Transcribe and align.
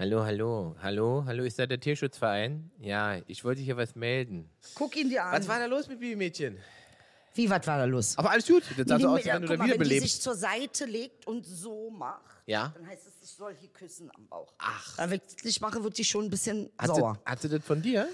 Hallo, 0.00 0.24
hallo, 0.24 0.74
hallo, 0.80 1.24
hallo, 1.26 1.44
ist 1.44 1.58
da 1.58 1.66
der 1.66 1.78
Tierschutzverein? 1.78 2.70
Ja, 2.80 3.18
ich 3.26 3.44
wollte 3.44 3.60
hier 3.60 3.76
was 3.76 3.94
melden. 3.94 4.48
Guck 4.74 4.96
ihn 4.96 5.10
dir 5.10 5.22
an. 5.22 5.38
Was 5.38 5.46
war 5.46 5.58
da 5.58 5.66
los 5.66 5.88
mit 5.88 6.00
Babymädchen? 6.00 6.56
Wie, 7.34 7.50
was 7.50 7.66
war 7.66 7.76
da 7.76 7.84
los? 7.84 8.16
Aber 8.16 8.30
alles 8.30 8.46
gut, 8.46 8.62
das 8.78 8.86
sah 8.88 8.98
so 8.98 8.98
Die- 8.98 9.06
aus, 9.06 9.24
wenn 9.26 9.42
du 9.42 9.48
da 9.48 9.52
wenn 9.58 9.60
die 9.60 9.66
wiederbelebst. 9.66 10.10
sich 10.10 10.20
zur 10.22 10.34
Seite 10.36 10.86
legt 10.86 11.26
und 11.26 11.44
so 11.44 11.90
macht, 11.90 12.24
Ja? 12.46 12.72
dann 12.74 12.86
heißt 12.86 13.06
es, 13.08 13.12
ich 13.22 13.30
soll 13.36 13.54
hier 13.54 13.68
küssen 13.68 14.10
am 14.16 14.26
Bauch. 14.26 14.50
Ach. 14.56 14.96
Wenn 14.96 15.12
ich 15.12 15.34
das 15.34 15.44
nicht 15.44 15.60
mache, 15.60 15.84
wird 15.84 15.94
sie 15.96 16.04
schon 16.04 16.24
ein 16.24 16.30
bisschen 16.30 16.70
Hat 16.78 16.94
sie, 16.94 17.00
sauer. 17.00 17.18
hat 17.26 17.42
sie 17.42 17.50
das 17.50 17.62
von 17.62 17.82
dir? 17.82 18.08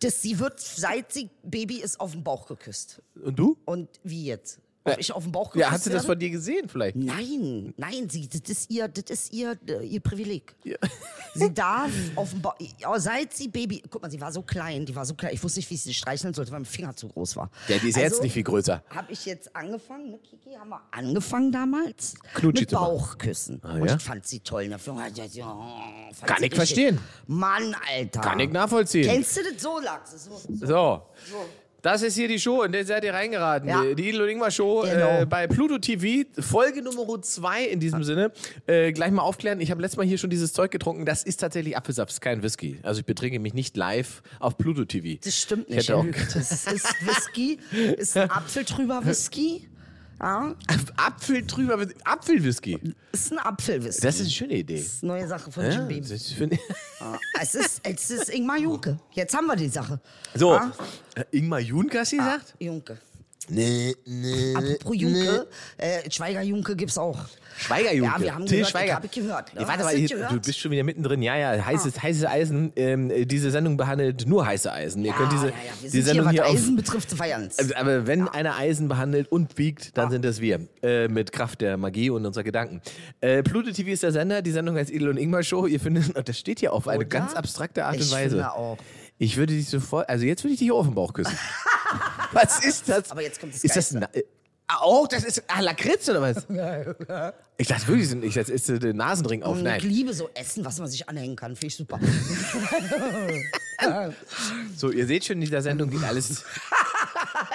Das, 0.00 0.20
sie 0.20 0.38
wird, 0.38 0.60
seit 0.60 1.12
sie 1.14 1.30
Baby 1.42 1.80
ist, 1.80 1.98
auf 1.98 2.12
den 2.12 2.22
Bauch 2.22 2.46
geküsst. 2.46 3.00
Und 3.14 3.38
du? 3.38 3.56
Und 3.64 3.88
wie 4.02 4.26
jetzt? 4.26 4.60
Ob 4.84 4.98
ich 4.98 5.12
auf 5.12 5.22
den 5.22 5.32
Bauch 5.32 5.50
geküsst 5.50 5.60
Ja, 5.60 5.70
hat 5.70 5.82
sie 5.82 5.90
das 5.90 6.06
von 6.06 6.18
dir 6.18 6.30
gesehen 6.30 6.68
vielleicht? 6.68 6.96
Nein, 6.96 7.72
nein, 7.76 8.08
sie, 8.08 8.28
das 8.28 8.40
ist 8.48 8.70
ihr, 8.70 8.88
das 8.88 9.04
ist 9.10 9.32
ihr, 9.32 9.56
äh, 9.68 9.86
ihr 9.86 10.00
Privileg. 10.00 10.54
Ja. 10.64 10.76
Sie 11.34 11.52
darf 11.54 11.90
auf 12.14 12.28
dem 12.30 12.42
Bauch, 12.42 12.54
seit 12.96 13.32
sie 13.32 13.48
Baby, 13.48 13.82
guck 13.88 14.02
mal, 14.02 14.10
sie 14.10 14.20
war 14.20 14.30
so 14.30 14.42
klein, 14.42 14.84
die 14.84 14.94
war 14.94 15.06
so 15.06 15.14
klein, 15.14 15.32
ich 15.32 15.42
wusste 15.42 15.60
nicht, 15.60 15.70
wie 15.70 15.76
ich 15.76 15.82
sie 15.82 15.94
streicheln 15.94 16.34
sollte, 16.34 16.52
weil 16.52 16.60
mein 16.60 16.66
Finger 16.66 16.94
zu 16.94 17.08
groß 17.08 17.36
war. 17.36 17.50
Ja, 17.68 17.78
die 17.78 17.88
ist 17.88 17.96
ja 17.96 18.02
jetzt 18.02 18.22
nicht 18.22 18.34
viel 18.34 18.42
größer. 18.42 18.82
Habe 18.90 19.10
ich 19.10 19.24
jetzt 19.24 19.56
angefangen, 19.56 20.10
ne, 20.10 20.18
Kiki, 20.18 20.54
haben 20.58 20.68
wir 20.68 20.82
angefangen 20.90 21.50
damals 21.50 22.16
Knutschi 22.34 22.64
mit. 22.64 22.72
Bauchküssen. 22.72 23.60
Ah, 23.62 23.76
Und 23.76 23.86
ja? 23.86 23.96
ich 23.96 24.02
fand 24.02 24.26
sie 24.26 24.40
toll. 24.40 24.68
Ne? 24.68 24.78
Fand 24.78 25.16
Kann 26.26 26.42
ich 26.42 26.54
verstehen. 26.54 26.98
Mann, 27.26 27.74
Alter. 27.90 28.20
Kann 28.20 28.40
ich 28.40 28.50
nachvollziehen. 28.50 29.08
Kennst 29.08 29.34
du 29.38 29.40
das 29.50 29.62
so, 29.62 29.80
Lachs? 29.80 30.24
So, 30.24 30.36
so. 30.36 30.66
So. 30.66 31.02
Das 31.82 32.02
ist 32.02 32.14
hier 32.14 32.28
die 32.28 32.38
Show, 32.38 32.62
in 32.62 32.70
der 32.72 32.84
seid 32.84 33.04
ihr 33.04 33.12
reingeraten. 33.12 33.68
Ja. 33.68 33.82
Die, 33.82 34.08
Idel 34.08 34.22
und 34.22 34.28
Ingmar 34.28 34.50
Show 34.52 34.82
Genau. 34.82 35.22
äh, 35.22 35.26
bei 35.26 35.46
Pluto 35.48 35.78
TV, 35.78 36.28
Folge 36.40 36.80
Nummer 36.82 37.20
2 37.20 37.64
in 37.64 37.80
diesem 37.80 38.04
Sinne. 38.04 38.30
Äh, 38.66 38.92
gleich 38.92 39.10
mal 39.10 39.22
aufklären, 39.22 39.60
ich 39.60 39.70
habe 39.72 39.82
letztes 39.82 39.96
Mal 39.98 40.06
hier 40.06 40.16
schon 40.18 40.30
dieses 40.30 40.52
Zeug 40.52 40.70
getrunken. 40.70 41.04
Das 41.04 41.24
ist 41.24 41.38
tatsächlich 41.38 41.76
Apfelsaft, 41.76 42.20
kein 42.20 42.42
Whisky. 42.42 42.78
Also 42.82 43.00
ich 43.00 43.06
betrinke 43.06 43.40
mich 43.40 43.52
nicht 43.54 43.76
live 43.76 44.22
auf 44.38 44.56
Pluto 44.58 44.84
TV. 44.84 45.18
Das 45.24 45.36
stimmt 45.36 45.68
Ich 45.68 45.76
nicht. 45.76 45.90
Er 45.90 46.02
lügt. 46.02 46.34
Das 46.36 46.52
ist 46.66 46.94
Whisky, 47.04 47.58
ist 47.96 48.16
ein 48.16 48.30
Apfeltrüber 48.30 49.04
Whisky. 49.04 49.68
Ja, 50.22 50.54
Apfel 50.96 51.44
drüber, 51.44 51.84
Apfelwhisky. 52.04 52.78
ist 53.10 53.32
ein 53.32 53.38
Apfelwhisky. 53.40 54.02
Das 54.02 54.14
ist 54.14 54.20
eine 54.20 54.30
schöne 54.30 54.54
Idee. 54.54 54.76
Das 54.76 54.84
ist 54.86 55.02
eine 55.02 55.12
neue 55.14 55.26
Sache 55.28 55.50
von 55.50 55.64
Jim 55.68 55.88
Beam. 55.88 56.04
Ja, 57.00 57.18
Es 57.40 57.54
ist, 57.56 57.80
es 57.82 58.10
ist 58.10 58.28
Ingmar 58.30 58.58
Junke. 58.58 58.98
Jetzt 59.10 59.34
haben 59.36 59.46
wir 59.46 59.56
die 59.56 59.68
Sache. 59.68 60.00
So, 60.34 60.54
Ja? 60.54 60.72
äh, 61.16 61.24
Ingmar 61.32 61.58
Junkas 61.58 62.10
gesagt? 62.10 62.54
Junke. 62.60 62.98
Nee, 63.54 63.94
nee. 64.06 64.54
Apropos 64.54 64.96
Junke, 64.96 65.46
äh, 65.76 66.10
Schweiger 66.10 66.42
Junke 66.42 66.74
gibt's 66.74 66.96
auch. 66.96 67.18
Schweiger 67.58 67.92
Junke. 67.92 68.14
Ja, 68.16 68.20
wir 68.22 68.34
haben 68.34 68.46
Till 68.46 68.58
gehört, 68.58 68.70
Schweiger. 68.70 68.86
ich 68.86 68.94
habe 68.94 69.08
gehört. 69.08 69.54
Ne? 69.54 69.60
Nee, 69.60 69.66
warte 69.68 69.84
mal, 69.84 69.92
du 69.92 69.98
hier, 69.98 70.08
gehört? 70.08 70.32
du 70.32 70.40
bist 70.40 70.58
schon 70.58 70.70
wieder 70.70 70.84
mittendrin. 70.84 71.20
Ja, 71.20 71.36
ja, 71.36 71.64
heißes, 71.64 72.02
heißes 72.02 72.24
Eisen. 72.24 72.72
Ähm, 72.76 73.12
diese 73.28 73.50
Sendung 73.50 73.76
behandelt 73.76 74.26
nur 74.26 74.46
heiße 74.46 74.72
Eisen. 74.72 75.04
Ihr 75.04 75.10
ja, 75.10 75.16
könnt 75.16 75.32
diese, 75.32 75.46
ja, 75.48 75.52
ja. 75.52 75.72
Wir 75.80 75.90
die 75.90 75.96
sind 75.96 76.04
Sendung 76.06 76.30
hier, 76.30 76.32
hier 76.32 76.42
was 76.42 76.48
auf. 76.48 76.56
Eisen 76.56 76.76
betrifft, 76.76 77.10
feierns. 77.10 77.58
Also, 77.58 77.74
aber 77.74 78.06
wenn 78.06 78.26
einer 78.28 78.56
Eisen 78.56 78.88
behandelt 78.88 79.30
und 79.30 79.58
wiegt, 79.58 79.98
dann 79.98 80.10
sind 80.10 80.24
das 80.24 80.40
wir. 80.40 80.60
Äh, 80.82 81.08
mit 81.08 81.30
Kraft 81.32 81.60
der 81.60 81.76
Magie 81.76 82.08
und 82.08 82.24
unserer 82.24 82.44
Gedanken. 82.44 82.80
Äh, 83.20 83.42
Pluto 83.42 83.70
TV 83.70 83.90
ist 83.90 84.02
der 84.02 84.12
Sender. 84.12 84.40
Die 84.40 84.50
Sendung 84.50 84.76
heißt 84.76 84.90
Edel 84.90 85.10
und 85.10 85.18
Ingmar 85.18 85.42
Show. 85.42 85.66
Ihr 85.66 85.78
findet, 85.78 86.16
und 86.16 86.28
das 86.28 86.38
steht 86.38 86.60
hier 86.60 86.72
auf 86.72 86.88
eine 86.88 87.00
Oder? 87.00 87.06
ganz 87.06 87.34
abstrakte 87.34 87.84
Art 87.84 87.96
Ich 87.96 88.02
und 88.02 88.12
Weise. 88.12 88.36
finde 88.36 88.52
auch. 88.52 88.78
Ich 89.18 89.36
würde 89.36 89.52
dich 89.52 89.68
sofort, 89.68 90.08
also 90.08 90.24
jetzt 90.24 90.42
würde 90.42 90.54
ich 90.54 90.58
dich 90.58 90.66
hier 90.66 90.74
auf 90.74 90.86
den 90.86 90.94
Bauch 90.94 91.12
küssen. 91.12 91.36
was 92.34 92.64
ist 92.64 92.88
das? 92.88 93.10
Aber 93.10 93.22
jetzt 93.22 93.40
kommt 93.40 93.54
das 93.54 93.64
Ist 93.64 93.76
das 93.76 93.94
äh, 93.94 94.24
ah, 94.68 94.80
Oh, 94.84 95.06
das 95.08 95.24
ist 95.24 95.42
ah, 95.48 95.60
Lakritz 95.60 96.08
oder 96.08 96.22
was? 96.22 96.46
Ich 97.58 97.68
dachte 97.68 97.86
wirklich, 97.86 98.10
ich 98.24 98.34
dachte, 98.34 98.52
ist 98.52 98.68
äh, 98.70 98.78
der 98.80 98.92
Nasenring 98.92 99.44
auf. 99.44 99.56
Und 99.56 99.62
Nein. 99.62 99.78
ich 99.78 99.84
liebe 99.84 100.12
so 100.12 100.28
Essen, 100.34 100.64
was 100.64 100.80
man 100.80 100.88
sich 100.88 101.08
anhängen 101.08 101.36
kann. 101.36 101.54
Finde 101.54 101.66
ich 101.68 101.76
super. 101.76 102.00
So, 104.76 104.92
ihr 104.92 105.06
seht 105.06 105.24
schon, 105.24 105.36
in 105.36 105.40
dieser 105.40 105.60
Sendung 105.60 105.90
geht 105.90 106.04
alles 106.04 106.44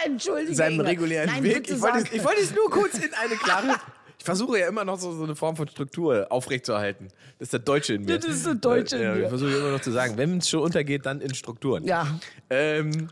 Entschuldige. 0.06 0.56
seinem 0.56 0.82
regulären 0.82 1.30
Nein, 1.30 1.44
Weg. 1.44 1.70
Ich 1.70 1.82
wollte, 1.82 2.00
es, 2.00 2.12
ich 2.12 2.24
wollte 2.24 2.42
es 2.42 2.54
nur 2.54 2.70
kurz 2.70 2.96
in 2.96 3.14
eine 3.14 3.36
klare. 3.36 3.76
Ich 4.20 4.26
versuche 4.26 4.60
ja 4.60 4.68
immer 4.68 4.84
noch 4.84 5.00
so, 5.00 5.14
so 5.16 5.24
eine 5.24 5.36
Form 5.36 5.56
von 5.56 5.70
Struktur 5.70 6.28
aufrechtzuerhalten. 6.30 7.08
Das 7.40 7.48
ist 7.48 7.54
der 7.54 7.60
Deutsche 7.62 7.94
in 7.94 8.04
mir. 8.04 8.20
Das 8.20 8.30
ist 8.30 8.46
der 8.46 8.56
Deutsche 8.56 8.98
in 8.98 9.04
ja, 9.04 9.16
mir. 9.16 9.24
Ich 9.24 9.30
versuche 9.30 9.56
immer 9.56 9.72
noch 9.72 9.82
zu 9.82 9.92
sagen, 9.92 10.18
wenn 10.18 10.40
es 10.40 10.50
schon 10.50 10.62
untergeht, 10.62 11.06
dann 11.06 11.22
in 11.22 11.34
Strukturen. 11.34 11.86
Ja. 11.86 12.20
Ähm, 12.50 13.10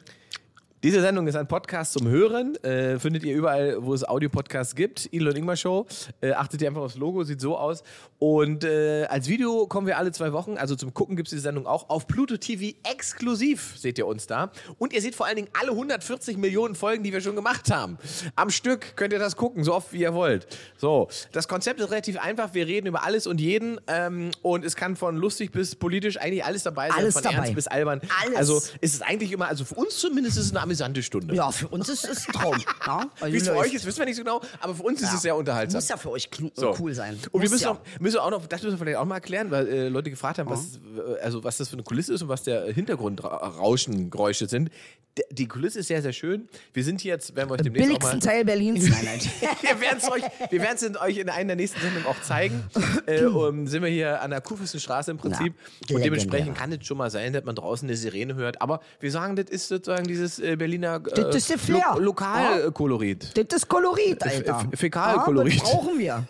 diese 0.85 1.01
Sendung 1.01 1.25
ist 1.25 1.35
ein 1.35 1.47
Podcast 1.47 1.94
zum 1.94 2.07
Hören. 2.07 2.63
Äh, 2.63 3.00
findet 3.00 3.23
ihr 3.23 3.34
überall, 3.34 3.84
wo 3.84 3.96
es 3.96 4.07
Audio-Podcasts 4.07 4.75
gibt. 4.75 5.12
Idel 5.12 5.29
und 5.29 5.35
Ingmar 5.35 5.56
Show. 5.56 5.88
Äh, 6.22 6.34
achtet 6.34 6.62
ihr 6.62 6.68
einfach 6.68 6.84
aufs 6.84 6.96
Logo, 6.96 7.23
sieht 7.23 7.41
so 7.41 7.57
aus. 7.57 7.81
Und 8.19 8.63
äh, 8.63 9.06
als 9.06 9.28
Video 9.28 9.66
kommen 9.66 9.88
wir 9.88 9.97
alle 9.97 10.12
zwei 10.12 10.31
Wochen. 10.31 10.59
Also 10.59 10.75
zum 10.75 10.94
Gucken 10.94 11.16
gibt 11.16 11.28
es 11.28 11.34
die 11.34 11.40
Sendung 11.40 11.66
auch 11.66 11.90
auf 11.90 12.06
Pluto 12.06 12.38
TV 12.38 12.78
exklusiv. 12.84 13.73
Seht 13.79 13.97
ihr 13.97 14.06
uns 14.06 14.28
da. 14.28 14.51
Und 14.78 14.94
ihr 14.94 15.01
seht 15.01 15.16
vor 15.16 15.25
allen 15.25 15.38
Dingen 15.38 15.47
alle 15.59 15.72
140 15.72 16.38
Millionen 16.38 16.75
Folgen, 16.75 17.03
die 17.03 17.12
wir 17.12 17.22
schon 17.22 17.35
gemacht 17.35 17.72
haben. 17.72 17.97
Am 18.35 18.52
Stück 18.52 18.96
könnt 18.96 19.12
ihr 19.12 19.17
das 19.17 19.35
gucken, 19.38 19.63
so 19.63 19.73
oft 19.73 19.91
wie 19.91 20.02
ihr 20.02 20.13
wollt. 20.13 20.46
So, 20.78 21.07
das 21.31 21.47
Konzept 21.47 21.79
ist 21.79 21.90
relativ 21.90 22.19
einfach. 22.19 22.53
Wir 22.53 22.67
reden 22.67 22.85
über 22.85 23.03
alles 23.03 23.25
und 23.25 23.41
jeden. 23.41 23.81
Ähm, 23.88 24.29
und 24.44 24.63
es 24.63 24.75
kann 24.75 24.96
von 24.96 25.17
lustig 25.17 25.52
bis 25.52 25.75
politisch 25.75 26.17
eigentlich 26.17 26.46
alles 26.46 26.62
dabei 26.62 26.90
sein. 26.90 27.00
Alles 27.00 27.16
von 27.16 27.23
dabei. 27.23 27.38
ernst 27.38 27.56
bis 27.56 27.66
albern. 27.66 28.02
Alles. 28.23 28.38
Also 28.38 28.57
ist 28.81 28.94
es 28.94 29.02
eigentlich 29.02 29.31
immer, 29.31 29.47
also 29.47 29.66
für 29.66 29.73
uns 29.73 29.97
zumindest 29.97 30.38
ist 30.38 30.46
es 30.46 30.52
eine 30.52 30.75
amüsante 30.75 31.03
Stunde. 31.03 31.36
Ja, 31.36 31.52
für 31.52 31.68
uns 31.68 31.90
ist 31.90 32.08
es 32.08 32.28
ein 32.28 32.34
Traum. 32.34 32.58
Ja? 32.86 33.06
Also 33.22 33.34
Wie 33.34 33.38
es 33.38 33.47
für 33.47 33.53
läuft. 33.53 33.68
euch 33.68 33.74
ist, 33.74 33.86
wissen 33.86 34.00
wir 34.00 34.06
nicht 34.06 34.18
so 34.18 34.24
genau, 34.24 34.41
aber 34.59 34.75
für 34.75 34.84
uns 34.84 35.02
ist 35.02 35.13
es 35.13 35.22
sehr 35.22 35.36
unterhaltsam. 35.36 35.78
Muss 35.78 35.88
ja 35.88 35.97
für 35.97 36.12
euch 36.12 36.30
So. 36.53 36.75
cool 36.80 36.94
sein. 36.94 37.18
Und 37.31 37.41
wir 37.41 37.50
Muss 37.50 37.52
müssen, 37.52 37.63
ja. 37.63 37.72
auch, 37.72 37.80
müssen 38.00 38.18
auch 38.18 38.30
noch, 38.31 38.46
das 38.46 38.62
müssen 38.62 38.74
wir 38.74 38.80
vielleicht 38.80 38.97
auch 38.97 39.06
mal 39.06 39.16
erklären, 39.16 39.52
weil 39.52 39.68
äh, 39.68 39.88
Leute 39.88 40.09
gefragt 40.09 40.40
haben, 40.40 40.50
was, 40.50 40.80
äh, 40.97 41.22
also 41.22 41.44
was 41.44 41.58
das 41.58 41.69
für 41.69 41.74
eine 41.74 41.84
Kulisse 41.84 42.14
ist 42.14 42.22
und 42.22 42.30
was 42.30 42.44
der 42.44 42.72
Hintergrundrauschengeräusche 42.74 44.47
sind. 44.47 44.69
D 45.18 45.24
die 45.31 45.47
Kulisse 45.47 45.80
ist 45.80 45.88
sehr, 45.88 46.02
sehr 46.02 46.12
schön. 46.12 46.50
Wir 46.74 46.84
sind 46.84 47.00
hier 47.00 47.14
jetzt, 47.14 47.35
werden 47.35 47.50
wir 47.50 47.53
euch 47.53 47.62
demnächst 47.62 47.85
auch 47.85 48.02
mal... 48.02 48.09
Billigsten 48.09 48.19
Teil 48.19 48.44
Berlins. 48.44 48.84
Nein, 48.90 49.06
nein. 49.06 49.19
wir 49.62 49.80
werden 49.81 50.00
es 50.02 50.12
euch, 50.12 50.24
wir 50.50 50.62
werden's 50.62 50.84
in 50.84 50.97
euch 50.97 51.18
in 51.18 51.30
einer 51.30 51.47
der 51.47 51.56
nächsten 51.56 51.80
Sendungen 51.80 52.06
auch 52.06 52.22
zeigen. 52.22 52.64
Äh, 53.08 53.25
um, 53.25 53.68
sind 53.68 53.84
wir 53.84 53.90
hier 53.90 54.22
an 54.22 54.31
der 54.31 54.41
Kurfürstenstraße 54.41 55.12
im 55.12 55.18
Prinzip. 55.18 55.53
Ja, 55.88 55.96
und 55.96 56.03
dementsprechend 56.03 56.58
kann 56.58 56.72
es 56.72 56.88
schon 56.88 56.97
mal 56.97 57.12
sein, 57.12 57.34
dass 57.34 57.44
man 57.44 57.53
draußen 57.53 57.88
eine 57.88 57.96
Sirene 57.96 58.34
hört. 58.34 58.62
Aber 58.62 58.81
wir 59.00 59.12
sagen, 59.12 59.35
das 59.35 59.46
ist 59.50 59.68
sozusagen 59.68 60.08
dieses 60.08 60.40
äh, 60.40 60.56
Berliner 60.66 60.96
äh, 60.96 61.14
Das 61.14 61.36
ist 61.36 61.50
der 61.52 61.59
Flair. 61.59 61.94
Lo 61.96 62.00
Lokalkolorit. 62.06 63.38
Das 63.38 63.62
ist 63.62 63.68
Kolorit, 63.68 64.24
Alter. 64.24 64.68
Fäkalkolorit. 64.74 65.53
Ja, 65.53 65.59
das 65.62 65.72
brauchen 65.72 66.00
wir. 66.00 66.24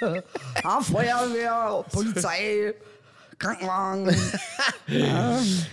ja, 0.62 0.80
Feuerwehr, 0.80 1.84
Polizei, 1.90 2.74
Krankenwagen. 3.38 4.14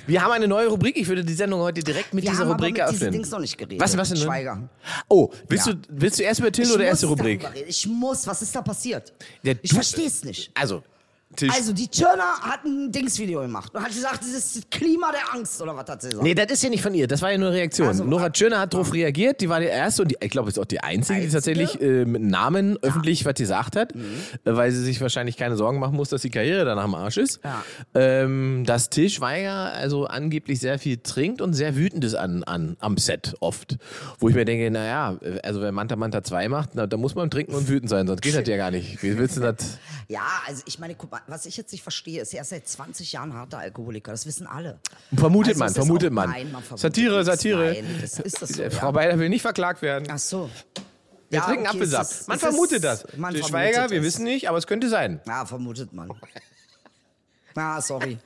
Wir 0.07 0.21
haben 0.21 0.31
eine 0.31 0.47
neue 0.47 0.67
Rubrik. 0.67 0.95
Ich 0.95 1.07
würde 1.07 1.25
die 1.25 1.33
Sendung 1.33 1.59
heute 1.59 1.81
direkt 1.83 2.13
mit 2.13 2.23
Wir 2.23 2.31
dieser 2.31 2.43
haben 2.43 2.51
Rubrik 2.53 2.79
aber 2.79 2.91
mit 2.91 3.01
eröffnen. 3.01 3.11
Dings 3.11 3.29
noch 3.29 3.39
nicht 3.39 3.57
geredet. 3.57 3.81
Was, 3.81 3.97
was 3.97 4.07
denn? 4.09 4.17
Schweiger. 4.19 4.69
Oh, 5.09 5.29
willst, 5.49 5.67
Ja. 5.67 5.73
du, 5.73 5.79
willst 5.89 6.19
du 6.19 6.23
erst 6.23 6.39
über 6.39 6.51
Till 6.51 6.63
Ich 6.63 6.73
oder 6.73 6.85
erste 6.85 7.07
Rubrik? 7.07 7.45
Ich 7.67 7.85
muss. 7.87 8.25
Was 8.25 8.41
ist 8.41 8.55
da 8.55 8.61
passiert? 8.61 9.11
Ja, 9.43 9.53
ich 9.61 9.73
verstehe 9.73 10.07
es 10.07 10.23
nicht. 10.23 10.51
Also, 10.57 10.81
Till. 11.35 11.49
Also, 11.51 11.73
die 11.73 11.87
Turner 11.87 12.39
hat 12.41 12.65
ein 12.65 12.91
Dingsvideo 12.91 13.41
gemacht 13.41 13.73
und 13.73 13.81
hat 13.81 13.89
gesagt, 13.89 14.21
das 14.21 14.29
ist 14.29 14.55
das 14.57 14.63
Klima 14.69 15.11
der 15.11 15.33
Angst 15.33 15.61
oder 15.61 15.75
was 15.75 15.89
hat 15.89 16.01
sie 16.01 16.09
gesagt? 16.09 16.23
Nee, 16.23 16.35
das 16.35 16.51
ist 16.51 16.63
ja 16.63 16.69
nicht 16.69 16.83
von 16.83 16.93
ihr. 16.93 17.07
Das 17.07 17.21
war 17.21 17.31
ja 17.31 17.37
nur 17.37 17.49
eine 17.49 17.57
Reaktion. 17.57 17.87
Also, 17.87 18.03
Nora 18.03 18.25
ah, 18.25 18.29
Tschirner 18.29 18.59
hat 18.59 18.73
darauf 18.73 18.93
reagiert. 18.93 19.41
Die 19.41 19.49
war 19.49 19.59
die 19.59 19.67
erste 19.67 20.03
und 20.03 20.11
die, 20.11 20.17
ich 20.19 20.29
glaube, 20.29 20.49
ist 20.49 20.59
auch 20.59 20.65
die 20.65 20.81
einzige, 20.81 21.19
die 21.19 21.25
Einzige? 21.25 21.33
tatsächlich 21.33 21.81
äh, 21.81 22.05
mit 22.05 22.21
Namen 22.21 22.77
öffentlich 22.81 23.25
was 23.25 23.35
gesagt 23.35 23.75
hat, 23.75 23.93
äh, 23.93 23.97
weil 24.43 24.71
sie 24.71 24.83
sich 24.83 24.99
wahrscheinlich 25.01 25.37
keine 25.37 25.55
Sorgen 25.55 25.79
machen 25.79 25.95
muss, 25.95 26.09
dass 26.09 26.21
die 26.21 26.29
Karriere 26.29 26.65
danach 26.65 26.83
am 26.83 26.95
Arsch 26.95 27.17
ist. 27.17 27.39
Ja. 27.43 27.63
Ähm, 27.93 28.63
dass 28.65 28.89
Till 28.89 29.09
Schweiger 29.09 29.73
also 29.73 30.05
angeblich 30.05 30.59
sehr 30.59 30.79
viel 30.79 30.97
trinkt 30.97 31.41
und 31.41 31.53
sehr 31.53 31.75
wütend 31.75 32.03
ist 32.03 32.15
an, 32.15 32.43
an, 32.43 32.77
am 32.79 32.97
Set 32.97 33.35
oft. 33.39 33.77
Wo 34.19 34.29
ich 34.29 34.35
mir 34.35 34.45
denke, 34.45 34.69
naja, 34.71 35.17
also 35.43 35.61
wenn 35.61 35.73
Manta 35.73 35.95
Manta 35.95 36.23
2 36.23 36.49
macht, 36.49 36.71
na, 36.73 36.87
da 36.87 36.97
muss 36.97 37.15
man 37.15 37.29
trinken 37.29 37.53
und 37.53 37.67
wütend 37.67 37.89
sein, 37.89 38.07
sonst 38.07 38.21
geht 38.21 38.35
das 38.35 38.47
ja 38.47 38.57
gar 38.57 38.71
nicht. 38.71 39.01
Wie 39.03 39.17
willst 39.17 39.37
du 39.37 39.41
das? 39.41 39.55
Ja, 40.07 40.41
also 40.45 40.61
ich 40.65 40.77
meine, 40.77 40.95
guck 40.95 41.09
mal, 41.09 41.20
was 41.27 41.45
ich 41.45 41.57
jetzt 41.57 41.71
nicht 41.71 41.83
verstehe, 41.83 42.21
ist, 42.21 42.33
er 42.33 42.41
ist 42.41 42.49
seit 42.49 42.67
20 42.67 43.11
Jahren 43.11 43.33
harter 43.33 43.59
Alkoholiker. 43.59 44.11
Das 44.11 44.25
wissen 44.25 44.47
alle. 44.47 44.79
Vermutet 45.15 45.53
Also 45.53 45.59
man, 45.63 45.73
vermutet 45.73 46.11
man. 46.13 46.29
Nein, 46.29 46.51
man 46.51 46.63
vermutet 46.63 46.81
Satire. 46.95 47.23
Satire. 47.23 47.73
Nein, 47.73 47.99
das 48.01 48.19
ist 48.19 48.41
das 48.41 48.49
so, 48.49 48.69
Frau 48.69 48.87
ja. 48.87 48.91
Beider 48.91 49.19
will 49.19 49.29
nicht 49.29 49.41
verklagt 49.41 49.81
werden. 49.81 50.07
Ach 50.11 50.17
so. 50.19 50.49
Wir 51.29 51.39
Ja, 51.39 51.45
trinken 51.45 51.61
okay, 51.67 51.77
Apfelsaft. 51.77 52.11
ist- 52.11 52.27
man 52.27 52.39
vermutet 52.39 52.83
das. 52.83 53.03
man 53.15 53.31
vermutet 53.31 53.45
Schweiger, 53.47 53.89
wir 53.89 53.99
es. 53.99 54.05
wissen 54.05 54.23
nicht, 54.25 54.49
aber 54.49 54.57
es 54.57 54.67
könnte 54.67 54.89
sein. 54.89 55.21
Ja, 55.25 55.45
vermutet 55.45 55.93
man. 55.93 56.09
Ah, 57.55 57.81
sorry. 57.81 58.17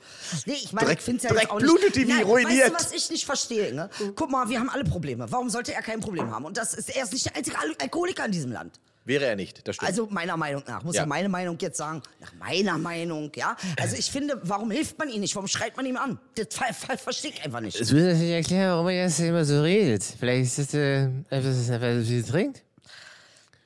Nee, 0.44 0.52
ich 0.54 0.72
meine, 0.72 0.92
ich 0.92 1.00
finde 1.00 1.16
es 1.18 1.22
ja 1.24 1.30
direkt 1.30 1.50
auch 1.50 1.56
nicht... 1.60 1.66
Pluto 1.68 1.90
TV 1.90 2.08
Nein, 2.12 2.22
ruiniert. 2.24 2.72
Weißt 2.74 2.80
du, 2.80 2.86
was 2.86 2.92
ich 2.92 3.10
nicht 3.10 3.26
verstehe? 3.26 3.74
Ne? 3.74 3.90
Guck 4.14 4.30
mal, 4.30 4.48
wir 4.48 4.60
haben 4.60 4.70
alle 4.70 4.84
Probleme. 4.84 5.26
Warum 5.30 5.50
sollte 5.50 5.74
er 5.74 5.82
kein 5.82 5.98
Problem 6.00 6.30
haben? 6.30 6.44
Und 6.44 6.56
das 6.56 6.74
ist, 6.74 6.94
er 6.94 7.02
ist 7.02 7.12
nicht 7.12 7.26
der 7.26 7.34
einzige 7.36 7.58
Al 7.58 7.72
Alkoholiker 7.80 8.24
in 8.26 8.30
diesem 8.32 8.52
Land. 8.52 8.78
Wäre 9.06 9.24
er 9.24 9.36
nicht, 9.36 9.66
das 9.66 9.76
stimmt. 9.76 9.88
Also 9.88 10.08
meiner 10.10 10.36
Meinung 10.36 10.64
nach. 10.66 10.82
Muss 10.82 10.96
Ja. 10.96 11.02
ja. 11.02 11.06
meine 11.06 11.28
Meinung 11.28 11.56
jetzt 11.60 11.78
sagen. 11.78 12.02
Nach 12.20 12.32
meiner 12.34 12.76
Meinung, 12.76 13.30
ja. 13.36 13.56
Also 13.80 13.96
ich 13.96 14.10
finde, 14.10 14.38
warum 14.42 14.70
hilft 14.72 14.98
man 14.98 15.08
ihm 15.08 15.20
nicht? 15.20 15.34
Warum 15.36 15.46
schreit 15.46 15.76
man 15.76 15.86
ihm 15.86 15.96
an? 15.96 16.18
Das 16.34 16.48
ver 16.50 16.74
ver 16.74 16.98
verstehe 16.98 17.30
ich 17.30 17.44
einfach 17.44 17.60
nicht. 17.60 17.80
Es 17.80 17.92
würde 17.92 18.08
natürlich 18.08 18.32
erklären, 18.32 18.70
warum 18.72 18.88
er 18.88 19.02
jetzt 19.04 19.20
immer 19.20 19.44
so 19.44 19.62
redet. 19.62 20.02
Vielleicht 20.02 20.44
ist 20.46 20.58
es 20.58 20.74
äh, 20.74 21.04
einfach, 21.30 21.50
dass 21.50 21.68
er 21.68 22.04
viel 22.04 22.24
trinkt. 22.24 22.62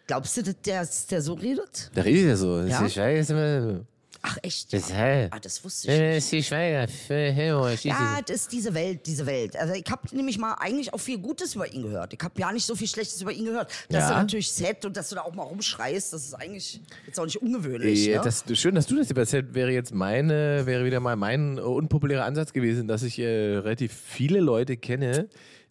Glaubst 0.07 0.37
du, 0.37 0.43
dass 0.43 0.61
der, 0.61 0.87
der 1.11 1.23
so 1.23 1.33
redet? 1.35 1.91
Da 1.95 2.03
redet 2.03 2.27
er 2.31 2.37
so. 2.37 2.61
Das 2.61 2.71
Ja? 2.71 2.85
ist 2.85 2.93
Schweiger 2.95 3.21
ist 3.21 3.31
immer 3.31 3.63
so. 3.63 3.87
Ach 4.23 4.37
echt? 4.43 4.73
Deshalb. 4.73 5.35
Ah, 5.35 5.39
das 5.41 5.65
wusste 5.65 5.91
ich 5.91 5.99
nicht. 5.99 6.11
Das 6.11 6.25
ist 6.25 6.33
die 6.33 6.43
Schweiger. 6.43 6.87
Ja, 7.83 8.21
das 8.21 8.37
ist 8.43 8.53
diese 8.53 8.75
Welt, 8.75 9.07
diese 9.07 9.25
Welt. 9.25 9.57
Also 9.57 9.73
ich 9.75 9.85
habe 9.91 10.03
nämlich 10.15 10.37
mal 10.39 10.55
eigentlich 10.55 10.93
auch 10.93 11.01
viel 11.01 11.19
Gutes 11.19 11.55
über 11.55 11.73
ihn 11.73 11.83
gehört. 11.83 12.13
Ich 12.13 12.21
habe 12.23 12.39
ja 12.39 12.53
nicht 12.53 12.67
so 12.67 12.75
viel 12.75 12.87
Schlechtes 12.87 13.21
über 13.23 13.33
ihn 13.33 13.47
gehört. 13.47 13.71
Dass 13.89 14.05
Ja. 14.05 14.09
du 14.11 14.15
natürlich 14.17 14.51
set 14.53 14.85
und 14.85 14.97
dass 14.97 15.09
du 15.09 15.15
da 15.15 15.23
auch 15.23 15.35
mal 15.35 15.45
rumschreist, 15.45 16.13
das 16.13 16.25
ist 16.27 16.35
eigentlich 16.35 16.81
jetzt 17.07 17.19
auch 17.19 17.25
nicht 17.25 17.41
ungewöhnlich. 17.41 18.09
Äh, 18.09 18.17
ne? 18.17 18.21
das, 18.23 18.45
schön, 18.55 18.75
dass 18.75 18.87
du 18.87 18.97
das 18.97 19.11
erzählt. 19.11 19.55
Wäre 19.55 19.71
jetzt 19.71 19.95
meine, 19.95 20.67
wäre 20.67 20.85
wieder 20.85 21.01
mal 21.01 21.17
mein 21.17 21.57
äh, 21.57 21.63
unpopulärer 21.63 22.25
Ansatz 22.25 22.53
gewesen, 22.53 22.89
dass 22.89 23.03
ich 23.03 23.19
äh, 23.19 23.57
relativ 23.57 23.93
viele 23.93 24.41
Leute 24.41 24.77
kenne, 24.77 25.29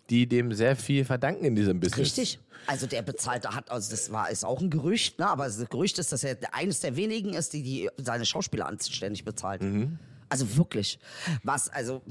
die 0.10 0.28
dem 0.28 0.54
sehr 0.54 0.76
viel 0.76 1.06
verdanken 1.06 1.46
in 1.46 1.56
diesem 1.56 1.80
Business. 1.80 2.00
Richtig. 2.00 2.40
Also 2.68 2.88
der 2.88 3.02
bezahlte 3.02 3.56
hat, 3.56 3.72
also 3.72 3.90
das 3.92 4.12
war 4.12 4.30
ist 4.30 4.44
auch 4.44 4.60
ein 4.62 4.70
Gerücht, 4.70 5.18
ne? 5.20 5.28
aber 5.28 5.46
das 5.46 5.58
Gerücht 5.70 5.98
ist, 5.98 6.12
dass 6.12 6.24
er 6.24 6.38
eines 6.52 6.82
der 6.82 6.96
wenigen 6.96 7.34
ist, 7.34 7.54
die, 7.54 7.64
die 7.64 7.90
seine 7.98 8.26
Schauspieler 8.26 8.68
anständig 8.68 9.24
bezahlt. 9.26 9.62
Mhm. 9.62 9.98
Also 10.32 10.58
wirklich. 10.58 11.00
Was, 11.44 11.70
also 11.70 12.04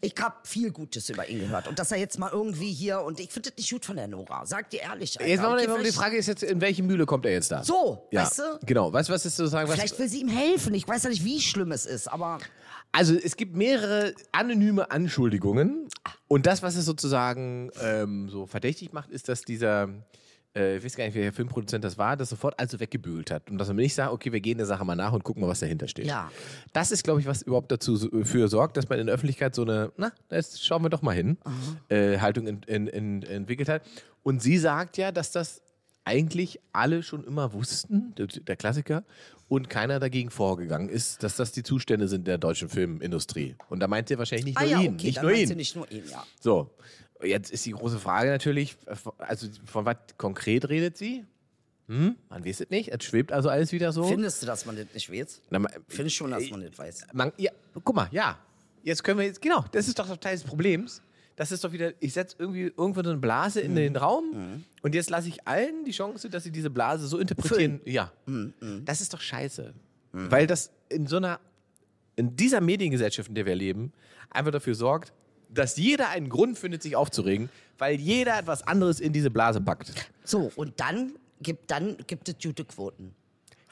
ich 0.00 0.14
habe 0.20 0.34
viel 0.42 0.72
Gutes 0.72 1.08
über 1.08 1.28
ihn 1.28 1.38
gehört. 1.38 1.68
Und 1.68 1.78
dass 1.78 1.92
er 1.92 1.98
jetzt 1.98 2.18
mal 2.18 2.30
irgendwie 2.32 2.72
hier, 2.72 3.00
und 3.02 3.20
ich 3.20 3.30
finde 3.30 3.50
das 3.50 3.58
nicht 3.58 3.70
gut 3.70 3.84
von 3.84 3.94
der 3.94 4.08
Nora. 4.08 4.44
Sag 4.44 4.70
dir 4.70 4.80
ehrlich. 4.80 5.16
Alter. 5.20 5.30
Jetzt 5.30 5.40
machen 5.40 5.52
wir, 5.52 5.62
Okay, 5.62 5.66
die 5.74 5.78
vielleicht- 5.82 5.96
Frage 5.96 6.16
ist 6.16 6.26
jetzt, 6.26 6.42
in 6.42 6.60
welche 6.60 6.82
Mühle 6.82 7.06
kommt 7.06 7.26
er 7.26 7.32
jetzt 7.32 7.52
da? 7.52 7.62
So, 7.62 8.08
ja, 8.10 8.22
weißt 8.22 8.38
du? 8.40 8.42
Genau. 8.66 8.92
Weißt 8.92 9.08
du, 9.08 9.12
was 9.12 9.24
ist 9.24 9.36
sozusagen 9.36 9.68
was? 9.68 9.76
Vielleicht 9.76 9.96
will 10.00 10.08
sie 10.08 10.22
ihm 10.22 10.28
helfen. 10.28 10.74
Ich 10.74 10.88
weiß 10.88 11.04
ja 11.04 11.10
nicht, 11.10 11.24
wie 11.24 11.40
schlimm 11.40 11.70
es 11.70 11.86
ist, 11.86 12.08
aber 12.08 12.40
Also 12.92 13.14
es 13.14 13.36
gibt 13.36 13.54
mehrere 13.54 14.14
anonyme 14.32 14.90
Anschuldigungen 14.90 15.88
und 16.28 16.46
das, 16.46 16.62
was 16.62 16.76
es 16.76 16.84
sozusagen 16.84 17.70
ähm, 17.80 18.28
so 18.28 18.46
verdächtig 18.46 18.92
macht, 18.92 19.10
ist, 19.10 19.28
dass 19.28 19.42
dieser, 19.42 19.88
äh, 20.56 20.76
ich 20.76 20.84
weiß 20.84 20.96
gar 20.96 21.04
nicht, 21.04 21.14
welcher 21.14 21.32
Filmproduzent 21.32 21.84
das 21.84 21.98
war, 21.98 22.16
das 22.16 22.30
sofort 22.30 22.58
also 22.58 22.80
weggebügelt 22.80 23.30
hat 23.30 23.48
und 23.48 23.58
dass 23.58 23.68
man 23.68 23.76
nicht 23.76 23.94
sagt, 23.94 24.12
okay, 24.12 24.32
wir 24.32 24.40
gehen 24.40 24.58
der 24.58 24.66
Sache 24.66 24.84
mal 24.84 24.96
nach 24.96 25.12
und 25.12 25.22
gucken 25.22 25.40
mal, 25.40 25.48
was 25.48 25.60
dahinter 25.60 25.86
steht. 25.86 26.06
Ja. 26.06 26.32
Das 26.72 26.90
ist, 26.90 27.04
glaube 27.04 27.20
ich, 27.20 27.26
was 27.26 27.42
überhaupt 27.42 27.70
dazu 27.70 27.96
für 28.24 28.48
sorgt, 28.48 28.76
dass 28.76 28.88
man 28.88 28.98
in 28.98 29.06
der 29.06 29.14
Öffentlichkeit 29.14 29.54
so 29.54 29.62
eine, 29.62 29.92
na, 29.96 30.10
jetzt 30.30 30.64
schauen 30.64 30.82
wir 30.82 30.90
doch 30.90 31.02
mal 31.02 31.14
hin, 31.14 31.38
äh, 31.88 32.18
Haltung 32.18 32.48
in, 32.48 32.62
in, 32.64 32.86
in, 32.88 33.22
entwickelt 33.22 33.68
hat. 33.68 33.82
Und 34.24 34.42
sie 34.42 34.58
sagt 34.58 34.96
ja, 34.96 35.12
dass 35.12 35.30
das 35.30 35.62
eigentlich 36.04 36.58
alle 36.72 37.02
schon 37.02 37.24
immer 37.24 37.52
wussten, 37.52 38.14
der, 38.16 38.26
der 38.26 38.56
Klassiker, 38.56 39.04
und 39.50 39.68
keiner 39.68 39.98
dagegen 39.98 40.30
vorgegangen 40.30 40.88
ist, 40.88 41.24
dass 41.24 41.34
das 41.34 41.50
die 41.50 41.64
Zustände 41.64 42.06
sind 42.06 42.28
der 42.28 42.38
deutschen 42.38 42.68
Filmindustrie. 42.68 43.56
Und 43.68 43.80
da 43.80 43.88
meint 43.88 44.06
sie 44.08 44.16
wahrscheinlich 44.16 44.44
nicht 44.46 44.56
ah 44.58 44.62
nur 44.62 44.70
ja, 44.70 44.80
ihn, 44.80 44.94
okay, 44.94 45.06
nicht 45.08 45.22
nur 45.22 45.32
ihn. 45.32 45.56
nicht 45.56 45.74
nur 45.76 45.90
ihn, 45.90 46.04
ja. 46.08 46.24
So, 46.40 46.70
jetzt 47.20 47.50
ist 47.50 47.66
die 47.66 47.72
große 47.72 47.98
Frage 47.98 48.30
natürlich, 48.30 48.76
äh, 48.86 48.94
also 49.18 49.48
von 49.64 49.84
was 49.84 49.96
konkret 50.16 50.68
redet 50.68 50.96
sie? 50.96 51.24
Hm? 51.88 52.14
Man 52.28 52.44
weiß 52.44 52.60
es 52.60 52.70
nicht, 52.70 52.90
es 52.90 53.02
schwebt 53.02 53.32
also 53.32 53.48
alles 53.48 53.72
wieder 53.72 53.90
so. 53.92 54.04
Findest 54.04 54.40
du, 54.40 54.46
dass 54.46 54.66
man 54.66 54.76
das 54.76 54.86
nicht 54.94 55.10
weiß? 55.12 55.42
Na, 55.50 55.58
ma- 55.58 55.70
Finde 55.88 56.06
ich 56.06 56.14
schon, 56.14 56.30
dass 56.30 56.48
man 56.48 56.62
das 56.62 56.78
weiß. 56.78 57.06
man, 57.12 57.32
ja, 57.36 57.50
guck 57.82 57.96
mal, 57.96 58.08
ja. 58.12 58.38
Jetzt 58.84 59.02
können 59.02 59.18
wir 59.18 59.26
jetzt, 59.26 59.42
genau, 59.42 59.64
das 59.72 59.88
ist 59.88 59.98
doch 59.98 60.16
Teil 60.18 60.36
des 60.36 60.44
Problems. 60.44 61.02
Das 61.40 61.52
ist 61.52 61.64
doch 61.64 61.72
wieder, 61.72 61.94
ich 62.00 62.12
setze 62.12 62.36
irgendwie 62.38 62.64
irgendwo 62.64 63.02
so 63.02 63.08
eine 63.08 63.18
Blase 63.18 63.62
in 63.62 63.74
den 63.74 63.96
Raum 63.96 64.62
und 64.82 64.94
jetzt 64.94 65.08
lasse 65.08 65.28
ich 65.28 65.48
allen 65.48 65.86
die 65.86 65.90
Chance, 65.90 66.28
dass 66.28 66.44
sie 66.44 66.50
diese 66.50 66.68
Blase 66.68 67.06
so 67.06 67.16
interpretieren. 67.16 67.80
Ja. 67.86 68.12
Das 68.84 69.00
ist 69.00 69.14
doch 69.14 69.22
scheiße. 69.22 69.72
Weil 70.12 70.46
das 70.46 70.70
in 70.90 71.06
so 71.06 71.16
einer, 71.16 71.40
in 72.16 72.36
dieser 72.36 72.60
Mediengesellschaft, 72.60 73.30
in 73.30 73.36
der 73.36 73.46
wir 73.46 73.54
leben, 73.54 73.94
einfach 74.28 74.52
dafür 74.52 74.74
sorgt, 74.74 75.14
dass 75.48 75.78
jeder 75.78 76.10
einen 76.10 76.28
Grund 76.28 76.58
findet, 76.58 76.82
sich 76.82 76.94
aufzuregen, 76.94 77.48
weil 77.78 77.98
jeder 77.98 78.38
etwas 78.38 78.66
anderes 78.66 79.00
in 79.00 79.14
diese 79.14 79.30
Blase 79.30 79.62
packt. 79.62 79.94
So, 80.24 80.52
und 80.56 80.78
dann 80.78 81.14
gibt, 81.40 81.70
dann 81.70 81.96
gibt 82.06 82.28
es 82.28 82.34
gute 82.42 82.66
Quoten. 82.66 83.14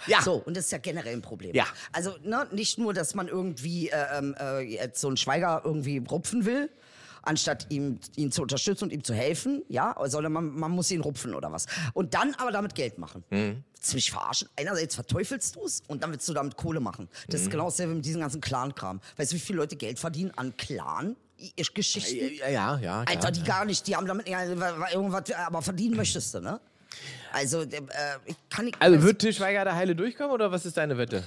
Ja. 0.07 0.23
So, 0.23 0.37
und 0.37 0.57
das 0.57 0.65
ist 0.65 0.73
ja 0.73 0.79
generell 0.79 1.13
ein 1.13 1.21
Problem. 1.21 1.55
Ja. 1.55 1.67
Also, 1.93 2.15
ne, 2.23 2.47
nicht 2.51 2.79
nur, 2.79 2.95
dass 2.95 3.15
man 3.15 3.29
irgendwie 3.29 3.91
äh, 3.91 4.19
ähm, 4.19 4.35
äh, 4.41 4.61
jetzt 4.61 5.03
so 5.03 5.09
einen 5.09 5.19
Schweiger 5.19 5.61
irgendwie 5.67 5.99
rupfen 5.99 6.47
will, 6.47 6.71
anstatt 7.23 7.67
ihm, 7.71 7.99
ihn 8.17 8.31
zu 8.33 8.43
unterstützen 8.43 8.85
und 8.85 8.93
ihm 8.93 9.05
zu 9.05 9.15
helfen, 9.15 9.63
ja, 9.69 9.95
sondern 10.07 10.33
man, 10.33 10.51
man 10.51 10.71
muss 10.71 10.91
ihn 10.91 11.01
rupfen 11.01 11.35
oder 11.35 11.53
was. 11.53 11.67
Und 11.95 12.15
dann 12.15 12.35
aber 12.39 12.51
damit 12.53 12.75
Geld 12.75 12.99
machen. 12.99 13.25
Mhm. 13.31 13.65
Willst 13.75 13.93
du 13.93 13.97
mich 13.97 14.11
verarschen? 14.11 14.49
Einerseits 14.57 14.95
verteufelst 14.97 15.55
du 15.57 15.65
es 15.65 15.83
und 15.87 16.03
dann 16.03 16.11
willst 16.13 16.29
du 16.29 16.33
damit 16.33 16.57
Kohle 16.57 16.81
machen. 16.81 17.09
Das 17.29 17.41
Mhm. 17.41 17.47
ist 17.47 17.51
genau 17.51 17.65
dasselbe 17.67 17.95
mit 17.95 18.05
diesem 18.05 18.21
ganzen 18.21 18.41
Clan-Kram. 18.41 19.01
Weißt 19.17 19.33
du, 19.33 19.37
wie 19.37 19.41
viele 19.41 19.59
Leute 19.59 19.77
Geld 19.77 19.99
verdienen 19.99 20.33
an 20.37 20.57
Clan-Geschichten? 20.57 22.35
Ja, 22.41 22.49
ja, 22.49 22.79
ja. 22.79 22.99
Alter, 23.01 23.19
klar. 23.19 23.31
die 23.33 23.43
gar 23.45 23.65
nicht, 23.65 23.87
die 23.87 23.97
haben 23.97 24.07
damit 24.07 24.29
ja, 24.29 24.45
irgendwas, 24.45 25.31
aber 25.33 25.63
verdienen 25.63 25.97
möchtest 25.97 26.35
du, 26.35 26.41
ne? 26.41 26.61
Also, 27.33 27.61
äh, 27.63 27.69
ich 28.25 28.37
kann 28.51 28.65
nicht. 28.65 28.81
Also 28.81 29.03
wird 29.03 29.21
Til 29.21 29.33
Schweiger 29.33 29.65
da 29.65 29.75
heile 29.75 29.95
durchkommen 29.95 30.33
oder 30.33 30.51
was 30.51 30.65
ist 30.67 30.77
deine 30.79 30.97
Wette? 30.97 31.23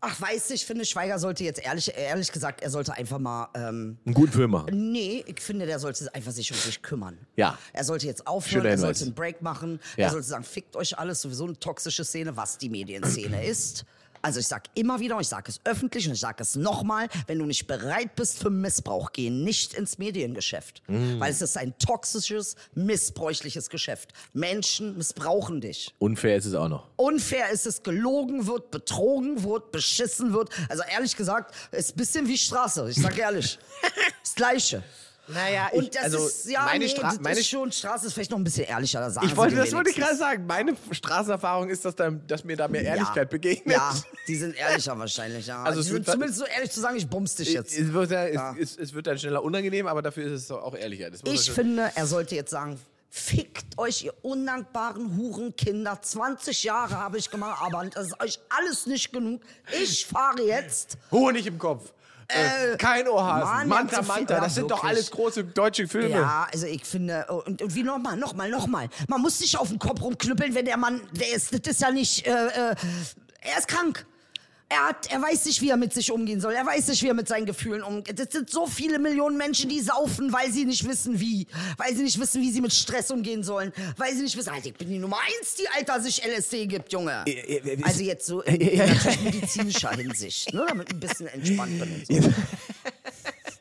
Ach, 0.00 0.20
weiß 0.20 0.50
ich, 0.50 0.66
finde, 0.66 0.84
Schweiger 0.84 1.18
sollte 1.18 1.42
jetzt 1.44 1.60
ehrlich, 1.64 1.92
ehrlich 1.96 2.30
gesagt, 2.30 2.60
er 2.62 2.70
sollte 2.70 2.92
einfach 2.92 3.18
mal. 3.18 3.48
Ähm, 3.54 3.98
Einen 4.04 4.14
guten 4.14 4.32
Film 4.32 4.50
machen. 4.50 4.92
nee, 4.92 5.24
ich 5.26 5.40
finde, 5.40 5.66
der 5.66 5.78
sollte 5.78 6.12
einfach 6.14 6.32
sich 6.32 6.50
um 6.52 6.58
sich 6.58 6.82
kümmern. 6.82 7.18
Ja. 7.36 7.58
Er 7.72 7.82
sollte 7.84 8.06
jetzt 8.06 8.26
aufhören, 8.26 8.66
er 8.66 8.78
sollte 8.78 9.04
einen 9.04 9.14
Break 9.14 9.42
machen, 9.42 9.80
Ja. 9.96 10.04
er 10.06 10.10
sollte 10.10 10.26
sagen, 10.26 10.44
fickt 10.44 10.76
euch 10.76 10.98
alles, 10.98 11.22
sowieso 11.22 11.44
eine 11.44 11.58
toxische 11.58 12.04
Szene, 12.04 12.36
was 12.36 12.58
die 12.58 12.68
Medienszene 12.68 13.44
ist. 13.46 13.84
Also 14.26 14.40
ich 14.40 14.48
sag 14.48 14.64
immer 14.74 14.98
wieder, 14.98 15.14
und 15.14 15.20
ich 15.20 15.28
sage 15.28 15.52
es 15.52 15.60
öffentlich 15.62 16.08
und 16.08 16.14
ich 16.14 16.18
sage 16.18 16.42
es 16.42 16.56
nochmal, 16.56 17.06
wenn 17.28 17.38
du 17.38 17.44
nicht 17.44 17.68
bereit 17.68 18.16
bist 18.16 18.40
für 18.40 18.50
Missbrauch, 18.50 19.12
geh 19.12 19.30
nicht 19.30 19.72
ins 19.72 19.98
Mediengeschäft. 19.98 20.82
Mm. 20.88 21.20
Weil 21.20 21.30
es 21.30 21.42
ist 21.42 21.56
ein 21.56 21.78
toxisches, 21.78 22.56
missbräuchliches 22.74 23.70
Geschäft. 23.70 24.12
Menschen 24.32 24.96
missbrauchen 24.96 25.60
dich. 25.60 25.94
Unfair 26.00 26.38
ist 26.38 26.46
es 26.46 26.54
auch 26.54 26.66
noch. 26.66 26.88
Unfair 26.96 27.50
ist 27.50 27.68
es, 27.68 27.84
gelogen 27.84 28.48
wird, 28.48 28.72
betrogen 28.72 29.44
wird, 29.44 29.70
beschissen 29.70 30.32
wird. 30.32 30.50
Also 30.68 30.82
ehrlich 30.92 31.16
gesagt, 31.16 31.54
ist 31.70 31.94
ein 31.94 31.96
bisschen 31.96 32.26
wie 32.26 32.36
Straße. 32.36 32.90
Ich 32.90 33.00
sag 33.00 33.16
ehrlich. 33.16 33.60
das 34.24 34.34
Gleiche. 34.34 34.82
Naja, 35.28 35.68
Und 35.72 35.94
das 35.94 36.04
also 36.04 36.26
ist, 36.26 36.46
ja, 36.48 36.64
meine 36.64 36.84
nee, 36.84 36.88
Stra 36.90 37.10
das 37.10 37.20
meine 37.20 37.38
ist 37.40 37.48
schon, 37.48 37.72
Straße 37.72 38.06
ist 38.06 38.12
vielleicht 38.12 38.30
noch 38.30 38.38
ein 38.38 38.44
bisschen 38.44 38.64
ehrlicher. 38.64 39.00
Da 39.00 39.10
sagen 39.10 39.26
Ich 39.26 39.36
wollte, 39.36 39.56
das 39.56 39.72
wollte 39.72 39.90
ich 39.90 39.96
gerade 39.96 40.16
sagen. 40.16 40.46
Meine 40.46 40.76
Straßenerfahrung 40.90 41.68
ist, 41.68 41.84
dass, 41.84 41.96
da, 41.96 42.10
dass 42.10 42.44
mir 42.44 42.56
da 42.56 42.68
mehr 42.68 42.82
Ehrlichkeit 42.82 43.16
ja. 43.16 43.24
begegnet. 43.24 43.76
Ja, 43.76 43.94
die 44.28 44.36
sind 44.36 44.54
ehrlicher 44.56 44.98
wahrscheinlich, 44.98 45.46
ja. 45.46 45.62
Also 45.64 45.80
es 45.80 45.86
die 45.86 45.92
wird 45.94 46.06
da- 46.08 46.12
zumindest 46.12 46.38
so 46.38 46.46
ehrlich 46.46 46.70
zu 46.70 46.80
sagen, 46.80 46.96
ich 46.96 47.08
bums 47.08 47.34
dich 47.34 47.52
jetzt. 47.52 47.76
Es 47.76 47.92
wird, 47.92 48.10
ja, 48.10 48.28
Ja. 48.28 48.54
es, 48.58 48.72
es, 48.72 48.78
es 48.78 48.92
wird 48.94 49.06
dann 49.06 49.18
schneller 49.18 49.42
unangenehm, 49.42 49.86
aber 49.86 50.02
dafür 50.02 50.26
ist 50.26 50.42
es 50.44 50.50
auch 50.50 50.74
ehrlicher. 50.76 51.10
Ich 51.24 51.50
finde, 51.50 51.90
er 51.94 52.06
sollte 52.06 52.34
jetzt 52.36 52.50
sagen, 52.50 52.78
fickt 53.10 53.78
euch, 53.78 54.04
ihr 54.04 54.14
undankbaren 54.22 55.16
Hurenkinder. 55.16 56.00
20 56.02 56.64
Jahre 56.64 56.96
habe 56.98 57.18
ich 57.18 57.30
gemacht, 57.30 57.62
aber 57.62 57.84
das 57.86 58.08
ist 58.08 58.20
euch 58.20 58.38
alles 58.50 58.86
nicht 58.86 59.12
genug. 59.12 59.42
Ich 59.80 60.06
fahre 60.06 60.42
jetzt. 60.42 60.98
Honig 61.10 61.46
im 61.46 61.58
Kopf. 61.58 61.92
Äh, 62.28 62.76
kein 62.76 63.08
Ohrhasen. 63.08 63.68
Mann, 63.68 63.68
Manta, 63.68 64.02
Manta. 64.02 64.40
Das 64.40 64.54
sind 64.54 64.70
doch 64.70 64.82
alles 64.82 65.10
große 65.10 65.44
deutsche 65.44 65.86
Filme. 65.86 66.10
Ja, 66.10 66.46
also 66.52 66.66
ich 66.66 66.84
finde, 66.84 67.26
oh, 67.28 67.42
und, 67.46 67.62
und 67.62 67.74
wie 67.74 67.82
nochmal, 67.82 68.16
nochmal, 68.16 68.50
nochmal. 68.50 68.88
Man 69.08 69.20
muss 69.22 69.38
sich 69.38 69.56
auf 69.58 69.68
den 69.68 69.78
Kopf 69.78 70.00
rumknüppeln, 70.00 70.54
wenn 70.54 70.64
der 70.64 70.76
Mann, 70.76 71.00
der 71.12 71.32
ist, 71.32 71.52
das 71.52 71.74
ist 71.74 71.82
ja 71.82 71.90
nicht, 71.90 72.26
äh, 72.26 72.30
äh, 72.30 72.74
er 73.40 73.58
ist 73.58 73.68
krank. 73.68 74.06
Er, 74.68 74.88
hat, 74.88 75.12
er 75.12 75.22
weiß 75.22 75.44
nicht, 75.44 75.62
wie 75.62 75.70
er 75.70 75.76
mit 75.76 75.94
sich 75.94 76.10
umgehen 76.10 76.40
soll. 76.40 76.52
Er 76.52 76.66
weiß 76.66 76.88
nicht, 76.88 77.00
wie 77.02 77.06
er 77.06 77.14
mit 77.14 77.28
seinen 77.28 77.46
Gefühlen 77.46 77.84
umgeht. 77.84 78.18
Es 78.18 78.32
sind 78.32 78.50
so 78.50 78.66
viele 78.66 78.98
Millionen 78.98 79.36
Menschen, 79.36 79.70
die 79.70 79.80
saufen, 79.80 80.32
weil 80.32 80.50
sie 80.50 80.64
nicht 80.64 80.86
wissen, 80.88 81.20
wie. 81.20 81.46
Weil 81.76 81.94
sie 81.94 82.02
nicht 82.02 82.18
wissen, 82.18 82.42
wie 82.42 82.50
sie 82.50 82.60
mit 82.60 82.72
Stress 82.72 83.12
umgehen 83.12 83.44
sollen. 83.44 83.72
Weil 83.96 84.12
sie 84.16 84.22
nicht 84.22 84.36
wissen, 84.36 84.48
Alter, 84.48 84.66
ich 84.66 84.74
bin 84.74 84.88
die 84.88 84.98
Nummer 84.98 85.18
eins, 85.20 85.54
die 85.54 85.68
Alter 85.68 86.00
sich 86.00 86.20
LSD 86.24 86.66
gibt, 86.66 86.92
Junge. 86.92 87.22
äh, 87.26 87.58
äh, 87.58 87.78
Also 87.84 88.02
jetzt 88.02 88.26
so 88.26 88.40
in, 88.42 88.58
medizinischer 89.22 89.90
Hinsicht, 89.92 90.52
ne, 90.52 90.64
damit 90.68 90.90
ein 90.90 90.98
bisschen 90.98 91.28
entspannt 91.28 91.78
bin 91.78 92.02
so. 92.04 92.28
Das 92.28 92.34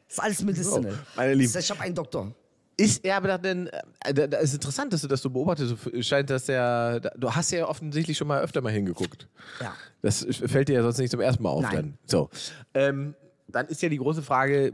ist 0.10 0.20
alles 0.20 0.42
medicinal. 0.42 0.92
So, 0.92 0.98
meine 1.16 1.34
Lieben. 1.36 1.60
Ich 1.60 1.70
habe 1.70 1.82
einen 1.82 1.94
Doktor. 1.96 2.34
Ist 2.78 3.06
er 3.06 3.16
aber 3.18 3.38
dann, 3.38 3.68
äh, 4.04 4.14
da, 4.14 4.28
da 4.28 4.38
ist 4.40 4.54
interessant, 4.54 4.92
dass 4.92 5.02
du 5.02 5.08
das 5.08 5.22
so 5.22 5.30
beobachtest. 5.30 5.74
F- 5.74 6.06
Scheint, 6.06 6.30
dass 6.30 6.46
da, 6.46 7.00
du 7.00 7.34
hast 7.34 7.52
ja 7.52 7.68
offensichtlich 7.68 8.18
schon 8.18 8.28
mal 8.28 8.42
öfter 8.42 8.62
mal 8.62 8.72
hingeguckt. 8.72 9.28
Ja. 9.62 9.74
Das 10.02 10.26
fällt 10.46 10.68
dir 10.68 10.74
ja 10.74 10.84
sonst 10.84 10.98
nicht 10.98 11.12
zum 11.12 11.22
ersten 11.22 11.42
Mal 11.44 11.50
auf. 11.52 11.62
Nein. 11.62 11.74
Dann. 11.74 11.98
So. 12.06 12.30
Ähm, 12.74 13.16
dann 13.48 13.68
ist 13.68 13.82
ja 13.82 13.88
die 13.90 13.98
große 13.98 14.22
Frage, 14.22 14.68
äh, 14.68 14.74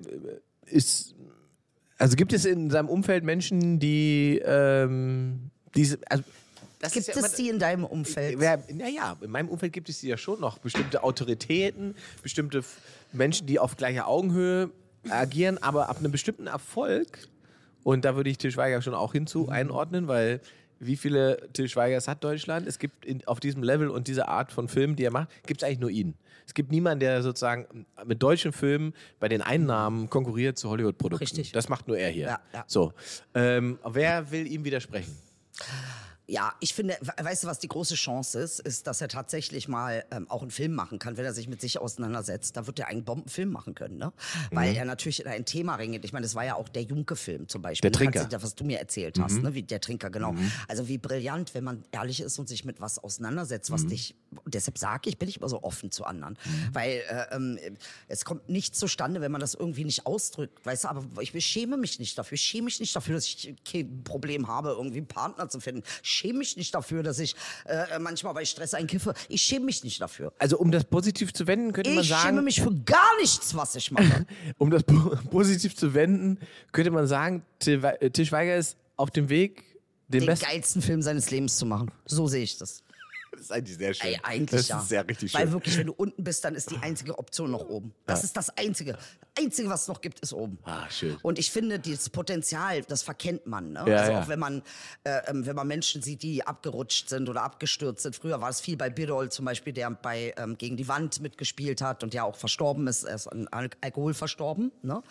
ist, 0.66 1.14
also 2.00 2.16
gibt 2.16 2.34
es 2.34 2.46
in 2.46 2.72
seinem 2.72 2.90
Umfeld 2.90 3.24
Menschen, 3.24 3.78
die 3.80 4.42
ähm, 4.44 5.52
diese, 5.76 6.00
also 6.10 6.24
das 6.80 6.94
Gibt 6.94 7.06
ja 7.06 7.14
es 7.14 7.20
immer- 7.20 7.30
die 7.30 7.50
in 7.50 7.60
deinem 7.60 7.86
Umfeld? 7.86 8.40
Naja, 8.40 9.16
in 9.22 9.30
meinem 9.30 9.50
Umfeld 9.50 9.74
gibt 9.74 9.88
es 9.90 10.00
die 10.00 10.08
ja 10.08 10.18
schon 10.18 10.40
noch. 10.40 10.58
Bestimmte 10.58 11.04
Autoritäten, 11.04 11.94
bestimmte 12.24 12.64
Menschen, 13.14 13.46
die 13.46 13.60
auf 13.60 13.78
gleicher 13.78 14.08
Augenhöhe 14.08 14.72
agieren, 15.08 15.60
aber 15.62 15.90
ab 15.90 16.00
einem 16.00 16.12
bestimmten 16.12 16.48
Erfolg, 16.48 17.28
und 17.84 18.06
da 18.06 18.16
würde 18.16 18.30
ich 18.30 18.38
Til 18.38 18.52
Schweiger 18.52 18.82
schon 18.82 18.94
auch 18.94 19.14
hinzu 19.14 19.50
einordnen, 19.50 20.08
weil 20.08 20.42
wie 20.80 20.98
viele 20.98 21.50
Til 21.54 21.70
Schweigers 21.70 22.08
hat 22.08 22.24
Deutschland? 22.24 22.68
Es 22.68 22.80
gibt 22.80 23.06
in, 23.06 23.26
auf 23.28 23.40
diesem 23.40 23.62
Level 23.62 23.90
und 23.90 24.08
dieser 24.08 24.28
Art 24.28 24.52
von 24.52 24.68
Filmen, 24.68 24.96
die 24.96 25.04
er 25.04 25.12
macht, 25.12 25.30
gibt 25.46 25.62
es 25.62 25.68
eigentlich 25.68 25.80
nur 25.80 25.92
ihn. 25.92 26.16
Es 26.46 26.56
gibt 26.56 26.72
niemanden, 26.72 27.00
der 27.00 27.22
sozusagen 27.22 27.86
mit 28.06 28.22
deutschen 28.22 28.52
Filmen 28.52 28.94
bei 29.20 29.30
den 29.30 29.42
Einnahmen 29.42 30.10
konkurriert 30.10 30.58
zu 30.58 30.70
Hollywood-Produkten. 30.70 31.24
Richtig. 31.24 31.52
Das 31.52 31.70
macht 31.70 31.88
nur 31.88 31.98
er 31.98 32.10
hier. 32.10 32.26
Ja, 32.26 32.40
ja. 32.54 32.64
So. 32.68 32.94
Ähm, 33.36 33.80
wer 33.86 34.32
will 34.32 34.48
ihm 34.48 34.66
widersprechen? 34.66 35.16
Ja, 36.32 36.54
ich 36.62 36.74
finde, 36.74 36.98
we- 37.02 37.26
weißt 37.26 37.44
du, 37.44 37.48
was 37.50 37.60
die 37.60 37.68
große 37.68 37.96
Chance 37.96 38.40
ist, 38.40 38.60
ist, 38.62 38.88
dass 38.88 39.02
er 39.02 39.10
tatsächlich 39.10 39.68
mal 39.68 40.06
ähm, 40.12 40.30
auch 40.30 40.42
einen 40.42 40.50
Film 40.52 40.72
machen 40.74 40.98
kann, 40.98 41.18
wenn 41.18 41.26
er 41.26 41.34
sich 41.34 41.50
mit 41.50 41.60
sich 41.60 41.78
auseinandersetzt. 41.78 42.56
Da 42.56 42.68
wird 42.68 42.80
er 42.80 42.88
einen 42.88 43.04
Bombenfilm 43.04 43.50
machen 43.52 43.76
können, 43.76 43.98
ne? 43.98 44.14
Mhm. 44.50 44.56
Weil 44.56 44.76
er 44.78 44.86
natürlich 44.86 45.20
in 45.20 45.28
ein 45.28 45.44
Thema 45.44 45.76
reingeht. 45.76 46.06
Ich 46.06 46.14
meine, 46.14 46.24
das 46.24 46.34
war 46.34 46.46
ja 46.46 46.56
auch 46.56 46.70
der 46.70 46.84
Junke-Film 46.84 47.50
zum 47.50 47.62
Beispiel. 47.62 47.92
Der 47.92 47.98
Trinker. 47.98 48.20
Mhm. 48.20 48.30
Kannst 48.30 48.34
du- 48.34 48.44
Was 48.44 48.56
du 48.56 48.64
mir 48.64 48.80
erzählt 48.80 49.20
hast, 49.20 49.40
ne? 49.42 49.54
Wie 49.54 49.64
der 49.64 49.82
Trinker, 49.82 50.10
genau. 50.10 50.34
Also 50.70 50.88
wie 50.88 50.98
brillant, 50.98 51.54
wenn 51.54 51.66
man 51.66 51.84
ehrlich 51.92 52.22
ist 52.22 52.40
und 52.40 52.48
sich 52.48 52.64
mit 52.64 52.80
was 52.80 52.98
auseinandersetzt, 52.98 53.70
Mhm. 53.70 53.74
was 53.74 53.88
dich. 53.88 54.16
Und 54.46 54.54
deshalb 54.54 54.78
sage 54.78 55.10
ich, 55.10 55.18
bin 55.18 55.28
ich 55.28 55.36
immer 55.38 55.50
so 55.50 55.62
offen 55.64 55.92
zu 55.92 56.06
anderen. 56.06 56.38
Weil 56.72 57.02
äh, 57.10 57.36
ähm, 57.36 57.60
es 58.08 58.24
kommt 58.24 58.48
nichts 58.48 58.80
zustande, 58.80 59.20
wenn 59.20 59.34
man 59.34 59.42
das 59.42 59.54
irgendwie 59.54 59.84
nicht 59.84 60.06
ausdrückt. 60.06 60.66
Weißt 60.66 60.86
du, 60.86 60.88
aber 60.88 61.04
ich 61.22 61.34
schäme 61.46 61.76
mich 61.76 62.00
nicht 62.00 62.18
dafür. 62.18 62.36
Ich 62.36 62.42
schäme 62.42 62.66
mich 62.66 62.80
nicht 62.80 62.96
dafür, 62.96 63.16
dass 63.16 63.26
ich 63.26 63.54
kein 63.70 64.04
Problem 64.06 64.48
habe, 64.48 64.70
irgendwie 64.70 65.00
einen 65.00 65.08
Partner 65.08 65.50
zu 65.50 65.60
finden. 65.60 65.84
Ich 66.02 66.21
schäme 66.22 66.40
mich 66.40 66.56
nicht 66.58 66.74
dafür, 66.74 67.04
dass 67.04 67.20
ich 67.20 67.36
äh, 67.66 68.00
manchmal 68.00 68.34
bei 68.34 68.46
Stress 68.46 68.74
einkiffe. 68.74 69.14
Ich 69.28 69.42
schäme 69.42 69.66
mich 69.66 69.84
nicht 69.84 70.00
dafür. 70.02 70.32
Also 70.40 70.58
um 70.58 70.72
das 70.72 70.84
positiv 70.86 71.34
zu 71.34 71.48
wenden, 71.48 71.74
könnte 71.74 71.90
man 71.92 72.04
Ich 72.04 72.08
schäme 72.10 72.22
sagen, 72.22 72.44
mich 72.44 72.62
für 72.62 72.74
gar 72.86 73.18
nichts, 73.20 73.56
was 73.56 73.76
ich 73.76 73.92
mache. 73.92 74.26
um 74.58 74.70
das 74.70 74.84
po- 74.84 75.18
positiv 75.30 75.76
zu 75.76 75.94
wenden, 75.94 76.38
könnte 76.72 76.92
man 76.92 77.08
sagen, 77.08 77.44
Til 77.60 77.84
äh, 77.84 78.26
Schweiger 78.26 78.56
ist 78.56 78.78
auf 78.98 79.10
dem 79.12 79.30
Weg, 79.30 79.64
den, 80.08 80.26
Den 80.26 80.38
geilsten 80.38 80.82
Film 80.82 81.02
seines 81.02 81.32
Lebens 81.32 81.58
zu 81.58 81.66
machen. 81.66 81.92
So 82.06 82.28
sehe 82.28 82.44
ich 82.44 82.58
das. 82.58 82.84
Das 83.32 83.40
ist 83.44 83.52
eigentlich 83.54 83.78
sehr 83.78 83.94
schön. 83.94 84.08
Ey, 84.10 84.20
eigentlich 84.24 84.60
das 84.62 84.68
ja. 84.68 84.80
ist 84.82 84.90
sehr 84.90 85.08
richtig 85.08 85.34
Weil 85.34 85.44
schön. 85.44 85.54
wirklich, 85.54 85.78
wenn 85.78 85.88
du 85.88 85.94
unten 85.94 86.22
bist, 86.22 86.44
dann 86.44 86.54
ist 86.54 86.70
die 86.70 86.76
einzige 86.78 87.18
Option 87.18 87.50
noch 87.50 87.62
oben. 87.62 87.94
Das 88.06 88.26
ist 88.26 88.36
das 88.36 88.50
Einzige. 88.58 88.98
Einzige, 89.38 89.70
was 89.70 89.84
es 89.84 89.88
noch 89.88 90.02
gibt, 90.02 90.20
ist 90.20 90.34
oben. 90.34 90.58
Ah, 90.64 90.90
schön. 90.90 91.16
Und 91.22 91.40
ich 91.40 91.52
finde, 91.52 91.80
das 91.80 92.10
Potenzial, 92.10 92.82
das 92.84 93.02
verkennt 93.02 93.48
man. 93.48 93.72
Ne? 93.72 93.84
Ja, 93.88 93.96
also 93.98 94.12
ja. 94.12 94.22
auch 94.22 94.28
wenn 94.28 94.40
man, 94.40 94.62
äh, 95.06 95.22
ähm, 95.28 95.46
wenn 95.46 95.56
man 95.56 95.68
Menschen 95.68 96.02
sieht, 96.02 96.22
die 96.22 96.46
abgerutscht 96.46 97.08
sind 97.08 97.30
oder 97.30 97.44
abgestürzt 97.44 98.04
sind. 98.04 98.14
Früher 98.16 98.42
war 98.42 98.50
es 98.50 98.60
viel 98.60 98.76
bei 98.76 98.90
Birol 98.90 99.32
zum 99.32 99.46
Beispiel, 99.46 99.72
der 99.72 99.90
bei 99.90 100.34
ähm, 100.38 100.58
Gegen 100.58 100.76
die 100.76 100.88
Wand 100.90 101.22
mitgespielt 101.22 101.82
hat 101.82 102.04
und 102.04 102.14
ja 102.14 102.24
auch 102.24 102.36
verstorben 102.36 102.88
ist. 102.88 103.04
Er 103.04 103.16
ist 103.16 103.28
an 103.28 103.48
Al 103.52 103.70
Alkohol 103.80 104.14
verstorben. 104.14 104.72
Ne? 104.82 105.02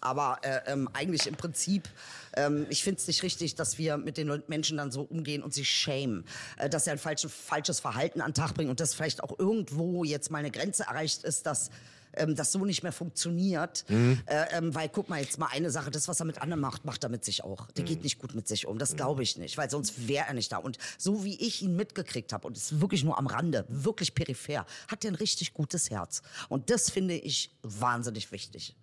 Aber 0.00 0.38
äh, 0.42 0.72
ähm, 0.72 0.88
eigentlich 0.92 1.28
im 1.28 1.36
Prinzip, 1.36 1.88
ähm, 2.34 2.66
ich 2.70 2.82
finde 2.82 2.98
es 2.98 3.06
nicht 3.06 3.22
richtig, 3.22 3.54
dass 3.54 3.78
wir 3.78 3.96
mit 3.96 4.16
den 4.16 4.42
Menschen 4.48 4.76
dann 4.76 4.90
so 4.90 5.02
umgehen 5.02 5.42
und 5.42 5.54
sie 5.54 5.64
schämen. 5.64 6.24
Äh, 6.56 6.68
dass 6.68 6.84
sie 6.84 6.90
ein 6.90 6.98
falsches, 6.98 7.32
falsches 7.32 7.78
Verhalten 7.78 8.20
an 8.22 8.30
den 8.32 8.34
Tag 8.34 8.54
bringen 8.54 8.70
und 8.70 8.80
dass 8.80 8.94
vielleicht 8.94 9.22
auch 9.22 9.38
irgendwo 9.38 10.02
jetzt 10.02 10.32
mal 10.32 10.38
eine 10.38 10.50
Grenze 10.50 10.82
erreicht 10.82 11.22
ist, 11.22 11.46
dass 11.46 11.70
ähm, 12.18 12.34
das 12.34 12.52
so 12.52 12.64
nicht 12.64 12.82
mehr 12.82 12.92
funktioniert. 12.92 13.84
Mhm. 13.88 14.20
Äh, 14.26 14.56
ähm, 14.58 14.74
weil 14.74 14.88
guck 14.88 15.08
mal 15.08 15.20
jetzt 15.20 15.38
mal 15.38 15.48
eine 15.50 15.70
Sache, 15.70 15.90
das, 15.90 16.08
was 16.08 16.20
er 16.20 16.26
mit 16.26 16.40
anderen 16.42 16.60
macht, 16.60 16.84
macht 16.84 17.02
er 17.04 17.08
mit 17.10 17.24
sich 17.24 17.44
auch. 17.44 17.70
Der 17.72 17.84
Mhm. 17.84 17.88
geht 17.88 18.02
nicht 18.04 18.18
gut 18.18 18.34
mit 18.34 18.46
sich 18.48 18.66
um. 18.66 18.78
Das 18.78 18.96
glaube 18.96 19.22
ich 19.22 19.36
nicht, 19.38 19.56
weil 19.56 19.70
sonst 19.70 20.08
wäre 20.08 20.26
er 20.28 20.34
nicht 20.34 20.52
da. 20.52 20.58
Und 20.58 20.78
so 20.98 21.24
wie 21.24 21.34
ich 21.40 21.62
ihn 21.62 21.76
mitgekriegt 21.76 22.32
habe, 22.32 22.46
und 22.46 22.56
es 22.56 22.72
ist 22.72 22.80
wirklich 22.80 23.04
nur 23.04 23.18
am 23.18 23.26
Rande, 23.26 23.64
wirklich 23.68 24.14
peripher, 24.14 24.66
hat 24.88 25.04
er 25.04 25.12
ein 25.12 25.14
richtig 25.16 25.54
gutes 25.54 25.90
Herz. 25.90 26.22
Und 26.48 26.70
das 26.70 26.90
finde 26.90 27.14
ich 27.14 27.50
wahnsinnig 27.62 28.32
wichtig. 28.32 28.76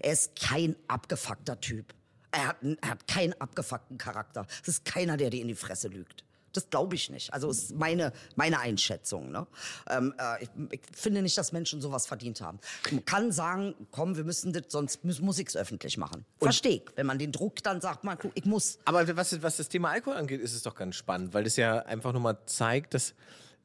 Er 0.00 0.12
ist 0.12 0.36
kein 0.36 0.76
abgefuckter 0.88 1.60
Typ. 1.60 1.94
Er 2.32 2.48
hat, 2.48 2.56
er 2.82 2.88
hat 2.90 3.06
keinen 3.06 3.32
abgefuckten 3.40 3.96
Charakter. 3.96 4.46
Es 4.62 4.68
ist 4.68 4.84
keiner, 4.84 5.16
der 5.16 5.30
dir 5.30 5.40
in 5.40 5.48
die 5.48 5.54
Fresse 5.54 5.88
lügt. 5.88 6.24
Das 6.54 6.70
glaube 6.70 6.94
ich 6.94 7.10
nicht. 7.10 7.32
Also 7.32 7.50
ist 7.50 7.74
meine, 7.74 8.12
meine 8.36 8.60
Einschätzung. 8.60 9.30
Ne? 9.30 9.46
Ähm, 9.90 10.14
äh, 10.18 10.44
ich, 10.44 10.50
ich 10.70 10.80
finde 10.92 11.22
nicht, 11.22 11.36
dass 11.36 11.52
Menschen 11.52 11.80
sowas 11.80 12.06
verdient 12.06 12.40
haben. 12.40 12.58
Man 12.90 13.04
kann 13.04 13.32
sagen, 13.32 13.74
komm, 13.90 14.16
wir 14.16 14.24
müssen 14.24 14.52
das, 14.52 14.64
sonst 14.68 15.04
muss, 15.04 15.20
muss 15.20 15.38
ich 15.38 15.48
es 15.48 15.56
öffentlich 15.56 15.98
machen. 15.98 16.24
Verstehe 16.40 16.76
ich. 16.76 16.84
Wenn 16.96 17.06
man 17.06 17.18
den 17.18 17.32
Druck 17.32 17.62
dann 17.62 17.80
sagt, 17.80 18.04
man, 18.04 18.16
ich 18.34 18.44
muss. 18.44 18.78
Aber 18.84 19.16
was, 19.16 19.42
was 19.42 19.56
das 19.56 19.68
Thema 19.68 19.90
Alkohol 19.90 20.16
angeht, 20.16 20.40
ist 20.40 20.54
es 20.54 20.62
doch 20.62 20.74
ganz 20.74 20.96
spannend, 20.96 21.34
weil 21.34 21.44
das 21.44 21.56
ja 21.56 21.80
einfach 21.80 22.12
nur 22.12 22.22
mal 22.22 22.38
zeigt, 22.46 22.94
dass 22.94 23.14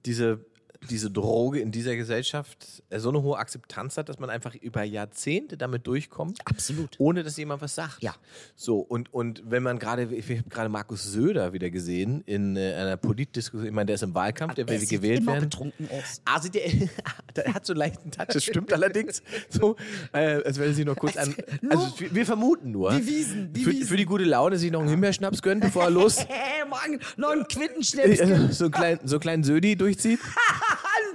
diese, 0.06 0.46
diese 0.90 1.12
Droge 1.12 1.60
in 1.60 1.72
dieser 1.72 1.96
Gesellschaft 1.96 2.84
äh, 2.90 3.00
so 3.00 3.10
eine 3.10 3.22
hohe 3.22 3.38
Akzeptanz 3.38 3.98
hat, 3.98 4.10
dass 4.10 4.20
man 4.20 4.30
einfach 4.30 4.56
über 4.56 4.84
Jahrzehnte 4.84 5.58
damit 5.58 5.86
durchkommt. 5.88 6.40
Absolut. 6.46 6.96
Ohne 7.00 7.24
dass 7.24 7.38
jemand 7.38 7.62
was 7.62 7.76
sagt. 7.76 8.02
Ja. 8.02 8.16
So, 8.56 8.80
und, 8.80 9.14
und 9.14 9.44
wenn 9.46 9.62
man 9.62 9.78
gerade, 9.80 10.04
ich 10.04 10.30
habe 10.30 10.50
gerade 10.50 10.70
Markus 10.70 11.04
Söder 11.04 11.54
wieder 11.54 11.70
gesehen 11.70 12.22
in 12.26 12.56
äh, 12.56 12.74
einer 12.74 12.98
Politdiskussion, 12.98 13.68
ich 13.68 13.74
meine, 13.74 13.88
der 13.88 13.96
ist 13.96 14.04
im 14.04 14.16
Wahlkampf, 14.16 14.56
der 14.56 14.68
will 14.68 14.86
gewählt 14.86 15.20
immer 15.20 15.34
werden. 15.34 15.50
betrunken 15.50 15.90
aus. 15.92 16.22
Ah, 16.26 16.42
sieht 16.42 16.56
der, 16.56 16.64
der 17.36 17.54
hat 17.54 17.66
so 17.66 17.74
einen 17.74 17.80
leichten 17.80 18.12
Touch, 18.12 18.28
das 18.28 18.44
stimmt 18.44 18.72
allerdings. 18.80 19.22
So, 19.50 19.76
äh, 20.14 20.42
als 20.44 20.60
wenn 20.60 20.74
sich 20.74 20.86
noch 20.86 20.96
kurz 20.96 21.18
an. 21.18 21.36
Also, 21.70 22.00
wir, 22.00 22.16
wir 22.16 22.26
vermuten 22.26 22.72
nur. 22.72 22.92
Die 22.94 23.06
Wiesen, 23.06 23.54
die 23.54 23.64
für, 23.64 23.72
Wiesen. 23.72 23.88
für 23.88 23.98
die 23.98 24.06
gute 24.06 24.24
Laune 24.24 24.58
sich 24.58 24.72
noch 24.72 24.80
einen 24.80 24.90
Himbeerschnaps 24.90 25.42
gönnen, 25.42 25.60
bevor 25.60 25.84
er 25.84 25.90
los. 25.90 26.26
Mann, 26.70 27.00
noch 27.18 27.32
einen 27.32 27.48
Quittenschnips. 27.48 28.20
äh, 28.20 28.48
so 28.52 28.66
einen 28.66 28.72
kleinen, 28.72 29.08
so 29.08 29.16
einen 29.16 29.22
kleinen 29.22 29.44
Södi 29.44 29.76
durchzieht. 29.76 30.20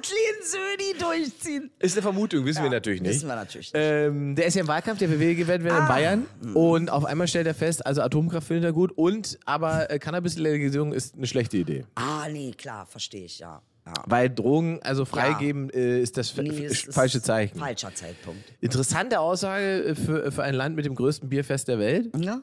Kleinen 0.05 0.43
Södi 0.43 0.99
durchziehen. 0.99 1.71
Ist 1.79 1.95
eine 1.97 2.03
Vermutung, 2.03 2.45
wissen 2.45 2.63
wir 2.63 2.71
natürlich 2.71 3.01
nicht. 3.01 3.11
wissen 3.13 3.29
wir 3.29 3.37
natürlich 3.37 3.73
nicht. 3.73 3.83
Ähm, 3.83 4.35
der 4.37 4.47
ist 4.47 4.55
ja 4.55 4.61
im 4.61 4.69
Wahlkampf, 4.69 4.99
der 4.99 5.11
will 5.11 5.35
gewählt 5.35 5.65
werden 5.65 5.83
in 5.83 5.89
Bayern. 5.89 6.27
Und 6.55 6.91
auf 6.91 7.05
einmal 7.05 7.29
stellt 7.29 7.47
er 7.47 7.55
fest, 7.55 7.85
also 7.87 8.03
Atomkraft 8.03 8.47
findet 8.47 8.65
er 8.65 8.73
gut 8.73 8.93
und 8.93 9.39
aber 9.45 9.91
äh, 9.91 9.99
Cannabis-Legalisierung 9.99 10.93
ist 10.93 11.15
eine 11.17 11.27
schlechte 11.27 11.57
Idee. 11.57 11.85
Ah, 11.95 12.29
nee, 12.31 12.53
klar, 12.53 12.87
verstehe 12.87 13.25
ich, 13.25 13.39
ja. 13.39 13.63
ja. 13.87 13.93
Weil 14.07 14.31
Drogen, 14.31 14.81
also 14.83 15.05
freigeben, 15.05 15.71
äh, 15.71 16.01
ist 16.01 16.17
das 16.17 16.37
Nee, 16.37 16.69
falsche 16.69 17.23
Zeichen. 17.23 17.59
Falscher 17.59 17.95
Zeitpunkt. 17.95 18.43
Interessante 18.61 19.21
Aussage 19.21 19.85
äh, 19.85 19.95
für, 19.95 20.31
für 20.31 20.43
ein 20.43 20.55
Land 20.55 20.77
mit 20.77 20.85
dem 20.85 20.95
größten 20.95 21.29
Bierfest 21.29 21.69
der 21.69 21.79
Welt. 21.79 22.11
Ja? 22.19 22.41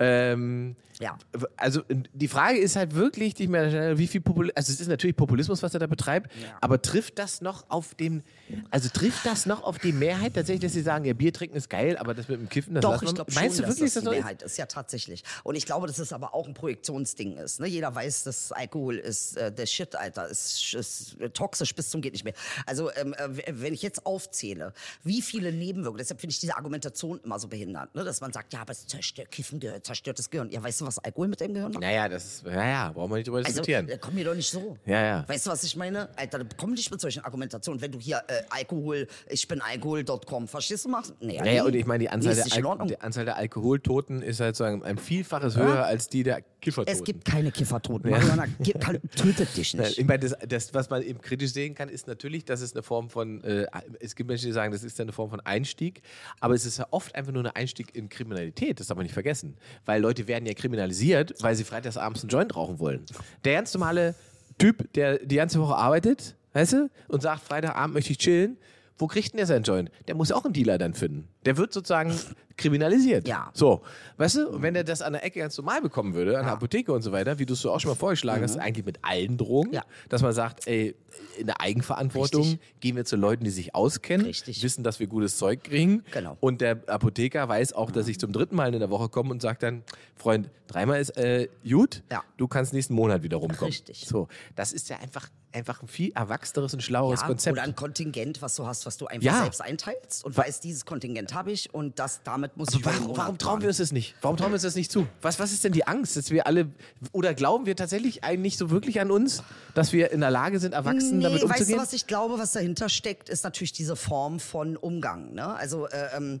Ähm, 0.00 0.76
Ja. 1.00 1.16
Also 1.56 1.82
die 1.88 2.28
Frage 2.28 2.58
ist 2.58 2.74
halt 2.74 2.94
wirklich, 2.94 3.34
die 3.34 3.44
ich 3.44 3.48
mir 3.48 3.68
stelle, 3.68 3.98
wie 3.98 4.08
viel 4.08 4.20
Popul 4.20 4.50
also 4.54 4.72
es 4.72 4.80
ist 4.80 4.88
natürlich 4.88 5.16
Populismus, 5.16 5.62
was 5.62 5.72
er 5.74 5.80
da 5.80 5.86
betreibt, 5.86 6.30
aber 6.60 6.82
trifft 6.82 7.18
das 7.18 7.40
noch 7.40 7.70
auf 7.70 7.94
den, 7.94 8.24
also 8.70 8.88
trifft 8.88 9.24
das 9.24 9.46
noch 9.46 9.62
auf 9.62 9.78
die 9.78 9.92
Mehrheit 9.92 10.34
tatsächlich, 10.34 10.62
dass 10.62 10.72
sie 10.72 10.82
sagen, 10.82 11.04
ja 11.04 11.14
Bier 11.14 11.32
trinken 11.32 11.56
ist 11.56 11.70
geil, 11.70 11.96
aber 11.98 12.14
das 12.14 12.28
mit 12.28 12.40
dem 12.40 12.48
Kiffen, 12.48 12.74
das 12.74 12.82
Doch, 12.82 13.02
ich 13.02 13.14
glaube 13.14 13.30
schon, 13.30 13.42
Meinst 13.42 13.58
du 13.58 13.62
dass 13.62 13.70
wirklich, 13.78 13.92
das 13.92 13.94
dass 13.94 14.02
die 14.02 14.04
das 14.04 14.04
so 14.04 14.10
ist? 14.10 14.16
Mehrheit 14.16 14.42
ist. 14.42 14.58
Ja, 14.58 14.66
tatsächlich. 14.66 15.22
Und 15.44 15.54
ich 15.54 15.66
glaube, 15.66 15.86
dass 15.86 15.98
es 15.98 16.12
aber 16.12 16.34
auch 16.34 16.48
ein 16.48 16.54
Projektionsding 16.54 17.36
ist. 17.36 17.60
Ne? 17.60 17.68
Jeder 17.68 17.94
weiß, 17.94 18.24
dass 18.24 18.50
Alkohol 18.52 18.96
ist 18.96 19.36
äh, 19.36 19.52
der 19.52 19.66
Shit, 19.66 19.94
Alter. 19.94 20.28
Ist, 20.28 20.74
ist 20.74 21.20
äh, 21.20 21.30
toxisch 21.30 21.74
bis 21.74 21.90
zum 21.90 22.00
geht 22.00 22.12
nicht 22.12 22.24
mehr. 22.24 22.34
Also 22.66 22.90
ähm, 22.94 23.14
äh, 23.14 23.28
wenn 23.50 23.72
ich 23.72 23.82
jetzt 23.82 24.04
aufzähle, 24.04 24.72
wie 25.04 25.22
viele 25.22 25.52
Nebenwirkungen, 25.52 25.98
deshalb 25.98 26.20
finde 26.20 26.32
ich 26.32 26.40
diese 26.40 26.56
Argumentation 26.56 27.20
immer 27.22 27.38
so 27.38 27.48
behindert, 27.48 27.94
ne? 27.94 28.04
dass 28.04 28.20
man 28.20 28.32
sagt, 28.32 28.52
ja, 28.52 28.62
aber 28.62 28.72
es 28.72 28.86
zerstört, 28.86 29.30
Kiffen 29.30 29.60
gehört, 29.60 29.86
zerstört 29.88 30.18
das 30.18 30.30
Gehirn. 30.30 30.50
Ja, 30.50 30.62
weißt 30.62 30.80
du, 30.80 30.86
was 30.86 30.98
Alkohol 31.00 31.28
mit 31.28 31.40
dem 31.40 31.52
Gehirn 31.54 31.72
macht? 31.72 31.82
Naja, 31.82 32.08
das 32.08 32.24
ist, 32.24 32.44
naja, 32.46 32.92
brauchen 32.92 33.10
wir 33.10 33.16
nicht 33.16 33.26
drüber 33.26 33.38
Also, 33.38 33.48
diskutieren. 33.48 33.88
äh, 33.88 33.98
komm 34.00 34.14
mir 34.14 34.24
doch 34.24 34.34
nicht 34.34 34.50
so. 34.50 34.76
Ja, 34.86 35.02
ja. 35.02 35.24
Weißt 35.28 35.46
du, 35.46 35.50
was 35.50 35.64
ich 35.64 35.74
meine? 35.76 36.08
Alter, 36.16 36.44
komm 36.56 36.72
nicht 36.72 36.90
mit 36.90 37.00
solchen 37.00 37.24
Argumentationen. 37.24 37.80
Wenn 37.82 37.92
du 37.92 37.98
hier 37.98 38.22
äh, 38.28 38.42
Alkohol, 38.50 39.06
ich 39.28 39.48
bin 39.48 39.60
Alkohol.com, 39.60 40.46
verstehst 40.48 40.84
du, 40.84 40.88
machst? 40.90 41.14
Nee, 41.20 41.38
Naja, 41.38 41.62
nee. 41.62 41.68
und 41.68 41.74
ich 41.74 41.86
meine, 41.86 42.00
die 42.04 42.10
Anzahl, 42.10 42.34
Nee, 42.34 42.42
der, 42.48 42.66
Al 42.80 42.86
die 42.86 43.00
Anzahl 43.00 43.24
der 43.24 43.36
Alkoholtoten 43.36 44.22
ist 44.22 44.40
halt 44.40 44.54
sozusagen 44.56 44.82
ein 44.84 44.98
Vielfaches 44.98 45.56
höher 45.56 45.84
als 45.84 46.08
die 46.08 46.22
der 46.22 46.42
Kiffertoten. 46.60 46.98
Es 46.98 47.04
gibt 47.04 47.24
keine 47.24 47.50
Kiffertoten. 47.52 48.10
Marihuana 48.10 48.46
gi- 48.60 48.72
kann, 48.72 48.98
tötet 49.16 49.56
dich 49.56 49.72
Ja, 49.72 49.82
nicht. 49.82 49.98
Ich 49.98 50.06
meine, 50.06 50.20
das, 50.20 50.34
das, 50.46 50.74
was 50.74 50.90
man 50.90 51.02
eben 51.02 51.20
kritisch 51.20 51.52
sehen 51.52 51.74
kann, 51.74 51.88
ist 51.88 52.06
natürlich, 52.06 52.44
dass 52.44 52.60
es 52.60 52.72
eine 52.74 52.82
Form 52.82 53.08
von, 53.10 53.42
äh, 53.44 53.66
es 54.00 54.14
gibt 54.16 54.28
Menschen, 54.28 54.46
die 54.46 54.52
sagen, 54.52 54.72
das 54.72 54.82
ist 54.82 55.00
eine 55.00 55.12
Form 55.12 55.30
von 55.30 55.40
Einstieg, 55.40 56.02
aber 56.40 56.54
es 56.54 56.66
ist 56.66 56.78
ja 56.78 56.86
oft 56.90 57.14
einfach 57.14 57.32
nur 57.32 57.44
ein 57.44 57.50
Einstieg 57.54 57.94
in 57.94 58.08
Kriminalität, 58.08 58.80
das 58.80 58.88
darf 58.88 58.96
man 58.96 59.04
nicht 59.04 59.12
vergessen. 59.12 59.56
Weil 59.84 60.00
Leute 60.00 60.26
werden 60.26 60.46
ja 60.46 60.54
kriminalisiert, 60.54 61.34
weil 61.40 61.54
sie 61.54 61.64
freitagsabends 61.64 62.22
einen 62.22 62.30
Joint 62.30 62.54
rauchen 62.56 62.78
wollen. 62.78 63.04
Der 63.44 63.54
ganz 63.54 63.72
normale 63.74 64.14
Typ, 64.58 64.92
der 64.94 65.18
die 65.18 65.36
ganze 65.36 65.60
Woche 65.60 65.76
arbeitet, 65.76 66.34
weißt 66.52 66.72
du, 66.74 66.90
und 67.08 67.22
sagt, 67.22 67.42
Freitagabend 67.42 67.94
möchte 67.94 68.12
ich 68.12 68.18
chillen, 68.18 68.56
wo 68.98 69.06
kriegt 69.06 69.32
denn 69.32 69.38
der 69.38 69.46
seinen 69.46 69.62
Joint? 69.62 69.90
Der 70.08 70.14
muss 70.14 70.32
auch 70.32 70.44
einen 70.44 70.52
Dealer 70.52 70.76
dann 70.78 70.92
finden. 70.94 71.28
Der 71.46 71.56
wird 71.56 71.72
sozusagen 71.72 72.12
kriminalisiert. 72.56 73.28
Ja. 73.28 73.50
So, 73.54 73.82
weißt 74.16 74.36
du, 74.36 74.48
und 74.48 74.62
wenn 74.62 74.74
er 74.74 74.82
das 74.84 75.00
an 75.00 75.12
der 75.12 75.24
Ecke 75.24 75.38
ganz 75.38 75.56
normal 75.56 75.80
bekommen 75.80 76.14
würde, 76.14 76.36
an 76.38 76.44
der 76.44 76.54
Apotheke 76.54 76.92
und 76.92 77.02
so 77.02 77.12
weiter, 77.12 77.38
wie 77.38 77.46
du 77.46 77.52
es 77.54 77.60
so 77.60 77.70
auch 77.70 77.78
schon 77.78 77.90
mal 77.90 77.94
vorgeschlagen 77.94 78.42
hast, 78.42 78.56
eigentlich 78.58 78.84
mit 78.84 78.98
allen 79.02 79.36
Drogen, 79.38 79.68
Mhm. 79.68 79.74
Ja. 79.74 79.84
dass 80.08 80.22
man 80.22 80.32
sagt, 80.32 80.66
ey, 80.66 80.94
in 81.38 81.46
der 81.46 81.60
Eigenverantwortung 81.60 82.42
Richtig. 82.42 82.80
gehen 82.80 82.96
wir 82.96 83.04
zu 83.04 83.16
Leuten, 83.16 83.44
die 83.44 83.50
sich 83.50 83.74
auskennen, 83.74 84.26
Richtig. 84.26 84.62
wissen, 84.62 84.82
dass 84.82 84.98
wir 85.00 85.06
gutes 85.06 85.38
Zeug 85.38 85.62
kriegen. 85.64 86.02
Genau. 86.12 86.36
Und 86.40 86.60
der 86.60 86.82
Apotheker 86.88 87.48
weiß 87.48 87.72
auch, 87.74 87.90
dass 87.92 88.08
ich 88.08 88.18
zum 88.18 88.32
dritten 88.32 88.56
Mal 88.56 88.72
in 88.74 88.80
der 88.80 88.90
Woche 88.90 89.08
komme 89.08 89.30
und 89.30 89.40
sagt 89.40 89.62
dann, 89.62 89.84
Freund, 90.16 90.50
dreimal 90.66 91.00
ist 91.00 91.16
äh, 91.16 91.48
gut, 91.68 92.02
Ja. 92.10 92.22
du 92.36 92.48
kannst 92.48 92.72
nächsten 92.72 92.94
Monat 92.94 93.22
wieder 93.22 93.36
rumkommen. 93.36 93.66
Richtig. 93.72 94.04
So, 94.06 94.26
das 94.56 94.72
ist 94.72 94.88
ja 94.88 94.98
einfach, 94.98 95.28
einfach 95.58 95.82
ein 95.82 95.88
viel 95.88 96.12
erwachseneres 96.14 96.72
und 96.74 96.82
schlaueres 96.82 97.20
Ja, 97.20 97.26
Konzept. 97.26 97.52
Oder 97.52 97.62
ein 97.62 97.74
Kontingent, 97.76 98.40
was 98.42 98.54
du 98.56 98.66
hast, 98.66 98.86
was 98.86 98.96
du 98.96 99.06
einfach 99.06 99.24
Ja. 99.26 99.42
selbst 99.42 99.60
einteilst 99.60 100.24
und 100.24 100.36
weißt, 100.36 100.64
dieses 100.64 100.84
Kontingent 100.86 101.34
habe 101.34 101.52
ich 101.52 101.72
und 101.74 101.98
das 101.98 102.20
damit 102.24 102.56
muss 102.56 102.68
ich 102.70 102.76
Aber 102.76 102.90
über 102.90 102.92
den 102.92 103.02
warum, 103.04 103.16
warum 103.16 103.38
trauen 103.38 103.60
wir 103.60 103.68
uns 103.68 103.78
das 103.78 103.92
nicht? 103.92 104.14
Warum 104.22 104.36
trauen 104.36 104.50
wir 104.50 104.54
uns 104.54 104.62
das 104.62 104.74
nicht 104.74 104.90
zu? 104.90 105.06
Was, 105.22 105.38
was 105.38 105.52
ist 105.52 105.64
denn 105.64 105.72
die 105.72 105.86
Angst, 105.86 106.16
dass 106.16 106.30
wir 106.30 106.46
alle, 106.46 106.68
oder 107.12 107.34
glauben 107.34 107.66
wir 107.66 107.76
tatsächlich 107.76 108.24
eigentlich 108.24 108.38
nicht 108.48 108.58
so 108.58 108.70
wirklich 108.70 109.00
an 109.00 109.10
uns, 109.10 109.42
dass 109.74 109.92
wir 109.92 110.10
in 110.10 110.20
der 110.20 110.30
Lage 110.30 110.58
sind, 110.60 110.72
erwachsen 110.72 111.18
Nee, 111.18 111.24
damit 111.24 111.42
weißt 111.42 111.50
du, 111.50 111.54
umzugehen? 111.54 111.80
was 111.80 111.92
ich 111.92 112.06
glaube, 112.06 112.38
was 112.38 112.52
dahinter 112.52 112.88
steckt, 112.88 113.28
ist 113.28 113.44
natürlich 113.44 113.72
diese 113.72 113.96
Form 113.96 114.40
von 114.40 114.76
Umgang. 114.76 115.34
Ne? 115.34 115.46
Also 115.54 115.86
äh, 115.88 116.16
ähm, 116.16 116.40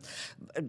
äh, 0.54 0.62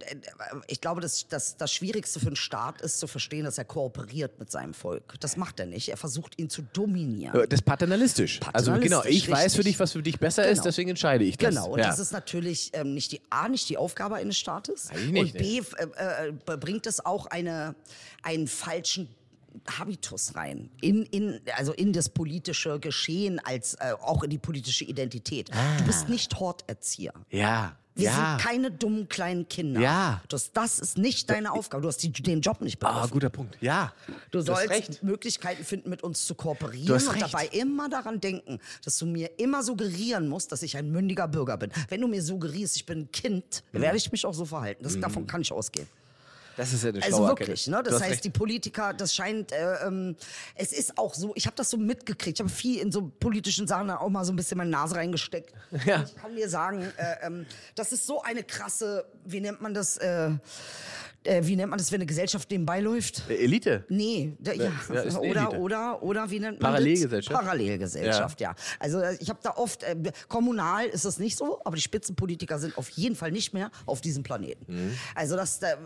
ich 0.68 0.82
glaube, 0.82 1.01
dass, 1.01 1.27
dass 1.27 1.56
das 1.58 1.72
Schwierigste 1.74 2.20
für 2.20 2.27
einen 2.27 2.36
Staat 2.36 2.82
ist, 2.82 3.00
zu 3.00 3.08
verstehen, 3.08 3.46
dass 3.46 3.58
er 3.58 3.65
kooperiert 3.65 4.39
mit 4.39 4.51
seinem 4.51 4.74
Volk. 4.74 5.15
Das 5.20 5.38
macht 5.38 5.60
er 5.60 5.65
nicht. 5.65 5.89
Er 5.89 5.98
versucht, 5.98 6.38
ihn 6.39 6.50
zu 6.50 6.62
dominieren. 6.74 7.36
Äh, 7.39 7.48
Das 7.48 7.60
ist 7.60 7.65
paternalistisch. 7.65 8.38
Also 8.53 8.74
genau, 8.74 9.03
ich 9.05 9.29
weiß 9.29 9.55
für 9.55 9.63
dich, 9.63 9.79
was 9.79 9.91
für 9.93 10.03
dich 10.03 10.19
besser 10.19 10.43
ist, 10.48 10.58
Genau. 10.60 10.63
deswegen 10.63 10.89
entscheide 10.89 11.24
ich 11.24 11.38
das. 11.38 11.50
Genau, 11.55 11.69
und 11.69 11.79
ja. 11.79 11.88
das 11.88 12.00
ist 12.00 12.12
natürlich 12.12 12.72
ähm, 12.74 12.93
nicht 12.93 13.12
die 13.12 13.22
A, 13.29 13.48
nicht 13.50 13.69
die 13.69 13.77
Aufgabe 13.77 14.15
eines 14.15 14.38
Staates. 14.38 14.89
Nicht, 15.12 15.36
und 15.36 15.39
B, 15.39 15.62
äh, 15.77 16.27
äh, 16.29 16.58
bringt 16.58 16.88
es 16.88 17.05
auch 17.05 17.25
eine, 17.27 17.75
einen 18.24 18.48
falschen 18.48 19.08
Habitus 19.67 20.36
rein. 20.36 20.69
In, 20.81 21.03
in, 21.05 21.41
also 21.58 21.74
in 21.74 21.91
das 21.93 22.10
politische 22.10 22.79
Geschehen, 22.79 23.39
als 23.43 23.74
äh, 23.75 23.93
auch 24.00 24.24
in 24.24 24.29
die 24.29 24.38
politische 24.38 24.84
Identität. 24.86 25.50
Du 25.79 25.84
bist 25.86 26.08
nicht 26.10 26.39
Horterzieher. 26.39 27.13
ja. 27.29 27.75
Wir 28.00 28.06
ja. 28.10 28.38
sind 28.38 28.48
keine 28.50 28.72
dummen 28.72 29.08
kleinen 29.10 29.48
Kinder. 29.48 29.79
Ja. 29.82 30.22
Das, 30.29 30.51
das 30.51 30.79
ist 30.79 30.98
nicht 30.98 31.29
deine 31.29 31.51
Aufgabe. 31.51 31.82
Du 31.84 31.88
hast 31.88 31.98
die, 32.03 32.12
den 32.12 32.41
Job 32.41 32.62
nicht 32.62 32.79
begriffen. 32.79 33.01
Ah, 33.03 33.08
guter 33.08 33.29
Punkt. 33.29 33.58
Ja. 33.62 33.94
Du 34.32 34.39
hast 34.39 34.46
sollst. 34.48 35.03
Möglichkeiten 35.03 35.63
finden, 35.63 35.89
mit 35.89 36.03
uns 36.03 36.25
zu 36.25 36.36
kooperieren 36.36 36.88
Du 36.88 36.96
hast 36.96 37.08
und 37.08 37.15
recht. 37.15 37.25
dabei 37.34 37.48
immer 37.48 37.89
daran 37.89 38.20
denken, 38.20 38.60
dass 38.84 38.98
du 38.98 39.06
mir 39.06 39.29
immer 39.39 39.63
suggerieren 39.63 40.27
musst, 40.27 40.51
dass 40.51 40.62
ich 40.63 40.77
ein 40.77 40.91
mündiger 40.91 41.27
Bürger 41.27 41.58
bin. 41.58 41.72
Wenn 41.89 42.01
du 42.01 42.08
mir 42.08 42.24
suggerierst, 42.24 42.75
ich 42.75 42.86
bin 42.86 43.00
ein 43.01 43.12
Kind, 43.12 43.63
Mhm. 43.72 43.82
werde 43.82 43.98
ich 43.98 44.12
mich 44.12 44.25
auch 44.25 44.34
so 44.34 44.46
verhalten. 44.46 44.84
Das, 44.84 45.00
Davon 45.00 45.27
kann 45.27 45.41
ich 45.41 45.51
ausgehen. 45.51 45.88
Das 46.60 46.74
ist 46.74 46.84
ja 46.84 46.89
eine 46.89 47.01
Also 47.01 47.25
wirklich, 47.25 47.68
ne? 47.68 47.82
Das 47.82 48.01
heißt, 48.01 48.12
recht. 48.12 48.25
die 48.25 48.32
Politiker, 48.32 48.94
das 48.94 49.16
scheint, 49.16 49.54
äh, 49.54 49.75
ähm, 49.88 50.18
es 50.56 50.74
ist 50.74 50.98
auch 50.98 51.13
so, 51.13 51.32
ich 51.36 51.46
habe 51.46 51.56
das 51.56 51.70
so 51.70 51.78
mitgekriegt, 51.78 52.38
ich 52.38 52.42
habe 52.42 52.50
viel 52.50 52.82
in 52.82 52.92
so 52.92 53.10
politischen 53.18 53.66
Sachen 53.66 53.88
da 53.88 53.96
auch 53.96 54.10
mal 54.10 54.25
so 54.25 54.34
ein 54.34 54.36
bisschen 54.36 54.58
meine 54.58 54.70
Nase 54.70 54.96
reingesteckt. 54.96 55.54
Ja. 55.86 56.01
Und 56.01 56.10
Ich 56.10 56.16
kann 56.18 56.36
dir 56.36 56.50
sagen, 56.50 56.82
äh, 56.98 57.25
ähm, 57.25 57.46
das 57.75 57.94
ist 57.94 58.06
so 58.06 58.22
eine 58.22 58.44
krasse, 58.44 59.06
wie 59.24 59.39
nennt 59.39 59.62
man 59.62 59.74
das, 59.74 59.96
äh, 59.98 60.32
äh, 61.24 61.42
wie 61.46 61.56
nennt 61.56 61.70
man 61.70 61.80
das, 61.80 61.94
wenn 61.94 62.00
eine 62.00 62.06
Gesellschaft 62.06 62.51
nebenbei 62.51 62.82
läuft? 62.82 63.24
Äh, 63.30 63.36
Elite. 63.36 63.86
Nee, 63.88 64.36
da, 64.39 64.51
ja, 64.51 64.66
ja, 64.66 65.18
oder, 65.18 65.24
Elite. 65.24 65.60
oder, 65.60 66.04
oder 66.04 66.30
wie 66.30 66.39
nennt 66.42 66.62
man 66.62 66.72
Parallelgesellschaft? 66.72 67.34
das? 67.34 67.42
Parallelgesellschaft, 67.42 68.42
ja. 68.42 68.54
Also 68.80 69.00
äh, 69.00 69.16
ich 69.22 69.30
habe 69.30 69.39
da 69.42 69.51
oft, 69.56 69.84
äh, 69.84 69.96
kommunal 70.28 70.88
ist 70.88 71.06
es 71.06 71.20
nicht 71.20 71.38
so, 71.38 71.62
aber 71.63 71.78
die 71.78 71.82
Spitzenpolitiker 71.82 72.60
sind 72.60 72.78
auf 72.78 72.89
jeden 72.89 73.16
Fall 73.16 73.32
nicht 73.32 73.54
mehr 73.54 73.72
auf 73.86 74.01
diesem 74.01 74.24
Planeten. 74.24 74.66
Mhm. 74.68 74.98
Also 75.16 75.38
das, 75.38 75.62
äh, 75.62 75.78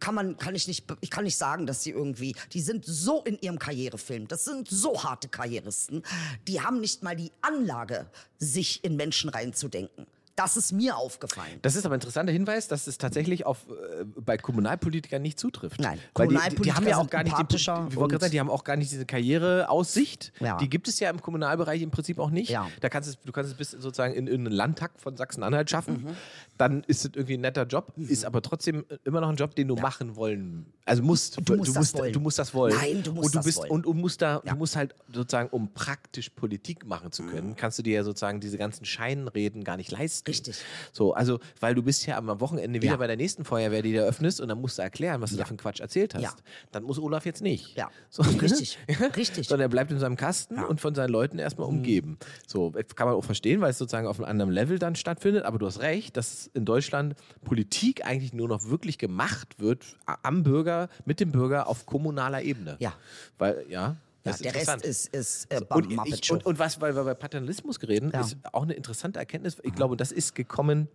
kann 0.00 0.14
man, 0.14 0.36
kann 0.36 0.54
ich 0.54 0.68
nicht, 0.68 0.84
ich 1.00 1.10
kann 1.10 1.24
nicht 1.24 1.36
sagen, 1.36 1.66
dass 1.66 1.82
sie 1.82 1.90
irgendwie, 1.90 2.34
die 2.52 2.60
sind 2.60 2.84
so 2.84 3.22
in 3.22 3.38
ihrem 3.40 3.58
Karrierefilm, 3.58 4.28
das 4.28 4.44
sind 4.44 4.68
so 4.68 5.02
harte 5.02 5.28
Karrieristen, 5.28 6.02
die 6.48 6.60
haben 6.60 6.80
nicht 6.80 7.02
mal 7.02 7.16
die 7.16 7.32
Anlage, 7.40 8.06
sich 8.38 8.84
in 8.84 8.96
Menschen 8.96 9.30
reinzudenken. 9.30 10.06
Das 10.36 10.56
ist 10.56 10.72
mir 10.72 10.96
aufgefallen. 10.96 11.60
Das 11.62 11.76
ist 11.76 11.86
aber 11.86 11.94
ein 11.94 11.98
interessanter 11.98 12.32
Hinweis, 12.32 12.66
dass 12.66 12.88
es 12.88 12.98
tatsächlich 12.98 13.46
auf, 13.46 13.66
äh, 13.68 14.04
bei 14.04 14.36
Kommunalpolitikern 14.36 15.22
nicht 15.22 15.38
zutrifft. 15.38 15.78
Nein, 15.78 16.00
Weil 16.14 16.26
die, 16.26 16.34
die, 16.34 16.40
die 16.40 16.70
Kommunalpolitiker 16.72 16.76
haben 16.76 16.88
ja 16.88 16.96
auch 16.96 17.10
gar 17.10 17.22
nicht 17.22 17.52
die, 17.52 17.58
sagen, 17.58 18.30
die 18.32 18.40
haben 18.40 18.50
auch 18.50 18.64
gar 18.64 18.76
nicht 18.76 18.90
diese 18.90 19.06
Karriereaussicht. 19.06 20.32
Ja. 20.40 20.56
Die 20.56 20.68
gibt 20.68 20.88
es 20.88 20.98
ja 20.98 21.08
im 21.10 21.22
Kommunalbereich 21.22 21.82
im 21.82 21.92
Prinzip 21.92 22.18
auch 22.18 22.30
nicht. 22.30 22.50
Ja. 22.50 22.68
Da 22.80 22.88
kannst 22.88 23.08
es, 23.08 23.20
du 23.20 23.30
kannst 23.30 23.52
es 23.52 23.56
bis 23.56 23.70
sozusagen 23.70 24.14
in, 24.14 24.26
in 24.26 24.46
einen 24.46 24.52
Landtag 24.52 24.90
von 24.96 25.16
Sachsen-Anhalt 25.16 25.70
schaffen. 25.70 26.02
Mhm. 26.02 26.16
Dann 26.56 26.84
ist 26.86 27.04
es 27.04 27.10
irgendwie 27.14 27.34
ein 27.34 27.40
netter 27.40 27.64
Job, 27.66 27.92
ist 27.96 28.24
aber 28.24 28.40
trotzdem 28.40 28.84
immer 29.04 29.20
noch 29.20 29.28
ein 29.28 29.36
Job, 29.36 29.54
den 29.56 29.66
du 29.68 29.74
machen 29.74 30.14
wollen. 30.14 30.66
Also 30.84 31.02
musst 31.02 31.38
Du 31.48 31.56
musst 31.56 31.74
das 31.74 31.94
wollen. 31.94 32.12
du 32.12 32.20
musst 32.20 32.38
das 32.38 32.54
wollen. 32.54 32.74
Nein, 32.76 33.02
du 33.02 33.12
musst 33.12 33.26
und 33.26 33.34
du 33.34 33.38
das 33.38 33.44
bist, 33.46 33.58
wollen. 33.58 33.70
Und, 33.70 33.86
und 33.86 33.96
musst 33.98 34.22
da, 34.22 34.40
Ja. 34.44 34.52
du 34.52 34.58
musst 34.58 34.76
halt 34.76 34.94
sozusagen, 35.12 35.48
um 35.48 35.72
praktisch 35.72 36.28
Politik 36.30 36.86
machen 36.86 37.10
zu 37.10 37.24
können, 37.24 37.56
kannst 37.56 37.78
du 37.78 37.82
dir 37.82 37.94
ja 37.94 38.04
sozusagen 38.04 38.38
diese 38.40 38.56
ganzen 38.58 38.84
Scheinreden 38.84 39.64
gar 39.64 39.76
nicht 39.76 39.90
leisten. 39.90 40.30
Richtig. 40.30 40.56
So, 40.92 41.12
also, 41.14 41.40
weil 41.58 41.74
du 41.74 41.82
bist 41.82 42.06
ja 42.06 42.18
am 42.18 42.28
Wochenende 42.40 42.80
wieder 42.82 42.92
Ja. 42.92 42.96
bei 42.98 43.06
der 43.08 43.16
nächsten 43.16 43.44
Feuerwehr, 43.44 43.82
die 43.82 43.92
du 43.92 43.98
eröffnest 43.98 44.40
und 44.40 44.48
dann 44.48 44.60
musst 44.60 44.78
du 44.78 44.82
erklären, 44.82 45.20
was 45.20 45.30
du 45.30 45.36
da 45.36 45.44
für 45.44 45.50
einen 45.50 45.58
Quatsch 45.58 45.80
erzählt 45.80 46.14
hast. 46.14 46.22
Ja. 46.22 46.32
Dann 46.70 46.84
muss 46.84 46.98
Olaf 47.00 47.24
jetzt 47.26 47.42
nicht. 47.42 47.76
Ja. 47.76 47.90
So, 48.10 48.22
Richtig. 48.22 48.78
Richtig. 49.16 49.48
Sondern 49.48 49.64
er 49.66 49.68
bleibt 49.70 49.90
in 49.90 49.98
seinem 49.98 50.16
Kasten 50.16 50.62
und 50.62 50.80
von 50.80 50.94
seinen 50.94 51.10
Leuten 51.10 51.38
erstmal 51.38 51.66
Mhm. 51.68 51.78
umgeben. 51.78 52.18
So, 52.46 52.70
kann 52.94 53.06
man 53.08 53.16
auch 53.16 53.24
verstehen, 53.24 53.60
weil 53.60 53.70
es 53.70 53.78
sozusagen 53.78 54.06
auf 54.06 54.18
einem 54.20 54.28
anderen 54.28 54.52
Level 54.52 54.78
dann 54.78 54.94
stattfindet. 54.96 55.44
Aber 55.44 55.58
du 55.58 55.66
hast 55.66 55.80
recht, 55.80 56.16
dass 56.16 56.43
in 56.48 56.64
Deutschland 56.64 57.14
Politik 57.44 58.04
eigentlich 58.04 58.32
nur 58.32 58.48
noch 58.48 58.64
wirklich 58.64 58.98
gemacht 58.98 59.58
wird 59.58 59.96
am 60.22 60.42
Bürger, 60.42 60.88
mit 61.04 61.20
dem 61.20 61.32
Bürger 61.32 61.66
auf 61.66 61.86
kommunaler 61.86 62.42
Ebene. 62.42 62.76
Ja. 62.78 62.94
Weil, 63.38 63.64
ja. 63.68 63.80
ja, 63.80 63.96
das 64.22 64.36
ist 64.36 64.44
der 64.44 64.54
Rest 64.54 64.68
interessant. 64.68 64.84
ist, 64.84 65.14
ist 65.14 65.52
äh, 65.52 65.60
Und, 65.68 65.92
ich, 66.06 66.30
und, 66.30 66.46
und 66.46 66.58
was, 66.58 66.80
weil 66.80 66.94
wir 66.96 67.04
bei 67.04 67.14
Paternalismus 67.14 67.80
reden, 67.82 68.10
Ja. 68.12 68.20
ist 68.20 68.36
auch 68.52 68.62
eine 68.62 68.74
interessante 68.74 69.18
Erkenntnis. 69.18 69.56
Ich 69.62 69.74
glaube, 69.74 69.96
das 69.96 70.12
ist 70.12 70.34
gekommen 70.34 70.88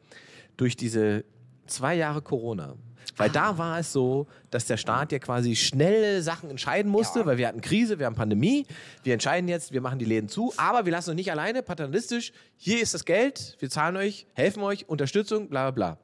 durch 0.58 0.76
diese 0.76 1.24
zwei 1.68 1.96
Jahre 1.96 2.22
Corona. 2.22 2.76
Weil 3.17 3.30
da 3.30 3.58
war 3.58 3.80
es 3.80 3.91
so, 3.91 4.28
dass 4.50 4.65
der 4.65 4.78
Staat 4.78 5.12
ja 5.12 5.19
quasi 5.19 5.56
schnell 5.56 6.22
Sachen 6.22 6.50
entscheiden 6.50 6.91
musste, 6.91 7.19
Ja. 7.19 7.26
weil 7.26 7.38
wir 7.38 7.48
hatten 7.48 7.62
Krise, 7.62 8.00
wir 8.00 8.06
haben 8.06 8.15
Pandemie. 8.15 8.65
Wir 9.04 9.13
entscheiden 9.13 9.48
jetzt, 9.50 9.72
wir 9.74 9.82
machen 9.82 10.00
die 10.00 10.06
Läden 10.06 10.30
zu, 10.30 10.54
aber 10.58 10.86
wir 10.86 10.91
lassen 10.91 11.10
euch 11.12 11.15
nicht 11.17 11.32
alleine, 11.32 11.62
paternalistisch. 11.63 12.32
Hier 12.58 12.82
ist 12.82 12.93
das 12.93 13.06
Geld, 13.06 13.56
wir 13.60 13.69
zahlen 13.69 13.98
euch, 13.98 14.26
helfen 14.34 14.63
euch, 14.63 14.88
Unterstützung, 14.88 15.50
bla 15.50 15.72
bla 15.72 15.95
bla. 15.95 15.98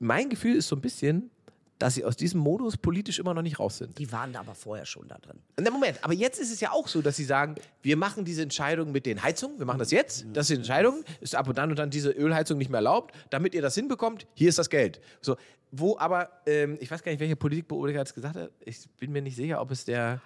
Mein 0.00 0.28
Gefühl 0.28 0.56
ist 0.56 0.68
so 0.68 0.76
ein 0.76 0.80
bisschen, 0.80 1.30
dass 1.78 1.94
sie 1.94 2.04
aus 2.04 2.16
diesem 2.16 2.40
Modus 2.40 2.76
politisch 2.76 3.18
immer 3.18 3.34
noch 3.34 3.42
nicht 3.42 3.58
raus 3.58 3.78
sind. 3.78 3.98
die 3.98 4.10
waren 4.12 4.32
da 4.32 4.40
aber 4.40 4.54
vorher 4.54 4.86
schon 4.86 5.08
da 5.08 5.18
drin. 5.18 5.38
Na 5.60 5.70
Moment, 5.70 5.98
aber 6.02 6.14
jetzt 6.14 6.38
ist 6.40 6.52
es 6.52 6.60
ja 6.60 6.70
auch 6.70 6.86
so, 6.86 7.02
dass 7.02 7.16
sie 7.16 7.24
sagen, 7.24 7.56
wir 7.82 7.96
machen 7.96 8.24
diese 8.24 8.42
Entscheidung 8.42 8.92
mit 8.92 9.06
den 9.06 9.22
Heizungen, 9.22 9.58
wir 9.58 9.66
machen 9.66 9.80
das 9.80 9.90
jetzt, 9.90 10.24
das 10.32 10.44
ist 10.44 10.50
die 10.50 10.54
Entscheidung, 10.60 11.04
ist 11.20 11.34
ab 11.34 11.48
und 11.48 11.58
dann 11.58 11.70
und 11.70 11.78
dann 11.78 11.90
diese 11.90 12.10
Ölheizung 12.10 12.58
nicht 12.58 12.70
mehr 12.70 12.78
erlaubt, 12.78 13.14
damit 13.30 13.54
ihr 13.54 13.62
das 13.62 13.74
hinbekommt, 13.74 14.26
hier 14.34 14.48
ist 14.48 14.58
das 14.58 14.70
Geld. 14.70 15.00
So, 15.20 15.36
wo 15.76 15.98
aber, 15.98 16.28
ähm, 16.46 16.76
ich 16.80 16.90
weiß 16.90 17.02
gar 17.02 17.10
nicht, 17.10 17.20
welcher 17.20 17.36
Politikbeobachter 17.36 17.98
das 17.98 18.14
gesagt 18.14 18.36
hat, 18.36 18.50
ich 18.60 18.88
bin 18.98 19.12
mir 19.12 19.22
nicht 19.22 19.36
sicher, 19.36 19.60
ob 19.60 19.70
es 19.70 19.84
der 19.84 20.20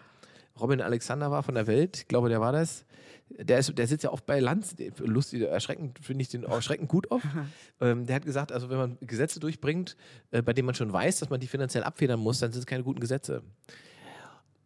Robin 0.61 0.81
Alexander 0.81 1.31
war 1.31 1.43
von 1.43 1.55
der 1.55 1.67
Welt, 1.67 1.99
ich 1.99 2.09
glaube, 2.09 2.29
der 2.29 2.41
war 2.41 2.53
das. 2.53 2.85
Der, 3.31 3.59
ist, 3.59 3.77
der 3.77 3.87
sitzt 3.87 4.05
ja 4.05 4.11
oft 4.11 4.25
bei 4.25 4.41
Lanz, 4.41 4.75
lustig, 4.99 5.43
erschreckend, 5.43 5.99
finde 6.01 6.23
ich 6.23 6.29
den 6.31 6.45
erschreckend 6.45 6.89
gut 6.89 7.11
oft. 7.11 7.27
Ähm, 7.81 8.07
der 8.07 8.17
hat 8.17 8.25
gesagt, 8.25 8.51
also 8.51 8.71
wenn 8.71 8.77
man 8.77 8.99
Gesetze 9.03 9.39
durchbringt, 9.39 9.97
äh, 10.33 10.43
bei 10.43 10.53
denen 10.53 10.67
man 10.67 10.75
schon 10.75 10.93
weiß, 10.93 11.21
dass 11.21 11.31
man 11.31 11.39
die 11.39 11.47
finanziell 11.47 11.85
abfedern 11.85 12.19
muss, 12.19 12.41
dann 12.41 12.51
sind 12.51 12.59
es 12.59 12.67
keine 12.67 12.83
guten 12.83 12.99
Gesetze. 12.99 13.45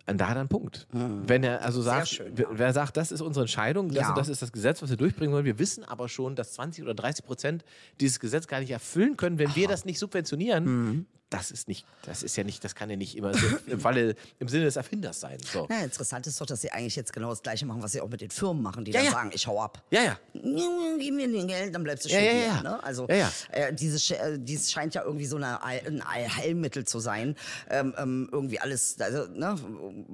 Und 0.07 0.19
da 0.19 0.29
hat 0.29 0.37
er 0.37 0.41
einen 0.41 0.49
Punkt. 0.49 0.87
Wenn 0.91 1.45
er 1.45 1.63
also 1.63 1.81
sagt, 1.81 2.09
schön, 2.09 2.33
wer, 2.35 2.47
wer 2.51 2.73
sagt, 2.73 2.97
das 2.97 3.13
ist 3.13 3.21
unsere 3.21 3.45
Entscheidung, 3.45 3.89
das 3.89 4.09
Ja. 4.09 4.15
das 4.15 4.29
ist 4.29 4.43
das 4.43 4.51
Gesetz, 4.53 4.83
was 4.83 4.91
wir 4.91 4.97
durchbringen 4.97 5.33
wollen. 5.33 5.45
Wir 5.45 5.59
wissen 5.59 5.85
aber 5.85 6.09
schon, 6.09 6.35
dass 6.35 6.53
20 6.55 6.83
oder 6.83 6.95
30 6.95 7.25
Prozent 7.25 7.65
dieses 8.01 8.19
Gesetz 8.19 8.47
gar 8.49 8.61
nicht 8.61 8.71
erfüllen 8.71 9.17
können, 9.17 9.39
wenn 9.39 9.55
wir 9.55 9.69
das 9.69 9.85
nicht 9.85 9.99
subventionieren. 9.99 10.65
Mhm. 10.65 11.07
Das 11.33 11.51
ist 11.51 11.67
nicht, 11.67 11.87
das 12.05 12.23
ist 12.23 12.37
ja 12.37 12.45
nicht, 12.45 12.63
das 12.63 12.75
kann 12.75 12.91
ja 12.91 12.97
nicht 12.97 13.17
immer 13.17 13.33
so 13.33 13.47
im 13.67 13.81
Falle, 13.81 14.15
im 14.39 14.49
Sinne 14.49 14.65
des 14.65 14.77
Erfinders 14.77 15.19
sein. 15.21 15.39
So. 15.53 15.67
Ja, 15.71 15.81
interessant 15.81 16.27
ist 16.27 16.41
doch, 16.41 16.47
dass 16.47 16.61
sie 16.61 16.71
eigentlich 16.71 16.95
jetzt 16.95 17.13
genau 17.13 17.31
das 17.31 17.43
Gleiche 17.43 17.65
machen, 17.67 17.83
was 17.83 17.93
sie 17.93 18.01
auch 18.01 18.09
mit 18.09 18.21
den 18.21 18.31
Firmen 18.31 18.63
machen, 18.63 18.85
die 18.85 18.93
Ja, 18.93 18.99
dann 18.99 19.07
ja. 19.07 19.13
sagen, 19.13 19.31
ich 19.33 19.47
hau 19.47 19.61
ab. 19.61 19.83
Ja, 19.91 20.03
ja. 20.03 20.19
Gib 20.35 21.15
mir 21.15 21.27
den 21.29 21.49
Geld, 21.49 21.75
dann 21.75 21.83
bleibst 21.83 22.05
du 22.05 22.11
Ja, 22.11 22.17
schön 22.19 22.27
ja, 22.27 22.33
hier. 22.33 22.47
ja. 22.47 22.63
Ne? 22.63 22.85
Also. 22.85 23.09
Äh, 23.09 23.25
dieses, 23.73 24.11
äh, 24.11 24.39
dieses 24.39 24.71
scheint 24.71 24.95
ja 24.95 25.03
irgendwie 25.05 25.27
so 25.27 25.37
eine, 25.37 25.63
ein 25.63 26.03
Allheilmittel 26.03 26.85
zu 26.85 26.99
sein, 27.01 27.35
ähm, 27.71 27.95
ähm, 27.97 28.29
irgendwie 28.31 28.61
alles, 28.61 29.01
also, 29.01 29.27
ne, 29.33 29.57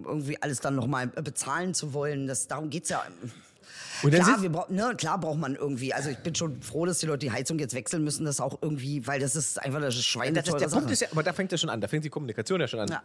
irgendwie 0.05 0.41
alles 0.41 0.61
dann 0.61 0.77
nochmal 0.77 1.09
bezahlen 1.09 1.75
zu 1.75 1.93
wollen. 1.93 2.27
Das, 2.27 2.47
darum 2.47 2.71
geht's 2.71 2.89
ja. 2.91 3.05
Klar, 4.01 4.43
wir 4.43 4.51
brauch, 4.51 4.69
ne, 4.69 4.95
klar 4.97 5.19
braucht 5.19 5.39
man 5.39 5.55
irgendwie, 5.55 5.93
also 5.95 6.11
ich 6.11 6.19
bin 6.19 6.35
schon 6.35 6.63
froh, 6.63 6.87
dass 6.87 6.99
die 6.99 7.07
Leute 7.07 7.27
die 7.27 7.33
Heizung 7.33 7.59
jetzt 7.59 7.75
wechseln 7.75 8.05
müssen, 8.05 8.25
das 8.25 8.41
auch 8.41 8.59
irgendwie, 8.61 9.07
weil 9.07 9.21
das 9.21 9.37
ist 9.37 9.61
einfach 9.63 9.81
Das 9.81 9.97
ist, 9.97 10.07
schweineteure 10.07 10.59
der 10.59 10.69
Sache. 10.69 10.81
Punkt 10.81 10.93
ist 10.93 11.01
ja, 11.01 11.09
aber 11.11 11.23
da 11.23 11.33
fängt 11.33 11.53
ja 11.53 11.59
schon 11.59 11.71
an, 11.71 11.81
da 11.81 11.89
fängt 11.89 12.05
die 12.05 12.11
Kommunikation 12.11 12.61
ja 12.61 12.69
schon 12.69 12.81
an. 12.81 12.89
Ja. 12.89 13.03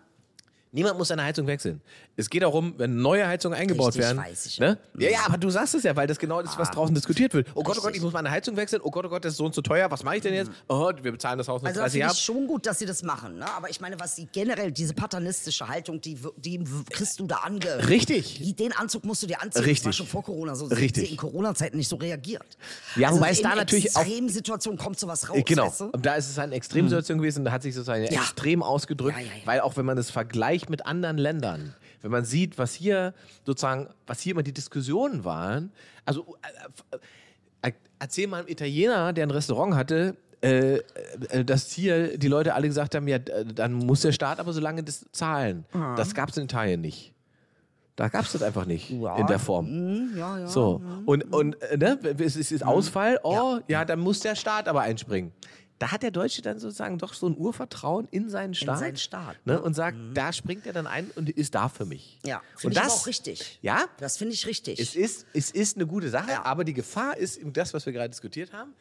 Niemand 0.75 0.97
muss 0.97 1.07
seine 1.09 1.23
Heizung 1.23 1.45
wechseln. 1.47 1.81
Es 2.17 2.29
geht 2.29 2.41
darum, 2.41 2.73
wenn 2.77 2.97
neue 2.97 3.27
Heizungen 3.27 3.57
eingebaut 3.57 3.89
Richtig, 3.89 4.01
werden. 4.03 4.17
weiß 4.17 4.45
ich. 4.47 4.59
Ne? 4.59 4.77
Ja, 4.97 5.09
ja, 5.12 5.19
aber 5.27 5.38
du 5.38 5.49
sagst 5.51 5.75
es 5.75 5.83
ja, 5.83 5.95
weil 5.95 6.07
das 6.07 6.17
genau 6.17 6.39
ist, 6.39 6.57
was 6.57 6.71
draußen 6.71 6.93
diskutiert 6.95 7.33
wird. 7.36 7.47
Oh 7.53 7.62
Gott, 7.62 7.77
oh 7.77 7.81
Gott, 7.81 7.95
ich 7.95 8.01
muss 8.01 8.12
meine 8.12 8.31
Heizung 8.31 8.57
wechseln. 8.57 8.81
Oh 8.83 8.89
Gott, 8.89 9.05
oh 9.05 9.09
Gott, 9.09 9.23
das 9.23 9.33
ist 9.33 9.38
so 9.38 9.45
und 9.45 9.53
so 9.53 9.62
teuer. 9.62 9.89
Was 9.91 10.03
mache 10.03 10.15
ich 10.17 10.23
denn 10.23 10.33
jetzt? 10.33 10.49
Oh, 10.67 10.91
wir 11.01 11.12
bezahlen 11.12 11.38
das 11.38 11.47
Haus 11.47 11.62
noch 11.62 11.67
Also 11.67 11.79
da 11.79 11.83
30 11.83 11.91
finde 11.93 12.01
Jahre. 12.07 12.13
ich 12.15 12.19
schon 12.23 12.47
gut, 12.47 12.65
dass 12.65 12.79
sie 12.79 12.86
das 12.88 13.03
machen. 13.03 13.38
Ne? 13.38 13.45
Aber 13.55 13.69
ich 13.69 13.79
meine, 13.81 13.99
was 13.99 14.15
sie 14.15 14.27
generell, 14.31 14.71
diese 14.71 14.95
paternalistische 14.95 15.67
Haltung, 15.67 16.01
die, 16.01 16.17
die 16.38 16.63
kriegst 16.89 17.19
du 17.19 17.27
da 17.27 17.36
ange... 17.38 17.88
Richtig. 17.88 18.55
Den 18.57 18.73
Anzug 18.73 19.05
musst 19.05 19.21
du 19.21 19.27
dir 19.27 19.41
anziehen. 19.43 19.62
Das 19.62 19.65
Richtig. 19.65 19.86
war 19.86 19.93
schon 19.93 20.07
vor 20.07 20.23
Corona 20.23 20.55
so. 20.55 20.65
Richtig. 20.65 21.12
In 21.12 21.17
Corona-Zeiten 21.17 21.77
nicht 21.77 21.88
so 21.89 21.97
reagiert. 21.97 22.57
Ja, 22.95 23.09
also 23.09 23.19
wobei 23.19 23.29
es 23.29 23.38
in 23.38 23.43
da 23.43 23.53
natürlich 23.55 23.95
auch- 23.95 24.01
Extremsituationen 24.01 24.79
kommt 24.79 24.99
sowas 24.99 25.29
raus, 25.29 25.38
Genau. 25.45 25.67
weißt 25.67 25.81
du? 25.81 25.86
Und 25.86 26.03
da 26.05 26.15
ist 26.15 26.29
es 26.31 26.39
eine 26.39 26.55
Extremsituation 26.55 27.19
gewesen, 27.19 27.45
da 27.45 27.51
hat 27.51 27.62
sich 27.62 27.75
sozusagen 27.75 28.05
Ja. 28.05 28.21
extrem 28.21 28.63
ausgedrückt, 28.63 29.17
ja, 29.19 29.23
ja. 29.25 29.31
weil 29.45 29.59
auch 29.62 29.77
wenn 29.77 29.86
man 29.86 29.97
das 29.97 30.09
vergleicht 30.09 30.62
mit 30.69 30.86
anderen 30.86 31.17
Ländern, 31.17 31.76
wenn 32.02 32.12
man 32.12 32.26
sieht, 32.26 32.58
was 32.58 32.73
hier 32.73 33.13
sozusagen, 33.45 33.88
was 34.08 34.19
hier 34.21 34.32
immer 34.34 34.43
die 34.43 34.54
Diskussionen 34.54 35.23
waren. 35.26 35.71
Also 36.06 36.36
äh, 37.62 37.69
äh, 37.69 37.71
erzähl 37.99 38.28
mal 38.28 38.39
einem 38.39 38.47
Italiener, 38.49 39.13
der 39.13 39.26
ein 39.26 39.32
Restaurant 39.32 39.76
hatte, 39.76 40.15
äh, 40.41 40.76
äh, 41.30 41.45
dass 41.45 41.71
hier 41.71 42.17
die 42.17 42.28
Leute 42.28 42.54
alle 42.54 42.67
gesagt 42.67 42.95
haben, 42.95 43.08
ja, 43.08 43.19
dann 43.19 43.73
muss 43.73 44.02
der 44.02 44.12
Staat 44.12 44.39
aber 44.39 44.52
so 44.54 44.60
lange 44.60 44.84
das 44.84 45.06
zahlen. 45.12 45.65
Das 45.95 46.13
gab 46.13 46.30
es 46.30 46.38
in 46.38 46.43
Italien 46.45 46.82
nicht. 46.82 47.13
Da 47.95 48.08
gab 48.10 48.26
es 48.26 48.32
das 48.32 48.41
einfach 48.41 48.65
nicht 48.65 48.89
Ja, 48.89 49.17
in 49.17 49.28
der 49.28 49.38
Form. 49.38 49.67
mm, 49.67 50.17
ja, 50.17 50.39
ja. 50.39 50.47
So, 50.47 50.82
und, 51.06 51.32
und 51.32 51.62
äh, 51.62 51.78
ne, 51.78 51.99
es 52.17 52.36
ist 52.36 52.52
ist 52.52 52.65
Ausfall, 52.65 53.19
oh, 53.21 53.60
ja. 53.67 53.86
dann 53.86 53.99
muss 53.99 54.19
der 54.19 54.36
Staat 54.36 54.67
aber 54.67 54.82
einspringen. 54.82 55.32
Da 55.84 55.91
hat 55.91 56.02
der 56.02 56.12
Deutsche 56.12 56.41
dann 56.41 56.60
sozusagen 56.60 56.98
doch 56.98 57.13
so 57.13 57.28
ein 57.28 57.36
Urvertrauen 57.38 58.08
in 58.10 58.30
seinen 58.30 58.54
Staat. 58.54 58.80
seinen 58.80 58.96
Staat, 58.96 59.36
Ne, 59.46 59.54
ne? 59.54 59.62
und 59.62 59.74
sagt, 59.74 59.98
da 60.13 60.32
springt 60.32 60.65
er 60.65 60.72
dann 60.72 60.88
ein 60.88 61.12
und 61.15 61.30
ist 61.30 61.56
da 61.56 61.67
für 61.67 61.86
mich. 61.86 62.19
Ja, 62.26 62.41
finde 62.56 62.78
ich 62.78 62.84
das, 62.84 62.93
auch 62.93 63.08
richtig. 63.08 63.60
Ja, 63.62 63.86
Das 63.98 64.15
finde 64.15 64.34
ich 64.34 64.48
richtig. 64.48 64.80
es 64.80 64.96
ist, 64.96 65.26
es 65.34 65.52
ist 65.52 65.76
eine 65.76 65.86
gute 65.86 66.10
Sache, 66.10 66.32
Ja. 66.32 66.46
aber 66.46 66.63
die 66.63 66.74
Gefahr 66.74 67.17
ist 67.17 67.39
das, 67.52 67.74
was 67.74 67.86
wir 67.86 67.91
gerade 67.91 68.10
diskutiert 68.10 68.54
haben, 68.54 68.74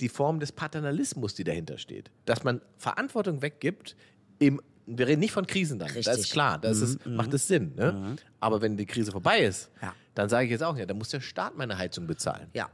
die 0.00 0.08
Form 0.08 0.40
des 0.40 0.50
Paternalismus, 0.50 1.34
die 1.34 1.44
dahinter 1.44 1.78
steht. 1.78 2.10
Dass 2.24 2.42
man 2.42 2.60
Verantwortung 2.76 3.40
weggibt, 3.40 3.94
im, 4.40 4.60
wir 4.86 5.06
reden 5.06 5.20
nicht 5.20 5.32
von 5.32 5.46
Krisen 5.46 5.78
dann, 5.78 5.88
das 5.88 5.96
Richtig. 5.98 6.14
Mhm, 6.16 6.20
ist 6.22 6.32
klar, 6.32 6.58
das 6.58 6.80
ist, 6.80 7.06
macht 7.06 7.32
es 7.34 7.46
Sinn. 7.46 7.74
Ne? 7.76 8.16
Aber 8.40 8.60
wenn 8.62 8.76
die 8.76 8.86
Krise 8.86 9.12
vorbei 9.12 9.40
ist, 9.40 9.70
Ja. 9.80 9.94
dann 10.14 10.28
sage 10.28 10.46
ich 10.46 10.50
jetzt 10.50 10.62
auch, 10.64 10.76
ja, 10.76 10.86
dann 10.86 10.98
muss 10.98 11.10
der 11.10 11.20
Staat 11.20 11.56
meine 11.56 11.78
Heizung 11.78 12.06
bezahlen. 12.08 12.48
ja. 12.52 12.68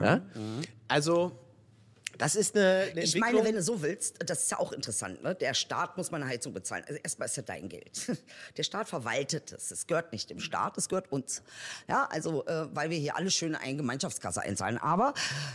Ja? 0.00 0.20
Also, 0.88 1.32
das 2.18 2.36
ist 2.36 2.56
eine, 2.56 2.88
eine 2.90 3.02
Ich 3.02 3.16
meine, 3.16 3.44
wenn 3.44 3.54
du 3.54 3.62
so 3.62 3.82
willst, 3.82 4.16
das 4.24 4.44
ist 4.44 4.50
ja 4.50 4.58
auch 4.58 4.72
interessant, 4.72 5.22
ne? 5.22 5.34
Der 5.34 5.54
Staat 5.54 5.96
muss 5.96 6.10
meine 6.10 6.26
Heizung 6.26 6.52
bezahlen. 6.52 6.84
Also 6.86 7.00
erstmal 7.02 7.26
ist 7.26 7.36
ja 7.36 7.42
dein 7.42 7.68
Geld. 7.68 8.00
Der 8.56 8.62
Staat 8.62 8.88
verwaltet 8.88 9.52
es. 9.52 9.70
Es 9.70 9.86
gehört 9.86 10.12
nicht 10.12 10.30
dem 10.30 10.40
Staat, 10.40 10.78
es 10.78 10.88
gehört 10.88 11.10
uns. 11.10 11.42
Ja, 11.88 12.08
also, 12.10 12.44
äh, 12.46 12.66
weil 12.74 12.90
wir 12.90 12.98
hier 12.98 13.16
alle 13.16 13.30
schön 13.30 13.54
eine 13.54 13.76
Gemeinschaftskasse 13.76 14.42
einzahlen. 14.42 14.78
Aber 14.78 15.14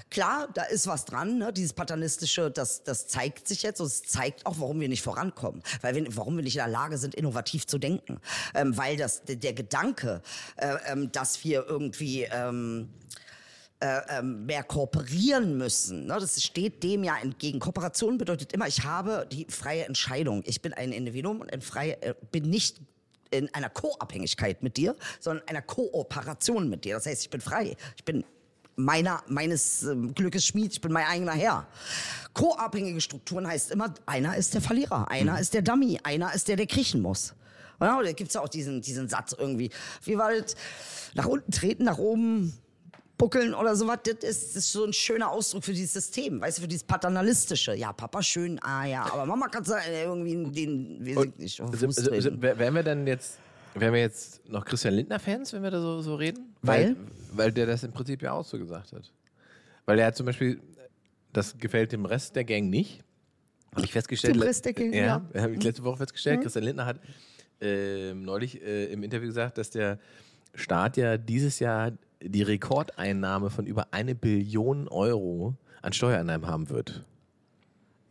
klar, 0.10 0.48
da 0.54 0.64
ist 0.64 0.88
was 0.88 1.06
dran, 1.06 1.38
ne? 1.38 1.54
Dieses 1.54 1.74
Paternalistische, 1.74 2.52
das, 2.52 2.84
das 2.84 3.08
zeigt 3.08 3.48
sich 3.48 3.64
jetzt 3.64 3.80
und 3.80 3.88
es 3.88 4.04
zeigt 4.04 4.46
auch, 4.46 4.56
warum 4.60 4.80
wir 4.80 4.90
nicht 4.90 5.04
vorankommen. 5.04 5.64
Weil 5.82 5.96
wir, 5.96 6.06
warum 6.16 6.36
wir 6.36 6.44
nicht 6.44 6.56
in 6.56 6.64
der 6.64 6.68
Lage 6.68 6.98
sind, 6.98 7.16
innovativ 7.16 7.68
zu 7.68 7.78
denken. 7.78 8.20
Ähm, 8.54 8.78
weil 8.78 8.98
das, 8.98 9.24
der, 9.24 9.38
der 9.38 9.54
Gedanke, 9.54 10.22
äh, 10.58 10.76
ähm, 10.88 11.12
dass 11.12 11.44
wir 11.44 11.66
irgendwie, 11.68 12.24
ähm, 12.24 12.90
ähm, 13.82 14.46
mehr 14.46 14.64
kooperieren 14.64 15.58
müssen. 15.58 16.06
Ne? 16.08 16.18
Das 16.20 16.42
steht 16.42 16.84
dem 16.84 17.04
ja 17.04 17.18
entgegen. 17.18 17.60
Kooperation 17.60 18.18
bedeutet 18.18 18.52
immer, 18.54 18.68
ich 18.68 18.84
habe 18.84 19.28
die 19.32 19.46
freie 19.50 19.86
Entscheidung. 19.86 20.44
Ich 20.46 20.62
bin 20.62 20.74
ein 20.74 20.92
Individuum 20.92 21.42
und 21.42 21.54
ein 21.54 21.62
freie, 21.62 22.02
äh, 22.02 22.14
bin 22.32 22.50
nicht 22.50 22.82
in 23.32 23.54
einer 23.54 23.70
Co-Abhängigkeit 23.70 24.64
mit 24.64 24.76
dir, 24.76 24.96
sondern 25.20 25.48
einer 25.48 25.62
Kooperation 25.62 26.70
mit 26.70 26.84
dir. 26.84 26.96
Das 26.96 27.06
heißt, 27.06 27.22
ich 27.22 27.30
bin 27.30 27.42
frei. 27.42 27.76
Ich 27.96 28.04
bin 28.04 28.26
meiner, 28.76 29.24
meines 29.28 29.84
ähm, 29.84 30.14
Glückes 30.14 30.46
Schmied, 30.46 30.74
ich 30.74 30.82
bin 30.82 30.92
mein 30.92 31.06
eigener 31.06 31.34
Herr. 31.34 31.68
Co-abhängige 32.34 33.02
Strukturen 33.02 33.48
heißt 33.48 33.72
immer, 33.72 33.94
einer 34.06 34.36
ist 34.36 34.54
der 34.54 34.62
Verlierer, 34.62 35.10
einer 35.10 35.40
ist 35.40 35.54
der 35.54 35.62
Dummy, 35.62 36.00
einer 36.04 36.34
ist 36.34 36.48
der, 36.48 36.56
der 36.56 36.68
kriechen 36.68 37.02
muss. 37.02 37.34
Ja, 37.82 38.02
da 38.02 38.12
gibt's 38.12 38.34
ja 38.34 38.42
auch 38.42 38.50
diesen, 38.50 38.82
diesen 38.82 39.08
Satz 39.08 39.34
irgendwie. 39.38 39.70
Wie 40.04 40.18
war 40.18 40.34
das? 40.34 40.56
Nach 41.14 41.26
unten 41.26 41.52
treten, 41.52 41.86
nach 41.86 41.98
oben 41.98 42.54
buckeln 43.20 43.54
oder 43.54 43.76
sowas, 43.76 44.00
das 44.04 44.16
ist, 44.28 44.48
das 44.48 44.56
ist 44.56 44.72
so 44.72 44.84
ein 44.86 44.94
schöner 44.94 45.30
Ausdruck 45.30 45.64
für 45.64 45.74
dieses 45.74 45.94
System, 45.94 46.42
weißt 46.42 46.58
du, 46.58 46.62
für 46.64 46.68
dieses 46.68 46.84
paternalistische. 46.86 47.76
Ja, 47.76 47.94
Papa 47.94 48.24
schön, 48.24 48.58
ah 48.64 48.86
ja, 48.86 49.04
aber 49.04 49.28
Mama 49.28 49.48
kann 49.50 49.64
sagen, 49.64 49.84
irgendwie 49.92 50.32
den, 50.66 51.16
weiß 51.16 51.26
ich 51.26 51.38
nicht, 51.38 51.56
Sind- 51.58 51.94
sind- 51.94 52.08
treten. 52.08 52.22
sind- 52.22 52.42
wär- 52.42 52.58
Wären 52.58 52.74
wir 52.74 52.82
dann 52.84 53.06
jetzt, 53.06 53.38
wären 53.76 53.94
wir 53.94 54.02
jetzt 54.02 54.50
noch 54.50 54.66
Christian 54.66 54.96
Lindner-Fans, 54.96 55.54
wenn 55.54 55.62
wir 55.62 55.70
da 55.70 55.80
so, 55.82 56.02
so 56.02 56.16
reden? 56.16 56.56
Weil? 56.64 56.96
Weil 57.34 57.52
der 57.52 57.68
das 57.68 57.84
im 57.84 57.92
Prinzip 57.92 58.24
ja 58.24 58.32
auch 58.32 58.46
so 58.46 58.58
gesagt 58.58 58.94
hat. 58.94 59.12
Weil 59.86 60.00
er 60.00 60.08
hat 60.08 60.16
zum 60.16 60.26
Beispiel, 60.26 60.60
das 61.32 61.56
gefällt 61.58 61.92
dem 61.92 62.06
Rest 62.06 62.36
der 62.36 62.44
Gang 62.46 62.70
nicht. 62.72 63.04
Habe 63.76 63.86
ich 63.86 63.92
festgestellt. 63.92 64.36
Dem 64.36 64.42
Rest 64.42 64.66
der 64.66 64.74
Gang, 64.74 64.94
ja. 64.94 65.06
ja. 65.06 65.20
Mhm. 65.20 65.42
Habe 65.42 65.54
ich 65.56 65.62
letzte 65.64 65.84
Woche 65.84 65.98
festgestellt. 65.98 66.42
Christian 66.42 66.64
Lindner 66.64 66.86
hat 66.88 67.00
ähm, 67.62 68.24
neulich 68.24 68.62
äh, 68.62 68.86
im 68.86 69.04
Interview 69.04 69.28
gesagt, 69.28 69.58
dass 69.60 69.70
der 69.70 70.00
Staat 70.56 70.98
ja 70.98 71.18
dieses 71.18 71.60
Jahr 71.60 71.92
die 72.22 72.44
Rekordeinnahme 72.44 73.50
von 73.50 73.66
über 73.66 73.88
eine 73.92 74.16
Billion 74.16 74.88
Euro 74.88 75.56
an 75.82 75.94
Steuereinnahmen 75.94 76.48
haben 76.48 76.70
wird. 76.70 77.06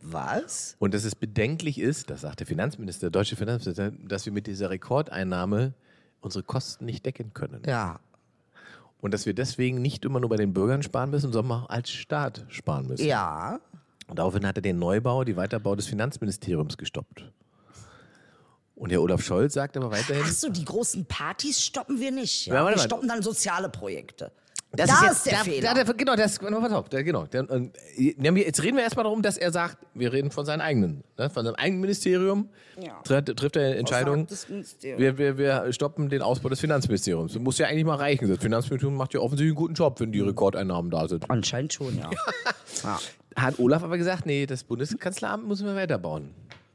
Was? 0.01 0.75
Und 0.79 0.93
dass 0.93 1.03
es 1.03 1.15
bedenklich 1.15 1.79
ist, 1.79 2.09
das 2.09 2.21
sagt 2.21 2.39
der 2.39 2.47
Finanzminister, 2.47 3.07
der 3.07 3.11
deutsche 3.11 3.35
Finanzminister, 3.35 3.91
dass 3.91 4.25
wir 4.25 4.33
mit 4.33 4.47
dieser 4.47 4.69
Rekordeinnahme 4.69 5.73
unsere 6.21 6.43
Kosten 6.43 6.85
nicht 6.85 7.05
decken 7.05 7.33
können. 7.33 7.61
Ja. 7.65 7.99
Und 9.01 9.13
dass 9.13 9.25
wir 9.25 9.33
deswegen 9.33 9.81
nicht 9.81 10.03
immer 10.05 10.19
nur 10.19 10.29
bei 10.29 10.37
den 10.37 10.53
Bürgern 10.53 10.83
sparen 10.83 11.09
müssen, 11.09 11.31
sondern 11.31 11.63
auch 11.63 11.69
als 11.69 11.89
Staat 11.89 12.45
sparen 12.49 12.87
müssen. 12.87 13.05
Ja. 13.05 13.59
Und 14.07 14.19
daraufhin 14.19 14.45
hat 14.45 14.57
er 14.57 14.61
den 14.61 14.79
Neubau, 14.79 15.23
die 15.23 15.35
Weiterbau 15.35 15.75
des 15.75 15.87
Finanzministeriums 15.87 16.77
gestoppt. 16.77 17.31
Und 18.79 18.91
der 18.93 19.01
Olaf 19.01 19.21
Scholz 19.21 19.55
sagt 19.55 19.75
aber 19.75 19.91
weiterhin, 19.91 20.23
Ach 20.25 20.31
so, 20.31 20.49
die 20.49 20.63
großen 20.63 21.05
Partys 21.05 21.61
stoppen 21.61 21.99
wir 21.99 22.11
nicht. 22.11 22.47
Ja? 22.47 22.55
Ja, 22.55 22.69
wir 22.69 22.77
stoppen 22.77 23.09
dann 23.09 23.21
soziale 23.21 23.67
Projekte. 23.67 24.31
Das 24.71 24.87
da 24.87 25.01
jetzt- 25.07 25.11
ist 25.17 25.25
der 25.25 25.33
da, 25.33 25.43
Fehler. 25.43 25.73
Da, 25.73 25.83
da, 25.83 25.91
genau, 25.93 26.15
das, 26.15 26.39
pass 26.39 26.71
auf, 26.71 26.87
da, 26.87 27.01
genau. 27.01 27.25
Der, 27.25 27.45
äh, 27.49 27.69
jetzt 27.97 28.63
reden 28.63 28.77
wir 28.77 28.83
erstmal 28.83 29.03
darum, 29.03 29.21
dass 29.21 29.35
er 29.37 29.51
sagt, 29.51 29.77
wir 29.95 30.13
reden 30.13 30.31
von 30.31 30.45
seinem 30.45 30.61
eigenen, 30.61 31.03
ne, 31.17 31.29
von 31.29 31.43
seinem 31.43 31.55
eigenen 31.55 31.81
Ministerium. 31.81 32.49
Ja. 32.79 33.01
Trifft, 33.03 33.35
trifft 33.35 33.55
er 33.57 33.77
Entscheidung, 33.77 34.25
Außerhalb 34.25 34.27
des 34.29 34.47
Ministeriums. 34.49 35.01
wir, 35.01 35.17
wir, 35.17 35.37
wir 35.37 35.73
stoppen 35.73 36.07
den 36.07 36.21
Ausbau 36.21 36.47
des 36.47 36.61
Finanzministeriums. 36.61 37.33
Das 37.33 37.41
muss 37.41 37.57
ja 37.57 37.67
eigentlich 37.67 37.83
mal 37.85 37.95
reichen. 37.95 38.29
Das 38.29 38.37
Finanzministerium 38.39 38.95
macht 38.95 39.13
ja 39.13 39.19
offensichtlich 39.19 39.49
einen 39.49 39.55
guten 39.57 39.73
Job, 39.73 39.99
wenn 39.99 40.13
die 40.13 40.21
Rekordeinnahmen 40.21 40.89
da 40.89 41.07
sind. 41.09 41.29
Anscheinend 41.29 41.73
schon, 41.73 41.97
ja. 41.97 42.09
ja. 42.83 42.99
Hat 43.35 43.59
Olaf 43.59 43.83
aber 43.83 43.97
gesagt, 43.97 44.25
nee, 44.25 44.45
das 44.45 44.63
Bundeskanzleramt 44.63 45.45
müssen 45.47 45.65
wir 45.65 45.75
weiterbauen. 45.75 46.29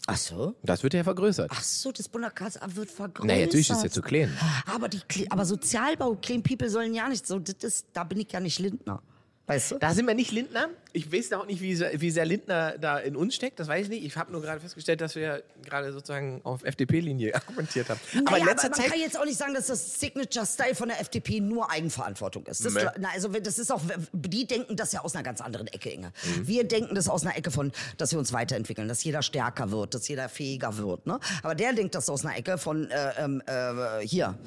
Ach 0.06 0.16
so? 0.18 0.54
Das 0.62 0.82
wird 0.82 0.92
ja 0.94 1.02
vergrößert. 1.02 1.50
Ach 1.52 1.62
so, 1.62 1.90
das 1.90 2.08
Bundeskanzleramt 2.08 2.76
wird 2.76 2.90
vergrößert. 2.90 3.26
naja, 3.26 3.46
natürlich 3.46 3.70
ist 3.70 3.78
es 3.78 3.82
ja 3.84 3.90
zu 3.90 4.02
klein. 4.02 4.36
Aber, 4.66 4.88
die, 4.88 5.00
aber 5.30 5.44
Sozialbau, 5.46 6.16
Clean 6.20 6.42
People 6.42 6.68
sollen 6.68 6.94
ja 6.94 7.08
nicht 7.08 7.26
so, 7.26 7.38
das 7.38 7.56
ist, 7.62 7.86
da 7.94 8.04
bin 8.04 8.20
ich 8.20 8.30
ja 8.30 8.40
nicht 8.40 8.58
Lindner. 8.58 9.02
Weißt 9.46 9.72
du? 9.72 9.78
Da 9.78 9.92
sind 9.92 10.06
wir 10.06 10.14
nicht 10.14 10.32
Lindner. 10.32 10.68
Ich 10.94 11.12
weiß 11.12 11.32
auch 11.34 11.44
nicht, 11.44 11.60
wie 11.60 11.74
sehr, 11.74 12.00
wie 12.00 12.10
sehr 12.10 12.24
Lindner 12.24 12.78
da 12.78 12.96
in 12.98 13.14
uns 13.14 13.34
steckt. 13.34 13.60
Das 13.60 13.68
weiß 13.68 13.84
ich 13.84 13.88
nicht. 13.90 14.04
Ich 14.06 14.16
habe 14.16 14.32
nur 14.32 14.40
gerade 14.40 14.58
festgestellt, 14.58 15.02
dass 15.02 15.16
wir 15.16 15.42
gerade 15.62 15.92
sozusagen 15.92 16.40
auf 16.44 16.64
FDP-Linie 16.64 17.34
argumentiert 17.34 17.90
haben. 17.90 18.00
aber 18.24 18.38
in 18.38 18.44
Naja, 18.44 18.44
letzter 18.46 18.68
aber 18.68 18.76
man 18.76 18.80
Zeit. 18.84 18.90
kann 18.92 19.00
jetzt 19.00 19.18
auch 19.18 19.24
nicht 19.26 19.36
sagen, 19.36 19.52
dass 19.52 19.66
das 19.66 20.00
Signature-Style 20.00 20.74
von 20.74 20.88
der 20.88 20.98
FDP 21.00 21.40
nur 21.40 21.70
Eigenverantwortung 21.70 22.46
ist. 22.46 22.64
Das, 22.64 22.72
Nee. 22.72 22.84
na, 22.98 23.08
also 23.12 23.28
das 23.28 23.58
ist 23.58 23.70
auch, 23.70 23.82
die 24.14 24.46
denken 24.46 24.76
das 24.76 24.92
ja 24.92 25.00
aus 25.02 25.14
einer 25.14 25.24
ganz 25.24 25.42
anderen 25.42 25.66
Ecke, 25.66 25.90
Inge. 25.90 26.12
Mhm. 26.38 26.48
Wir 26.48 26.64
denken 26.64 26.94
das 26.94 27.10
aus 27.10 27.26
einer 27.26 27.36
Ecke 27.36 27.50
von, 27.50 27.70
dass 27.98 28.12
wir 28.12 28.18
uns 28.18 28.32
weiterentwickeln, 28.32 28.88
dass 28.88 29.04
jeder 29.04 29.20
stärker 29.20 29.70
wird, 29.70 29.92
dass 29.92 30.08
jeder 30.08 30.30
fähiger 30.30 30.78
wird. 30.78 31.06
Ne? 31.06 31.20
Aber 31.42 31.54
der 31.54 31.74
denkt 31.74 31.94
das 31.94 32.08
aus 32.08 32.24
einer 32.24 32.36
Ecke 32.38 32.56
von, 32.56 32.90
äh, 32.90 33.12
ähm, 33.18 33.42
äh, 33.46 34.00
hier, 34.06 34.38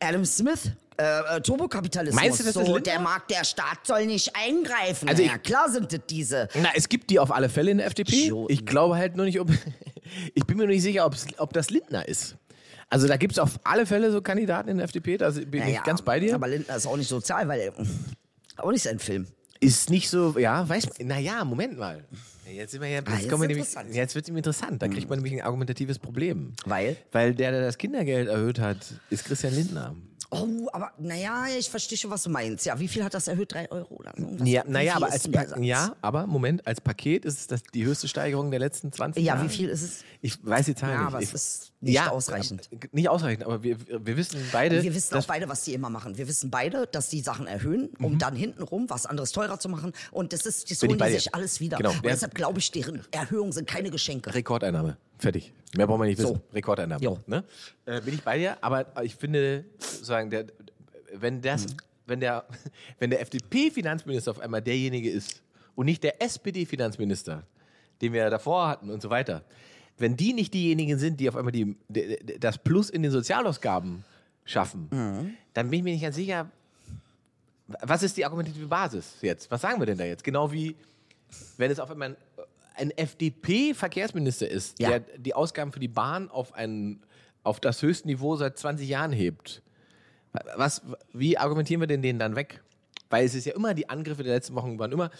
Adam 0.00 0.24
Smith. 0.24 0.72
Äh, 0.98 1.36
äh, 1.36 1.40
Turbokapitalismus. 1.40 2.20
Meinst 2.22 2.40
du, 2.40 2.44
das 2.44 2.56
ist 2.56 2.66
so, 2.66 2.74
Lindner? 2.74 2.80
der 2.92 3.00
mag, 3.00 3.26
der 3.28 3.44
Staat 3.44 3.86
soll 3.86 4.04
nicht 4.06 4.32
eingreifen. 4.36 5.08
Also 5.08 5.22
ja, 5.22 5.36
ich- 5.36 5.42
klar 5.42 5.70
sind 5.70 5.92
das 5.92 6.00
diese. 6.08 6.48
Na, 6.60 6.68
es 6.74 6.88
gibt 6.90 7.08
die 7.10 7.18
auf 7.18 7.32
alle 7.32 7.48
Fälle 7.48 7.70
in 7.70 7.78
der 7.78 7.86
FDP. 7.86 8.24
Idioten. 8.24 8.52
Ich 8.52 8.66
glaube 8.66 8.96
halt 8.96 9.16
nur 9.16 9.24
nicht, 9.24 9.40
ob. 9.40 9.48
ich 10.34 10.44
bin 10.44 10.58
mir 10.58 10.64
noch 10.64 10.70
nicht 10.70 10.82
sicher, 10.82 11.06
ob 11.38 11.52
das 11.54 11.70
Lindner 11.70 12.06
ist. 12.06 12.36
Also 12.90 13.06
da 13.06 13.16
gibt 13.16 13.32
es 13.34 13.38
auf 13.38 13.60
alle 13.64 13.86
Fälle 13.86 14.10
so 14.10 14.20
Kandidaten 14.20 14.68
in 14.68 14.76
der 14.78 14.84
FDP, 14.84 15.16
da 15.16 15.30
bin 15.30 15.54
ich 15.54 15.60
Naja, 15.60 15.82
ganz 15.84 16.02
bei 16.02 16.18
dir. 16.18 16.34
Aber 16.34 16.48
Lindner 16.48 16.74
ist 16.76 16.86
auch 16.86 16.96
nicht 16.96 17.08
sozial, 17.08 17.46
weil 17.46 17.60
er, 17.60 17.72
auch 18.56 18.72
nicht 18.72 18.82
sein 18.82 18.98
Film. 18.98 19.26
ist 19.60 19.90
nicht 19.90 20.10
so, 20.10 20.36
ja, 20.38 20.68
weiß 20.68 20.88
man, 20.98 21.06
naja, 21.06 21.44
Moment 21.44 21.78
mal. 21.78 22.04
Jetzt, 22.52 22.72
sind 22.72 22.80
wir 22.80 22.88
ja, 22.88 22.96
jetzt, 22.98 23.08
Ah, 23.08 23.16
jetzt 23.18 23.28
kommen 23.30 23.42
wir 23.42 23.48
nämlich, 23.48 23.68
jetzt 23.92 24.14
wird 24.14 24.24
es 24.24 24.28
ihm 24.28 24.36
interessant. 24.36 24.82
Da 24.82 24.88
kriegt 24.88 25.08
man 25.08 25.18
nämlich 25.18 25.34
ein 25.40 25.46
argumentatives 25.46 25.98
Problem. 25.98 26.52
Weil? 26.64 26.96
Weil 27.12 27.34
der, 27.34 27.52
der 27.52 27.62
das 27.62 27.78
Kindergeld 27.78 28.28
erhöht 28.28 28.58
hat, 28.58 28.78
ist 29.10 29.24
Christian 29.24 29.54
Lindner. 29.54 29.94
Oh, 30.32 30.46
aber 30.72 30.92
naja, 30.98 31.46
ich 31.58 31.68
verstehe 31.68 31.98
schon, 31.98 32.10
was 32.12 32.22
du 32.22 32.30
meinst. 32.30 32.64
Ja, 32.64 32.78
wie 32.78 32.86
viel 32.86 33.02
hat 33.02 33.14
das 33.14 33.26
erhöht? 33.26 33.52
Drei 33.52 33.68
Euro 33.72 33.94
oder 33.96 34.12
so? 34.16 34.24
Was- 34.38 34.48
Ja, 34.48 34.62
naja, 34.64 34.94
aber 34.94 35.10
als 35.10 35.28
ja, 35.60 35.96
aber 36.02 36.26
Moment, 36.28 36.64
als 36.68 36.80
Paket 36.80 37.24
ist 37.24 37.40
es 37.40 37.46
das 37.48 37.62
die 37.74 37.84
höchste 37.84 38.06
Steigerung 38.06 38.50
der 38.52 38.60
letzten 38.60 38.92
20 38.92 39.24
Ja, 39.24 39.34
Jahre. 39.34 39.44
wie 39.48 39.52
viel 39.52 39.68
ist 39.68 39.82
es? 39.82 40.04
Ich 40.20 40.38
weiß 40.46 40.66
die 40.66 40.76
Zahl 40.76 40.90
Ja, 40.90 40.98
nicht. 40.98 41.06
aber 41.08 41.22
ich, 41.22 41.34
es 41.34 41.34
ist 41.34 41.69
nicht 41.82 42.00
ausreichend. 42.08 42.68
äh, 42.72 42.76
Nicht 42.92 43.08
ausreichend, 43.08 43.44
aber 43.44 43.62
wir, 43.62 43.76
wir 43.88 44.16
wissen 44.16 44.40
beide. 44.52 44.82
Wir 44.82 44.94
wissen 44.94 45.16
auch 45.16 45.24
beide, 45.26 45.48
was 45.48 45.64
die 45.64 45.72
immer 45.74 45.88
machen. 45.90 46.18
Wir 46.18 46.28
wissen 46.28 46.50
beide, 46.50 46.86
dass 46.86 47.08
die 47.08 47.20
Sachen 47.20 47.46
erhöhen, 47.46 47.88
um 47.98 48.18
dann 48.18 48.36
hintenrum 48.36 48.88
was 48.90 49.06
anderes 49.06 49.32
teurer 49.32 49.58
zu 49.58 49.68
machen. 49.68 49.92
Und 50.10 50.32
das 50.34 50.44
ist, 50.46 50.70
das 50.70 50.78
Bin 50.80 50.90
holen 50.90 50.98
die 50.98 51.04
dir. 51.06 51.10
sich 51.12 51.34
alles 51.34 51.58
wieder. 51.60 51.78
Genau. 51.78 51.90
Und 51.92 52.04
deshalb 52.04 52.34
glaube 52.34 52.58
ich, 52.58 52.70
deren 52.70 53.02
Erhöhungen 53.10 53.52
sind 53.52 53.66
keine 53.66 53.90
Geschenke. 53.90 54.34
Rekordeinnahme. 54.34 54.96
Fertig. 55.18 55.52
Mehr 55.76 55.86
brauchen 55.86 56.00
wir 56.02 56.06
nicht 56.06 56.18
wissen. 56.18 56.34
So. 56.36 56.40
Rekordeinnahme. 56.54 57.02
Jo. 57.02 57.18
Ne? 57.26 57.44
Äh, 57.86 58.00
bin 58.02 58.14
ich 58.14 58.22
bei 58.22 58.38
dir, 58.38 58.56
aber 58.62 58.86
ich 59.02 59.14
finde, 59.16 59.64
sozusagen, 59.78 60.28
der, 60.30 60.46
wenn, 61.14 61.40
das, 61.40 61.64
Hm. 61.64 61.76
wenn 62.06 62.20
der, 62.20 62.44
wenn 62.98 63.10
der 63.10 63.20
FDP-Finanzminister 63.22 64.30
auf 64.32 64.40
einmal 64.40 64.60
derjenige 64.62 65.10
ist 65.10 65.42
und 65.76 65.86
nicht 65.86 66.02
der 66.02 66.20
SPD-Finanzminister, 66.22 67.44
den 68.02 68.12
wir 68.12 68.28
davor 68.30 68.68
hatten 68.68 68.90
und 68.90 69.00
so 69.02 69.10
weiter, 69.10 69.44
wenn 70.00 70.16
die 70.16 70.32
nicht 70.32 70.52
diejenigen 70.54 70.98
sind, 70.98 71.20
die 71.20 71.28
auf 71.28 71.36
einmal 71.36 71.52
die, 71.52 71.76
das 72.38 72.58
Plus 72.58 72.90
in 72.90 73.02
den 73.02 73.12
Sozialausgaben 73.12 74.04
schaffen, 74.44 74.88
Mhm. 74.90 75.34
dann 75.54 75.70
bin 75.70 75.78
ich 75.80 75.84
mir 75.84 75.92
nicht 75.92 76.02
ganz 76.02 76.16
sicher, 76.16 76.50
was 77.82 78.02
ist 78.02 78.16
die 78.16 78.24
argumentative 78.24 78.66
Basis 78.66 79.14
jetzt? 79.22 79.50
Was 79.50 79.60
sagen 79.60 79.78
wir 79.80 79.86
denn 79.86 79.98
da 79.98 80.04
jetzt? 80.04 80.24
Genau 80.24 80.50
wie, 80.50 80.74
wenn 81.56 81.70
es 81.70 81.78
auf 81.78 81.90
einmal 81.90 82.08
ein, 82.10 82.16
ein 82.76 82.90
FDP-Verkehrsminister 82.92 84.48
ist, 84.48 84.78
Ja. 84.80 84.88
der 84.98 85.00
die 85.18 85.34
Ausgaben 85.34 85.70
für 85.72 85.80
die 85.80 85.88
Bahn 85.88 86.28
auf, 86.30 86.52
ein, 86.54 87.00
auf 87.44 87.60
das 87.60 87.82
höchste 87.82 88.08
Niveau 88.08 88.36
seit 88.36 88.58
20 88.58 88.88
Jahren 88.88 89.12
hebt. 89.12 89.62
Was, 90.56 90.82
wie 91.12 91.36
argumentieren 91.38 91.80
wir 91.80 91.86
denn 91.88 92.02
den 92.02 92.18
dann 92.18 92.36
weg? 92.36 92.62
Weil 93.08 93.24
es 93.24 93.34
ist 93.34 93.44
ja 93.46 93.54
immer, 93.54 93.74
die 93.74 93.88
Angriffe 93.88 94.22
der 94.22 94.34
letzten 94.34 94.54
Wochen 94.54 94.78
waren 94.78 94.92
immer, 94.92 95.10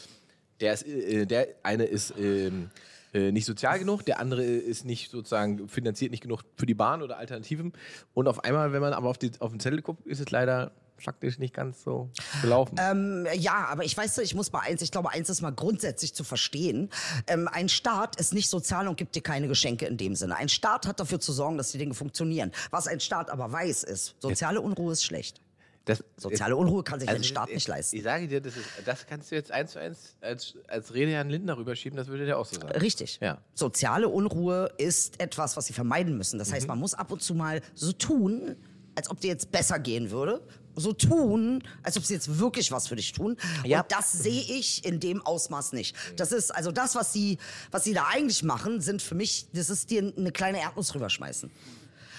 der, 0.60 0.72
ist, 0.74 0.86
äh, 0.86 1.26
der 1.26 1.48
eine 1.62 1.84
ist 1.84 2.14
ähm, 2.18 2.70
äh, 3.12 3.32
nicht 3.32 3.44
sozial 3.44 3.78
genug, 3.78 4.04
der 4.04 4.20
andere 4.20 4.44
ist 4.44 4.84
nicht 4.84 5.10
sozusagen 5.10 5.68
finanziert 5.68 6.10
nicht 6.10 6.22
genug 6.22 6.42
für 6.56 6.66
die 6.66 6.74
Bahn 6.74 7.02
oder 7.02 7.18
Alternativen. 7.18 7.72
Und 8.14 8.28
auf 8.28 8.44
einmal, 8.44 8.72
wenn 8.72 8.80
man 8.80 8.92
aber 8.92 9.08
auf, 9.08 9.18
die, 9.18 9.30
auf 9.40 9.50
den 9.50 9.60
Zettel 9.60 9.82
guckt, 9.82 10.06
ist 10.06 10.20
es 10.20 10.30
leider 10.30 10.72
faktisch 11.00 11.38
nicht 11.38 11.54
ganz 11.54 11.82
so 11.82 12.10
gelaufen. 12.42 12.76
Ähm, 12.78 13.26
ja, 13.34 13.66
aber 13.68 13.84
ich 13.84 13.96
weiß, 13.96 14.18
ich 14.18 14.34
muss 14.34 14.52
mal 14.52 14.60
eins, 14.60 14.82
ich 14.82 14.92
glaube, 14.92 15.10
eins 15.10 15.30
ist 15.30 15.40
mal 15.40 15.50
grundsätzlich 15.50 16.14
zu 16.14 16.24
verstehen. 16.24 16.90
Ähm, 17.26 17.48
ein 17.50 17.68
Staat 17.68 18.16
ist 18.16 18.34
nicht 18.34 18.48
sozial 18.50 18.86
und 18.86 18.96
gibt 18.96 19.14
dir 19.16 19.22
keine 19.22 19.48
Geschenke 19.48 19.86
in 19.86 19.96
dem 19.96 20.14
Sinne. 20.14 20.36
Ein 20.36 20.48
Staat 20.48 20.86
hat 20.86 21.00
dafür 21.00 21.20
zu 21.20 21.32
sorgen, 21.32 21.56
dass 21.56 21.72
die 21.72 21.78
Dinge 21.78 21.94
funktionieren. 21.94 22.52
Was 22.70 22.86
ein 22.86 23.00
Staat 23.00 23.30
aber 23.30 23.50
weiß, 23.50 23.84
ist, 23.84 24.14
soziale 24.20 24.60
Unruhe 24.60 24.92
ist 24.92 25.04
schlecht. 25.04 25.40
Das, 25.86 26.04
Soziale 26.16 26.56
Unruhe 26.56 26.84
kann 26.84 27.00
sich 27.00 27.08
ein 27.08 27.16
Also, 27.16 27.26
Staat 27.28 27.48
ich- 27.48 27.54
nicht 27.56 27.68
leisten. 27.68 27.96
Ich 27.96 28.02
sage 28.02 28.28
dir, 28.28 28.40
das, 28.40 28.56
ist, 28.56 28.66
das 28.84 29.06
kannst 29.06 29.30
du 29.30 29.34
jetzt 29.34 29.50
eins 29.50 29.72
zu 29.72 29.80
eins 29.80 30.14
als, 30.20 30.54
als 30.68 30.92
Rede 30.94 31.12
Herrn 31.12 31.30
Lindner 31.30 31.56
rüberschieben, 31.56 31.96
das 31.96 32.08
würde 32.08 32.26
der 32.26 32.38
auch 32.38 32.44
so 32.46 32.60
sagen. 32.60 32.78
Richtig. 32.78 33.18
Ja. 33.22 33.38
Soziale 33.54 34.08
Unruhe 34.08 34.72
ist 34.76 35.20
etwas, 35.20 35.56
was 35.56 35.66
sie 35.66 35.72
vermeiden 35.72 36.16
müssen. 36.18 36.38
Das 36.38 36.50
Mhm. 36.50 36.54
heißt, 36.54 36.68
man 36.68 36.78
muss 36.78 36.94
ab 36.94 37.10
und 37.10 37.22
zu 37.22 37.34
mal 37.34 37.62
so 37.74 37.92
tun, 37.92 38.56
als 38.94 39.08
ob 39.10 39.20
dir 39.20 39.28
jetzt 39.28 39.50
besser 39.50 39.78
gehen 39.78 40.10
würde. 40.10 40.42
So 40.76 40.92
tun, 40.92 41.64
als 41.82 41.96
ob 41.96 42.04
sie 42.04 42.14
jetzt 42.14 42.38
wirklich 42.38 42.70
was 42.70 42.86
für 42.86 42.96
dich 42.96 43.12
tun. 43.12 43.36
Ja. 43.64 43.80
Und 43.80 43.90
das 43.90 44.12
sehe 44.12 44.40
ich 44.42 44.84
in 44.84 45.00
dem 45.00 45.20
Ausmaß 45.24 45.72
nicht. 45.72 45.96
Das 46.16 46.30
ist, 46.30 46.54
also 46.54 46.70
das, 46.70 46.94
was 46.94 47.12
sie, 47.12 47.38
was 47.70 47.84
sie 47.84 47.92
da 47.92 48.06
eigentlich 48.12 48.42
machen, 48.44 48.80
sind 48.80 49.02
für 49.02 49.14
mich, 49.16 49.46
das 49.52 49.68
ist 49.70 49.90
dir 49.90 50.12
eine 50.16 50.30
kleine 50.30 50.60
Erdnuss 50.60 50.94
rüberschmeißen. 50.94 51.50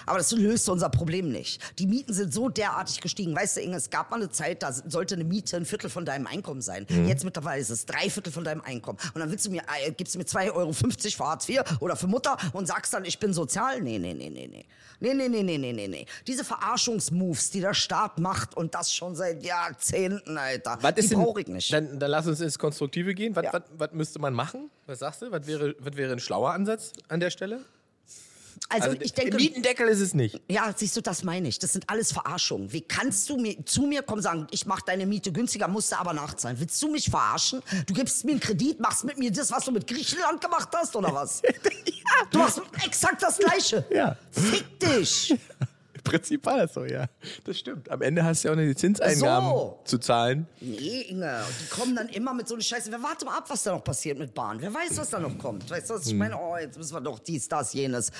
Aber 0.06 0.18
das 0.18 0.32
löst 0.32 0.68
unser 0.68 0.88
Problem 0.90 1.30
nicht. 1.30 1.60
Die 1.78 1.86
Mieten 1.86 2.12
sind 2.12 2.32
so 2.32 2.48
derartig 2.48 3.00
gestiegen. 3.00 3.34
Weißt 3.34 3.56
du, 3.56 3.60
Inge, 3.60 3.76
es 3.76 3.90
gab 3.90 4.10
mal 4.10 4.16
eine 4.16 4.30
Zeit, 4.30 4.62
da 4.62 4.72
sollte 4.72 5.14
eine 5.14 5.24
Miete 5.24 5.56
ein 5.56 5.64
Viertel 5.64 5.90
von 5.90 6.04
deinem 6.04 6.26
Einkommen 6.26 6.62
sein. 6.62 6.86
Jetzt 7.06 7.24
mittlerweile 7.24 7.60
ist 7.60 7.70
es 7.70 7.86
drei 7.86 8.10
Viertel 8.10 8.32
von 8.32 8.44
deinem 8.44 8.60
Einkommen. 8.62 8.98
Und 9.14 9.20
dann 9.20 9.30
willst 9.30 9.46
du 9.46 9.50
mir, 9.50 9.62
äh, 9.84 9.92
gibst 9.92 10.14
du 10.14 10.18
mir 10.18 10.24
2,50 10.24 10.52
Euro 10.54 10.72
für 10.72 11.24
Hartz 11.24 11.48
IV 11.48 11.62
oder 11.80 11.96
für 11.96 12.06
Mutter 12.06 12.36
und 12.52 12.66
sagst 12.66 12.92
dann, 12.94 13.04
ich 13.04 13.18
bin 13.18 13.32
sozial? 13.32 13.80
Nee, 13.80 13.98
nee, 13.98 14.14
nee, 14.14 14.30
nee, 14.30 14.46
nee. 14.48 14.64
Nee, 15.00 15.14
nee, 15.14 15.28
nee, 15.28 15.42
nee, 15.42 15.58
nee, 15.58 15.72
nee, 15.72 15.88
nee. 15.88 16.06
Diese 16.28 16.44
Verarschungsmoves, 16.44 17.50
die 17.50 17.60
der 17.60 17.74
Staat 17.74 18.20
macht 18.20 18.56
und 18.56 18.74
das 18.74 18.94
schon 18.94 19.16
seit 19.16 19.42
Jahrzehnten, 19.42 20.38
Alter, 20.38 20.78
Was 20.80 20.94
die 20.94 21.14
brauche 21.14 21.40
ich 21.40 21.48
nicht. 21.48 21.72
Dann, 21.72 21.98
dann 21.98 22.10
lass 22.10 22.26
uns 22.28 22.40
ins 22.40 22.58
Konstruktive 22.58 23.12
gehen. 23.14 23.34
Was, 23.34 23.44
Ja. 23.44 23.52
was, 23.52 23.62
was 23.76 23.92
müsste 23.92 24.18
man 24.20 24.32
machen? 24.32 24.70
Was 24.86 25.00
sagst 25.00 25.22
du? 25.22 25.30
Was 25.32 25.46
wäre, 25.46 25.74
was 25.80 25.96
wäre 25.96 26.12
ein 26.12 26.20
schlauer 26.20 26.52
Ansatz 26.52 26.92
an 27.08 27.18
der 27.20 27.30
Stelle? 27.30 27.64
Also, 28.72 28.96
ich 29.00 29.12
denke, 29.12 29.36
Mietendeckel 29.36 29.88
ist 29.88 30.00
es 30.00 30.14
nicht. 30.14 30.40
Ja, 30.48 30.72
siehst 30.74 30.96
du, 30.96 31.00
das 31.00 31.22
meine 31.24 31.48
ich. 31.48 31.58
Das 31.58 31.72
sind 31.72 31.88
alles 31.88 32.12
Verarschungen. 32.12 32.72
Wie 32.72 32.80
kannst 32.80 33.28
du 33.28 33.36
mir, 33.36 33.64
zu 33.64 33.82
mir 33.82 34.02
kommen 34.02 34.18
und 34.18 34.22
sagen, 34.22 34.46
ich 34.50 34.66
mache 34.66 34.82
deine 34.86 35.06
Miete 35.06 35.32
günstiger, 35.32 35.68
musst 35.68 35.92
du 35.92 35.96
aber 35.96 36.12
nachzahlen? 36.12 36.58
Willst 36.60 36.80
du 36.82 36.90
mich 36.90 37.10
verarschen? 37.10 37.62
Du 37.86 37.94
gibst 37.94 38.24
mir 38.24 38.32
einen 38.32 38.40
Kredit, 38.40 38.80
machst 38.80 39.04
mit 39.04 39.18
mir 39.18 39.30
das, 39.30 39.50
was 39.50 39.64
du 39.64 39.72
mit 39.72 39.86
Griechenland 39.86 40.40
gemacht 40.40 40.68
hast, 40.74 40.94
oder 40.96 41.12
was? 41.12 41.42
Du 42.30 42.38
machst 42.38 42.60
exakt 42.84 43.22
das 43.22 43.38
Gleiche. 43.38 43.84
Ja. 43.90 44.16
Fick 44.30 44.78
dich. 44.78 45.34
Im 46.04 46.10
Prinzip 46.10 46.44
war 46.46 46.58
das 46.58 46.74
so, 46.74 46.84
ja. 46.84 47.06
Das 47.44 47.58
stimmt. 47.58 47.88
Am 47.90 48.02
Ende 48.02 48.24
hast 48.24 48.42
du 48.42 48.48
ja 48.48 48.52
auch 48.54 48.56
noch 48.58 48.64
die 48.64 48.74
Zinseingaben 48.74 49.48
So. 49.48 49.78
zu 49.84 49.98
zahlen. 49.98 50.46
Nee, 50.60 51.02
Inge, 51.08 51.38
und 51.46 51.54
die 51.60 51.68
kommen 51.68 51.94
dann 51.94 52.08
immer 52.08 52.34
mit 52.34 52.48
so 52.48 52.54
einer 52.54 52.62
Scheiße. 52.62 52.90
Wer 52.90 53.02
warte 53.02 53.24
mal 53.24 53.38
ab, 53.38 53.44
was 53.48 53.62
da 53.62 53.72
noch 53.72 53.84
passiert 53.84 54.18
mit 54.18 54.34
Bahn? 54.34 54.60
Wer 54.60 54.74
weiß, 54.74 54.96
was 54.98 55.10
da 55.10 55.20
noch 55.20 55.38
kommt? 55.38 55.70
Weißt 55.70 55.90
du, 55.90 55.94
was 55.94 56.06
ich 56.06 56.14
meine? 56.14 56.36
Oh, 56.36 56.56
jetzt 56.60 56.76
müssen 56.76 56.94
wir 56.94 57.00
doch 57.00 57.20
dies, 57.20 57.48
das, 57.48 57.72
jenes. 57.72 58.10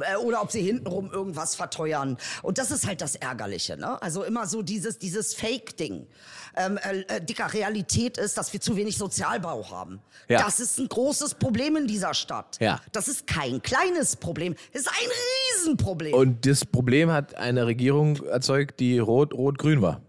Äh, 0.00 0.16
Oder 0.16 0.42
ob 0.42 0.50
sie 0.50 0.62
hintenrum 0.62 1.10
irgendwas 1.12 1.54
verteuern. 1.54 2.16
Und 2.42 2.58
das 2.58 2.70
ist 2.72 2.86
halt 2.86 3.00
das 3.00 3.14
Ärgerliche, 3.14 3.76
ne? 3.76 4.02
Also 4.02 4.24
immer 4.24 4.46
so 4.48 4.62
dieses, 4.62 4.98
dieses 4.98 5.34
Fake-Ding. 5.34 6.06
Ähm, 6.60 6.76
äh, 6.78 7.00
äh, 7.02 7.20
dicker 7.20 7.52
Realität 7.52 8.18
ist, 8.18 8.36
dass 8.36 8.52
wir 8.52 8.60
zu 8.60 8.76
wenig 8.76 8.96
Sozialbau 8.96 9.70
haben. 9.70 10.00
Ja. 10.28 10.42
Das 10.42 10.58
ist 10.58 10.78
ein 10.78 10.88
großes 10.88 11.36
Problem 11.36 11.76
in 11.76 11.86
dieser 11.86 12.14
Stadt. 12.14 12.56
Ja. 12.58 12.80
Das 12.90 13.06
ist 13.06 13.28
kein 13.28 13.62
kleines 13.62 14.16
Problem. 14.16 14.56
Das 14.72 14.82
ist 14.82 14.88
ein 14.88 15.08
Riesenproblem. 15.62 16.14
Und 16.14 16.44
das 16.46 16.64
Problem 16.64 17.12
hat 17.12 17.36
eine 17.36 17.66
Regierung 17.66 18.24
erzeugt, 18.24 18.80
die 18.80 18.98
rot-rot-grün 18.98 19.82
war. 19.82 20.02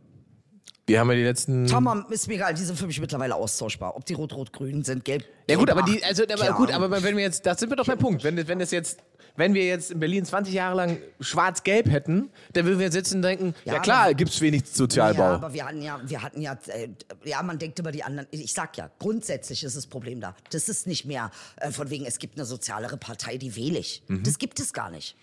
Wir 0.87 0.99
haben 0.99 1.09
ja 1.11 1.17
die 1.17 1.23
letzten. 1.23 1.67
Tamam, 1.67 2.07
ist 2.09 2.27
mir 2.27 2.33
egal, 2.33 2.55
die 2.55 2.63
sind 2.63 2.77
für 2.77 2.87
mich 2.87 2.99
mittlerweile 2.99 3.35
austauschbar. 3.35 3.95
Ob 3.95 4.05
die 4.05 4.15
rot-rot-grün 4.15 4.83
sind, 4.83 5.05
gelb. 5.05 5.23
Ja 5.47 5.55
gut, 5.55 5.69
aber 5.69 5.83
die, 5.83 6.03
also 6.03 6.23
aber 6.23 6.53
gut, 6.53 6.71
aber 6.71 6.89
wenn 7.03 7.15
wir 7.15 7.23
jetzt, 7.23 7.45
da 7.45 7.55
sind 7.55 7.69
wir 7.69 7.75
doch 7.75 7.85
beim 7.85 7.99
Punkt. 7.99 8.23
Wenn, 8.23 8.47
wenn 8.47 8.59
es 8.59 8.71
jetzt, 8.71 8.97
wenn 9.39 9.53
wir 9.53 9.65
jetzt 9.65 9.91
in 9.91 10.01
Berlin 10.01 10.25
20 10.25 10.53
Jahre 10.53 10.75
lang 10.75 10.97
schwarz-gelb 11.21 11.89
hätten, 11.89 12.29
dann 12.51 12.65
würden 12.65 12.77
wir 12.77 12.87
jetzt 12.87 12.93
sitzen 12.93 13.15
und 13.15 13.21
denken, 13.21 13.55
ja, 13.63 13.75
Ja, 13.75 13.79
klar, 13.79 14.13
gibt 14.13 14.31
es 14.31 14.41
wenig 14.41 14.65
Sozialbau. 14.65 15.23
Ja, 15.23 15.33
aber 15.35 15.53
wir 15.53 15.65
hatten 15.65 15.81
ja, 15.81 16.01
wir 16.03 16.21
hatten 16.21 16.41
ja, 16.41 16.59
äh, 16.67 16.89
ja, 17.23 17.41
man 17.41 17.57
denkt 17.57 17.79
über 17.79 17.93
die 17.93 18.03
anderen. 18.03 18.27
Ich 18.31 18.53
sag 18.53 18.77
ja, 18.77 18.91
grundsätzlich 18.99 19.63
ist 19.63 19.77
das 19.77 19.87
Problem 19.87 20.19
da. 20.19 20.35
Das 20.51 20.67
ist 20.67 20.87
nicht 20.87 21.05
mehr 21.05 21.31
äh, 21.55 21.71
von 21.71 21.89
wegen, 21.89 22.05
es 22.05 22.19
gibt 22.19 22.37
eine 22.37 22.45
sozialere 22.45 22.97
Partei, 22.97 23.37
die 23.37 23.55
wähle 23.55 23.79
ich. 23.79 24.03
Mhm. 24.07 24.23
Das 24.23 24.37
gibt 24.37 24.59
es 24.59 24.73
gar 24.73 24.91
nicht. 24.91 25.15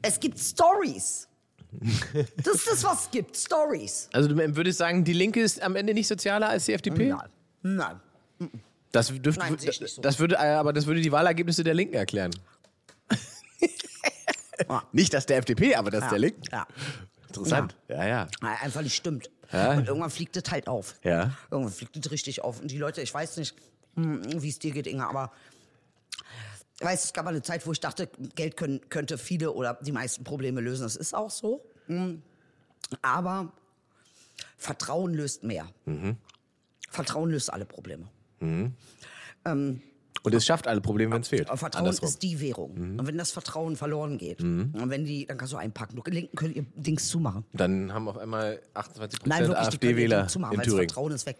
Es 0.00 0.18
gibt 0.18 0.38
Stories. 0.38 1.28
Das 2.42 2.54
ist 2.56 2.66
das, 2.66 2.82
was 2.82 3.02
es 3.02 3.10
gibt. 3.10 3.36
Stories. 3.36 4.08
also 4.12 4.28
du 4.28 4.56
würdest 4.56 4.78
sagen, 4.78 5.04
die 5.04 5.12
Linke 5.12 5.40
ist 5.40 5.62
am 5.62 5.76
Ende 5.76 5.92
nicht 5.92 6.08
sozialer 6.08 6.48
als 6.48 6.64
die 6.64 6.72
FDP? 6.72 7.10
Nein. 7.10 7.28
Nein. 7.62 8.00
Das, 8.90 9.08
dürfte, 9.08 9.40
Nein, 9.40 9.56
so. 9.58 10.02
das 10.02 10.18
würde, 10.18 10.40
aber 10.40 10.72
das 10.72 10.86
würde 10.86 11.00
die 11.00 11.12
Wahlergebnisse 11.12 11.62
der 11.62 11.74
Linken 11.74 11.94
erklären. 11.94 12.32
Nicht 14.92 15.12
das 15.14 15.26
der 15.26 15.38
FDP, 15.38 15.74
aber 15.74 15.90
das 15.90 16.04
Ja. 16.04 16.10
der 16.10 16.18
Linken. 16.18 16.42
Ja. 16.52 16.66
Interessant. 17.28 17.76
Ja, 17.88 18.06
ja. 18.06 18.28
Nein, 18.40 18.56
Einfach 18.60 18.82
nicht 18.82 18.94
stimmt. 18.96 19.30
Ja. 19.52 19.72
Und 19.72 19.86
irgendwann 19.88 20.10
fliegt 20.10 20.36
es 20.36 20.50
halt 20.50 20.68
auf. 20.68 20.94
Ja. 21.02 21.32
Irgendwann 21.50 21.72
fliegt 21.72 21.96
es 21.96 22.10
richtig 22.10 22.42
auf. 22.42 22.60
Und 22.60 22.70
die 22.70 22.78
Leute, 22.78 23.02
ich 23.02 23.12
weiß 23.12 23.36
nicht, 23.36 23.54
hm, 23.94 24.42
wie 24.42 24.48
es 24.48 24.58
dir 24.58 24.72
geht, 24.72 24.86
Inge, 24.86 25.06
aber 25.06 25.32
ich 26.78 26.84
weiß, 26.86 27.04
es 27.04 27.12
gab 27.12 27.24
mal 27.24 27.30
eine 27.30 27.42
Zeit, 27.42 27.66
wo 27.66 27.72
ich 27.72 27.80
dachte, 27.80 28.08
Geld 28.34 28.56
können, 28.56 28.80
könnte 28.88 29.18
viele 29.18 29.52
oder 29.52 29.78
die 29.82 29.92
meisten 29.92 30.24
Probleme 30.24 30.60
lösen. 30.60 30.82
Das 30.82 30.96
ist 30.96 31.14
auch 31.14 31.30
so. 31.30 31.64
Hm. 31.86 32.22
Aber 33.02 33.52
Vertrauen 34.56 35.14
löst 35.14 35.44
mehr. 35.44 35.68
Mhm. 35.84 36.16
Vertrauen 36.90 37.30
löst 37.30 37.52
alle 37.52 37.64
Probleme. 37.66 38.08
Und 40.22 40.34
es 40.34 40.44
schafft 40.44 40.66
alle 40.66 40.80
Probleme, 40.80 41.14
wenn 41.14 41.22
es 41.22 41.28
fehlt. 41.28 41.48
Aber 41.48 41.56
Vertrauen 41.56 41.86
Andersrum. 41.86 42.06
Mhm. 42.06 42.10
ist 42.10 42.22
die 42.22 42.40
Währung. 42.40 42.70
Und 42.98 43.06
wenn 43.06 43.18
das 43.18 43.30
Vertrauen 43.30 43.76
verloren 43.76 44.18
geht, 44.18 44.40
und 44.40 44.90
wenn 44.90 45.04
die, 45.04 45.26
dann 45.26 45.38
kannst 45.38 45.52
du 45.52 45.56
einpacken. 45.56 45.96
Du 45.96 46.10
Linken 46.10 46.36
können 46.36 46.54
ihr 46.54 46.66
Dings 46.74 47.08
zumachen. 47.08 47.44
Dann 47.52 47.92
haben 47.92 48.08
auf 48.08 48.18
einmal 48.18 48.60
28 48.74 49.20
Nein, 49.26 49.46
wirklich, 49.46 49.68
die 49.68 49.78
können 49.78 49.98
ihr 49.98 50.18
AfD-Wähler 50.18 50.28
in 50.34 50.42
weil 50.42 50.56
das 50.56 50.64
Thüringen. 50.64 50.88
Vertrauen 50.88 51.12
ist 51.12 51.26
weg. 51.26 51.36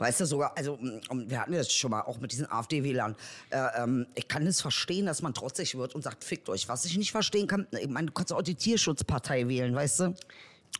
Weißt 0.00 0.20
du 0.20 0.24
sogar, 0.24 0.56
also 0.56 0.78
mm, 0.80 1.28
wir 1.28 1.40
hatten 1.40 1.52
das 1.52 1.70
schon 1.72 1.90
mal 1.90 2.00
auch 2.00 2.18
mit 2.20 2.32
diesen 2.32 2.50
AfD-Wählern. 2.50 3.14
Äh, 3.50 3.82
ähm, 3.82 4.06
ich 4.14 4.26
kann 4.28 4.46
es 4.46 4.60
verstehen, 4.60 5.04
dass 5.04 5.20
man 5.20 5.34
trotzig 5.34 5.76
wird 5.76 5.94
und 5.94 6.02
sagt, 6.02 6.24
fickt 6.24 6.48
euch. 6.48 6.68
Was 6.68 6.86
ich 6.86 6.96
nicht 6.96 7.12
verstehen 7.12 7.46
kann, 7.46 7.66
ich 7.78 7.88
meine, 7.88 8.06
du 8.06 8.12
kannst 8.14 8.32
auch 8.32 8.40
die 8.40 8.54
Tierschutzpartei 8.54 9.46
wählen, 9.46 9.74
weißt 9.74 10.00
du? 10.00 10.14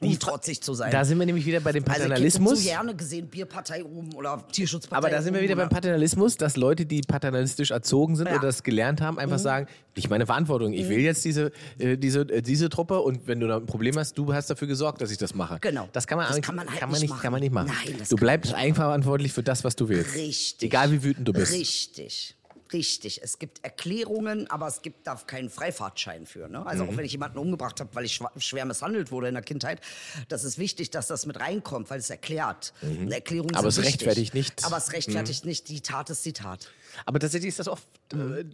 Um 0.02 0.18
trotzig 0.18 0.62
zu 0.62 0.72
sein. 0.72 0.90
Da 0.92 1.04
sind 1.04 1.18
wir 1.18 1.26
nämlich 1.26 1.44
wieder 1.44 1.60
bei 1.60 1.72
dem 1.72 1.84
also 1.84 1.90
ich 1.92 1.98
hätte 1.98 2.08
Paternalismus. 2.08 2.58
so 2.60 2.64
gerne 2.64 2.94
gesehen, 2.94 3.26
Bierpartei 3.28 3.84
oben 3.84 4.14
oder 4.14 4.42
Tierschutzpartei 4.50 4.96
Aber 4.96 5.10
da 5.14 5.20
sind 5.20 5.34
wir 5.34 5.42
wieder 5.42 5.56
beim 5.56 5.68
Paternalismus, 5.68 6.38
dass 6.38 6.56
Leute, 6.56 6.86
die 6.86 7.02
paternalistisch 7.02 7.70
erzogen 7.70 8.16
sind 8.16 8.26
Ja. 8.26 8.32
Mhm. 8.32 8.38
oder 8.38 8.46
das 8.46 8.62
gelernt 8.62 9.02
haben, 9.02 9.18
einfach 9.18 9.38
sagen, 9.38 9.66
nicht 9.96 10.08
meine 10.08 10.24
Verantwortung. 10.24 10.72
Ich 10.72 10.88
will 10.88 11.00
jetzt 11.00 11.22
diese, 11.26 11.52
äh, 11.78 11.98
diese, 11.98 12.20
äh, 12.22 12.40
diese 12.40 12.70
Truppe 12.70 13.00
und 13.00 13.26
wenn 13.26 13.40
du 13.40 13.46
da 13.48 13.58
ein 13.58 13.66
Problem 13.66 13.98
hast, 13.98 14.16
du 14.16 14.32
hast 14.32 14.48
dafür 14.48 14.68
gesorgt, 14.68 15.02
dass 15.02 15.10
ich 15.10 15.18
das 15.18 15.34
mache. 15.34 15.58
Genau. 15.60 15.86
Das 15.92 16.06
kann 16.06 16.16
man, 16.16 16.28
Das 16.28 16.40
kann 16.40 16.54
man 16.54 16.70
halt 16.70 16.80
kann 16.80 16.90
man 16.90 16.98
nicht 16.98 17.10
nicht, 17.10 17.20
kann 17.22 17.32
man 17.32 17.40
nicht 17.42 17.52
machen. 17.52 17.66
machen. 17.68 17.80
Nein, 17.86 17.96
das 17.98 18.08
du 18.08 18.16
bleibst 18.16 18.54
eigenverantwortlich 18.54 19.34
für 19.34 19.42
das, 19.42 19.64
was 19.64 19.76
du 19.76 19.90
willst. 19.90 20.14
Richtig. 20.14 20.68
Egal 20.68 20.92
wie 20.92 21.02
wütend 21.02 21.28
du 21.28 21.34
bist. 21.34 21.52
Richtig. 21.52 22.36
Richtig. 22.72 23.20
Es 23.22 23.38
gibt 23.38 23.64
Erklärungen, 23.64 24.48
aber 24.50 24.66
es 24.68 24.82
gibt 24.82 25.06
da 25.06 25.14
keinen 25.16 25.50
Freifahrtschein 25.50 26.26
für. 26.26 26.48
Ne? 26.48 26.64
Also 26.64 26.84
Mhm. 26.84 26.90
auch 26.90 26.96
wenn 26.96 27.04
ich 27.04 27.12
jemanden 27.12 27.38
umgebracht 27.38 27.80
habe, 27.80 27.90
weil 27.94 28.04
ich 28.04 28.20
schwer 28.38 28.64
misshandelt 28.64 29.10
wurde 29.10 29.28
in 29.28 29.34
der 29.34 29.42
Kindheit, 29.42 29.80
das 30.28 30.44
ist 30.44 30.58
wichtig, 30.58 30.90
dass 30.90 31.06
das 31.08 31.26
mit 31.26 31.40
reinkommt, 31.40 31.90
weil 31.90 31.98
es 31.98 32.10
erklärt. 32.10 32.72
Eine 32.82 33.14
Erklärung 33.14 33.48
Mhm. 33.50 33.56
Aber 33.56 33.70
sind 33.70 33.82
es 33.82 33.88
wichtig. 33.88 34.06
rechtfertigt 34.06 34.34
nicht. 34.34 34.60
Mhm. 34.60 34.66
Aber 34.66 34.76
es 34.76 34.92
rechtfertigt 34.92 35.44
nicht. 35.44 35.68
Die 35.68 35.80
Tat 35.80 36.10
ist 36.10 36.24
die 36.24 36.32
Tat. 36.32 36.70
Aber 37.06 37.18
tatsächlich 37.18 37.48
ist 37.48 37.58
das 37.58 37.68
oft 37.68 37.86
äh, 38.12 38.44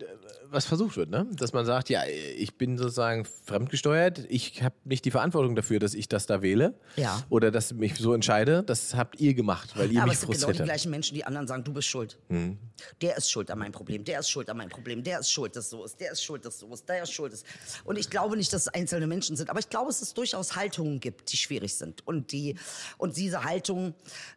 was 0.50 0.66
versucht 0.66 0.96
wird, 0.96 1.10
ne? 1.10 1.26
Dass 1.32 1.52
man 1.52 1.64
sagt, 1.66 1.88
ja, 1.90 2.02
ich 2.06 2.56
bin 2.56 2.78
sozusagen 2.78 3.24
fremdgesteuert, 3.44 4.20
ich 4.28 4.62
habe 4.62 4.74
nicht 4.84 5.04
die 5.04 5.10
Verantwortung 5.10 5.56
dafür, 5.56 5.78
dass 5.78 5.94
ich 5.94 6.08
das 6.08 6.26
da 6.26 6.42
wähle 6.42 6.74
Ja. 6.96 7.22
oder 7.30 7.50
dass 7.50 7.70
ich 7.72 7.76
mich 7.76 7.96
so 7.96 8.14
entscheide. 8.14 8.62
Das 8.62 8.94
habt 8.94 9.20
ihr 9.20 9.34
gemacht, 9.34 9.70
weil 9.76 9.88
ihr 9.88 9.94
Ja, 9.94 10.02
aber 10.02 10.10
mich 10.10 10.14
es 10.14 10.20
sind 10.20 10.30
genau 10.30 10.38
frustriert 10.40 10.56
die 10.56 10.60
habt. 10.62 10.68
gleichen 10.68 10.90
Menschen, 10.90 11.14
die 11.14 11.24
anderen 11.24 11.46
sagen, 11.48 11.64
du 11.64 11.72
bist 11.72 11.88
schuld. 11.88 12.18
Mhm. 12.28 12.58
Der 13.00 13.16
ist 13.16 13.30
schuld 13.30 13.50
an 13.50 13.58
meinem 13.58 13.72
Problem, 13.72 14.04
der 14.04 14.20
ist 14.20 14.30
schuld 14.30 14.48
an 14.50 14.56
meinem 14.58 14.68
Problem, 14.70 15.02
der 15.02 15.20
ist 15.20 15.30
schuld, 15.30 15.56
dass 15.56 15.70
so 15.70 15.84
ist, 15.84 15.98
der 16.00 16.12
ist 16.12 16.22
schuld, 16.22 16.44
dass 16.44 16.58
so 16.58 16.72
ist, 16.72 16.88
der 16.88 17.02
ist 17.02 17.12
schuld. 17.12 17.32
Ist. 17.32 17.46
Und 17.84 17.98
ich 17.98 18.10
glaube 18.10 18.36
nicht, 18.36 18.52
dass 18.52 18.62
es 18.62 18.68
einzelne 18.68 19.06
Menschen 19.06 19.36
sind, 19.36 19.50
aber 19.50 19.58
ich 19.60 19.68
glaube, 19.68 19.86
dass 19.88 20.02
es 20.02 20.14
durchaus 20.14 20.54
Haltungen 20.56 21.00
gibt, 21.00 21.32
die 21.32 21.36
schwierig 21.36 21.74
sind. 21.74 22.06
Und, 22.06 22.32
die, 22.32 22.56
und 22.98 23.16
diese 23.16 23.44
Haltungen, 23.44 23.94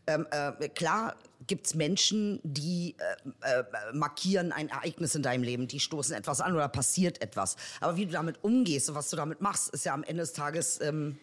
ähm, 0.07 0.25
äh, 0.31 0.69
klar 0.69 1.15
gibt 1.49 1.65
es 1.67 1.75
Menschen, 1.75 2.39
die 2.43 2.95
äh, 3.41 3.59
äh, 3.59 3.63
markieren 3.91 4.53
ein 4.53 4.69
Ereignis 4.69 5.15
in 5.15 5.23
deinem 5.23 5.43
Leben, 5.43 5.67
die 5.67 5.81
stoßen 5.81 6.15
etwas 6.15 6.39
an 6.39 6.53
oder 6.55 6.69
passiert 6.69 7.21
etwas. 7.21 7.57
Aber 7.81 7.97
wie 7.97 8.05
du 8.05 8.13
damit 8.13 8.41
umgehst 8.43 8.87
und 8.89 8.95
was 8.95 9.09
du 9.09 9.17
damit 9.17 9.41
machst, 9.41 9.69
ist 9.73 9.83
ja 9.83 9.93
am 9.93 10.03
Ende 10.03 10.21
des 10.21 10.31
Tages, 10.33 10.79
ähm, 10.79 11.17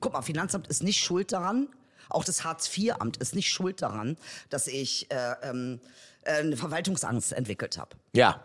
guck 0.00 0.12
mal, 0.12 0.22
Finanzamt 0.22 0.66
ist 0.66 0.82
nicht 0.82 0.98
schuld 0.98 1.32
daran, 1.32 1.68
auch 2.10 2.24
das 2.24 2.44
Hartz-IV-Amt 2.44 3.18
ist 3.18 3.34
nicht 3.34 3.50
schuld 3.50 3.80
daran, 3.80 4.16
dass 4.50 4.66
ich 4.66 5.10
äh, 5.10 5.34
ähm, 5.42 5.80
äh, 6.22 6.32
eine 6.40 6.56
Verwaltungsangst 6.56 7.32
entwickelt 7.32 7.78
habe, 7.78 7.96
Ja. 8.12 8.44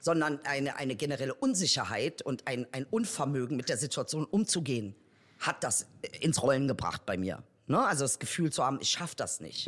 sondern 0.00 0.38
eine, 0.44 0.76
eine 0.76 0.96
generelle 0.96 1.34
Unsicherheit 1.34 2.22
und 2.22 2.46
ein, 2.46 2.66
ein 2.72 2.84
Unvermögen 2.90 3.56
mit 3.56 3.68
der 3.68 3.78
Situation 3.78 4.24
umzugehen, 4.26 4.94
hat 5.38 5.64
das 5.64 5.86
ins 6.20 6.42
Rollen 6.42 6.68
gebracht 6.68 7.06
bei 7.06 7.16
mir. 7.16 7.42
Ne? 7.72 7.82
Also 7.86 8.04
das 8.04 8.18
Gefühl 8.18 8.52
zu 8.52 8.62
haben, 8.62 8.78
ich 8.82 8.90
schaffe 8.90 9.16
das 9.16 9.40
nicht. 9.40 9.66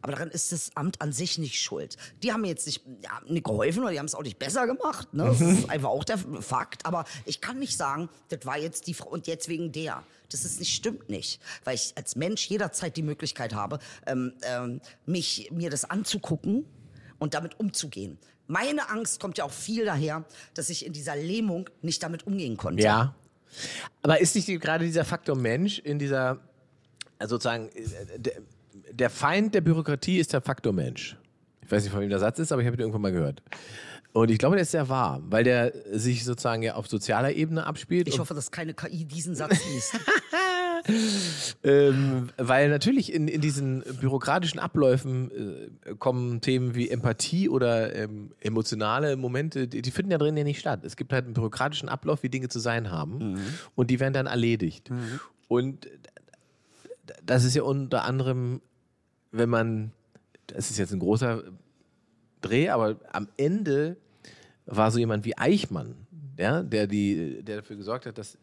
Aber 0.00 0.12
daran 0.12 0.30
ist 0.30 0.52
das 0.52 0.74
Amt 0.74 1.02
an 1.02 1.12
sich 1.12 1.36
nicht 1.36 1.60
schuld. 1.60 1.98
Die 2.22 2.32
haben 2.32 2.40
mir 2.40 2.48
jetzt 2.48 2.64
nicht, 2.64 2.82
ja, 3.02 3.20
nicht 3.26 3.44
geholfen 3.44 3.82
oder 3.82 3.92
die 3.92 3.98
haben 3.98 4.06
es 4.06 4.14
auch 4.14 4.22
nicht 4.22 4.38
besser 4.38 4.66
gemacht. 4.66 5.12
Ne? 5.12 5.24
Das 5.24 5.42
ist 5.42 5.68
einfach 5.68 5.90
auch 5.90 6.02
der 6.02 6.16
Fakt. 6.16 6.86
Aber 6.86 7.04
ich 7.26 7.42
kann 7.42 7.58
nicht 7.58 7.76
sagen, 7.76 8.08
das 8.30 8.46
war 8.46 8.56
jetzt 8.56 8.86
die 8.86 8.94
Frau 8.94 9.10
und 9.10 9.26
jetzt 9.26 9.48
wegen 9.48 9.70
der. 9.70 10.02
Das 10.30 10.46
ist 10.46 10.60
nicht, 10.60 10.74
stimmt 10.74 11.10
nicht. 11.10 11.42
Weil 11.64 11.74
ich 11.74 11.92
als 11.94 12.16
Mensch 12.16 12.46
jederzeit 12.46 12.96
die 12.96 13.02
Möglichkeit 13.02 13.52
habe, 13.54 13.80
ähm, 14.06 14.32
ähm, 14.44 14.80
mich, 15.04 15.50
mir 15.52 15.68
das 15.68 15.84
anzugucken 15.84 16.64
und 17.18 17.34
damit 17.34 17.60
umzugehen. 17.60 18.16
Meine 18.46 18.88
Angst 18.88 19.20
kommt 19.20 19.36
ja 19.36 19.44
auch 19.44 19.52
viel 19.52 19.84
daher, 19.84 20.24
dass 20.54 20.70
ich 20.70 20.86
in 20.86 20.94
dieser 20.94 21.16
Lähmung 21.16 21.68
nicht 21.82 22.02
damit 22.02 22.26
umgehen 22.26 22.56
konnte. 22.56 22.82
Ja. 22.82 23.14
Aber 24.00 24.18
ist 24.22 24.34
nicht 24.34 24.48
die, 24.48 24.58
gerade 24.58 24.86
dieser 24.86 25.04
Faktor 25.04 25.36
Mensch 25.36 25.78
in 25.80 25.98
dieser, 25.98 26.40
also 27.22 27.36
sozusagen, 27.36 27.68
äh, 27.70 28.18
der, 28.18 28.32
der 28.92 29.10
Feind 29.10 29.54
der 29.54 29.60
Bürokratie 29.62 30.18
ist 30.18 30.32
der 30.32 30.40
Faktor 30.42 30.72
Mensch. 30.72 31.16
Ich 31.64 31.70
weiß 31.70 31.82
nicht, 31.84 31.92
von 31.92 32.00
wem 32.02 32.10
der 32.10 32.18
Satz 32.18 32.38
ist, 32.38 32.52
aber 32.52 32.60
ich 32.62 32.66
habe 32.66 32.76
ihn 32.76 32.80
irgendwann 32.80 33.00
mal 33.02 33.12
gehört. 33.12 33.42
Und 34.12 34.30
ich 34.30 34.36
glaube, 34.36 34.56
der 34.56 34.62
ist 34.64 34.72
sehr 34.72 34.90
wahr, 34.90 35.22
weil 35.30 35.42
der 35.42 35.72
sich 35.90 36.24
sozusagen 36.24 36.62
ja 36.62 36.74
auf 36.74 36.86
sozialer 36.86 37.32
Ebene 37.32 37.64
abspielt. 37.66 38.08
Ich 38.08 38.14
und 38.14 38.20
hoffe, 38.20 38.34
dass 38.34 38.50
keine 38.50 38.74
KI 38.74 39.06
diesen 39.06 39.34
Satz 39.34 39.58
liest. 39.72 39.98
Ähm, 41.62 42.30
weil 42.38 42.68
natürlich 42.68 43.12
in, 43.12 43.28
in 43.28 43.40
diesen 43.40 43.84
bürokratischen 44.00 44.58
Abläufen 44.58 45.30
äh, 45.84 45.94
kommen 45.94 46.40
Themen 46.40 46.74
wie 46.74 46.90
Empathie 46.90 47.48
oder 47.48 47.94
ähm, 47.94 48.32
emotionale 48.40 49.16
Momente, 49.16 49.68
die, 49.68 49.80
die 49.82 49.90
finden 49.92 50.10
ja 50.10 50.18
drin 50.18 50.36
ja 50.36 50.42
nicht 50.44 50.58
statt. 50.58 50.80
Es 50.84 50.96
gibt 50.96 51.12
halt 51.12 51.26
einen 51.26 51.34
bürokratischen 51.34 51.88
Ablauf, 51.88 52.22
wie 52.24 52.28
Dinge 52.28 52.48
zu 52.48 52.58
sein 52.58 52.90
haben 52.90 53.38
und 53.76 53.90
die 53.90 54.00
werden 54.00 54.12
dann 54.14 54.26
erledigt. 54.26 54.90
Und 55.46 55.84
d- 55.84 55.88
d- 55.88 56.08
das 57.24 57.44
ist 57.44 57.54
ja 57.54 57.62
unter 57.62 58.04
anderem, 58.04 58.60
wenn 59.30 59.48
man, 59.48 59.92
das 60.46 60.70
ist 60.70 60.78
jetzt 60.78 60.92
ein 60.92 60.98
großer 61.00 61.42
Dreh, 62.40 62.68
aber 62.68 62.96
am 63.12 63.28
Ende 63.36 63.96
war 64.66 64.90
so 64.90 64.98
jemand 64.98 65.24
wie 65.24 65.36
Eichmann, 65.36 66.06
ja, 66.38 66.62
der, 66.62 66.86
die, 66.86 67.42
der 67.42 67.56
dafür 67.56 67.76
gesorgt 67.76 68.06
hat, 68.06 68.18
dass 68.18 68.38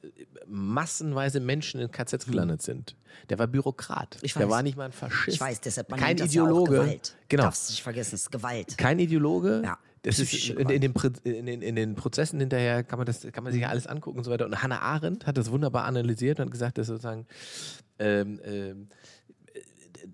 massenweise 0.48 1.40
Menschen 1.40 1.82
in 1.82 1.92
KZs 1.92 2.26
gelandet 2.26 2.62
sind. 2.62 2.96
Der 3.30 3.40
war 3.40 3.48
Bürokrat. 3.48 4.18
Ich 4.22 4.34
Der 4.34 4.44
weiß. 4.44 4.50
war 4.50 4.64
nicht 4.64 4.78
mal 4.78 4.86
ein 4.86 4.92
Faschist. 4.92 5.36
Ich 5.36 5.42
weiß, 5.42 5.62
deshalb 5.62 5.90
man 5.90 6.00
Kein 6.00 6.10
nennt 6.10 6.20
das 6.22 6.30
Ideologe. 6.30 6.76
Ja 6.76 6.84
Gewalt. 6.84 7.18
Genau. 7.28 7.44
Darfst 7.44 7.72
nicht 7.72 7.82
vergessen, 7.82 8.16
es 8.16 8.22
ist 8.22 8.32
Gewalt. 8.32 8.78
Kein 8.78 9.00
Ideologe. 9.00 9.62
Ja. 9.64 9.78
Das 10.04 10.20
ist 10.20 10.50
in, 10.50 10.58
in, 10.70 10.82
den, 10.82 10.94
in, 11.24 11.46
den, 11.46 11.62
in 11.62 11.76
den 11.76 11.96
Prozessen 11.96 12.40
hinterher 12.40 12.84
kann 12.84 13.00
man 13.00 13.06
das 13.06 13.28
kann 13.32 13.44
man 13.44 13.52
sich 13.52 13.62
ja 13.62 13.70
alles 13.70 13.86
angucken 13.88 14.20
und 14.20 14.24
so 14.24 14.32
weiter. 14.32 14.46
Und 14.46 14.62
Hannah 14.64 14.80
Arendt 14.80 15.26
hat 15.26 15.38
das 15.38 15.52
wunderbar 15.52 15.86
analysiert 15.86 16.40
und 16.40 16.46
hat 16.46 16.52
gesagt, 16.52 16.78
dass 16.78 16.88
sozusagen 16.88 17.26
ähm, 18.00 18.40
ähm, 18.46 18.88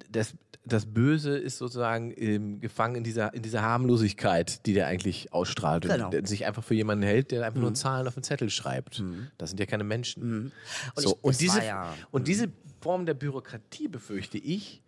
das, 0.09 0.33
das 0.65 0.87
Böse 0.87 1.37
ist 1.37 1.59
sozusagen 1.59 2.11
ähm, 2.17 2.59
gefangen 2.59 2.95
in 2.95 3.03
dieser, 3.03 3.33
in 3.33 3.43
dieser 3.43 3.61
Harmlosigkeit, 3.61 4.65
die 4.65 4.73
der 4.73 4.87
eigentlich 4.87 5.31
ausstrahlt. 5.31 5.87
Genau. 5.87 6.09
Und 6.09 6.27
sich 6.27 6.45
einfach 6.45 6.63
für 6.63 6.73
jemanden 6.73 7.03
hält, 7.03 7.31
der 7.31 7.45
einfach 7.45 7.61
nur 7.61 7.73
Zahlen 7.75 8.07
auf 8.07 8.15
den 8.15 8.23
Zettel 8.23 8.49
schreibt. 8.49 9.03
Das 9.37 9.51
sind 9.51 9.59
ja 9.59 9.67
keine 9.67 9.83
Menschen. 9.83 10.51
Und 10.95 11.01
so, 11.03 11.11
ich- 11.11 11.23
und, 11.23 11.41
diese, 11.41 11.63
ja- 11.63 11.93
und 12.11 12.27
diese 12.27 12.47
Form 12.81 13.05
der 13.05 13.13
Bürokratie, 13.13 13.87
befürchte 13.87 14.37
ich, 14.39 14.81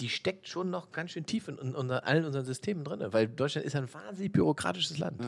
die 0.00 0.08
steckt 0.08 0.48
schon 0.48 0.70
noch 0.70 0.90
ganz 0.90 1.12
schön 1.12 1.26
tief 1.26 1.48
in, 1.48 1.58
in 1.58 1.74
unser, 1.74 2.06
allen 2.06 2.24
unseren 2.24 2.44
Systemen 2.44 2.84
drin. 2.84 3.00
Weil 3.12 3.28
Deutschland 3.28 3.66
ist 3.66 3.76
ein 3.76 3.92
wahnsinnig 3.92 4.32
bürokratisches 4.32 4.98
Land. 4.98 5.20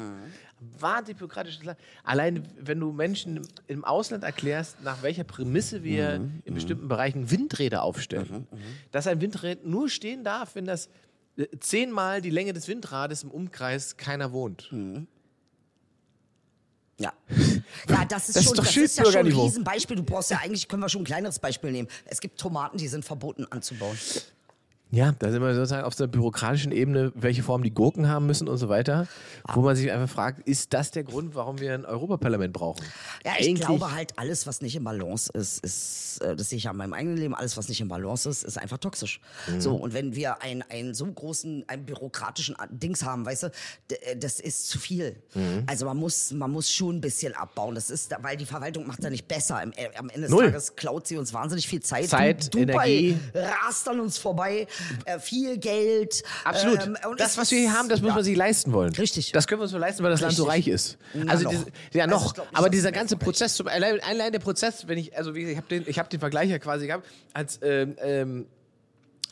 Wahnsinnig 0.78 1.18
bürokratisches 1.18 1.64
Land. 1.64 1.78
Allein, 2.02 2.48
wenn 2.58 2.80
du 2.80 2.92
Menschen 2.92 3.46
im 3.66 3.84
Ausland 3.84 4.24
erklärst, 4.24 4.82
nach 4.82 5.02
welcher 5.02 5.24
Prämisse 5.24 5.84
wir 5.84 6.20
in 6.44 6.54
bestimmten 6.54 6.88
Bereichen 6.88 7.30
Windräder 7.30 7.82
aufstellen, 7.82 8.46
dass 8.90 9.06
ein 9.06 9.20
Windrad 9.20 9.64
nur 9.64 9.88
stehen 9.88 10.24
darf, 10.24 10.54
wenn 10.54 10.64
das 10.64 10.88
äh, 11.36 11.46
zehnmal 11.60 12.20
die 12.20 12.30
Länge 12.30 12.52
des 12.52 12.68
Windrades 12.68 13.22
im 13.22 13.30
Umkreis 13.30 13.96
keiner 13.96 14.32
wohnt. 14.32 14.70
Ja. 16.98 17.12
Ja, 17.88 18.04
das 18.04 18.28
ist 18.28 18.36
Das 18.36 18.42
ist 18.42 18.48
schon, 18.48 18.56
doch 18.56 18.64
das 18.64 18.76
ist 18.76 18.98
ja 18.98 19.04
schon 19.04 19.16
ein. 19.16 19.26
Riesenbeispiel. 19.26 19.96
Du 19.96 20.04
brauchst 20.04 20.30
ja 20.30 20.38
eigentlich, 20.38 20.68
können 20.68 20.80
wir 20.80 20.88
schon 20.88 21.02
ein 21.02 21.06
kleineres 21.06 21.38
Beispiel 21.38 21.70
nehmen. 21.70 21.88
Es 22.04 22.20
gibt 22.20 22.38
Tomaten, 22.38 22.78
die 22.78 22.88
sind 22.88 23.04
verboten 23.04 23.46
anzubauen. 23.50 23.98
Ja, 24.94 25.12
da 25.18 25.32
sind 25.32 25.42
wir 25.42 25.54
sozusagen 25.54 25.84
auf 25.84 25.94
so 25.94 26.04
einer 26.04 26.10
bürokratischen 26.12 26.70
Ebene, 26.70 27.10
welche 27.16 27.42
Form 27.42 27.64
die 27.64 27.72
Gurken 27.74 28.08
haben 28.08 28.26
müssen 28.26 28.46
und 28.48 28.58
so 28.58 28.68
weiter, 28.68 29.08
wo 29.52 29.60
man 29.62 29.74
sich 29.74 29.90
einfach 29.90 30.08
fragt, 30.08 30.46
ist 30.48 30.72
das 30.72 30.92
der 30.92 31.02
Grund, 31.02 31.34
warum 31.34 31.58
wir 31.58 31.74
ein 31.74 31.84
Europaparlament 31.84 32.52
brauchen? 32.52 32.84
Ja, 33.24 33.32
ich 33.38 33.48
Eigentlich- 33.48 33.66
glaube 33.66 33.92
halt, 33.92 34.16
alles, 34.18 34.46
was 34.46 34.60
nicht 34.62 34.76
im 34.76 34.84
Balance 34.84 35.32
ist, 35.34 35.64
ist, 35.64 36.18
äh, 36.22 36.36
das 36.36 36.48
sehe 36.50 36.58
ich 36.58 36.64
ja 36.64 36.70
in 36.70 36.76
meinem 36.76 36.92
eigenen 36.92 37.16
Leben, 37.16 37.34
alles, 37.34 37.56
was 37.56 37.68
nicht 37.68 37.80
im 37.80 37.88
Balance 37.88 38.28
ist, 38.28 38.44
ist 38.44 38.56
einfach 38.56 38.78
toxisch. 38.78 39.20
Mhm. 39.48 39.60
So, 39.60 39.74
und 39.74 39.94
wenn 39.94 40.14
wir 40.14 40.40
einen, 40.42 40.62
einen 40.70 40.94
so 40.94 41.06
großen, 41.06 41.64
einen 41.66 41.84
bürokratischen 41.86 42.54
Dings 42.70 43.02
haben, 43.02 43.26
weißt 43.26 43.42
du, 43.44 43.46
äh, 43.88 44.16
das 44.16 44.38
ist 44.38 44.68
zu 44.68 44.78
viel. 44.78 45.16
Mhm. 45.34 45.64
Also 45.66 45.86
man 45.86 45.96
muss, 45.96 46.30
man 46.30 46.52
muss 46.52 46.70
schon 46.70 46.96
ein 46.96 47.00
bisschen 47.00 47.34
abbauen. 47.34 47.74
Das 47.74 47.90
ist, 47.90 48.14
weil 48.22 48.36
die 48.36 48.46
Verwaltung 48.46 48.86
macht 48.86 49.02
ja 49.02 49.10
nicht 49.10 49.26
besser. 49.26 49.60
Am, 49.60 49.72
äh, 49.72 49.88
am 49.98 50.08
Ende 50.08 50.22
des 50.22 50.30
Null. 50.30 50.44
Tages 50.44 50.76
klaut 50.76 51.08
sie 51.08 51.16
uns 51.16 51.32
wahnsinnig 51.34 51.66
viel 51.66 51.80
Zeit. 51.80 52.08
Zeit, 52.08 52.54
du, 52.54 52.58
Energie. 52.60 53.16
rast 53.34 53.88
an 53.88 53.98
uns 53.98 54.18
vorbei, 54.18 54.68
äh, 55.04 55.18
viel 55.18 55.58
Geld. 55.58 56.22
Absolut. 56.44 56.84
ähm, 56.86 56.96
und 57.08 57.20
das, 57.20 57.36
was 57.38 57.50
wir 57.50 57.58
hier 57.58 57.72
haben, 57.72 57.88
das 57.88 58.00
muss 58.00 58.08
ja. 58.08 58.14
man 58.14 58.24
sich 58.24 58.36
leisten 58.36 58.72
wollen. 58.72 58.94
Richtig. 58.94 59.32
Das 59.32 59.46
können 59.46 59.60
wir 59.60 59.64
uns 59.64 59.72
nur 59.72 59.80
leisten, 59.80 60.02
weil 60.02 60.10
das 60.10 60.20
Land 60.20 60.34
so 60.34 60.44
reich 60.44 60.66
Richtig. 60.66 60.74
ist. 60.74 60.98
Na 61.14 61.32
Also, 61.32 61.44
noch. 61.44 61.50
diese- 61.50 61.66
ja, 61.92 62.04
Also 62.04 62.16
noch. 62.16 62.26
ich 62.26 62.34
glaub 62.34 62.46
nicht, 62.50 62.58
aber 62.58 62.70
dieser 62.70 62.88
es 62.88 62.94
ganze 62.94 63.16
Prozess, 63.16 63.54
zum, 63.54 63.68
allein, 63.68 64.00
allein 64.00 64.32
der 64.32 64.38
Prozess, 64.40 64.86
wenn 64.88 64.98
ich, 64.98 65.16
also 65.16 65.34
wie 65.34 65.40
gesagt, 65.40 65.52
ich 65.52 65.58
habe 65.58 65.68
den, 65.68 65.90
ich 65.90 65.98
hab 65.98 66.10
den 66.10 66.20
Vergleich 66.20 66.50
ja 66.50 66.58
quasi 66.58 66.86
gehabt, 66.86 67.06
als 67.32 67.58
ähm, 67.62 67.96
ähm, 68.02 68.46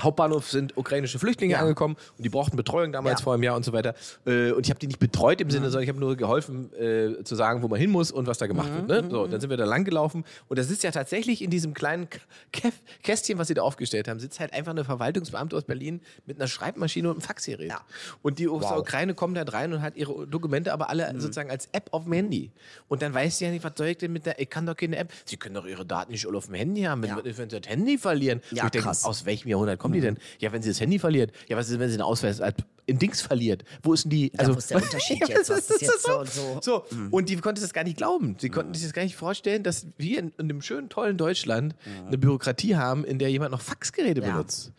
Hauptbahnhof 0.01 0.51
sind 0.51 0.77
ukrainische 0.77 1.19
Flüchtlinge 1.19 1.53
Ja. 1.55 1.61
angekommen 1.61 1.97
und 2.17 2.25
die 2.25 2.29
brauchten 2.29 2.57
Betreuung 2.57 2.93
damals 2.93 3.21
Ja. 3.21 3.25
vor 3.25 3.35
einem 3.35 3.43
Jahr 3.43 3.57
und 3.57 3.65
so 3.65 3.73
weiter. 3.73 3.95
Äh, 4.27 4.53
und 4.53 4.65
ich 4.67 4.71
habe 4.71 4.81
die 4.81 4.87
nicht 4.87 4.99
betreut 4.99 5.41
im 5.41 5.51
Sinne, 5.51 5.67
sondern 5.67 5.83
ich 5.85 5.89
habe 5.89 6.01
nur 6.01 6.17
geholfen 6.17 6.73
äh, 6.75 7.23
zu 7.25 7.35
sagen, 7.35 7.63
wo 7.63 7.69
man 7.69 7.79
hin 7.79 7.91
muss 7.91 8.11
und 8.11 8.27
was 8.27 8.39
da 8.39 8.47
gemacht 8.47 8.71
Mhm, 8.71 8.89
wird. 8.89 9.05
Ne? 9.05 9.11
So, 9.11 9.27
dann 9.27 9.41
sind 9.41 9.51
wir 9.51 9.57
da 9.57 9.65
lang 9.65 9.85
gelaufen 9.85 10.25
und 10.49 10.59
das 10.59 10.71
ist 10.71 10.83
ja 10.83 10.91
tatsächlich 10.91 11.43
in 11.43 11.51
diesem 11.51 11.75
kleinen 11.75 12.09
Käf 12.53 12.75
Kästchen, 13.03 13.39
was 13.39 13.49
sie 13.49 13.55
da 13.55 13.63
aufgestellt 13.63 14.09
haben, 14.09 14.19
sitzt 14.21 14.41
halt 14.41 14.53
einfach 14.55 14.73
eine 14.73 14.85
Verwaltungsbeamte 14.85 15.57
aus 15.57 15.65
Berlin 15.65 16.01
mit 16.27 16.39
einer 16.39 16.49
Schreibmaschine 16.49 17.09
und 17.09 17.17
einem 17.17 17.23
Faxgerät. 17.23 17.69
Ja. 17.71 17.81
Und 18.23 18.39
die 18.39 18.49
aus 18.49 18.61
der 18.61 18.71
Wow. 18.71 18.77
Mhm. 18.77 18.81
Ukraine 18.83 19.15
kommen 19.15 19.35
da 19.35 19.43
rein 19.43 19.73
und 19.73 19.83
hat 19.83 19.97
ihre 19.97 20.27
Dokumente 20.27 20.73
aber 20.73 20.89
alle 20.89 21.13
sozusagen 21.19 21.51
als 21.51 21.69
App 21.73 21.89
auf 21.93 22.05
dem 22.05 22.13
Handy. 22.15 22.51
Und 22.89 23.03
dann 23.03 23.13
weiß 23.15 23.39
sie 23.39 23.45
ja 23.45 23.51
nicht, 23.51 23.65
was 23.65 23.73
soll 23.77 23.89
ich 23.89 23.99
denn 23.99 24.13
mit 24.13 24.27
der, 24.27 24.39
ich 24.41 24.49
kann 24.49 24.67
doch 24.67 24.77
keine 24.77 24.97
App. 24.97 25.13
Sie 25.25 25.37
können 25.37 25.55
doch 25.55 25.67
ihre 25.67 25.85
Daten 25.85 26.13
nicht 26.13 26.27
alle 26.27 26.39
auf 26.39 26.47
dem 26.47 26.55
Handy 26.55 26.83
haben, 26.83 27.03
wenn, 27.03 27.17
wenn 27.25 27.51
sie 27.51 27.61
das 27.61 27.69
Handy 27.71 27.99
verlieren. 27.99 28.41
Ja, 28.51 28.65
ich 28.65 28.71
denke, 28.71 28.87
krass. 28.87 29.05
aus 29.05 29.25
welchem 29.27 29.49
Jahrhundert 29.49 29.79
kommen 29.83 29.95
die 29.95 30.01
denn? 30.01 30.17
Ja, 30.39 30.53
wenn 30.53 30.63
sie 30.63 30.71
das 30.71 30.81
Handy 30.81 30.99
verliert. 30.99 31.33
Ja, 31.49 31.57
was 31.57 31.69
ist, 31.69 31.79
wenn 31.79 31.91
sie 31.91 31.97
den 31.97 32.03
Ausweis 32.03 32.41
in 32.87 32.99
Dings 32.99 33.21
verliert? 33.21 33.65
Wo 33.83 33.93
ist 33.93 34.05
denn 34.05 34.11
die? 34.11 34.33
Also, 34.37 34.55
wo 34.55 34.59
ist 34.59 34.71
der 34.71 34.83
Unterschied 34.83 35.29
jetzt? 35.29 35.51
Was 35.51 35.71
ist 35.71 35.83
jetzt 35.83 36.03
so 36.05 36.19
und 36.21 36.31
so? 36.31 36.59
so. 36.63 36.85
Und 37.11 37.29
die 37.29 37.37
konnte 37.37 37.61
das 37.63 37.73
gar 37.73 37.85
nicht 37.85 37.97
glauben. 37.97 38.37
Sie 38.41 38.49
konnten 38.51 38.75
sich 38.75 38.83
das 38.83 38.93
gar 38.93 39.03
nicht 39.03 39.17
vorstellen, 39.17 39.63
dass 39.63 39.87
wir 39.99 40.19
in, 40.19 40.33
in 40.39 40.49
dem 40.49 40.63
schönen, 40.63 40.89
tollen 40.89 41.17
Deutschland 41.17 41.75
eine 42.07 42.19
Bürokratie 42.19 42.77
haben, 42.77 43.05
in 43.05 43.19
der 43.19 43.31
jemand 43.31 43.53
noch 43.53 43.61
Faxgeräte 43.61 44.21
Ja. 44.21 44.33
benutzt. 44.33 44.73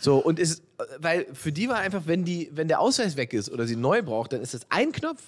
So, 0.00 0.18
und 0.18 0.38
es, 0.38 0.62
weil 1.00 1.26
für 1.32 1.50
die 1.50 1.68
war 1.68 1.78
einfach, 1.78 2.02
wenn 2.06 2.24
die, 2.24 2.50
wenn 2.52 2.68
der 2.68 2.78
Ausweis 2.78 3.16
weg 3.16 3.32
ist 3.32 3.50
oder 3.50 3.66
sie 3.66 3.74
neu 3.74 4.00
braucht, 4.02 4.32
dann 4.32 4.40
ist 4.40 4.54
das 4.54 4.60
ein 4.68 4.92
Knopf, 4.92 5.20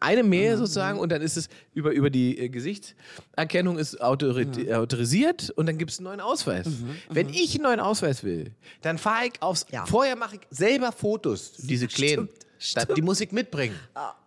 eine 0.00 0.22
mehr 0.22 0.56
sozusagen, 0.56 0.98
und 0.98 1.10
dann 1.12 1.20
ist 1.20 1.36
es 1.36 1.50
über, 1.74 1.90
über 1.92 2.08
die 2.08 2.38
äh, 2.38 2.48
Gesichtserkennung 2.48 3.76
ist 3.78 4.00
autori 4.00 4.72
autorisiert 4.72 5.50
und 5.50 5.66
dann 5.66 5.76
gibt 5.76 5.90
es 5.90 5.98
einen 5.98 6.04
neuen 6.06 6.20
Ausweis. 6.20 6.66
Wenn 7.10 7.28
ich 7.28 7.54
einen 7.56 7.64
neuen 7.64 7.80
Ausweis 7.80 8.24
will, 8.24 8.52
dann 8.80 8.96
fahre 8.96 9.26
ich 9.26 9.42
aufs, 9.42 9.66
Ja. 9.70 9.84
vorher 9.84 10.16
mache 10.16 10.36
ich 10.36 10.40
selber 10.50 10.92
Fotos, 10.92 11.52
diese 11.58 11.86
kleinen. 11.88 12.28
Da, 12.74 12.84
die 12.86 13.02
Musik 13.02 13.32
mitbringen. 13.32 13.78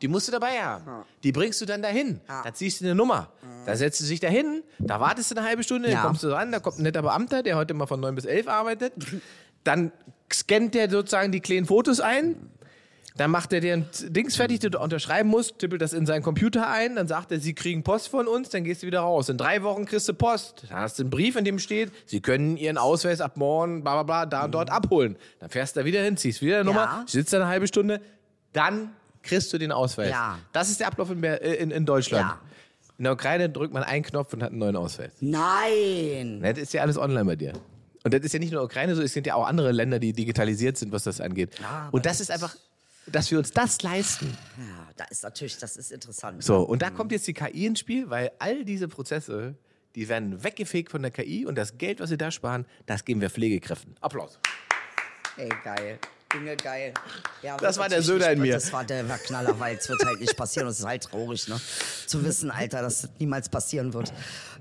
Die 0.01 0.07
musst 0.07 0.29
du 0.29 0.31
dabei 0.31 0.61
haben. 0.63 1.03
Die 1.21 1.33
bringst 1.33 1.59
du 1.59 1.65
dann 1.65 1.81
dahin. 1.81 2.21
Da 2.27 2.53
ziehst 2.53 2.79
du 2.79 2.85
eine 2.85 2.95
Nummer. 2.95 3.29
Da 3.65 3.75
setzt 3.75 3.99
du 3.99 4.05
dich 4.05 4.21
dahin, 4.21 4.63
da 4.79 5.01
wartest 5.01 5.31
du 5.31 5.35
eine 5.35 5.45
halbe 5.45 5.63
Stunde, 5.63 5.89
Ja. 5.89 5.95
dann 5.95 6.03
kommst 6.07 6.23
du 6.23 6.29
ran, 6.29 6.49
da 6.51 6.59
kommt 6.59 6.79
ein 6.79 6.83
netter 6.83 7.01
Beamter, 7.01 7.43
der 7.43 7.57
heute 7.57 7.73
mal 7.73 7.87
von 7.87 7.99
9 7.99 8.15
bis 8.15 8.23
11 8.25 8.47
arbeitet. 8.47 8.93
Dann 9.65 9.91
scannt 10.33 10.73
der 10.73 10.89
sozusagen 10.89 11.31
die 11.31 11.39
kleinen 11.41 11.65
Fotos 11.67 11.99
ein. 11.99 12.35
Dann 13.17 13.29
macht 13.29 13.51
er 13.53 13.59
dir 13.59 13.73
ein 13.73 13.85
Dings 14.07 14.35
fertig, 14.37 14.59
das 14.59 14.71
du 14.71 14.79
unterschreiben 14.79 15.29
musst, 15.29 15.59
tippelt 15.59 15.81
das 15.81 15.91
in 15.93 16.05
seinen 16.05 16.23
Computer 16.23 16.69
ein, 16.69 16.95
dann 16.95 17.07
sagt 17.07 17.31
er, 17.31 17.39
sie 17.39 17.53
kriegen 17.53 17.83
Post 17.83 18.07
von 18.07 18.27
uns, 18.27 18.49
dann 18.49 18.63
gehst 18.63 18.83
du 18.83 18.87
wieder 18.87 19.01
raus. 19.01 19.27
In 19.29 19.37
drei 19.37 19.63
Wochen 19.63 19.85
kriegst 19.85 20.07
du 20.07 20.13
Post. 20.13 20.63
Dann 20.69 20.79
hast 20.79 20.97
du 20.97 21.03
einen 21.03 21.09
Brief, 21.09 21.35
in 21.35 21.43
dem 21.43 21.59
steht, 21.59 21.91
sie 22.05 22.21
können 22.21 22.55
ihren 22.57 22.77
Ausweis 22.77 23.19
ab 23.19 23.35
morgen, 23.37 23.83
bla 23.83 24.01
bla 24.01 24.03
bla, 24.03 24.25
da 24.25 24.45
und 24.45 24.51
dort 24.53 24.69
abholen. 24.69 25.17
Dann 25.39 25.49
fährst 25.49 25.75
du 25.75 25.81
da 25.81 25.85
wieder 25.85 26.01
hin, 26.01 26.15
ziehst 26.17 26.41
wieder 26.41 26.55
eine 26.57 26.65
Nummer, 26.65 26.83
Ja. 26.83 27.03
sitzt 27.05 27.33
da 27.33 27.37
eine 27.37 27.47
halbe 27.47 27.67
Stunde, 27.67 27.99
dann 28.53 28.91
kriegst 29.23 29.51
du 29.53 29.57
den 29.57 29.71
Ausweis. 29.71 30.09
Ja. 30.09 30.39
Das 30.53 30.69
ist 30.69 30.79
der 30.79 30.87
Ablauf 30.87 31.11
in, 31.11 31.21
äh, 31.23 31.35
in, 31.55 31.69
in 31.71 31.85
Deutschland. 31.85 32.25
Ja. 32.25 32.39
In 32.97 33.03
der 33.03 33.13
Ukraine 33.13 33.49
drückt 33.49 33.73
man 33.73 33.83
einen 33.83 34.03
Knopf 34.03 34.31
und 34.33 34.41
hat 34.43 34.51
einen 34.51 34.59
neuen 34.59 34.75
Ausweis. 34.75 35.11
Nein. 35.19 36.41
Das 36.41 36.57
ist 36.57 36.73
ja 36.73 36.81
alles 36.81 36.97
online 36.97 37.25
bei 37.25 37.35
dir. 37.35 37.53
Und 38.03 38.13
das 38.13 38.21
ist 38.21 38.33
ja 38.33 38.39
nicht 38.39 38.51
nur 38.51 38.63
Ukraine 38.63 38.95
so, 38.95 39.01
es 39.01 39.13
sind 39.13 39.27
ja 39.27 39.35
auch 39.35 39.45
andere 39.47 39.71
Länder, 39.71 39.99
die 39.99 40.13
digitalisiert 40.13 40.77
sind, 40.77 40.91
was 40.91 41.03
das 41.03 41.21
angeht. 41.21 41.59
Ja, 41.61 41.89
und 41.91 42.05
das 42.05 42.19
ist 42.19 42.31
einfach, 42.31 42.55
dass 43.07 43.31
wir 43.31 43.37
uns 43.39 43.51
das 43.51 43.81
leisten. 43.81 44.37
Ja, 44.57 44.87
da 44.95 45.03
ist 45.05 45.23
natürlich, 45.23 45.57
das 45.57 45.77
ist 45.77 45.91
interessant. 45.91 46.43
So, 46.43 46.59
und 46.59 46.81
da 46.81 46.89
kommt 46.89 47.11
jetzt 47.11 47.27
die 47.27 47.33
KI 47.33 47.65
ins 47.65 47.79
Spiel, 47.79 48.09
weil 48.09 48.31
all 48.39 48.63
diese 48.65 48.87
Prozesse, 48.87 49.55
die 49.95 50.07
werden 50.07 50.43
weggefegt 50.43 50.91
von 50.91 51.01
der 51.01 51.11
KI 51.11 51.45
und 51.45 51.55
das 51.55 51.77
Geld, 51.77 51.99
was 51.99 52.09
sie 52.09 52.17
da 52.17 52.31
sparen, 52.31 52.65
das 52.85 53.03
geben 53.05 53.21
wir 53.21 53.29
Pflegekräften. 53.29 53.95
Applaus. 54.01 54.39
Ey, 55.37 55.49
geil. 55.63 55.99
Dinge 56.33 56.55
geil. 56.55 56.93
Ja, 57.41 57.57
Das 57.57 57.77
war 57.77 57.89
der 57.89 58.01
Söder 58.01 58.31
in 58.31 58.39
mir. 58.39 58.53
Das 58.53 58.71
war 58.71 58.85
der 58.85 59.07
war 59.09 59.17
Knaller, 59.17 59.59
weil 59.59 59.75
es 59.75 59.89
wird 59.89 60.05
halt 60.05 60.19
nicht 60.19 60.35
passieren. 60.37 60.67
Und 60.67 60.71
es 60.71 60.79
ist 60.79 60.85
halt 60.85 61.03
traurig, 61.03 61.47
ne? 61.47 61.59
Zu 62.07 62.23
wissen, 62.23 62.51
Alter, 62.51 62.81
dass 62.81 63.01
das 63.01 63.11
niemals 63.19 63.49
passieren 63.49 63.93
wird. 63.93 64.13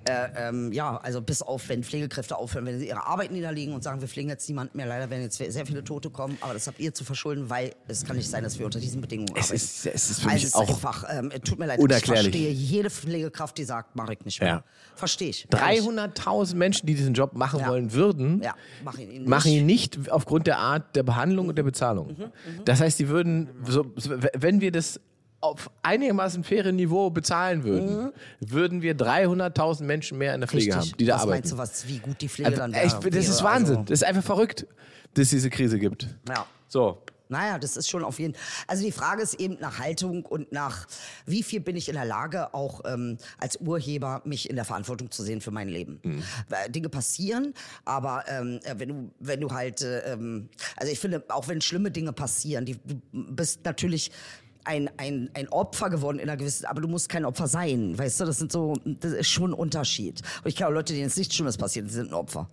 Äh, 0.05 0.49
ähm, 0.49 0.73
ja, 0.73 0.97
also 0.97 1.21
bis 1.21 1.43
auf, 1.43 1.69
wenn 1.69 1.85
Pflegekräfte 1.85 2.37
aufhören, 2.37 2.65
wenn 2.67 2.79
sie 2.79 2.89
ihre 2.89 3.07
Arbeit 3.07 3.33
niederlegen 3.33 3.75
und 3.75 3.85
sagen, 3.85 4.01
wir 4.01 4.09
pflegen 4.09 4.29
jetzt 4.31 4.49
niemanden 4.49 4.77
mehr. 4.77 4.87
Leider 4.87 5.11
werden 5.11 5.23
jetzt 5.23 5.37
sehr 5.37 5.67
viele 5.67 5.85
Tote 5.85 6.09
kommen, 6.11 6.39
aber 6.41 6.55
das 6.55 6.67
habt 6.67 6.81
ihr 6.81 6.95
zu 6.95 7.05
verschulden, 7.05 7.51
weil 7.51 7.73
es 7.87 8.05
kann 8.05 8.17
nicht 8.17 8.31
sein, 8.31 8.43
dass 8.43 8.59
wir 8.59 8.65
unter 8.67 8.81
diesen 8.81 9.01
Bedingungen 9.03 9.29
Es 9.37 9.45
arbeiten. 9.47 9.57
ist- 9.57 9.87
es 9.87 10.11
ist 10.11 10.21
für 10.21 10.29
also 10.29 10.35
mich 10.35 10.43
es 10.45 10.49
ist 10.51 10.55
auch 10.57 10.69
einfach, 10.69 11.05
ähm, 11.11 11.31
tut 11.45 11.59
mir 11.59 11.67
leid, 11.67 11.79
unerklärlich. 11.79 12.27
ich 12.29 12.33
verstehe 12.33 12.51
jede 12.51 12.91
Pflegekraft, 12.91 13.59
die 13.59 13.65
sagt, 13.65 13.95
mach 13.95 14.09
ich 14.11 14.25
nicht 14.25 14.41
mehr. 14.41 14.49
Ja. 14.49 14.65
Verstehe 14.95 15.29
ich. 15.29 15.47
Ehrlich. 15.53 15.81
300.000 15.83 16.55
Menschen, 16.59 16.87
die 16.87 16.95
diesen 16.95 17.15
Job 17.15 17.35
machen 17.35 17.61
Ja. 17.61 17.69
wollen 17.69 17.93
würden, 17.93 18.41
Ja, 18.43 18.55
mach 18.85 18.97
ihn 18.99 19.11
ihnen 19.11 19.29
machen 19.29 19.51
nicht. 19.51 19.61
ihn 19.61 19.67
nicht 19.67 20.11
aufgrund 20.11 20.47
der 20.47 20.59
Art 20.59 20.97
der 20.97 21.03
Behandlung 21.03 21.49
und 21.49 21.57
der 21.57 21.63
Bezahlung. 21.65 22.09
Mhm, 22.19 22.65
Das 22.65 22.81
heißt, 22.81 22.99
die 22.99 23.09
würden, 23.09 23.49
so, 23.67 23.85
so, 23.97 24.11
wenn 24.35 24.61
wir 24.61 24.73
das 24.73 24.99
auf 25.41 25.71
einigermaßen 25.83 26.45
faire 26.45 26.73
Niveau 26.73 27.11
bezahlen 27.11 27.65
würden, 27.65 28.13
würden 28.41 28.83
wir 28.83 28.95
300.000 28.97 29.85
Menschen 29.85 30.19
mehr 30.19 30.35
in 30.35 30.41
der 30.41 30.49
Pflege 30.49 30.73
Mhm. 30.73 30.79
Richtig. 30.79 30.93
haben, 30.93 30.99
die 30.99 31.05
da 31.07 31.15
was 31.15 31.23
arbeiten. 31.23 31.39
meinst 31.41 31.53
du, 31.53 31.59
was, 31.59 31.89
wie 31.89 31.99
gut 31.99 32.21
die 32.21 32.29
Pflege 32.29 32.51
dann 32.51 32.73
wäre? 32.73 33.11
Das 33.11 33.29
ist? 33.29 33.43
Wahnsinn. 33.43 33.77
Also, 33.79 33.89
Das 33.89 34.01
ist 34.03 34.05
einfach 34.05 34.25
verrückt, 34.25 34.67
dass 35.15 35.23
es 35.25 35.31
diese 35.31 35.51
Krise 35.51 35.79
gibt. 35.79 36.09
Ja. 36.29 36.47
So. 36.69 37.03
Naja, 37.33 37.61
das 37.61 37.77
ist 37.77 37.89
schon 37.89 38.03
auf 38.03 38.19
jeden 38.19 38.35
Also 38.67 38.83
die 38.85 38.91
Frage 38.91 39.23
ist 39.23 39.35
eben 39.35 39.57
nach 39.61 39.79
Haltung 39.79 40.27
und 40.27 40.51
nach, 40.51 40.89
wie 41.27 41.45
viel 41.45 41.61
bin 41.61 41.77
ich 41.77 41.89
in 41.89 41.95
der 41.95 42.05
Lage, 42.05 42.53
auch 42.55 42.81
ähm, 42.85 43.19
als 43.39 43.57
Urheber 43.61 44.21
mich 44.25 44.51
in 44.51 44.57
der 44.57 44.65
Verantwortung 44.65 45.13
zu 45.13 45.23
sehen 45.23 45.41
für 45.41 45.53
mein 45.53 45.69
Leben. 45.69 46.01
Mhm. 46.03 46.23
Dinge 46.71 46.89
passieren, 46.89 47.55
aber 47.85 48.25
ähm, 48.27 48.59
äh, 48.65 48.75
wenn 48.79 48.89
du, 48.89 49.11
wenn 49.21 49.41
du 49.41 49.49
halt, 49.53 49.81
äh, 49.83 50.13
ähm, 50.13 50.49
also 50.77 50.91
ich 50.93 50.99
finde, 50.99 51.23
auch 51.29 51.47
wenn 51.47 51.61
schlimme 51.61 51.93
Dinge 51.93 52.13
passieren, 52.13 52.65
die, 52.65 52.75
du 52.85 53.01
bist 53.13 53.65
natürlich 53.65 54.11
ein, 54.65 54.91
ein, 54.99 55.31
ein 55.35 55.49
Opfer 55.49 55.91
geworden 55.91 56.19
in 56.19 56.29
einer 56.29 56.37
gewissen, 56.37 56.67
aber 56.67 56.81
du 56.81 56.89
musst 56.89 57.09
kein 57.09 57.25
Opfer 57.25 57.47
sein, 57.49 57.97
weißt 57.99 58.21
du, 58.21 58.25
das 58.25 58.39
sind 58.39 58.53
so, 58.53 58.75
das 58.85 59.13
ist 59.13 59.29
schon 59.29 59.51
ein 59.51 59.55
Unterschied. 59.55 60.21
Und 60.43 60.49
ich 60.49 60.57
kenne 60.57 60.69
auch 60.69 60.73
Leute, 60.75 60.93
denen 60.93 61.07
es 61.07 61.17
nichts 61.17 61.35
Schlimmes 61.35 61.57
passiert, 61.57 61.87
die 61.89 61.93
sind 61.93 62.11
ein 62.11 62.15
Opfer. 62.15 62.49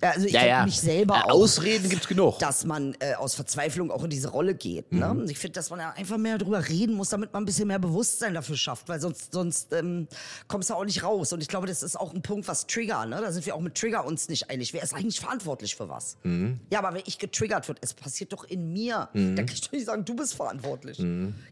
Also 0.00 0.26
ich 0.26 0.32
Ja, 0.32 0.44
ja. 0.46 0.64
mich 0.64 0.78
selber 0.80 1.16
Äh, 1.16 1.22
auch 1.22 1.30
Ausreden 1.30 1.88
gibt's 1.88 2.08
genug. 2.08 2.38
dass 2.38 2.64
man 2.64 2.94
äh, 3.00 3.14
aus 3.14 3.34
Verzweiflung 3.34 3.90
auch 3.90 4.04
in 4.04 4.10
diese 4.10 4.28
Rolle 4.30 4.54
geht. 4.54 4.90
Mhm. 4.92 4.98
Ne? 4.98 5.10
Und 5.10 5.30
Ich 5.30 5.38
finde, 5.38 5.54
dass 5.54 5.70
man 5.70 5.80
ja 5.80 5.90
einfach 5.90 6.18
mehr 6.18 6.38
darüber 6.38 6.66
reden 6.68 6.94
muss, 6.94 7.10
damit 7.10 7.32
man 7.32 7.42
ein 7.42 7.46
bisschen 7.46 7.68
mehr 7.68 7.78
Bewusstsein 7.78 8.34
dafür 8.34 8.56
schafft, 8.56 8.88
weil 8.88 9.00
sonst, 9.00 9.32
sonst 9.32 9.72
ähm, 9.72 10.08
kommst 10.48 10.70
du 10.70 10.74
auch 10.74 10.84
nicht 10.84 11.02
raus. 11.02 11.32
Und 11.32 11.40
ich 11.42 11.48
glaube, 11.48 11.66
das 11.66 11.82
ist 11.82 11.96
auch 11.98 12.14
ein 12.14 12.22
Punkt, 12.22 12.48
was 12.48 12.66
Trigger, 12.66 13.06
ne? 13.06 13.20
da 13.20 13.30
sind 13.32 13.44
wir 13.46 13.54
auch 13.54 13.60
mit 13.60 13.74
Trigger 13.74 14.04
uns 14.04 14.28
nicht 14.28 14.50
einig. 14.50 14.72
Wer 14.72 14.82
ist 14.82 14.94
eigentlich 14.94 15.20
verantwortlich 15.20 15.76
für 15.76 15.88
was? 15.88 16.16
Mhm. 16.22 16.60
Ja, 16.70 16.78
aber 16.80 16.94
wenn 16.94 17.02
ich 17.06 17.18
getriggert 17.18 17.68
wird, 17.68 17.78
es 17.80 17.94
passiert 17.94 18.32
doch 18.32 18.44
in 18.44 18.72
mir, 18.72 19.08
dann 19.14 19.36
kann 19.36 19.48
ich 19.52 19.60
doch 19.60 19.72
nicht 19.72 19.86
sagen, 19.86 20.04
du 20.04 20.14
bist 20.16 20.34
verantwortlich. 20.34 20.98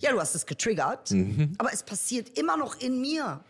Ja, 0.01 0.13
du 0.13 0.21
hast 0.21 0.35
es 0.35 0.47
getriggert, 0.47 1.11
Mhm. 1.11 1.55
aber 1.59 1.73
es 1.73 1.83
passiert 1.83 2.39
immer 2.39 2.57
noch 2.57 2.81
in 2.81 3.01
mir. 3.01 3.41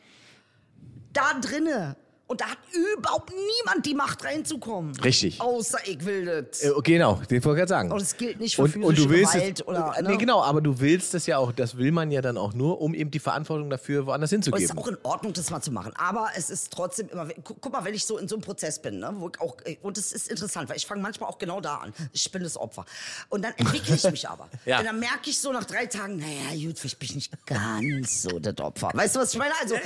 Da 1.12 1.34
drinne. 1.40 1.96
Und 2.26 2.40
da 2.40 2.46
hat 2.46 2.58
überhaupt 2.96 3.30
niemand 3.30 3.84
die 3.84 3.94
Macht 3.94 4.24
reinzukommen. 4.24 4.96
Richtig. 5.00 5.40
Außer 5.40 5.78
ich 5.84 6.02
will 6.04 6.24
das. 6.24 6.62
Äh, 6.62 6.72
genau, 6.82 7.16
den 7.16 7.20
wollte 7.20 7.36
ich 7.36 7.42
gerade 7.42 7.68
sagen. 7.68 7.92
Und 7.92 8.00
es 8.00 8.16
gilt 8.16 8.40
nicht 8.40 8.56
für 8.56 8.62
und, 8.62 8.70
physische 8.70 8.88
und 8.88 8.98
du 8.98 9.10
willst 9.10 9.32
Gewalt 9.34 9.60
es, 9.60 9.66
oder, 9.66 9.94
Nee, 10.00 10.08
ne? 10.08 10.18
genau, 10.18 10.42
aber 10.42 10.60
du 10.62 10.80
willst 10.80 11.12
das 11.12 11.26
ja 11.26 11.36
auch, 11.36 11.52
das 11.52 11.76
will 11.76 11.92
man 11.92 12.10
ja 12.10 12.22
dann 12.22 12.38
auch 12.38 12.54
nur, 12.54 12.80
um 12.80 12.94
eben 12.94 13.10
die 13.10 13.18
Verantwortung 13.18 13.68
dafür 13.68 14.06
woanders 14.06 14.32
Und 14.32 14.38
es 14.40 14.46
hinzugeben. 14.46 14.64
ist 14.64 14.78
auch 14.78 14.88
in 14.88 14.96
Ordnung, 15.02 15.32
das 15.34 15.50
mal 15.50 15.60
zu 15.60 15.72
machen. 15.72 15.92
Aber 15.96 16.30
es 16.34 16.48
ist 16.48 16.72
trotzdem 16.72 17.08
immer. 17.10 17.28
Guck, 17.44 17.70
mal, 17.70 17.84
wenn 17.84 17.94
ich 17.94 18.06
so 18.06 18.16
in 18.16 18.28
so 18.28 18.36
einem 18.36 18.42
Prozess 18.42 18.80
bin, 18.80 19.00
ne, 19.00 19.12
wo 19.18 19.28
ich 19.28 19.40
auch, 19.40 19.56
und 19.82 19.98
es 19.98 20.12
ist 20.12 20.28
interessant, 20.28 20.70
weil 20.70 20.76
ich 20.76 20.86
fange 20.86 21.02
manchmal 21.02 21.28
auch 21.28 21.38
genau 21.38 21.60
da 21.60 21.76
an. 21.76 21.92
Ich 22.12 22.30
bin 22.32 22.42
das 22.42 22.56
Opfer. 22.56 22.86
Und 23.28 23.42
dann 23.44 23.52
entwickle 23.56 23.94
ich 23.94 24.10
mich 24.10 24.28
aber. 24.28 24.48
Ja. 24.64 24.78
Und 24.78 24.84
dann 24.84 25.00
merke 25.00 25.28
ich 25.28 25.40
so 25.40 25.50
nach 25.52 25.64
drei 25.64 25.86
Tagen, 25.86 26.16
naja, 26.18 26.66
gut, 26.66 26.82
ich 26.84 26.96
bin 26.96 27.16
nicht 27.16 27.32
ganz 27.46 28.22
so 28.22 28.38
das 28.38 28.56
Opfer. 28.58 28.90
Weißt 28.94 29.16
du, 29.16 29.20
was 29.20 29.32
ich 29.32 29.38
meine? 29.38 29.52
Also, 29.60 29.74
äh, 29.74 29.80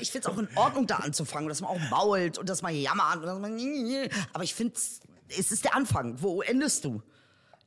ich 0.00 0.10
finde 0.10 0.28
es 0.28 0.34
auch 0.34 0.38
in 0.38 0.48
Ordnung, 0.56 0.86
da 0.86 0.96
anzufangen, 0.96 1.48
dass 1.48 1.60
man 1.60 1.70
auch 1.70 1.85
mault 1.90 2.38
und 2.38 2.48
dass 2.48 2.62
man 2.62 2.74
jammert. 2.74 3.16
Und 3.16 3.26
dass 3.26 3.38
man, 3.38 3.58
aber 4.32 4.44
ich 4.44 4.54
finde, 4.54 4.74
es 4.74 5.52
ist 5.52 5.64
der 5.64 5.74
Anfang. 5.74 6.20
Wo 6.20 6.42
endest 6.42 6.84
du? 6.84 7.02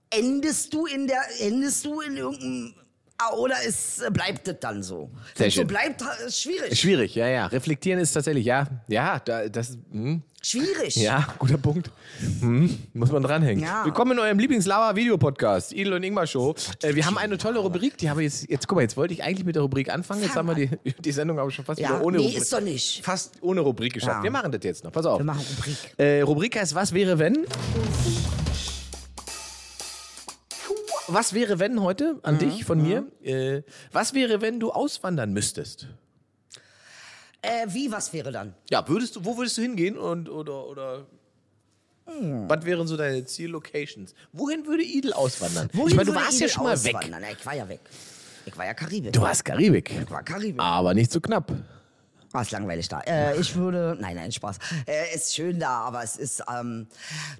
Endest 0.10 0.74
du 0.74 0.86
in 0.86 1.08
der, 1.08 1.22
endest 1.40 1.86
du 1.86 2.02
in 2.02 2.18
irgendeinem, 2.18 2.74
oder 3.38 3.56
es 3.68 4.00
äh, 4.02 4.10
bleibt 4.12 4.48
das 4.48 4.56
dann 4.60 4.82
so? 4.82 5.10
Sehr 5.36 5.46
Wenn 5.46 5.48
es 5.50 5.56
so 5.56 5.66
bleibt, 5.66 6.04
ist 6.26 6.42
schwierig. 6.42 6.80
Schwierig, 6.80 7.16
ja, 7.16 7.28
ja. 7.28 7.46
Reflektieren 7.48 8.00
ist 8.00 8.14
tatsächlich, 8.14 8.46
ja, 8.46 8.68
ja, 8.88 9.20
da, 9.20 9.50
das, 9.50 9.78
hm, 9.92 10.24
Schwierig. 10.42 10.96
ja, 10.96 11.28
guter 11.38 11.58
Punkt. 11.58 11.92
Hm, 12.40 12.80
muss 12.94 13.12
man 13.12 13.22
dranhängen. 13.24 13.64
Ja. 13.64 13.84
Willkommen 13.84 14.14
in 14.14 14.20
eurem 14.20 14.40
Lieblingslauer-Video-Podcast, 14.40 15.74
Idel 15.74 15.94
und 15.94 16.04
Ingmar 16.04 16.28
Show. 16.28 16.56
Äh, 16.82 16.96
wir 16.96 17.06
haben 17.06 17.18
eine 17.18 17.38
tolle 17.38 17.60
Rubrik, 17.60 17.98
die 17.98 18.10
habe 18.10 18.24
ich 18.24 18.32
jetzt, 18.32 18.50
jetzt, 18.50 18.68
guck 18.68 18.78
mal, 18.78 18.82
jetzt 18.84 18.96
wollte 18.96 19.14
ich 19.14 19.22
eigentlich 19.22 19.46
mit 19.46 19.56
der 19.56 19.64
Rubrik 19.64 19.92
anfangen, 19.92 20.22
jetzt 20.22 20.34
Fang 20.34 20.48
haben 20.48 20.58
wir 20.58 20.68
die, 20.68 21.02
die 21.02 21.12
Sendung 21.12 21.40
aber 21.40 21.52
schon 21.52 21.66
fast 21.66 21.80
Ja, 21.82 21.90
wieder 21.90 22.06
ohne 22.06 22.18
nee, 22.18 22.24
Rubrik. 22.24 22.42
ist 22.42 22.54
doch 22.54 22.62
nicht. 22.62 23.04
Fast 23.04 23.34
ohne 23.42 23.60
Rubrik 23.62 23.94
geschafft. 23.94 24.20
Ja. 24.20 24.24
Wir 24.24 24.32
machen 24.32 24.52
das 24.52 24.62
jetzt 24.64 24.84
noch, 24.86 24.92
pass 24.94 25.06
auf. 25.06 25.20
Wir 25.20 25.26
machen 25.26 25.46
Rubrik. 25.58 25.76
Äh, 25.98 26.22
Rubrik 26.22 26.58
heißt 26.58 26.74
Was 26.74 26.94
wäre 26.94 27.20
wenn? 27.20 27.46
Was 31.12 31.34
wäre 31.34 31.60
wenn 31.60 31.82
heute 31.82 32.20
an 32.24 32.38
dich 32.38 32.66
von 32.66 32.82
mir? 32.82 33.08
Äh, 33.24 33.64
was 33.92 34.14
wäre, 34.14 34.42
wenn 34.42 34.60
du 34.60 34.72
auswandern 34.72 35.34
müsstest? 35.34 35.88
Äh, 37.42 37.68
wie, 37.68 37.92
was 37.92 38.14
wäre 38.14 38.32
dann? 38.32 38.54
Ja, 38.70 38.88
würdest 38.88 39.16
du, 39.16 39.26
wo 39.26 39.38
würdest 39.38 39.58
du 39.58 39.62
hingehen 39.62 39.98
und 39.98 40.30
oder 40.30 40.68
oder 40.68 41.06
was 42.48 42.66
wären 42.66 42.88
so 42.88 42.98
deine 42.98 43.24
Ziellocations? 43.24 44.14
Wohin 44.34 44.66
würde 44.66 44.84
Idel 44.84 45.14
auswandern? 45.14 45.70
ich 45.74 45.96
meine, 45.96 46.06
du 46.06 46.16
warst 46.16 46.40
ja 46.40 46.48
Idel 46.48 46.50
schon 46.50 46.64
mal 46.64 46.84
weg. 46.84 46.96
ich 47.38 47.46
war 47.46 47.56
ja 47.56 47.70
weg. 47.70 47.82
Ich 48.46 48.58
war 48.58 48.66
ja 48.66 48.74
Karibik. 48.74 49.14
Du 49.14 49.22
warst 49.22 49.46
Karibik. 49.46 49.92
Ich 49.92 50.10
war 50.10 50.24
Karibik. 50.24 50.60
Aber 50.60 50.94
nicht 50.94 51.12
so 51.12 51.22
knapp. 51.22 51.52
Ah, 52.32 52.42
ist 52.42 52.52
langweilig 52.52 52.88
da. 52.88 53.00
Äh, 53.02 53.40
ich 53.40 53.56
würde, 53.56 53.98
nein, 54.00 54.16
nein, 54.16 54.32
Spaß. 54.32 54.58
Äh, 54.86 55.16
ist 55.16 55.34
schön 55.36 55.60
da, 55.60 55.80
aber 55.80 56.04
es 56.04 56.16
ist, 56.16 56.44
ähm, 56.54 56.86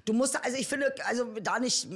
du 0.04 0.12
musst, 0.12 0.36
also 0.44 0.56
ich 0.58 0.66
finde, 0.66 0.92
also 1.06 1.26
da 1.42 1.60
nicht, 1.60 1.86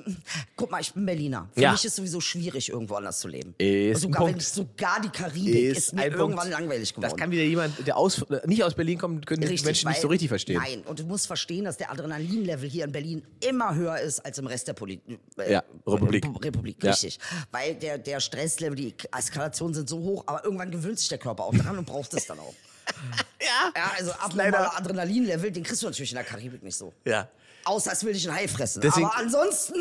guck 0.54 0.70
mal, 0.70 0.80
ich 0.80 0.92
bin 0.94 1.04
Berliner. 1.04 1.48
Für 1.54 1.60
Ja. 1.60 1.72
mich 1.72 1.84
ist 1.84 1.96
sowieso 1.96 2.20
schwierig, 2.20 2.68
irgendwo 2.68 2.94
anders 2.94 3.18
zu 3.18 3.26
leben. 3.26 3.54
Ist 3.58 3.96
ein 3.96 4.00
sogar, 4.02 4.20
wenn 4.20 4.26
Punkt. 4.34 4.42
ich, 4.42 4.48
sogar 4.48 5.00
die 5.00 5.08
Karibik 5.08 5.76
ist, 5.76 5.92
mir 5.92 6.02
ein 6.02 6.12
irgendwann 6.12 6.36
Punkt. 6.36 6.50
langweilig 6.52 6.90
geworden. 6.94 7.10
Das 7.10 7.16
kann 7.18 7.30
wieder 7.32 7.42
jemand, 7.42 7.84
der 7.84 7.96
aus, 7.96 8.24
nicht 8.46 8.62
aus 8.62 8.74
Berlin 8.74 8.98
kommt, 8.98 9.26
können 9.26 9.40
die 9.40 9.48
Richtig, 9.48 9.64
Menschen 9.66 9.88
nicht 9.88 9.96
weil- 9.96 10.02
so 10.02 10.08
richtig 10.08 10.28
verstehen. 10.28 10.60
Nein, 10.62 10.82
und 10.86 11.00
du 11.00 11.04
musst 11.04 11.26
verstehen, 11.26 11.64
dass 11.64 11.76
der 11.76 11.90
Adrenalinlevel 11.90 12.68
hier 12.68 12.84
in 12.84 12.92
Berlin 12.92 13.22
immer 13.40 13.74
höher 13.74 13.98
ist 13.98 14.20
als 14.24 14.38
im 14.38 14.46
Rest 14.46 14.68
der 14.68 14.74
Poli 14.74 15.00
äh, 15.38 15.52
Ja, 15.52 15.64
Republik. 15.84 16.24
Republik, 16.44 16.82
Ja. 16.84 16.92
richtig. 16.92 17.18
Weil 17.50 17.74
der, 17.74 17.98
der 17.98 18.20
Stresslevel, 18.20 18.76
die 18.76 18.94
Eskalationen 19.16 19.74
sind 19.74 19.88
so 19.88 19.98
hoch, 19.98 20.22
aber 20.26 20.44
irgendwann 20.44 20.70
gewöhnt 20.70 21.00
sich 21.00 21.08
der 21.08 21.18
Körper 21.18 21.44
auch 21.44 21.54
daran 21.56 21.76
und 21.78 21.86
braucht 21.86 22.14
es 22.14 22.26
dann 22.26 22.38
auch. 22.38 22.54
Ja. 23.40 23.70
Ja, 23.76 23.90
also 23.98 24.10
abnormaler 24.12 24.74
Adrenalinlevel, 24.78 25.50
den 25.52 25.62
kriegst 25.64 25.82
du 25.82 25.86
natürlich 25.86 26.12
in 26.12 26.16
der 26.16 26.24
Karibik 26.24 26.62
nicht 26.62 26.76
so. 26.76 26.94
Ja. 27.04 27.28
Außer 27.66 27.92
es 27.92 28.02
will 28.04 28.12
dich 28.14 28.26
ein 28.28 28.34
Hai 28.34 28.48
fressen. 28.48 28.80
Deswegen- 28.80 29.06
aber 29.06 29.16
ansonsten, 29.18 29.74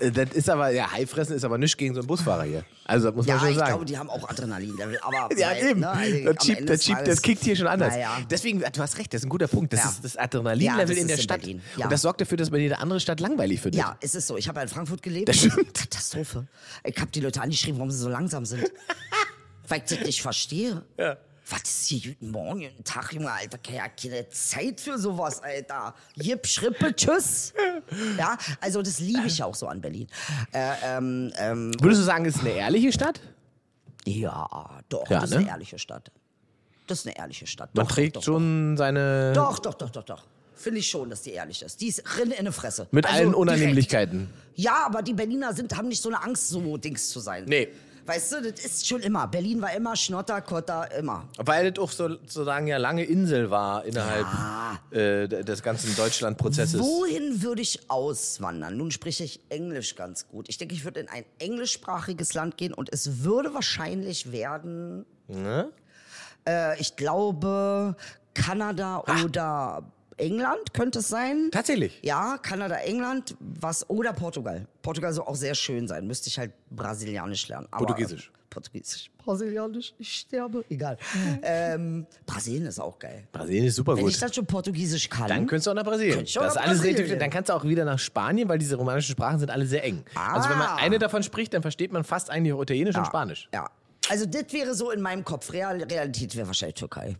Äh, 0.00 0.10
Das 0.12 0.30
ist 0.30 0.48
aber, 0.48 0.70
ja, 0.70 0.90
Haifressen 0.90 1.34
ist 1.36 1.44
aber 1.44 1.58
nichts 1.58 1.76
gegen 1.76 1.94
so 1.94 2.00
einen 2.00 2.06
Busfahrer 2.06 2.44
hier. 2.44 2.64
Also, 2.84 3.08
das 3.08 3.16
muss 3.16 3.26
ja, 3.26 3.34
man 3.34 3.40
schon 3.40 3.50
ich 3.52 3.56
sagen. 3.58 3.68
glaube, 3.70 3.84
die 3.86 3.98
haben 3.98 4.08
auch 4.10 4.28
Adrenalinlevel. 4.28 4.98
Aber 5.02 5.28
Ja, 5.36 5.50
weil, 5.50 5.64
eben. 5.70 5.80
ne, 5.80 5.90
also 5.90 6.32
das, 6.32 6.48
Ende 6.48 6.64
das, 6.72 6.84
Tages- 6.84 7.08
das 7.08 7.22
kickt 7.22 7.42
hier 7.44 7.56
schon 7.56 7.66
anders. 7.68 7.92
Naja. 7.92 8.18
Deswegen, 8.30 8.60
du 8.60 8.80
hast 8.80 8.98
recht, 8.98 9.12
das 9.14 9.20
ist 9.22 9.26
ein 9.26 9.30
guter 9.30 9.48
Punkt. 9.48 9.72
Das 9.72 9.80
Ja. 9.80 9.90
ist 9.90 10.04
das 10.04 10.14
Ja, 10.14 10.20
Adrenalinlevel 10.22 10.96
in 10.96 11.06
der 11.08 11.16
in 11.16 11.22
Stadt. 11.22 11.44
Ja. 11.44 11.84
Und 11.84 11.92
das 11.92 12.02
sorgt 12.02 12.20
dafür, 12.20 12.38
dass 12.38 12.50
man 12.50 12.60
jede 12.60 12.78
andere 12.78 12.98
Stadt 13.00 13.18
langweilig 13.20 13.60
findet. 13.60 13.80
Ja, 13.80 13.96
es 14.00 14.14
ist 14.16 14.26
so. 14.28 14.36
Ich 14.36 14.46
habe 14.48 14.58
ja 14.58 14.62
in 14.64 14.68
Frankfurt 14.68 15.02
gelebt. 15.02 15.28
Das 15.28 15.36
stimmt. 15.38 15.74
Katastrophe. 15.74 16.46
Ich 16.84 16.96
habe 16.98 17.10
die 17.10 17.20
Leute 17.20 17.40
angeschrieben, 17.40 17.78
warum 17.78 17.90
sie 17.90 17.98
so 17.98 18.08
langsam 18.08 18.44
sind. 18.46 18.64
Weil 19.68 19.82
ich 19.86 19.96
das 19.96 20.04
nicht 20.06 20.22
verstehe. 20.22 20.82
Ja. 20.98 21.16
Was 21.52 21.62
ist 21.64 21.88
hier 21.88 22.12
guten 22.14 22.30
Morgen, 22.30 22.60
guten 22.62 22.84
Tag, 22.84 23.12
Junge, 23.12 23.30
Alter? 23.30 23.58
Hab 23.78 23.96
keine 24.00 24.26
Zeit 24.30 24.80
für 24.80 24.98
sowas, 24.98 25.42
Alter. 25.42 25.94
Jip, 26.14 26.46
Schrippe, 26.46 26.96
tschüss. 26.96 27.52
Ja, 28.18 28.38
also 28.60 28.80
das 28.80 28.98
liebe 29.00 29.26
ich 29.26 29.42
auch 29.42 29.54
so 29.54 29.66
an 29.66 29.80
Berlin. 29.82 30.06
Äh, 30.52 30.72
ähm, 30.82 31.30
ähm, 31.36 31.72
Würdest 31.78 32.00
du 32.00 32.04
sagen, 32.04 32.24
es 32.24 32.36
ist 32.36 32.40
eine 32.40 32.52
ehrliche 32.52 32.90
Stadt? 32.92 33.20
ja, 34.06 34.80
doch, 34.88 35.08
Ja, 35.10 35.20
das 35.20 35.30
ist 35.30 35.36
ne? 35.36 35.42
eine 35.42 35.48
ehrliche 35.50 35.78
Stadt. 35.78 36.10
Das 36.86 37.00
ist 37.00 37.06
eine 37.06 37.16
ehrliche 37.16 37.46
Stadt. 37.46 37.74
Man 37.74 37.86
doch, 37.86 37.94
trägt 37.94 38.16
doch, 38.16 38.22
schon 38.22 38.76
seine. 38.78 39.32
Doch, 39.34 39.58
doch, 39.58 39.74
doch, 39.74 39.90
doch, 39.90 40.02
doch. 40.04 40.24
Finde 40.54 40.80
ich 40.80 40.88
schon, 40.88 41.10
dass 41.10 41.22
die 41.22 41.32
ehrlich 41.32 41.62
ist. 41.62 41.80
Die 41.80 41.88
ist 41.88 42.02
Rinne 42.18 42.34
in 42.34 42.44
der 42.44 42.52
Fresse. 42.52 42.88
Mit 42.92 43.04
Also 43.04 43.16
allen 43.16 43.24
direkt. 43.26 43.38
Unannehmlichkeiten. 43.40 44.30
Ja, 44.54 44.86
aber 44.86 45.02
die 45.02 45.12
Berliner 45.12 45.52
sind, 45.52 45.76
haben 45.76 45.88
nicht 45.88 46.02
so 46.02 46.08
eine 46.08 46.22
Angst, 46.22 46.48
so 46.48 46.76
Dings 46.78 47.10
zu 47.10 47.20
sein. 47.20 47.44
Nee. 47.46 47.68
Weißt 48.04 48.32
du, 48.32 48.42
das 48.42 48.64
ist 48.64 48.86
schon 48.86 49.00
immer. 49.00 49.26
Berlin 49.28 49.62
war 49.62 49.72
immer 49.74 49.94
Schnotter, 49.96 50.40
Kotter, 50.40 50.90
immer. 50.98 51.28
Weil 51.38 51.70
das 51.70 51.82
auch 51.82 51.90
so, 51.90 52.08
sozusagen 52.08 52.66
ja 52.66 52.76
lange 52.78 53.04
Insel 53.04 53.50
war 53.50 53.84
innerhalb 53.84 54.26
äh, 54.90 55.28
d- 55.28 55.42
des 55.44 55.62
ganzen 55.62 55.94
Deutschland-Prozesses. 55.94 56.80
Wohin 56.80 57.42
würde 57.42 57.62
ich 57.62 57.88
auswandern? 57.90 58.76
Nun 58.76 58.90
spreche 58.90 59.24
ich 59.24 59.40
Englisch 59.50 59.94
ganz 59.94 60.26
gut. 60.28 60.48
Ich 60.48 60.58
denke, 60.58 60.74
ich 60.74 60.84
würde 60.84 61.00
in 61.00 61.08
ein 61.08 61.24
englischsprachiges 61.38 62.34
Land 62.34 62.56
gehen 62.56 62.74
und 62.74 62.92
es 62.92 63.22
würde 63.22 63.54
wahrscheinlich 63.54 64.32
werden, 64.32 65.06
Ne? 65.28 65.70
äh, 66.46 66.78
ich 66.80 66.96
glaube, 66.96 67.96
Kanada 68.34 69.02
Ah. 69.06 69.22
oder 69.24 69.92
England 70.22 70.72
könnte 70.72 71.00
es 71.00 71.08
sein. 71.08 71.48
Tatsächlich. 71.50 71.98
Ja, 72.02 72.38
Kanada, 72.38 72.76
England, 72.76 73.36
was 73.40 73.88
oder 73.90 74.12
Portugal. 74.12 74.66
Portugal 74.82 75.12
soll 75.12 75.24
auch 75.26 75.34
sehr 75.36 75.54
schön 75.54 75.88
sein. 75.88 76.06
Müsste 76.06 76.28
ich 76.28 76.38
halt 76.38 76.52
Brasilianisch 76.70 77.48
lernen. 77.48 77.66
Aber, 77.70 77.86
Portugiesisch. 77.86 78.28
äh, 78.28 78.38
Portugiesisch. 78.50 79.10
Brasilianisch, 79.18 79.94
ich 79.98 80.12
sterbe. 80.12 80.64
Egal. 80.68 80.98
ähm, 81.42 82.06
Brasilien 82.26 82.66
ist 82.66 82.78
auch 82.78 82.98
geil. 82.98 83.24
Brasilien 83.32 83.66
ist 83.66 83.76
super 83.76 83.96
Wenn 83.96 84.04
gut. 84.04 84.12
ich 84.12 84.18
dann 84.18 84.32
schon 84.32 84.46
Portugiesisch 84.46 85.08
kann. 85.08 85.28
Dann 85.28 85.46
könntest 85.46 85.66
du 85.66 85.70
auch 85.70 85.74
nach 85.74 85.84
Brasilien. 85.84 86.20
Das 86.20 86.28
ist 86.30 86.36
alles 86.38 86.54
Brasilien. 86.78 86.96
relativ, 86.96 87.18
dann 87.18 87.30
kannst 87.30 87.48
du 87.50 87.54
auch 87.54 87.64
wieder 87.64 87.84
nach 87.84 87.98
Spanien, 87.98 88.48
weil 88.48 88.58
diese 88.58 88.76
romanischen 88.76 89.12
Sprachen 89.12 89.38
sind 89.38 89.50
alle 89.50 89.66
sehr 89.66 89.82
eng. 89.84 90.04
Also 90.14 90.48
wenn 90.50 90.58
man 90.58 90.68
Ah. 90.68 90.76
eine 90.76 90.98
davon 90.98 91.22
spricht, 91.22 91.54
dann 91.54 91.62
versteht 91.62 91.92
man 91.92 92.04
fast 92.04 92.30
eigentlich 92.30 92.52
auch 92.52 92.62
Italienisch 92.62 92.96
und 92.96 93.06
Spanisch. 93.06 93.48
Ja. 93.54 93.68
Also 94.10 94.26
das 94.26 94.52
wäre 94.52 94.74
so 94.74 94.90
in 94.90 95.00
meinem 95.00 95.24
Kopf. 95.24 95.52
Real, 95.52 95.80
Realität 95.82 96.36
wäre 96.36 96.46
wahrscheinlich 96.46 96.74
Türkei. 96.74 97.16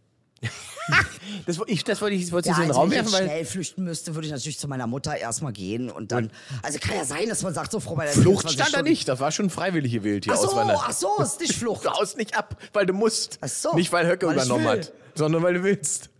Das, 1.47 1.59
ich, 1.66 1.84
das 1.84 2.01
wollte 2.01 2.14
ich, 2.16 2.24
das 2.24 2.32
wollte 2.32 2.49
ich 2.51 2.51
Ja, 2.51 2.57
so 2.57 2.62
in 2.62 2.68
den 2.68 2.76
Raum 2.76 2.90
wenn 2.90 2.99
ich 2.99 3.05
werfen, 3.05 3.12
jetzt 3.12 3.20
weil 3.20 3.28
schnell 3.28 3.45
flüchten 3.45 3.84
müsste, 3.84 4.14
würde 4.14 4.26
ich 4.26 4.32
natürlich 4.32 4.59
zu 4.59 4.68
meiner 4.68 4.86
Mutter 4.86 5.16
erstmal 5.16 5.53
gehen 5.53 5.90
und 5.90 6.12
dann. 6.12 6.30
Also 6.62 6.78
kann 6.78 6.97
ja 6.97 7.05
sein, 7.05 7.28
dass 7.28 7.43
man 7.43 7.55
sagt, 7.55 7.72
so 7.72 7.80
Frau 7.80 7.95
bei 7.95 8.05
der 8.05 8.14
Flucht 8.14 8.43
24 8.49 8.61
stand 8.61 8.74
da 8.74 8.82
nicht. 8.82 9.09
Das 9.09 9.20
war 9.20 9.30
schon 9.32 9.49
freiwillig 9.51 9.93
gewählt 9.93 10.24
hier 10.24 10.34
Ach 10.34 10.38
so, 10.38 10.49
auswandern. 10.49 10.78
ach 10.80 10.93
so, 10.93 11.16
ist 11.22 11.40
nicht 11.40 11.55
Flucht. 11.59 11.84
Du 11.84 11.90
haust 11.90 12.16
nicht 12.16 12.36
ab, 12.36 12.57
weil 12.72 12.86
du 12.86 12.93
musst. 12.93 13.38
Ach 13.40 13.49
so, 13.49 13.74
Nicht, 13.74 13.93
weil 13.93 14.07
Höcke 14.07 14.26
weil 14.26 14.36
ich 14.36 14.45
übernommen 14.45 14.66
hat, 14.66 14.93
sondern 15.14 15.43
weil 15.43 15.55
du 15.55 15.62
willst. 15.62 16.11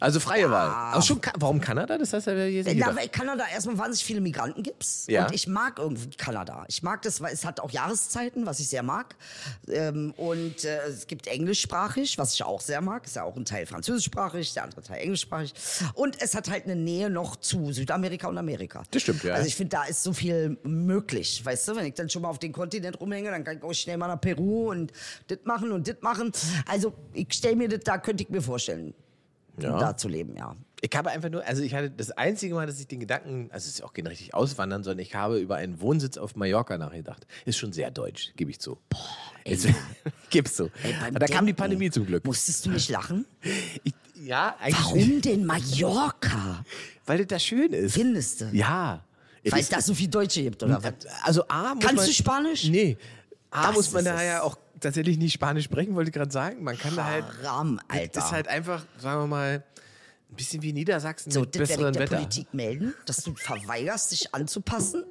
Also 0.00 0.20
freie 0.20 0.50
Wahl. 0.50 0.68
Aber 0.68 1.02
schon, 1.02 1.20
warum 1.38 1.60
Kanada? 1.60 1.98
Das 1.98 2.12
heißt 2.12 2.28
ja 2.28 2.34
Na, 2.34 2.94
weil 2.94 3.08
Kanada 3.08 3.44
erstmal 3.52 3.78
wahnsinnig 3.78 4.04
viele 4.04 4.20
Migranten 4.20 4.62
gibt. 4.62 4.86
Ja. 5.08 5.26
Und 5.26 5.34
ich 5.34 5.48
mag 5.48 5.78
irgendwie 5.78 6.10
Kanada. 6.16 6.64
Ich 6.68 6.82
mag 6.82 7.02
das, 7.02 7.20
weil 7.20 7.32
es 7.32 7.44
hat 7.44 7.60
auch 7.60 7.70
Jahreszeiten, 7.70 8.46
was 8.46 8.60
ich 8.60 8.68
sehr 8.68 8.82
mag. 8.82 9.16
Ähm, 9.68 10.14
und 10.16 10.64
äh, 10.64 10.86
es 10.86 11.06
gibt 11.06 11.26
englischsprachig, 11.26 12.16
was 12.16 12.34
ich 12.34 12.44
auch 12.44 12.60
sehr 12.60 12.80
mag. 12.80 13.06
Ist 13.06 13.16
ja 13.16 13.24
auch 13.24 13.36
ein 13.36 13.44
Teil 13.44 13.66
französischsprachig, 13.66 14.54
der 14.54 14.64
andere 14.64 14.82
Teil 14.82 15.00
englischsprachig. 15.02 15.52
Und 15.94 16.20
es 16.22 16.34
hat 16.34 16.48
halt 16.48 16.64
eine 16.64 16.76
Nähe 16.76 17.10
noch 17.10 17.36
zu 17.36 17.72
Südamerika 17.72 18.28
und 18.28 18.38
Amerika. 18.38 18.84
Das 18.90 19.02
stimmt, 19.02 19.24
ja. 19.24 19.34
Also 19.34 19.48
ich 19.48 19.56
finde, 19.56 19.70
da 19.70 19.84
ist 19.84 20.02
so 20.04 20.12
viel 20.12 20.58
möglich. 20.62 21.44
Weißt 21.44 21.66
du, 21.68 21.76
wenn 21.76 21.86
ich 21.86 21.94
dann 21.94 22.08
schon 22.08 22.22
mal 22.22 22.28
auf 22.28 22.38
den 22.38 22.52
Kontinent 22.52 23.00
rumhänge, 23.00 23.30
dann 23.30 23.42
kann 23.42 23.56
ich 23.56 23.62
auch 23.64 23.72
schnell 23.72 23.96
mal 23.96 24.08
nach 24.08 24.20
Peru 24.20 24.70
und 24.70 24.92
das 25.26 25.38
machen 25.44 25.72
und 25.72 25.88
das 25.88 25.96
machen. 26.02 26.32
Also 26.66 26.94
ich 27.12 27.32
stelle 27.32 27.56
mir 27.56 27.68
das, 27.68 27.80
da 27.80 27.98
könnte 27.98 28.22
ich 28.22 28.30
mir 28.30 28.42
vorstellen, 28.42 28.94
Ja. 29.62 29.78
da 29.78 29.96
zu 29.96 30.08
leben, 30.08 30.36
ja. 30.36 30.54
Ich 30.80 30.96
habe 30.96 31.10
einfach 31.10 31.28
nur, 31.28 31.44
also 31.44 31.62
ich 31.62 31.74
hatte 31.74 31.90
das 31.90 32.12
einzige 32.12 32.54
Mal, 32.54 32.66
dass 32.66 32.78
ich 32.78 32.86
den 32.86 33.00
Gedanken, 33.00 33.48
also 33.50 33.64
es 33.64 33.72
ist 33.74 33.78
ja 33.80 33.84
auch 33.86 33.92
kein 33.92 34.06
richtig 34.06 34.32
auswandern, 34.34 34.84
sondern 34.84 35.00
ich 35.00 35.14
habe 35.16 35.38
über 35.40 35.56
einen 35.56 35.80
Wohnsitz 35.80 36.16
auf 36.18 36.36
Mallorca 36.36 36.78
nachgedacht. 36.78 37.26
Ist 37.44 37.58
schon 37.58 37.72
sehr 37.72 37.90
deutsch, 37.90 38.32
gebe 38.36 38.50
ich 38.52 38.60
zu. 38.60 38.78
Jetzt, 39.44 39.66
gib's 40.30 40.56
so. 40.56 40.70
Ey, 40.84 40.94
da 41.12 41.26
kam 41.26 41.46
die 41.46 41.52
Pandemie 41.52 41.90
zum 41.90 42.06
Glück. 42.06 42.24
Musstest 42.24 42.66
du 42.66 42.70
nicht 42.70 42.88
lachen? 42.90 43.24
Ich, 43.84 43.94
ja, 44.24 44.56
eigentlich 44.60 44.84
Warum 44.84 45.20
denn 45.20 45.46
Mallorca? 45.46 46.64
weil 47.06 47.18
das 47.18 47.26
da 47.28 47.38
schön 47.38 47.72
ist. 47.72 47.94
Findest 47.94 48.40
du? 48.42 48.44
Ja. 48.52 49.04
Weil 49.44 49.60
ist- 49.60 49.66
es 49.66 49.68
da 49.70 49.80
so 49.80 49.94
viel 49.94 50.08
Deutsche 50.08 50.42
gibt, 50.42 50.62
oder 50.62 50.82
was? 50.82 50.92
Also 51.22 51.44
A, 51.48 51.74
muss 51.74 51.82
Kannst 51.84 51.96
man, 51.96 52.06
du 52.06 52.12
Spanisch? 52.12 52.64
Nee. 52.68 52.96
A, 53.50 53.68
Das 53.68 53.76
muss 53.76 53.92
man 53.92 54.00
ist 54.04 54.12
da 54.12 54.22
ja 54.22 54.42
auch 54.42 54.58
tatsächlich 54.80 55.18
nicht 55.18 55.32
Spanisch 55.32 55.64
sprechen, 55.64 55.94
wollte 55.94 56.10
ich 56.10 56.14
gerade 56.14 56.32
sagen. 56.32 56.62
Man 56.62 56.78
kann 56.78 56.96
da 56.96 57.04
halt, 57.04 57.24
Haram, 57.42 57.80
das 57.88 57.98
Alter. 57.98 58.20
ist 58.20 58.32
halt 58.32 58.48
einfach, 58.48 58.84
sagen 58.98 59.22
wir 59.22 59.26
mal, 59.26 59.64
ein 60.30 60.36
bisschen 60.36 60.62
wie 60.62 60.72
Niedersachsen 60.72 61.30
so, 61.30 61.40
mit 61.40 61.54
das 61.54 61.68
besseren 61.68 61.92
der 61.92 62.02
Wetter. 62.02 62.16
Politik 62.16 62.52
melden, 62.52 62.94
dass 63.06 63.22
du 63.22 63.34
verweigerst, 63.34 64.12
dich 64.12 64.34
anzupassen. 64.34 65.04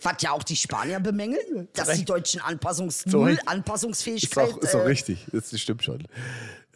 Was 0.00 0.14
ja 0.20 0.32
auch 0.32 0.42
die 0.42 0.56
Spanier 0.56 1.00
bemängeln, 1.00 1.68
dass 1.72 1.96
die 1.96 2.04
Deutschen 2.04 2.40
Anpassungs 2.40 3.02
So 3.06 3.18
null 3.18 3.30
recht. 3.30 3.40
Ist 3.40 3.48
Anpassungsfähigkeit. 3.48 4.52
auch, 4.52 4.58
ist 4.58 4.74
auch 4.74 4.80
äh, 4.80 4.86
richtig, 4.86 5.26
das 5.32 5.58
stimmt 5.60 5.82
schon. 5.82 6.06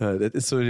Ja, 0.01 0.17
das 0.17 0.33
ist 0.33 0.49
so, 0.49 0.61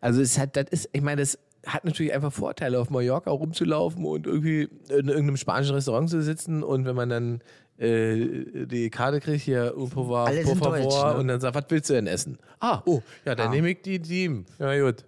also 0.00 0.20
es 0.20 0.38
hat, 0.38 0.56
das 0.56 0.66
ist, 0.70 0.88
ich 0.92 1.02
meine, 1.02 1.22
das 1.22 1.38
hat 1.66 1.84
natürlich 1.84 2.12
einfach 2.12 2.32
Vorteile, 2.32 2.78
auf 2.78 2.90
Mallorca 2.90 3.30
rumzulaufen 3.30 4.04
und 4.04 4.26
irgendwie 4.26 4.68
in 4.88 5.08
irgendeinem 5.08 5.36
spanischen 5.36 5.74
Restaurant 5.74 6.10
zu 6.10 6.22
sitzen 6.22 6.62
und 6.62 6.84
wenn 6.84 6.96
man 6.96 7.08
dann 7.08 7.40
äh, 7.78 8.66
die 8.66 8.88
Karte 8.90 9.20
kriegt, 9.20 9.42
hier, 9.42 9.76
un 9.76 9.90
favor, 9.90 10.26
Alle 10.26 10.42
por 10.42 10.56
favor, 10.56 10.78
deutsch, 10.78 10.94
ne? 10.94 11.16
und 11.16 11.28
dann 11.28 11.40
sagt, 11.40 11.54
was 11.54 11.64
willst 11.68 11.90
du 11.90 11.94
denn 11.94 12.06
essen? 12.06 12.38
Ah, 12.60 12.82
oh, 12.86 13.02
ja, 13.24 13.34
dann 13.34 13.50
nehme 13.50 13.70
ich 13.70 13.82
die 13.82 14.00
sieben. 14.02 14.46
Ja, 14.58 14.78
gut. 14.78 15.04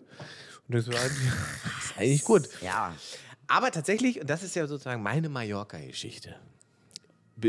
Und 0.68 0.74
das 0.74 0.88
war 0.88 0.94
ist 1.04 1.96
eigentlich 1.96 2.24
gut. 2.24 2.48
Ja, 2.62 2.94
Aber 3.46 3.70
tatsächlich, 3.70 4.20
und 4.20 4.28
das 4.28 4.42
ist 4.42 4.56
ja 4.56 4.66
sozusagen 4.66 5.02
meine 5.02 5.28
Mallorca-Geschichte, 5.28 6.34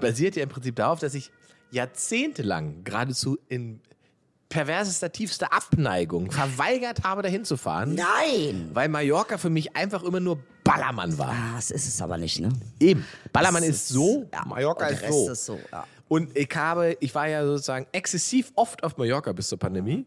basiert 0.00 0.36
ja 0.36 0.42
im 0.44 0.48
Prinzip 0.48 0.76
darauf, 0.76 1.00
dass 1.00 1.14
ich 1.14 1.30
jahrzehntelang 1.70 2.84
geradezu 2.84 3.38
in 3.48 3.80
perversester, 4.48 5.10
tiefster 5.10 5.52
Abneigung 5.52 6.30
verweigert 6.30 7.02
habe, 7.04 7.22
dahin 7.22 7.44
zu 7.44 7.56
fahren, 7.56 7.94
nein! 7.94 8.70
weil 8.72 8.88
Mallorca 8.88 9.38
für 9.38 9.50
mich 9.50 9.76
einfach 9.76 10.02
immer 10.02 10.20
nur 10.20 10.38
Ballermann 10.64 11.16
war. 11.18 11.30
Ah, 11.30 11.56
das 11.56 11.70
ist 11.70 11.86
es 11.86 12.02
aber 12.02 12.18
nicht, 12.18 12.40
ne? 12.40 12.48
Eben. 12.80 13.04
Ballermann 13.32 13.62
Das 13.62 13.70
ist 13.70 13.88
so, 13.88 14.28
ja, 14.32 14.44
Mallorca 14.44 14.86
ist 14.88 15.06
so. 15.06 15.30
ist 15.30 15.44
so, 15.44 15.58
ja. 15.72 15.84
Und 16.08 16.36
ich 16.36 16.48
habe, 16.54 16.96
ich 17.00 17.14
war 17.14 17.28
ja 17.28 17.44
sozusagen 17.44 17.86
exzessiv 17.92 18.52
oft 18.54 18.82
auf 18.84 18.96
Mallorca 18.96 19.32
bis 19.32 19.48
zur 19.48 19.58
Pandemie. 19.58 20.06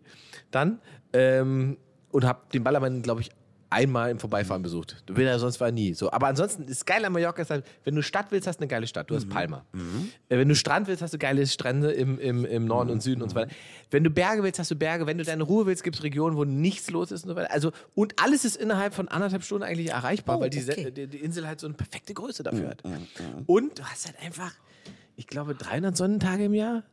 Dann 0.52 0.80
ähm, 1.14 1.78
und 2.12 2.26
habe 2.26 2.42
den 2.54 2.64
Ballermann, 2.64 3.02
glaube 3.02 3.22
ich, 3.22 3.32
einmal 3.70 4.10
im 4.12 4.20
Vorbeifahren 4.20 4.62
besucht. 4.62 5.04
Du 5.06 5.16
willst 5.16 5.28
ja 5.28 5.40
sonst 5.40 5.60
war 5.60 5.72
nie 5.72 5.94
so. 5.94 6.12
Aber 6.12 6.28
ansonsten 6.28 6.64
ist 6.64 6.86
geil 6.86 7.04
an 7.06 7.14
Mallorca 7.14 7.42
ist 7.42 7.52
halt, 7.52 7.66
wenn 7.84 7.96
du 7.96 8.02
Stadt 8.04 8.28
willst, 8.32 8.48
hast 8.48 8.58
du 8.58 8.62
eine 8.62 8.68
geile 8.68 8.88
Stadt. 8.88 9.10
Du 9.10 9.16
hast 9.16 9.30
Palma. 9.30 9.66
Äh, 10.30 10.38
wenn 10.38 10.50
du 10.50 10.56
Strand 10.56 10.88
willst, 10.88 11.02
hast 11.02 11.14
du 11.14 11.18
geile 11.18 11.46
Strände 11.46 11.92
im, 11.92 12.20
im, 12.20 12.46
im 12.46 12.66
Norden 12.66 12.90
und 12.90 13.02
Süden 13.04 13.22
und 13.22 13.30
so 13.30 13.36
weiter. 13.36 13.52
Wenn 13.92 14.04
du 14.04 14.10
Berge 14.10 14.44
willst, 14.44 14.60
hast 14.60 14.72
du 14.72 14.76
Berge. 14.76 15.06
Wenn 15.08 15.18
du 15.18 15.24
deine 15.24 15.44
Ruhe 15.44 15.66
willst, 15.66 15.84
gibt 15.84 15.98
es 15.98 16.04
Regionen, 16.04 16.36
wo 16.38 16.46
nichts 16.46 16.90
los 16.90 17.12
ist 17.12 17.24
und 17.24 17.30
so 17.30 17.36
weiter. 17.36 17.52
Also 17.52 17.72
und 17.96 18.22
alles 18.24 18.46
ist 18.46 18.56
innerhalb 18.56 18.94
von 18.94 19.08
anderthalb 19.08 19.44
Stunden 19.44 19.64
eigentlich 19.64 19.90
erreichbar, 19.90 20.38
Oh, 20.38 20.42
weil 20.42 20.50
die, 20.50 20.62
okay. 20.62 20.92
die, 20.92 21.08
die 21.08 21.18
Insel 21.18 21.48
halt 21.48 21.60
so 21.60 21.68
eine 21.68 21.76
perfekte 21.76 22.14
Größe 22.14 22.44
dafür 22.44 22.70
hat. 22.70 22.84
Und 23.46 23.80
du 23.80 23.84
hast 23.84 24.06
halt 24.08 24.20
einfach 24.24 24.54
ich 25.20 25.28
glaube, 25.28 25.54
300 25.54 25.98
Sonnentage 25.98 26.46
im 26.46 26.54
Jahr. 26.54 26.84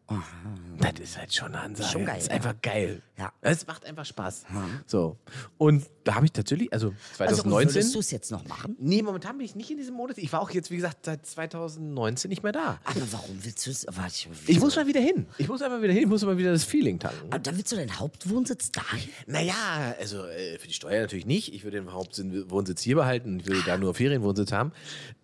Das 0.81 0.95
ist 1.01 1.16
halt 1.16 1.33
schon 1.33 1.49
eine 1.55 1.61
Ansage. 1.61 1.89
Schon 1.91 2.05
geil, 2.05 2.14
Das 2.16 2.24
ist 2.24 2.29
ja. 2.31 2.35
einfach 2.35 2.55
geil. 2.61 3.03
Ja. 3.16 3.33
Es 3.41 3.66
macht 3.68 3.87
einfach 3.87 4.05
Spaß. 4.05 4.45
So. 4.87 5.16
Und 5.59 5.85
da 6.03 6.16
habe 6.16 6.27
ich 6.27 6.33
tatsächlich, 6.33 6.72
also 6.72 6.89
Also, 7.18 7.43
2019. 7.45 7.74
würdest 7.77 7.95
du 7.95 7.99
es 8.01 8.11
jetzt 8.11 8.33
noch 8.33 8.45
machen? 8.49 8.74
nee, 8.81 9.01
momentan 9.01 9.39
bin 9.39 9.45
ich 9.47 9.55
nicht 9.55 9.70
in 9.70 9.77
diesem 9.79 9.95
Modus. 9.95 10.18
Ich 10.18 10.33
war 10.33 10.41
auch 10.41 10.51
jetzt, 10.51 10.72
wie 10.72 10.77
gesagt, 10.77 11.05
seit 11.07 11.24
2019 11.24 12.29
nicht 12.29 12.43
mehr 12.43 12.51
da. 12.51 12.81
Aber 12.85 13.01
warum 13.12 13.45
willst 13.45 13.64
du 13.64 13.70
es? 13.70 13.87
Warte, 13.89 14.29
Ich 14.49 14.59
muss 14.59 14.74
mal 14.74 14.89
wieder 14.89 15.01
hin. 15.01 15.27
Ich 15.39 15.47
muss 15.49 15.62
einfach 15.62 15.81
wieder 15.81 15.93
hin. 15.93 16.03
Ich 16.03 16.09
muss 16.09 16.24
mal 16.24 16.37
wieder 16.37 16.51
das 16.51 16.64
Feeling 16.64 16.99
tanken. 16.99 17.27
Aber 17.31 17.39
dann 17.39 17.57
willst 17.57 17.70
du 17.70 17.77
deinen 17.77 17.97
Hauptwohnsitz 17.99 18.72
dahin? 18.72 19.09
Naja, 19.29 19.55
also 20.01 20.24
äh, 20.27 20.59
für 20.59 20.66
die 20.66 20.74
Steuer 20.74 21.01
natürlich 21.03 21.27
nicht. 21.27 21.55
Ich 21.55 21.62
würde 21.62 21.79
den 21.79 21.93
Hauptwohnsitz 21.93 22.83
hier 22.83 22.97
behalten. 22.97 23.39
Ich 23.39 23.47
würde 23.47 23.62
da 23.64 23.79
nur 23.79 23.95
Ferienwohnsitz 23.95 24.51
haben. 24.51 24.72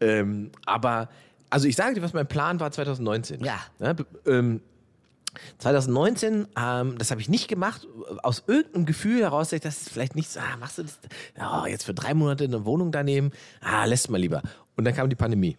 Ähm, 0.01 0.53
aber, 0.67 1.09
also 1.53 1.69
ich 1.69 1.77
sage 1.77 1.95
dir, 1.95 2.03
was 2.03 2.13
mein 2.13 2.27
Plan 2.27 2.59
war 2.61 2.71
2019. 2.73 3.45
Ja. 3.45 3.61
b- 3.93 4.05
ähm, 4.27 4.61
2019, 5.59 6.47
ähm, 6.59 6.99
das 6.99 7.11
habe 7.11 7.21
ich 7.21 7.29
nicht 7.29 7.49
gemacht, 7.49 7.87
aus 8.23 8.43
irgendeinem 8.47 8.87
Gefühl 8.87 9.21
heraus, 9.23 9.49
dass 9.51 9.57
ich 9.57 9.61
das 9.63 9.89
vielleicht 9.89 10.15
nicht, 10.15 10.31
so, 10.31 10.41
ah, 10.41 10.57
machst 10.59 10.79
du 10.79 10.83
das, 10.83 10.99
oh, 11.41 11.67
jetzt 11.67 11.85
für 11.85 11.95
drei 11.95 12.15
Monate 12.15 12.45
eine 12.45 12.65
Wohnung 12.65 12.93
da 12.93 13.03
nehmen, 13.03 13.33
ah, 13.61 13.85
lässt 13.85 14.11
mal 14.11 14.19
lieber. 14.19 14.43
Und 14.77 14.85
dann 14.85 14.95
kam 14.95 15.09
die 15.09 15.17
Pandemie. 15.17 15.57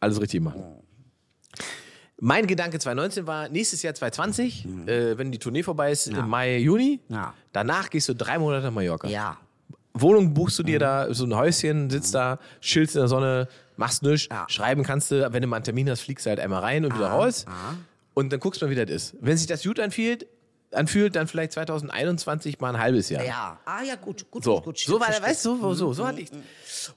Alles 0.00 0.20
richtig 0.20 0.40
machen. 0.40 0.62
Mein 2.18 2.46
Gedanke 2.46 2.78
2019 2.78 3.26
war, 3.26 3.48
nächstes 3.50 3.82
Jahr 3.82 3.94
2020, 3.94 4.66
äh, 4.86 5.18
wenn 5.18 5.30
die 5.32 5.38
Tournee 5.38 5.62
vorbei 5.62 5.92
ist, 5.92 6.06
im 6.06 6.28
Mai, 6.28 6.56
Juni, 6.58 7.00
Ja. 7.08 7.34
danach 7.52 7.90
gehst 7.90 8.08
du 8.08 8.14
drei 8.14 8.38
Monate 8.38 8.64
nach 8.66 8.72
Mallorca. 8.72 9.08
Ja. 9.08 9.36
Wohnung 9.92 10.32
buchst 10.32 10.58
du 10.58 10.62
dir 10.62 10.78
da, 10.78 11.12
so 11.12 11.24
ein 11.24 11.34
Häuschen, 11.34 11.90
sitzt 11.90 12.14
da, 12.14 12.38
chillst 12.60 12.94
in 12.96 13.00
der 13.00 13.08
Sonne, 13.08 13.48
machst 13.76 14.02
nichts, 14.02 14.28
Ja. 14.30 14.46
schreiben 14.48 14.82
kannst 14.82 15.10
du, 15.10 15.32
wenn 15.32 15.42
du 15.42 15.48
mal 15.48 15.56
einen 15.56 15.64
Termin 15.64 15.88
hast, 15.90 16.00
fliegst 16.00 16.26
du 16.26 16.30
halt 16.30 16.40
einmal 16.40 16.60
rein 16.62 16.84
und 16.84 16.94
wieder 16.94 17.08
raus 17.08 17.44
und 18.14 18.32
dann 18.32 18.40
guckst 18.40 18.60
du 18.62 18.66
mal, 18.66 18.70
wie 18.70 18.74
das 18.84 18.90
ist. 18.90 19.16
Wenn 19.20 19.36
sich 19.36 19.46
das 19.46 19.62
gut 19.62 19.78
anfühlt, 19.80 20.26
anfühlt, 20.72 21.14
dann 21.16 21.26
vielleicht 21.28 21.52
2021 21.52 22.60
mal 22.60 22.74
ein 22.74 22.80
halbes 22.80 23.08
Jahr. 23.08 23.24
Ja. 23.24 23.58
Ah, 23.64 23.82
ja, 23.82 23.94
gut, 23.94 24.30
gut, 24.30 24.44
So, 24.44 24.56
gut, 24.56 24.64
gut. 24.64 24.78
so 24.78 25.00
war 25.00 25.08
der, 25.10 25.22
weißt 25.22 25.44
du, 25.46 25.58
so, 25.60 25.74
so, 25.74 25.92
so 25.92 26.06
hatte 26.06 26.20
ich 26.20 26.28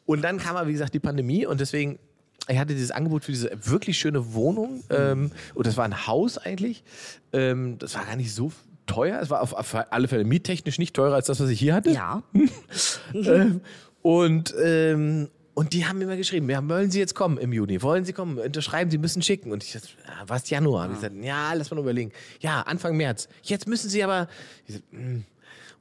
Und 0.06 0.22
dann 0.22 0.38
kam 0.40 0.56
aber, 0.56 0.68
wie 0.68 0.72
gesagt, 0.74 0.94
die 0.94 1.00
Pandemie 1.00 1.46
und 1.46 1.60
deswegen, 1.62 2.00
ich 2.48 2.58
hatte 2.58 2.74
dieses 2.74 2.92
Angebot 2.92 3.24
für 3.24 3.32
diese 3.32 3.52
wirklich 3.70 3.98
schöne 4.00 4.34
Wohnung 4.34 4.84
ähm, 4.90 5.32
und 5.54 5.68
das 5.68 5.78
war 5.78 5.86
ein 5.86 6.08
Haus 6.08 6.38
eigentlich. 6.38 6.84
Ähm, 7.32 7.78
das 7.78 7.94
war 7.96 8.06
gar 8.06 8.16
nicht 8.16 8.34
so 8.34 8.52
teuer, 8.88 9.20
es 9.22 9.30
war 9.30 9.42
auf, 9.42 9.54
auf 9.54 9.76
alle 9.92 10.08
Fälle 10.08 10.24
miettechnisch 10.24 10.80
nicht 10.80 10.96
teurer 10.96 11.14
als 11.16 11.28
das, 11.28 11.40
was 11.40 11.50
ich 11.50 11.60
hier 11.60 11.76
hatte. 11.76 11.92
Ja. 11.92 12.24
Ähm, 13.14 13.62
und, 14.02 14.54
ähm, 14.62 15.30
und 15.60 15.74
die 15.74 15.86
haben 15.86 15.98
mir 15.98 16.06
immer 16.06 16.16
geschrieben, 16.16 16.50
ja, 16.50 16.68
wollen 16.70 16.90
Sie 16.90 17.00
jetzt 17.00 17.16
kommen 17.16 17.38
im 17.38 17.52
Juni? 17.52 17.82
Wollen 17.82 18.06
Sie 18.06 18.14
kommen? 18.14 18.38
Unterschreiben, 18.40 18.90
Sie 18.90 18.98
müssen 18.98 19.22
schicken. 19.22 19.52
Und 19.52 19.62
ich 19.64 19.74
dachte, 19.74 19.88
ja, 20.08 20.14
was 20.28 20.50
Januar? 20.50 20.88
Und 20.88 20.94
ich 20.96 21.00
sagte, 21.02 21.18
ja, 21.20 21.52
lass 21.54 21.70
mal 21.70 21.80
überlegen. 21.80 22.12
Ja, 22.40 22.62
Anfang 22.62 22.96
März. 22.96 23.28
Jetzt 23.44 23.68
müssen 23.68 23.90
Sie 23.90 24.02
aber. 24.04 24.30
Sagte, 24.68 24.84
hm. 24.92 25.26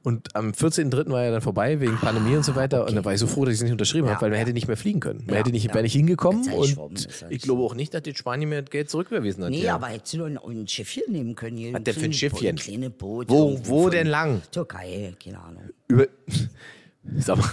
Und 0.01 0.33
am 0.35 0.51
14.03. 0.51 1.09
war 1.11 1.23
ja 1.25 1.31
dann 1.31 1.41
vorbei 1.41 1.79
wegen 1.81 1.97
Pandemie 1.97 2.35
und 2.35 2.43
so 2.43 2.55
weiter. 2.55 2.85
Und 2.87 2.95
da 2.95 3.03
war 3.03 3.13
ich 3.13 3.19
so 3.19 3.27
froh, 3.27 3.43
dass 3.43 3.53
ich 3.53 3.59
es 3.59 3.63
nicht 3.63 3.73
unterschrieben 3.73 4.07
Ja, 4.07 4.13
habe, 4.13 4.21
weil 4.23 4.29
man 4.29 4.37
ja. 4.39 4.41
hätte 4.45 4.53
nicht 4.53 4.67
mehr 4.67 4.77
fliegen 4.77 5.01
können. 5.01 5.19
Man 5.25 5.29
Ja, 5.29 5.35
hätte 5.39 5.51
nicht, 5.51 5.65
ja. 5.65 5.73
wäre 5.73 5.83
nicht 5.83 5.93
hingekommen. 5.93 6.43
Ja 6.45 6.53
Und 6.53 7.21
ja 7.21 7.27
ich 7.29 7.41
glaube 7.41 7.63
auch 7.63 7.75
nicht, 7.75 7.93
dass 7.93 8.01
die 8.03 8.15
Spanien 8.15 8.47
mir 8.49 8.63
Geld 8.63 8.89
zurücküberwiesen 8.89 9.43
hat. 9.43 9.49
Nee, 9.51 9.63
ja. 9.63 9.75
aber 9.75 9.87
hättest 9.87 10.13
du 10.13 10.19
doch 10.29 10.47
ein, 10.49 10.67
Schiffchen 10.69 11.03
nehmen 11.09 11.35
können. 11.35 11.57
Hier, 11.57 11.73
Was 11.73 11.83
denn 11.83 11.93
für 11.95 12.05
ein 12.05 12.13
Schiffchen? 12.13 12.47
Ein 12.47 12.55
kleines 12.55 12.91
Boot. 12.91 13.29
Wo- 13.29 13.59
wo 13.65 13.89
denn 13.89 14.07
lang? 14.07 14.41
Türkei, 14.51 15.13
keine 15.23 15.39
Ahnung. 15.39 15.63
Über. 15.89 16.07
Sag 17.17 17.37
mal. 17.37 17.49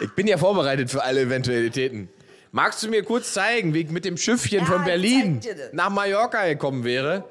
Ich 0.00 0.10
bin 0.14 0.26
ja 0.26 0.36
vorbereitet 0.36 0.90
für 0.90 1.02
alle 1.02 1.22
Eventualitäten. 1.22 2.08
Magst 2.50 2.82
du 2.82 2.88
mir 2.88 3.02
kurz 3.02 3.32
zeigen, 3.32 3.72
wie 3.72 3.80
ich 3.80 3.90
mit 3.90 4.04
dem 4.04 4.16
Schiffchen 4.16 4.60
Ja, 4.60 4.66
von 4.66 4.84
Berlin 4.84 5.40
nach 5.72 5.90
Mallorca 5.90 6.46
gekommen 6.46 6.84
wäre? 6.84 7.24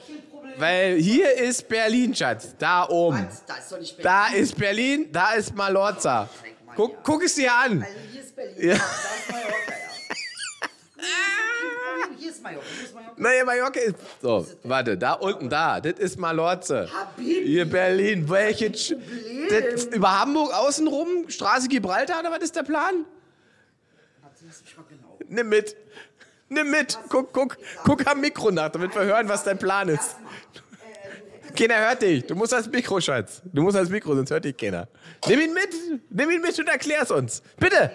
Weil 0.57 0.97
hier 0.97 1.37
ist 1.37 1.67
Berlin, 1.69 2.15
Schatz. 2.15 2.55
Da 2.57 2.87
oben. 2.89 3.27
Da 3.47 3.55
ist 3.55 3.71
doch 3.71 3.79
nicht 3.79 3.97
Berlin. 3.97 4.03
Da 4.03 4.27
ist 4.35 4.57
Berlin, 4.57 5.11
da 5.11 5.33
ist 5.33 5.55
Malorza. 5.55 6.29
Guck, 6.75 7.03
guck 7.03 7.23
es 7.23 7.35
dir 7.35 7.53
an. 7.53 7.83
Also 7.83 7.95
hier 8.11 8.21
ist 8.21 8.35
Berlin. 8.35 8.55
Ja. 8.57 8.75
Da 8.75 8.83
ist 8.83 9.31
Mallorca, 9.31 9.71
ja. 9.71 10.67
Ist 12.31 12.43
Mallorca. 12.43 12.65
Hier 12.73 12.85
ist 12.85 12.93
Mallorca. 12.95 13.15
Naja, 13.17 13.45
Mallorca 13.45 13.79
ist. 13.79 13.95
So, 14.21 14.47
warte, 14.63 14.97
da 14.97 15.13
unten, 15.13 15.49
da. 15.49 15.81
Das 15.81 15.99
ist 15.99 16.17
Malorze. 16.17 16.89
Habibi. 16.93 17.45
Hier 17.45 17.65
Berlin. 17.69 18.29
Welche. 18.29 18.71
Das, 18.71 19.85
über 19.85 20.19
Hamburg 20.19 20.53
außenrum? 20.53 21.29
Straße 21.29 21.67
Gibraltar 21.67 22.21
oder 22.21 22.31
was 22.31 22.39
ist 22.39 22.55
der 22.55 22.63
Plan? 22.63 23.05
Warte, 24.21 24.45
lass 24.47 24.61
mich 24.61 24.77
mal 24.77 24.85
genau. 24.89 25.17
Nimm 25.27 25.49
mit. 25.49 25.75
Nimm 26.47 26.71
mit. 26.71 26.97
Guck, 27.09 27.33
guck, 27.33 27.57
guck 27.83 28.07
am 28.07 28.21
Mikro 28.21 28.49
nach, 28.49 28.69
damit 28.69 28.95
wir 28.95 29.03
hören, 29.03 29.27
was 29.27 29.43
dein 29.43 29.57
Plan 29.57 29.89
ist. 29.89 30.15
Keiner 31.57 31.79
hört 31.79 32.01
dich. 32.01 32.25
Du 32.25 32.35
musst 32.35 32.53
ans 32.53 32.69
Mikro, 32.69 33.01
Schatz. 33.01 33.41
Du 33.43 33.61
musst 33.61 33.75
ans 33.75 33.89
Mikro, 33.89 34.15
sonst 34.15 34.31
hört 34.31 34.45
dich 34.45 34.55
keiner. 34.55 34.87
Nimm 35.27 35.41
ihn 35.41 35.53
mit. 35.53 36.01
Nimm 36.09 36.31
ihn 36.31 36.41
mit 36.41 36.57
und 36.57 36.69
erklär's 36.69 37.11
uns. 37.11 37.41
Bitte. 37.57 37.91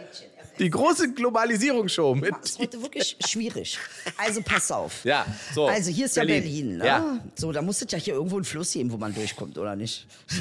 Die 0.58 0.70
große 0.70 1.12
Globalisierungsshow 1.12 2.14
mit. 2.14 2.32
Das 2.40 2.50
ist 2.50 2.58
heute 2.58 2.80
wirklich 2.82 3.16
schwierig. 3.26 3.78
Also 4.16 4.40
pass 4.42 4.70
auf. 4.72 5.04
Ja, 5.04 5.26
so, 5.54 5.66
Also 5.66 5.90
hier 5.90 6.06
ist 6.06 6.14
Berlin. 6.14 6.34
ja 6.34 6.40
Berlin. 6.40 6.76
Ne? 6.78 6.86
Ja. 6.86 7.18
So, 7.34 7.52
da 7.52 7.62
muss 7.62 7.82
es 7.82 7.90
ja 7.90 7.98
hier 7.98 8.14
irgendwo 8.14 8.36
einen 8.36 8.44
Fluss 8.44 8.72
geben, 8.72 8.90
wo 8.92 8.96
man 8.96 9.14
durchkommt, 9.14 9.58
oder 9.58 9.76
nicht? 9.76 10.06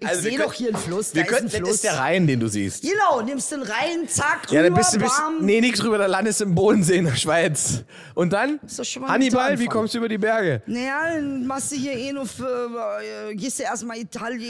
ich 0.00 0.06
Also, 0.06 0.20
sehe 0.22 0.38
doch 0.38 0.52
hier 0.52 0.68
einen 0.68 0.76
Fluss. 0.78 1.14
Wir 1.14 1.22
da 1.22 1.28
könnten, 1.28 1.46
ist 1.46 1.54
ein 1.54 1.60
das 1.60 1.68
Fluss. 1.68 1.74
ist 1.76 1.84
der 1.84 1.98
Rhein, 1.98 2.26
den 2.26 2.40
du 2.40 2.48
siehst. 2.48 2.82
Genau, 2.82 3.20
nimmst 3.22 3.52
den 3.52 3.62
Rhein, 3.62 4.08
zack, 4.08 4.50
Ja, 4.50 4.62
dann 4.62 4.74
bist 4.74 4.94
du, 4.94 4.98
bist, 4.98 5.14
nee, 5.40 5.60
nix 5.60 5.82
rüber, 5.82 5.98
dann 5.98 6.10
landest 6.10 6.40
du 6.40 6.44
im 6.44 6.54
Bodensee 6.54 6.96
in 6.96 7.04
der 7.04 7.16
Schweiz. 7.16 7.84
Und 8.14 8.32
dann, 8.32 8.58
Ist 8.66 8.78
doch 8.78 8.84
schon 8.84 9.02
mal 9.02 9.08
ein 9.08 9.14
Hannibal, 9.14 9.58
wie 9.58 9.66
kommst 9.66 9.94
du 9.94 9.98
über 9.98 10.08
die 10.08 10.18
Berge? 10.18 10.62
Naja, 10.66 11.14
dann 11.14 11.46
machst 11.46 11.72
du 11.72 11.76
hier 11.76 11.92
eh 11.92 12.12
noch 12.12 12.26
für, 12.26 13.00
äh, 13.30 13.34
gehst 13.34 13.58
du 13.58 13.62
erstmal 13.64 13.98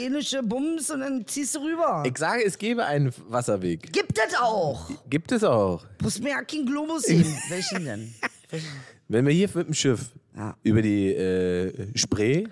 italienische 0.07 0.43
Bums 0.43 0.89
und 0.89 1.01
dann 1.01 1.25
ziehst 1.27 1.55
du 1.55 1.59
rüber. 1.59 2.03
Ich 2.05 2.17
sage, 2.17 2.43
es 2.45 2.57
gäbe 2.57 2.85
einen 2.85 3.11
Wasserweg. 3.29 3.91
Gibt 3.91 4.17
es 4.17 4.35
auch. 4.39 4.89
Gibt 5.09 5.31
es 5.31 5.43
auch. 5.43 5.83
Muss 6.01 6.19
mir 6.19 6.29
ja 6.29 6.41
kein 6.43 6.65
Globus 6.65 7.03
sehen. 7.03 7.25
Welchen 7.49 7.85
denn? 7.85 8.13
Wenn 9.07 9.25
wir 9.25 9.33
hier 9.33 9.49
mit 9.53 9.67
dem 9.67 9.73
Schiff 9.73 10.09
Ja. 10.35 10.55
über 10.63 10.81
die 10.81 11.13
äh, 11.13 11.87
Spree, 11.97 12.45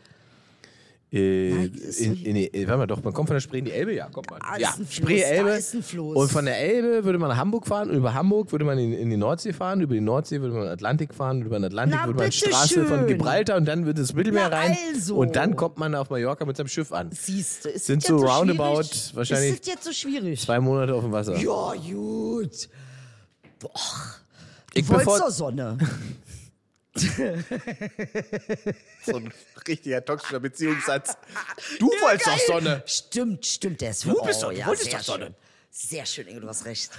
äh, 1.16 1.50
Nein, 1.54 1.72
in, 2.00 2.16
in 2.26 2.36
die, 2.36 2.54
äh, 2.54 2.68
warte 2.68 2.78
mal 2.80 2.88
doch, 2.88 3.04
man 3.04 3.14
kommt 3.14 3.30
von 3.30 3.36
der 3.36 3.42
Spree 3.42 3.60
in 3.60 3.66
die 3.66 3.72
Elbe, 3.72 3.94
ja, 3.94 4.08
kommt 4.10 4.30
man. 4.30 4.40
Ah, 4.42 4.58
ja, 4.60 4.70
ist 4.70 4.80
ein 4.80 4.86
Fluss, 4.86 4.96
Spree, 4.96 5.22
da 5.22 5.28
Elbe. 5.28 5.50
ist 5.52 5.74
ein 5.74 5.84
Fluss. 5.84 6.16
Und 6.18 6.32
von 6.32 6.46
der 6.46 6.60
Elbe 6.60 7.04
würde 7.06 7.18
man 7.20 7.30
nach 7.30 7.38
Hamburg 7.38 7.66
fahren 7.68 7.90
und 7.90 7.96
über 7.98 8.14
Hamburg 8.14 8.52
würde 8.52 8.66
man 8.66 8.78
in, 8.78 8.94
in 8.94 9.10
die 9.10 9.18
Nordsee 9.18 9.54
fahren, 9.54 9.82
über 9.82 9.94
die 9.94 10.02
Nordsee 10.02 10.42
würde 10.42 10.54
man 10.54 10.64
in 10.64 10.68
den 10.70 10.74
Atlantik 10.74 11.14
fahren, 11.14 11.42
über 11.42 11.58
den 11.58 11.66
Atlantik 11.66 11.98
Na, 12.02 12.08
würde 12.08 12.20
man 12.20 12.32
Straße 12.32 12.86
von 12.86 13.00
schön. 13.00 13.08
Gibraltar 13.08 13.58
und 13.58 13.66
dann 13.66 13.86
wird 13.86 13.98
das 13.98 14.14
Mittelmeer 14.14 14.50
Na, 14.50 14.58
rein 14.58 14.78
also. 14.94 15.16
und 15.16 15.36
dann 15.36 15.56
kommt 15.56 15.78
man 15.78 15.96
auf 15.96 16.10
Mallorca 16.10 16.44
mit 16.46 16.58
seinem 16.58 16.68
Schiff 16.68 16.92
an. 16.92 17.10
Siehst 17.12 17.66
du, 17.66 17.70
ist 17.70 17.86
Sind 17.86 18.04
so 18.04 18.18
roundabout 18.18 18.84
schwierig? 18.84 19.12
wahrscheinlich 19.16 19.54
Ist 19.54 19.68
jetzt 19.68 19.84
so 19.86 19.92
schwierig? 19.94 20.42
Zwei 20.42 20.60
Monate 20.60 20.94
auf 20.94 21.04
dem 21.04 21.12
Wasser. 21.12 21.38
Ja, 21.38 21.74
gut. 21.74 22.70
Boah. 23.60 23.72
Du 24.74 24.80
Ich 24.82 24.90
wolltest 24.90 25.06
bevor- 25.06 25.20
doch 25.20 25.30
Sonne. 25.30 25.78
So 29.06 29.18
ein 29.18 29.32
richtiger 29.68 30.04
toxischer 30.04 30.40
Beziehungssatz. 30.40 31.18
Du 31.80 31.88
wolltest 31.88 32.28
doch 32.28 32.40
Sonne. 32.40 32.84
Stimmt, 32.86 33.46
stimmt, 33.46 33.82
der 33.82 33.92
ist 33.92 34.06
Du 34.06 34.22
bist 34.24 34.42
doch- 34.44 34.52
du 34.52 34.58
ja, 34.58 34.66
wolltest 34.68 34.90
sehr 34.90 35.00
doch 35.00 35.06
Sonne. 35.06 35.26
Schön. 35.26 35.36
Sehr 35.72 36.06
schön, 36.06 36.28
Inge, 36.28 36.40
du 36.42 36.48
hast 36.48 36.66
recht. 36.66 36.92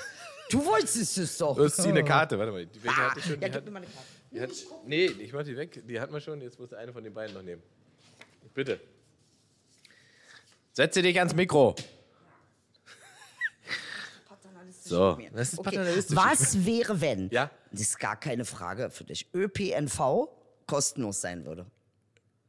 Du 0.51 0.65
wolltest 0.65 1.17
es 1.19 1.39
doch. 1.39 1.57
Du 1.57 1.65
hast 1.65 1.77
sie 1.77 1.89
eine 1.89 2.05
Karte. 2.05 2.39
Warte 2.39 2.53
mal, 2.53 2.67
die, 2.67 2.85
welche 2.85 3.01
Ah, 3.01 3.11
hatte 3.11 3.21
ich 3.21 3.25
schon? 3.25 3.41
ja, 3.41 3.41
Die 3.41 3.45
gib 3.47 3.55
hat, 3.55 3.65
mir 3.65 3.71
mal 3.71 3.79
eine 3.79 3.87
Karte. 3.87 4.07
die 4.33 4.41
hat, 4.41 4.51
nee, 4.87 5.07
ich 5.07 5.33
mach 5.33 5.45
die 5.45 5.57
weg. 5.57 5.83
Die 5.89 5.99
hat 5.99 6.11
man 6.11 6.21
schon. 6.21 6.41
Jetzt 6.43 6.59
muss 6.61 6.73
eine 6.75 6.93
von 6.93 7.03
den 7.03 7.15
beiden 7.15 7.35
noch 7.35 7.43
nehmen. 7.43 7.63
Bitte. 8.55 8.79
Setze 10.73 11.01
dich 11.03 11.19
ans 11.19 11.35
Mikro. 11.35 11.75
So, 14.89 15.19
das 15.33 15.53
ist 15.53 15.59
Okay. 15.59 15.71
paternalistisch. 15.71 16.17
Was 16.17 16.65
wäre, 16.65 17.01
wenn? 17.01 17.29
Ja? 17.31 17.51
Das 17.73 17.81
ist 17.83 17.99
gar 17.99 18.19
keine 18.19 18.45
Frage 18.45 18.91
für 18.91 19.05
dich. 19.05 19.29
ÖPNV 19.35 20.29
kostenlos 20.67 21.21
sein 21.21 21.45
würde. 21.45 21.67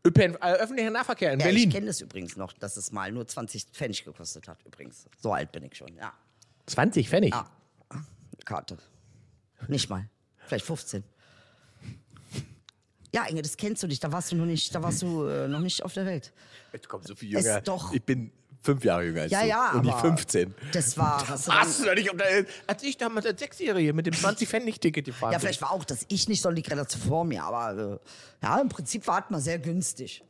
ÖPNV, 0.06 0.38
äh, 0.42 0.54
öffentlicher 0.54 0.90
Nahverkehr 0.92 1.34
in 1.34 1.40
Ja, 1.40 1.48
ich 1.48 1.54
Berlin. 1.54 1.70
kenne 1.72 1.88
das 1.88 2.02
übrigens 2.02 2.38
noch, 2.38 2.54
dass 2.54 2.78
es 2.78 2.92
mal 2.92 3.12
nur 3.12 3.28
20 3.28 3.66
Pfennig 3.74 4.04
gekostet 4.06 4.48
hat, 4.48 4.64
übrigens. 4.66 5.06
So 5.22 5.34
alt 5.34 5.52
bin 5.52 5.64
ich 5.64 5.76
schon, 5.76 5.94
ja. 5.96 6.14
20 6.68 7.10
Pfennig. 7.10 7.34
Ah, 7.34 7.50
Karte. 8.46 8.78
Nicht 9.68 9.90
mal. 9.90 10.08
Vielleicht 10.46 10.66
15. 10.66 11.04
Ja, 13.14 13.26
Inge, 13.26 13.42
das 13.42 13.58
kennst 13.58 13.82
du 13.84 13.88
nicht. 13.88 14.04
Da 14.04 14.12
warst 14.12 14.32
du 14.32 14.36
noch 14.36 14.46
nicht, 14.46 14.74
da 14.76 14.84
warst 14.84 15.02
du 15.02 15.26
äh, 15.26 15.48
noch 15.48 15.60
nicht 15.60 15.84
auf 15.84 15.94
der 15.94 16.06
Welt. 16.06 16.34
Jetzt 16.74 16.88
kommt 16.90 17.08
so 17.08 17.16
viel 17.16 17.32
jünger. 17.32 17.62
doch- 17.62 17.94
Ich 17.94 18.04
bin 18.04 18.32
fünf 18.62 18.84
Jahre 18.84 19.04
jünger 19.06 19.22
als 19.22 19.32
Ja, 19.32 19.42
du. 19.42 19.48
ja, 19.48 19.72
Und 19.72 19.86
nicht 19.86 19.94
aber 19.94 20.02
15. 20.02 20.54
Das 20.74 20.98
war. 20.98 21.24
Du 21.24 21.30
Hast 21.54 21.80
du 21.82 21.86
doch 21.86 21.96
nicht 21.96 22.10
auf 22.10 22.18
der, 22.18 22.46
als 22.68 22.84
ich 22.84 22.98
damals 22.98 23.26
als 23.26 23.40
Sechsjährige 23.40 23.94
mit 23.94 24.06
dem 24.06 24.14
20-Pfennig-Ticket 24.14 25.06
gefahren 25.06 25.32
ja, 25.34 25.40
vielleicht 25.40 25.62
war 25.62 25.72
auch 25.72 25.84
das 25.86 26.06
ich 26.08 26.28
nicht, 26.28 26.42
sondern 26.42 26.62
die 26.64 26.70
Relation 26.70 27.02
vor 27.02 27.24
mir. 27.26 27.44
Aber 27.44 28.00
äh, 28.42 28.46
ja, 28.46 28.60
im 28.60 28.70
Prinzip 28.70 29.06
war 29.08 29.24
es 29.24 29.30
mal 29.30 29.42
sehr 29.42 29.60
günstig. 29.60 30.24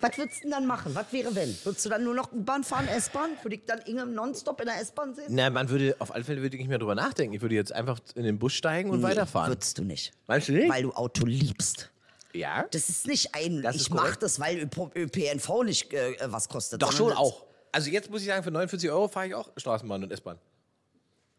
Was 0.00 0.16
würdest 0.16 0.38
du 0.38 0.42
denn 0.42 0.50
dann 0.52 0.66
machen? 0.66 0.94
Was 0.94 1.12
wäre, 1.12 1.34
wenn? 1.34 1.56
Würdest 1.64 1.84
du 1.84 1.88
dann 1.88 2.04
nur 2.04 2.14
noch 2.14 2.30
U-Bahn 2.32 2.62
fahren, 2.62 2.86
S-Bahn? 2.86 3.30
Würde 3.42 3.56
ich 3.56 3.62
dann 3.66 3.80
Inge 3.80 4.06
nonstop 4.06 4.60
in 4.60 4.66
der 4.66 4.80
S-Bahn 4.80 5.12
sehen? 5.14 5.24
Na, 5.30 5.50
man 5.50 5.68
würde, 5.70 5.96
auf 5.98 6.14
alle 6.14 6.22
Fälle 6.22 6.40
würde 6.40 6.54
ich 6.54 6.60
nicht 6.60 6.68
mehr 6.68 6.78
drüber 6.78 6.94
nachdenken. 6.94 7.34
Ich 7.34 7.42
würde 7.42 7.56
jetzt 7.56 7.72
einfach 7.72 7.98
in 8.14 8.22
den 8.22 8.38
Bus 8.38 8.52
steigen 8.52 8.90
und 8.90 9.02
weiterfahren. 9.02 9.50
Würdest 9.50 9.76
du 9.76 9.82
nicht. 9.82 10.12
Meinst 10.28 10.48
du 10.48 10.52
nicht? 10.52 10.68
Weil 10.70 10.82
du 10.84 10.92
Auto 10.92 11.26
liebst. 11.26 11.90
Ja? 12.32 12.66
Das 12.70 12.88
ist 12.88 13.06
nicht 13.06 13.34
ein, 13.34 13.62
Das 13.62 13.76
ich 13.76 13.90
mach 13.90 14.02
korrekt. 14.02 14.22
das, 14.22 14.38
weil 14.40 14.58
ÖP- 14.58 14.94
ÖPNV 14.96 15.62
nicht 15.64 15.92
äh, 15.92 16.16
was 16.26 16.48
kostet. 16.48 16.82
Doch 16.82 16.92
schon 16.92 17.12
auch. 17.12 17.44
Also 17.72 17.90
jetzt 17.90 18.10
muss 18.10 18.22
ich 18.22 18.26
sagen, 18.28 18.42
für 18.42 18.50
49 18.50 18.90
Euro 18.90 19.08
fahre 19.08 19.26
ich 19.28 19.34
auch 19.34 19.50
Straßenbahn 19.56 20.02
und 20.02 20.10
S-Bahn. 20.12 20.38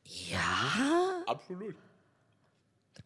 Ja? 0.04 1.24
Absolut. 1.26 1.76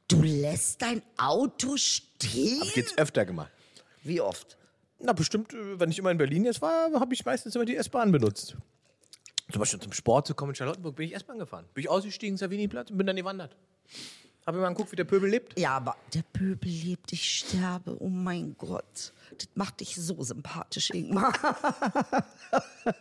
Du 0.08 0.22
lässt 0.22 0.82
dein 0.82 1.02
Auto 1.18 1.78
stehen? 1.78 2.60
Hab 2.62 2.68
ich 2.68 2.76
jetzt 2.76 2.98
öfter 2.98 3.26
gemacht. 3.26 3.52
Wie 4.04 4.20
oft? 4.22 4.58
Na, 5.00 5.14
bestimmt, 5.14 5.54
äh, 5.54 5.80
wenn 5.80 5.90
ich 5.92 6.00
immer 6.00 6.12
in 6.12 6.18
Berlin 6.18 6.46
jetzt 6.46 6.62
war, 6.62 6.92
habe 7.00 7.14
ich 7.14 7.26
meistens 7.26 7.56
immer 7.56 7.66
die 7.66 7.76
S-Bahn 7.76 8.12
benutzt. 8.12 8.56
Zum 9.52 9.60
Beispiel 9.60 9.80
zum 9.80 9.92
Sport 9.94 10.28
zu 10.28 10.36
kommen 10.36 10.52
in 10.52 10.56
Charlottenburg 10.56 10.96
bin 10.96 11.08
ich 11.08 11.16
S-Bahn 11.16 11.38
gefahren. 11.40 11.66
Bin 11.74 11.84
ich 11.84 11.90
ausgestiegen, 11.90 12.38
Savini-Platz 12.38 12.90
und 12.92 12.98
bin 12.98 13.08
dann 13.08 13.16
gewandert. 13.16 13.56
Hab 14.46 14.56
mir 14.56 14.62
mal 14.62 14.70
geguckt, 14.70 14.91
wie 14.91 14.96
der 14.98 15.06
Pöbel 15.06 15.30
lebt. 15.30 15.58
Ja, 15.58 15.78
aber 15.78 15.96
der 16.14 16.22
Pöbel 16.34 16.70
lebt, 16.70 17.14
ich 17.14 17.24
sterbe, 17.39 17.96
oh 18.00 18.10
mein 18.10 18.56
Gott. 18.58 19.14
Das 19.38 19.48
macht 19.56 19.80
dich 19.80 19.96
so 19.96 20.22
sympathisch, 20.22 20.89
Ingmar. 20.91 21.32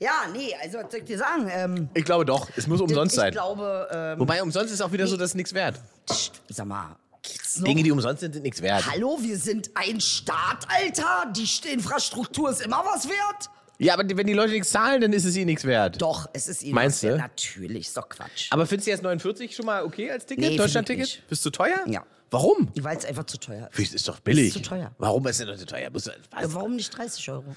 ja, 0.00 0.12
nee, 0.32 0.54
also 0.62 0.78
was 0.78 0.90
soll 0.90 1.00
ich 1.00 1.04
dir 1.06 1.18
sagen? 1.18 1.48
Ähm, 1.50 1.88
Ich 1.94 2.04
glaube 2.04 2.24
doch, 2.24 2.48
es 2.56 2.66
muss 2.66 2.80
umsonst 2.80 3.14
ich 3.14 3.20
sein. 3.20 3.32
glaube, 3.32 3.88
ähm, 3.90 4.20
Wobei 4.20 4.42
umsonst 4.42 4.72
ist 4.72 4.80
auch 4.80 4.92
wieder 4.92 5.06
so, 5.06 5.16
dass 5.16 5.30
es 5.30 5.34
nichts 5.34 5.52
wert. 5.52 5.80
tsch, 6.10 6.30
sag 6.48 6.66
mal, 6.66 6.96
geht's 7.22 7.58
noch? 7.58 7.64
Dinge, 7.66 7.82
die 7.82 7.90
umsonst 7.90 8.20
sind, 8.20 8.32
sind 8.34 8.42
nichts 8.42 8.62
wert. 8.62 8.84
Hallo, 8.90 9.18
wir 9.20 9.36
sind 9.36 9.70
ein 9.74 10.00
Staat, 10.00 10.66
Alter. 10.68 11.30
Die 11.36 11.44
St- 11.46 11.66
Infrastruktur 11.66 12.50
ist 12.50 12.62
immer 12.62 12.82
was 12.84 13.08
wert. 13.08 13.50
Ja, 13.80 13.94
aber 13.94 14.04
wenn 14.16 14.26
die 14.26 14.32
Leute 14.32 14.52
nichts 14.52 14.70
zahlen, 14.70 15.00
dann 15.00 15.12
ist 15.12 15.24
es 15.24 15.36
ihnen 15.36 15.46
nichts 15.46 15.64
wert. 15.64 16.02
Doch, 16.02 16.28
es 16.32 16.48
ist 16.48 16.62
ihnen 16.64 16.74
Meinst 16.74 16.98
was 16.98 17.02
wert. 17.04 17.14
du? 17.14 17.22
Natürlich, 17.22 17.86
ist 17.86 17.96
doch 17.96 18.08
Quatsch. 18.08 18.48
Aber 18.50 18.66
findest 18.66 18.88
du 18.88 18.90
jetzt 18.90 19.02
49 19.02 19.54
schon 19.54 19.66
mal 19.66 19.84
okay 19.84 20.10
als 20.10 20.26
Ticket? 20.26 20.44
Nee, 20.50 20.56
Deutschland-Ticket? 20.56 21.22
Bist 21.28 21.44
du 21.46 21.50
teuer? 21.50 21.84
Ja. 21.86 22.04
Warum? 22.30 22.70
Weil 22.80 22.96
es 22.98 23.04
einfach 23.04 23.24
zu 23.24 23.38
teuer 23.38 23.70
ist. 23.76 23.94
Ist 23.94 24.08
doch 24.08 24.18
billig. 24.20 24.48
Ist 24.48 24.52
zu 24.54 24.62
teuer. 24.62 24.92
Warum 24.98 25.26
ist 25.28 25.40
denn 25.40 25.46
das 25.46 25.60
so 25.60 25.66
teuer? 25.66 25.90
Muss- 25.90 26.10
warum 26.30 26.74
nicht 26.76 26.96
30 26.96 27.30
Euro? 27.30 27.56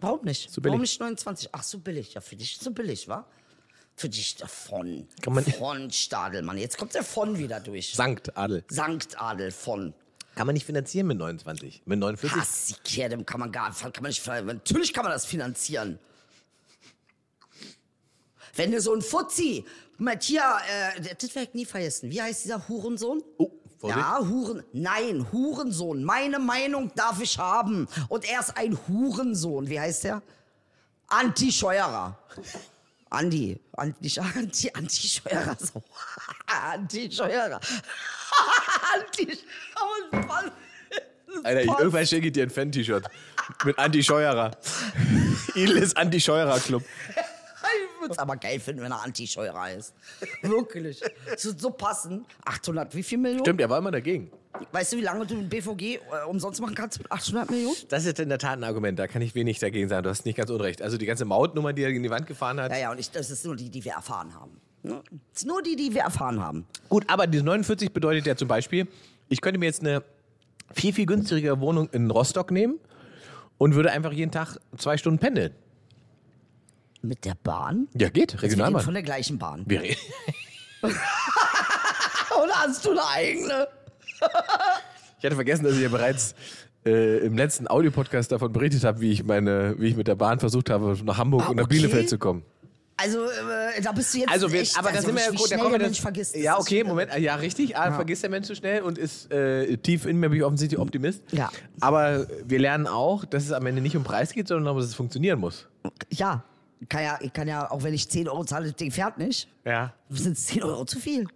Warum 0.00 0.24
nicht? 0.24 0.50
Zu 0.50 0.60
billig. 0.60 0.72
Warum 0.72 0.80
nicht 0.80 0.98
29? 0.98 1.48
Ach, 1.52 1.62
so 1.62 1.78
billig. 1.78 2.14
Ja, 2.14 2.20
für 2.20 2.34
dich 2.34 2.58
so 2.60 2.70
billig, 2.72 3.06
wa? 3.06 3.24
Für 3.94 4.08
dich 4.08 4.34
davon. 4.36 5.06
Kann 5.20 5.34
man- 5.34 5.44
von 5.44 5.90
Stadelmann. 5.92 6.56
Jetzt 6.58 6.78
kommt 6.78 6.94
der 6.94 7.04
von 7.04 7.38
wieder 7.38 7.60
durch. 7.60 7.94
Sankt 7.94 8.36
Adel. 8.36 8.64
Sankt 8.68 9.20
Adel 9.20 9.50
von. 9.52 9.94
Kann 10.34 10.46
man 10.46 10.54
nicht 10.54 10.64
finanzieren 10.64 11.06
mit 11.06 11.18
29. 11.18 11.82
Mit 11.84 11.98
49? 11.98 12.40
Hassiker, 12.40 13.08
dem 13.08 13.26
kann 13.26 13.40
man 13.40 13.52
gar 13.52 13.72
kann 13.74 13.92
man 14.00 14.08
nicht, 14.08 14.26
natürlich 14.26 14.92
kann 14.92 15.04
man 15.04 15.12
das 15.12 15.26
finanzieren. 15.26 15.98
Wenn 18.54 18.72
du 18.72 18.80
so 18.80 18.94
ein 18.94 19.02
Fuzzi 19.02 19.64
mit 19.98 20.22
hier, 20.22 20.42
äh, 20.96 21.14
das 21.18 21.34
werde 21.34 21.48
ich 21.48 21.54
nie 21.54 21.64
vergessen. 21.64 22.10
Wie 22.10 22.20
heißt 22.20 22.44
dieser 22.44 22.68
Hurensohn? 22.68 23.22
Oh, 23.38 23.50
Vorsicht. 23.82 23.98
Ja, 23.98 24.20
Huren. 24.20 24.62
Nein, 24.72 25.26
Hurensohn. 25.32 26.04
Meine 26.04 26.38
Meinung 26.38 26.92
darf 26.94 27.20
ich 27.20 27.36
haben. 27.36 27.88
Und 28.08 28.24
er 28.24 28.40
ist 28.40 28.56
ein 28.56 28.78
Hurensohn. 28.86 29.68
Wie 29.68 29.80
heißt 29.80 30.04
der? 30.04 30.22
Anti-Scheuerer. 31.08 32.16
Andi. 33.12 33.60
Anti, 33.76 34.18
Anti, 34.18 34.70
Anti-Scheuerer. 34.72 35.56
So. 35.58 35.82
Anti-Scheuerer. 36.46 37.60
Anti. 38.94 39.38
Mann. 40.26 40.50
Alter, 41.44 41.62
ich, 41.62 41.68
irgendwann 41.68 42.06
schicke 42.06 42.26
ich 42.26 42.32
dir 42.32 42.44
ein 42.44 42.50
Fan-T-Shirt. 42.50 43.06
mit 43.64 43.78
Anti-Scheuerer. 43.78 44.50
Ist 45.54 45.96
Anti-Scheuerer-Club. 45.96 46.82
Ich 46.82 48.00
würde 48.00 48.12
es 48.12 48.18
aber 48.18 48.36
geil 48.36 48.58
finden, 48.60 48.82
wenn 48.82 48.92
er 48.92 49.02
Anti-Scheuerer 49.02 49.72
ist. 49.72 49.94
Wirklich. 50.42 51.00
Das 51.30 51.44
wird 51.44 51.60
so 51.60 51.70
passen. 51.70 52.26
800, 52.44 52.94
wie 52.94 53.02
viel 53.02 53.18
Millionen? 53.18 53.44
Stimmt, 53.44 53.60
er 53.60 53.70
war 53.70 53.78
immer 53.78 53.92
dagegen. 53.92 54.30
Weißt 54.70 54.92
du, 54.92 54.98
wie 54.98 55.00
lange 55.02 55.24
du 55.26 55.34
den 55.34 55.48
BVG 55.48 55.80
äh, 55.96 55.98
umsonst 56.28 56.60
machen 56.60 56.74
kannst 56.74 56.98
mit 56.98 57.10
800 57.10 57.50
Millionen? 57.50 57.74
Das 57.88 58.04
ist 58.04 58.18
in 58.20 58.28
der 58.28 58.38
Tat 58.38 58.58
ein 58.58 58.64
Argument, 58.64 58.98
da 58.98 59.06
kann 59.06 59.22
ich 59.22 59.34
wenig 59.34 59.58
dagegen 59.58 59.88
sagen. 59.88 60.02
Du 60.04 60.10
hast 60.10 60.24
nicht 60.26 60.36
ganz 60.36 60.50
unrecht. 60.50 60.82
Also 60.82 60.98
die 60.98 61.06
ganze 61.06 61.24
Mautnummer, 61.24 61.72
die 61.72 61.82
er 61.82 61.88
in 61.90 62.02
die 62.02 62.10
Wand 62.10 62.26
gefahren 62.26 62.60
hat. 62.60 62.70
Ja, 62.70 62.78
ja, 62.78 62.90
und 62.92 62.98
ich, 63.00 63.10
das 63.10 63.30
ist 63.30 63.44
nur 63.46 63.56
die, 63.56 63.70
die 63.70 63.84
wir 63.84 63.92
erfahren 63.92 64.34
haben. 64.34 64.60
Ne? 64.82 65.02
Das 65.32 65.42
ist 65.42 65.46
nur 65.46 65.62
die, 65.62 65.74
die 65.76 65.94
wir 65.94 66.02
erfahren 66.02 66.40
haben. 66.40 66.66
Gut, 66.88 67.04
aber 67.08 67.26
diese 67.26 67.44
49 67.44 67.92
bedeutet 67.92 68.26
ja 68.26 68.36
zum 68.36 68.48
Beispiel, 68.48 68.88
ich 69.28 69.40
könnte 69.40 69.58
mir 69.58 69.66
jetzt 69.66 69.80
eine 69.80 70.02
viel, 70.74 70.92
viel 70.92 71.06
günstigere 71.06 71.60
Wohnung 71.60 71.88
in 71.92 72.10
Rostock 72.10 72.50
nehmen 72.50 72.78
und 73.58 73.74
würde 73.74 73.90
einfach 73.90 74.12
jeden 74.12 74.32
Tag 74.32 74.58
zwei 74.76 74.96
Stunden 74.98 75.18
pendeln. 75.18 75.54
Mit 77.00 77.24
der 77.24 77.34
Bahn? 77.42 77.88
Ja, 77.94 78.10
geht, 78.10 78.34
Wir 78.34 78.42
reden 78.42 78.50
von 78.56 78.60
Regionalbahn. 78.64 78.94
der 78.94 79.02
gleichen 79.02 79.38
Bahn. 79.38 79.64
Wir 79.66 79.80
reden- 79.82 79.96
Oder 80.82 82.54
hast 82.56 82.84
du 82.84 82.90
eine 82.90 83.06
eigene? 83.06 83.68
Ich 85.18 85.24
hatte 85.24 85.36
vergessen, 85.36 85.64
dass 85.64 85.74
ich 85.74 85.82
ja 85.82 85.88
bereits 85.88 86.34
äh, 86.84 87.18
im 87.18 87.36
letzten 87.36 87.68
Audiopodcast 87.68 88.32
davon 88.32 88.52
berichtet 88.52 88.82
habe, 88.84 89.00
wie 89.00 89.12
ich 89.12 89.24
meine, 89.24 89.76
wie 89.78 89.88
ich 89.88 89.96
mit 89.96 90.08
der 90.08 90.16
Bahn 90.16 90.40
versucht 90.40 90.68
habe, 90.68 90.96
nach 91.04 91.18
Hamburg 91.18 91.44
Ah, 91.46 91.50
und 91.50 91.56
nach 91.56 91.64
okay. 91.64 91.76
Bielefeld 91.76 92.08
zu 92.08 92.18
kommen. 92.18 92.42
Also, 92.96 93.24
äh, 93.24 93.80
da 93.82 93.92
bist 93.92 94.12
du 94.14 94.18
jetzt 94.18 94.30
Also, 94.30 94.52
wir, 94.52 94.60
echt, 94.60 94.78
aber 94.78 94.90
da 94.90 94.96
also 94.96 95.06
sind 95.06 95.16
wir 95.16 95.24
ja 95.24 95.30
gut, 95.30 95.50
da 95.50 95.56
kommen 95.56 95.72
wir 95.72 95.78
Mensch 95.78 96.00
vergisst. 96.00 96.36
Ja, 96.36 96.58
okay, 96.58 96.84
Moment, 96.84 97.16
ja, 97.18 97.36
richtig. 97.36 97.76
Ah, 97.76 97.92
vergisst 97.92 98.22
der 98.22 98.30
Mensch 98.30 98.46
so 98.46 98.54
schnell 98.54 98.82
und 98.82 98.98
ist 98.98 99.30
äh, 99.32 99.76
tief 99.78 100.06
in 100.06 100.18
mir 100.18 100.28
bin 100.28 100.38
ich 100.38 100.44
offensichtlich 100.44 100.78
Optimist. 100.78 101.22
Ja. 101.32 101.50
Aber 101.80 102.26
wir 102.44 102.58
lernen 102.58 102.86
auch, 102.86 103.24
dass 103.24 103.44
es 103.44 103.52
am 103.52 103.64
Ende 103.66 103.80
nicht 103.80 103.96
um 103.96 104.04
Preis 104.04 104.32
geht, 104.32 104.46
sondern 104.48 104.64
darum, 104.66 104.80
dass 104.80 104.88
es 104.88 104.94
funktionieren 104.94 105.38
muss. 105.40 105.68
Ja, 106.10 106.44
kann 106.88 107.02
ja, 107.02 107.18
ich 107.22 107.32
kann 107.32 107.48
ja, 107.48 107.70
auch 107.70 107.82
wenn 107.82 107.94
ich 107.94 108.08
10 108.08 108.28
Euro 108.28 108.44
zahle, 108.44 108.66
das 108.66 108.76
Ding 108.76 108.90
fährt 108.90 109.18
nicht. 109.18 109.48
Ja. 109.64 109.94
Sind 110.10 110.36
10 110.36 110.62
Euro 110.64 110.84
zu 110.84 110.98
viel? 110.98 111.26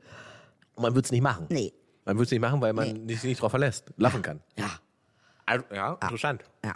Und 0.75 0.83
man 0.83 0.95
wird 0.95 1.07
es 1.07 1.13
nicht 1.13 1.23
machen. 1.23 1.47
Nee. 1.49 1.73
Man 2.07 2.17
wird 2.17 2.27
es 2.27 2.31
nicht 2.31 2.41
machen, 2.41 2.61
weil 2.61 2.73
man 2.73 3.09
sich 3.09 3.25
nicht 3.25 3.43
drauf 3.43 3.51
verlässt, 3.51 3.93
lachen 3.97 4.23
kann. 4.23 4.41
Ja. 4.57 4.71
Also, 5.45 5.65
ja, 5.75 5.95
interessant. 5.95 6.45
Ja. 6.65 6.75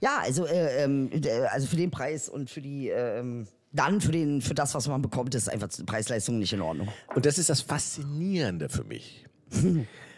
Ja, 0.00 0.18
also, 0.22 0.46
äh, 0.46 0.84
ähm, 0.84 1.10
äh, 1.12 1.46
also 1.46 1.66
für 1.66 1.76
den 1.76 1.90
Preis 1.90 2.28
und 2.28 2.50
für 2.50 2.60
die, 2.60 2.88
ähm, 2.88 3.46
dann 3.72 4.00
für, 4.00 4.12
den, 4.12 4.42
für 4.42 4.54
das, 4.54 4.74
was 4.74 4.86
man 4.86 5.00
bekommt, 5.02 5.34
ist 5.34 5.48
einfach 5.48 5.68
die 5.68 5.84
Preis-Leistung 5.84 6.38
nicht 6.38 6.52
in 6.52 6.60
Ordnung. 6.60 6.88
Und 7.14 7.26
das 7.26 7.38
ist 7.38 7.48
das 7.48 7.62
Faszinierende 7.62 8.68
für 8.68 8.84
mich. 8.84 9.24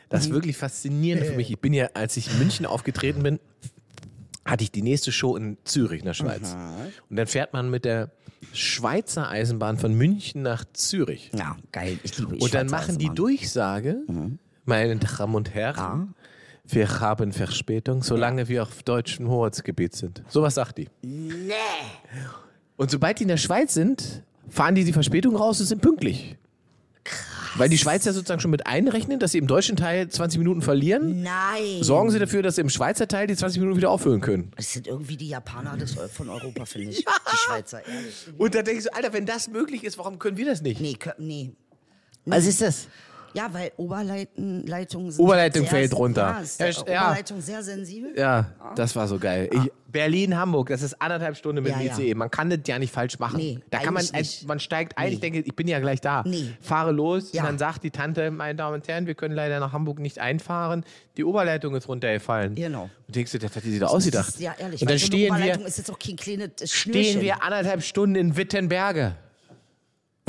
Das 0.09 0.29
wirklich 0.31 0.57
Faszinierende 0.57 1.27
für 1.27 1.37
mich. 1.37 1.51
Ich 1.51 1.61
bin 1.61 1.73
ja, 1.73 1.89
als 1.95 2.17
ich 2.17 2.33
in 2.33 2.39
München 2.39 2.67
aufgetreten 2.67 3.23
bin, 3.23 3.39
hatte 4.45 4.65
ich 4.65 4.73
die 4.73 4.83
nächste 4.83 5.13
Show 5.13 5.37
in 5.37 5.57
Zürich, 5.65 6.01
in 6.01 6.07
der 6.07 6.15
Schweiz. 6.15 6.57
Und 7.09 7.17
dann 7.17 7.29
fährt 7.29 7.53
man 7.53 7.71
mit 7.71 7.85
der 7.85 8.11
Schweizer 8.53 9.29
Eisenbahn 9.29 9.79
von 9.79 9.95
München 9.95 10.43
nach 10.43 10.65
Zürich. 10.73 11.31
Ja, 11.37 11.57
geil. 11.73 11.99
Ich 12.03 12.19
liebe 12.19 12.37
Und 12.37 12.55
dann 12.55 12.69
machen 12.69 12.99
die. 12.99 13.11
Durchsage, 13.11 13.99
meine 14.65 14.97
Damen 14.97 15.35
und 15.35 15.55
Herren, 15.55 16.15
wir 16.65 17.01
haben 17.01 17.33
Verspätung, 17.33 18.03
solange 18.03 18.49
wir 18.49 18.63
auf 18.63 18.83
deutschem 18.83 19.29
Hoheitsgebiet 19.29 19.95
sind. 19.95 20.23
Sowas 20.29 20.55
sagt 20.55 20.79
die. 20.79 20.89
Nee. 21.03 21.53
Und 22.77 22.91
sobald 22.91 23.19
die 23.19 23.25
in 23.25 23.29
der 23.29 23.37
Schweiz 23.37 23.75
sind, 23.75 24.23
fahren 24.49 24.75
die 24.75 24.85
die 24.85 24.93
Verspätung 24.93 25.37
raus 25.37 25.61
und 25.61 25.67
sind 25.67 25.83
pünktlich. 25.83 26.37
Weil 27.57 27.69
die 27.69 27.79
Schweizer 27.79 28.13
sozusagen 28.13 28.41
schon 28.41 28.51
mit 28.51 28.67
einrechnen, 28.67 29.19
dass 29.19 29.33
sie 29.33 29.39
im 29.39 29.47
deutschen 29.47 29.77
Teil 29.77 30.09
20 30.09 30.39
Minuten 30.39 30.63
verlieren, 30.63 31.23
Nein. 31.23 31.83
sorgen 31.83 32.11
sie 32.11 32.19
dafür, 32.19 32.43
dass 32.43 32.57
sie 32.57 32.61
im 32.61 32.71
Schweizer 32.71 33.09
Teil 33.09 33.27
die 33.27 33.37
20 33.37 33.61
Minuten 33.61 33.77
wieder 33.77 33.91
auffüllen 33.91 34.21
können. 34.21 34.53
Das 34.57 34.73
sind 34.73 34.87
irgendwie 34.87 35.17
die 35.17 35.29
Japaner 35.29 35.77
des, 35.77 35.95
von 35.95 36.29
Europa, 36.29 36.65
finde 36.65 36.91
ich. 36.91 36.99
Die 37.33 37.37
Schweizer, 37.37 37.87
ehrlich. 37.87 38.15
Und 38.39 38.55
da 38.55 38.63
denke 38.63 38.79
ich 38.79 38.85
so, 38.85 38.91
Alter, 38.91 39.13
wenn 39.13 39.27
das 39.27 39.49
möglich 39.49 39.85
ist, 39.85 39.99
warum 39.99 40.19
können 40.19 40.37
wir 40.37 40.47
das 40.47 40.63
nicht? 40.63 40.81
Nee, 40.81 40.97
nee. 41.19 41.53
Was 42.27 42.47
ist 42.47 42.61
das? 42.61 42.87
Ja, 43.35 43.49
weil 43.53 43.71
Oberleitungen 43.77 45.11
sind 45.11 45.21
Oberleitung 45.25 45.63
sehr, 45.63 45.71
fällt 45.71 45.95
runter. 45.95 46.23
Ja, 46.23 46.41
ist 46.41 46.61
der 46.61 46.71
Ja. 46.93 47.07
Oberleitung 47.09 47.41
sehr 47.41 47.63
sensibel. 47.63 48.13
Ja, 48.17 48.47
das 48.77 48.95
war 48.97 49.07
so 49.09 49.19
geil. 49.19 49.49
Ich, 49.53 49.71
Berlin, 49.87 50.37
Hamburg, 50.37 50.69
das 50.69 50.83
ist 50.83 51.01
anderthalb 51.03 51.37
Stunden 51.37 51.63
mit 51.65 51.73
Ja, 51.73 51.79
dem 51.79 51.87
ja. 51.89 51.93
ICE. 51.99 52.15
Man 52.15 52.31
kann 52.31 52.49
das 52.49 52.61
ja 52.67 52.79
nicht 52.79 52.93
falsch 52.93 53.19
machen. 53.19 53.39
Nee, 53.39 53.59
da 53.71 53.79
kann 53.79 53.93
man, 53.95 54.05
nicht. 54.15 54.47
man 54.47 54.61
steigt 54.61 54.97
ein, 54.97 55.09
Nee. 55.09 55.15
ich 55.15 55.21
denke, 55.21 55.41
ich 55.41 55.57
bin 55.57 55.67
ja 55.67 55.81
gleich 55.81 56.01
da. 56.01 56.23
Nee. 56.25 56.51
Fahre 56.61 56.93
los, 56.93 57.33
Ja. 57.33 57.43
und 57.43 57.49
dann 57.49 57.59
sagt 57.59 57.83
die 57.83 57.91
Tante, 57.91 58.31
meine 58.31 58.55
Damen 58.55 58.77
und 58.77 58.87
Herren, 58.89 59.07
wir 59.09 59.15
können 59.15 59.35
leider 59.35 59.59
nach 59.59 59.73
Hamburg 59.73 59.99
nicht 59.99 60.19
einfahren. 60.21 60.85
Die 61.17 61.25
Oberleitung 61.25 61.75
ist 61.75 61.89
runtergefallen. 61.89 62.55
Genau. 62.55 62.89
Und 63.09 63.17
denkst 63.17 63.33
du, 63.33 63.39
das 63.39 63.55
hat 63.57 63.65
die 63.65 63.71
sich 63.73 63.81
da 63.81 63.87
ausgedacht. 63.87 64.29
Ist, 64.29 64.41
ja, 64.41 64.55
ehrlich. 64.59 64.81
Und 64.81 64.89
dann 64.91 64.99
so 64.99 65.05
eine 65.07 65.13
stehen 65.19 65.31
Oberleitung 65.33 65.63
wir, 65.63 65.69
ist 65.69 65.79
jetzt 65.79 65.91
auch 65.91 65.99
kein 65.99 66.17
kleines 66.17 66.51
stehen 66.65 66.69
Schnürchen. 66.69 67.21
wir 67.23 67.43
anderthalb 67.43 67.83
Stunden 67.83 68.15
in 68.15 68.37
Wittenberge. 68.37 69.17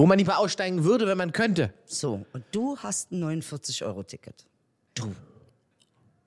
Wo 0.01 0.07
man 0.07 0.17
nicht 0.17 0.25
mal 0.25 0.37
aussteigen 0.37 0.83
würde, 0.83 1.05
wenn 1.05 1.19
man 1.19 1.31
könnte. 1.31 1.71
So, 1.85 2.25
und 2.33 2.43
du 2.51 2.75
hast 2.75 3.11
ein 3.11 3.23
49-Euro-Ticket. 3.23 4.47
Du. 4.95 5.13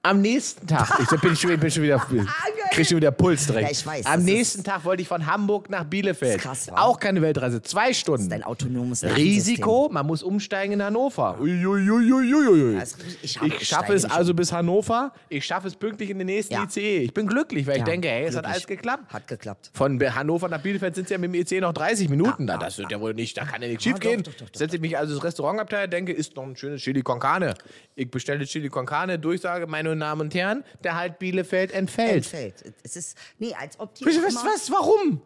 Am 0.01 0.21
nächsten 0.21 0.65
Tag, 0.69 0.97
ich 1.01 1.21
bin 1.21 1.35
schon, 1.35 1.59
bin 1.59 1.69
schon 1.73 1.83
wieder, 1.83 1.97
krieg 2.75 2.87
schon 2.87 2.97
wieder 2.99 3.11
Puls 3.13 3.47
direkt. 3.47 3.65
Ja, 3.67 3.71
ich 3.73 3.87
weiß, 3.87 4.07
Am 4.07 4.15
das 4.17 4.25
nächsten 4.25 4.65
Tag 4.65 4.85
wollte 4.85 5.03
ich 5.03 5.09
von 5.09 5.27
Hamburg 5.27 5.71
nach 5.71 5.85
Bielefeld. 5.85 6.37
Das 6.45 6.59
ist 6.59 6.67
krass, 6.67 6.69
wa? 6.77 6.83
Auch 6.83 6.99
keine 7.01 7.23
Weltreise, 7.23 7.63
zwei 7.63 7.93
Stunden. 7.93 8.29
Dein 8.29 8.43
autonomes 8.43 9.03
Nervensystem. 9.03 9.35
Risiko, 9.35 9.89
man 9.93 10.07
muss 10.07 10.23
umsteigen 10.23 10.75
in 10.75 10.83
Hannover. 10.83 11.39
Uiuiuiuiui. 11.41 12.79
Das- 12.79 12.97
ich 13.23 13.41
Ich 13.43 13.69
schaffe 13.69 13.93
es 13.95 14.05
also 14.05 14.35
bis 14.35 14.53
Hannover. 14.53 15.13
Ich 15.29 15.45
schaffe 15.45 15.69
es 15.69 15.77
pünktlich 15.77 16.11
in 16.11 16.19
den 16.19 16.27
nächsten 16.27 16.55
Ja. 16.55 16.65
ICE. 16.65 16.99
Ich 17.05 17.15
bin 17.15 17.27
glücklich, 17.27 17.67
weil 17.67 17.75
ich 17.75 17.79
Ja, 17.81 17.85
denke, 17.85 18.09
hey, 18.09 18.25
es 18.25 18.35
hat 18.37 18.45
glücklich. 18.45 18.53
alles 18.55 18.67
geklappt. 18.67 19.13
Hat 19.13 19.29
geklappt. 19.29 19.71
Von 19.75 20.01
Hannover 20.15 20.49
nach 20.49 20.61
Bielefeld 20.61 20.95
sind 20.95 21.05
es 21.05 21.11
ja 21.11 21.19
mit 21.19 21.33
dem 21.33 21.41
ICE 21.41 21.61
noch 21.61 21.73
30 21.73 22.09
Minuten. 22.09 22.47
Ja, 22.49 22.55
da, 22.59 22.65
das 22.67 22.79
wird 22.79 22.91
ja 22.91 23.01
wohl 23.01 23.15
nicht, 23.15 23.37
da 23.37 23.45
kann 23.45 23.63
ja 23.63 23.69
nichts 23.69 23.85
schief 23.85 23.99
gehen. 24.01 24.23
Setze 24.55 24.77
ich 24.77 24.83
mich 24.83 24.97
also 24.99 25.15
ins 25.15 25.25
Restaurantabteil, 25.25 25.89
denke, 25.89 26.13
ist 26.13 26.37
noch 26.37 26.45
ein 26.45 26.57
schönes 26.57 26.83
Chili 26.83 27.03
con 27.03 27.21
Carne. 27.21 27.55
Ich 27.95 28.11
bestelle 28.11 28.45
Chili 28.45 28.69
con 28.69 28.87
Carne, 28.87 29.19
Durchsage, 29.19 29.67
meine 29.67 29.97
Damen 29.97 30.21
und 30.23 30.35
Herren, 30.35 30.65
der 30.83 30.97
halt 30.97 31.19
Bielefeld 31.19 31.73
entfällt. 31.73 32.15
Entfällt. 32.17 32.63
Es 32.83 32.97
ist, 32.97 33.17
nee, 33.39 33.55
als 33.55 33.79
ob 33.79 33.95
die 33.95 34.07
Was, 34.07 34.17
was, 34.17 34.71
warum? 34.71 35.23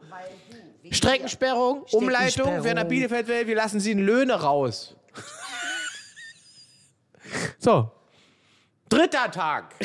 Du, 0.83 0.95
Streckensperrung, 0.95 1.83
Umleitung, 1.93 2.31
Streckensperrung. 2.31 2.65
wer 2.65 2.75
nach 2.75 2.85
Bielefeld 2.85 3.29
will, 3.29 3.47
wir 3.47 3.57
lassen 3.57 3.81
sie 3.81 3.93
in 3.93 4.01
Löhne 4.01 4.35
raus. 4.35 4.97
so. 7.59 7.91
Dritter 8.89 9.31
Tag. 9.31 9.75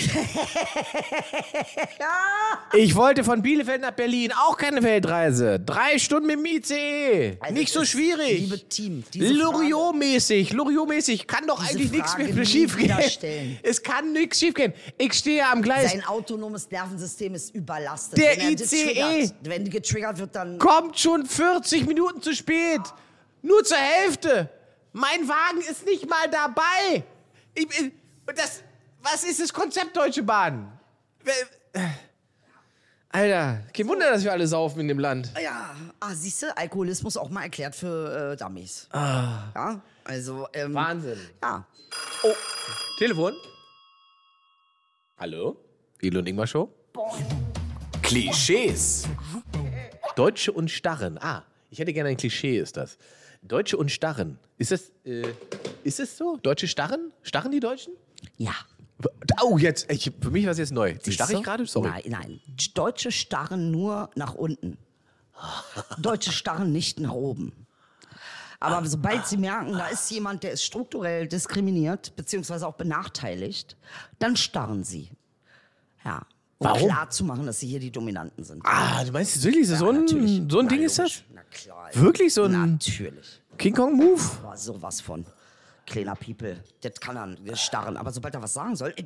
Ich 2.75 2.95
wollte 2.95 3.23
von 3.23 3.41
Bielefeld 3.43 3.81
nach 3.81 3.91
Berlin, 3.91 4.31
auch 4.31 4.57
keine 4.57 4.81
Weltreise. 4.81 5.59
Drei 5.59 5.99
Stunden 5.99 6.25
mit 6.27 6.37
dem 6.37 6.45
ICE. 6.45 7.37
Also 7.39 7.53
Nicht 7.53 7.71
so 7.71 7.85
schwierig. 7.85 8.39
liebe 8.39 8.67
Team, 8.67 9.03
Loriot-mäßig, 9.13 10.53
Loriot-mäßig. 10.53 11.27
Kann 11.27 11.45
doch 11.45 11.61
eigentlich 11.61 11.91
nichts 11.91 12.17
mehr 12.17 12.27
nie 12.33 12.45
schief 12.45 12.75
wieder 12.77 12.97
gehen. 12.97 13.09
stellen. 13.09 13.59
Es 13.61 13.81
kann 13.83 14.11
nichts 14.11 14.39
schief 14.39 14.55
gehen. 14.55 14.73
Ich 14.97 15.13
stehe 15.13 15.45
am 15.45 15.61
Gleis. 15.61 15.91
Sein 15.91 16.03
autonomes 16.05 16.69
Nervensystem 16.71 17.35
ist 17.35 17.53
überlastet. 17.53 18.17
Der 18.17 18.37
wenn 18.37 18.53
ICE. 18.53 19.31
Wenn 19.41 19.69
getriggert 19.69 20.17
wird, 20.17 20.35
dann. 20.35 20.57
kommt 20.57 20.97
schon 20.97 21.25
40 21.25 21.85
Minuten 21.85 22.21
zu 22.21 22.33
spät. 22.33 22.81
Nur 23.43 23.63
zur 23.63 23.77
Hälfte. 23.77 24.49
Mein 24.93 25.27
Wagen 25.27 25.61
ist 25.69 25.85
nicht 25.85 26.09
mal 26.09 26.27
dabei. 26.31 27.03
Ich, 27.53 27.67
das, 28.35 28.63
was 29.03 29.23
ist 29.23 29.39
das 29.39 29.53
Konzept 29.53 29.95
Deutsche 29.95 30.23
Bahn? 30.23 30.79
Alter, 33.09 33.59
kein 33.71 33.87
Wunder, 33.87 34.09
dass 34.09 34.23
wir 34.23 34.31
alle 34.31 34.47
saufen 34.47 34.79
in 34.79 34.87
dem 34.87 34.97
Land. 34.97 35.31
Ja, 35.41 35.75
ah, 35.99 36.15
siehst 36.15 36.41
du, 36.41 36.57
Alkoholismus 36.57 37.15
auch 37.15 37.29
mal 37.29 37.43
erklärt 37.43 37.75
für 37.75 38.31
äh, 38.31 38.35
Dummies. 38.35 38.87
Ja, 38.91 39.81
also. 40.03 40.47
Ähm, 40.53 40.73
Wahnsinn. 40.73 41.19
Ja. 41.41 41.65
Oh, 42.23 42.33
Telefon. 42.97 43.35
Hallo? 45.19 45.57
Elo 46.01 46.19
und 46.19 46.27
Ingmar 46.27 46.47
Show? 46.47 46.69
Klischees. 48.01 49.07
Deutsche 50.15 50.51
und 50.51 50.71
Starren. 50.71 51.17
Ah, 51.19 51.43
ich 51.69 51.79
hätte 51.79 51.93
gerne 51.93 52.09
ein 52.09 52.17
Klischee, 52.17 52.57
ist 52.57 52.77
das. 52.77 52.97
Deutsche 53.43 53.77
und 53.77 53.91
Starren. 53.91 54.39
Ist 54.57 54.71
das, 54.71 54.91
äh, 55.05 55.33
ist 55.83 55.99
es 55.99 56.17
so? 56.17 56.37
Deutsche 56.37 56.67
Starren? 56.67 57.11
Starren 57.21 57.51
die 57.51 57.59
Deutschen? 57.59 57.93
Ja. 58.37 58.53
Oh, 59.41 59.57
jetzt, 59.57 59.91
ich, 59.91 60.11
für 60.21 60.31
mich 60.31 60.45
war 60.45 60.51
es 60.51 60.57
jetzt 60.57 60.71
neu. 60.71 60.95
Siehst 61.01 61.15
Starre 61.15 61.33
ich 61.33 61.43
gerade? 61.43 61.65
Sorry. 61.65 61.89
Nein, 61.89 62.03
nein. 62.07 62.39
Deutsche 62.73 63.11
starren 63.11 63.71
nur 63.71 64.09
nach 64.15 64.33
unten. 64.33 64.77
Deutsche 65.97 66.31
starren 66.31 66.71
nicht 66.71 66.99
nach 66.99 67.11
oben. 67.13 67.53
Aber 68.59 68.85
sobald 68.87 69.27
sie 69.27 69.35
merken, 69.35 69.73
da 69.73 69.87
ist 69.87 70.09
jemand, 70.09 70.43
der 70.43 70.53
ist 70.53 70.63
strukturell 70.63 71.27
diskriminiert, 71.27 72.15
beziehungsweise 72.15 72.65
auch 72.65 72.75
benachteiligt, 72.75 73.75
dann 74.19 74.37
starren 74.37 74.85
sie. 74.85 75.09
Ja. 76.05 76.21
Um 76.59 76.67
Warum? 76.67 76.87
klar 76.87 77.09
zu 77.09 77.25
machen, 77.25 77.45
dass 77.45 77.59
sie 77.59 77.67
hier 77.67 77.81
die 77.81 77.91
Dominanten 77.91 78.45
sind. 78.45 78.61
Ah, 78.65 79.03
du 79.03 79.11
meinst 79.11 79.43
wirklich, 79.43 79.67
so, 79.67 79.73
Ja, 79.73 79.89
ein, 79.91 79.99
natürlich. 80.01 80.41
so 80.49 80.59
ein 80.59 80.65
Na, 80.65 80.69
Ding 80.71 80.81
ist 80.83 80.97
das? 80.97 81.23
Na 81.33 81.41
klar. 81.51 81.89
Wirklich 81.93 82.33
so 82.33 82.43
ein 82.43 82.51
Natürlich. 82.51 83.41
King 83.57 83.75
Kong-Move? 83.75 84.21
Aber 84.43 84.55
sowas 84.55 85.01
von. 85.01 85.25
Kleiner 85.85 86.15
People, 86.15 86.63
das 86.81 86.99
kann 86.99 87.37
er 87.45 87.55
starren. 87.55 87.97
Aber 87.97 88.11
sobald 88.11 88.33
er 88.35 88.41
was 88.41 88.53
sagen 88.53 88.75
soll. 88.75 88.93
äh, 88.95 89.03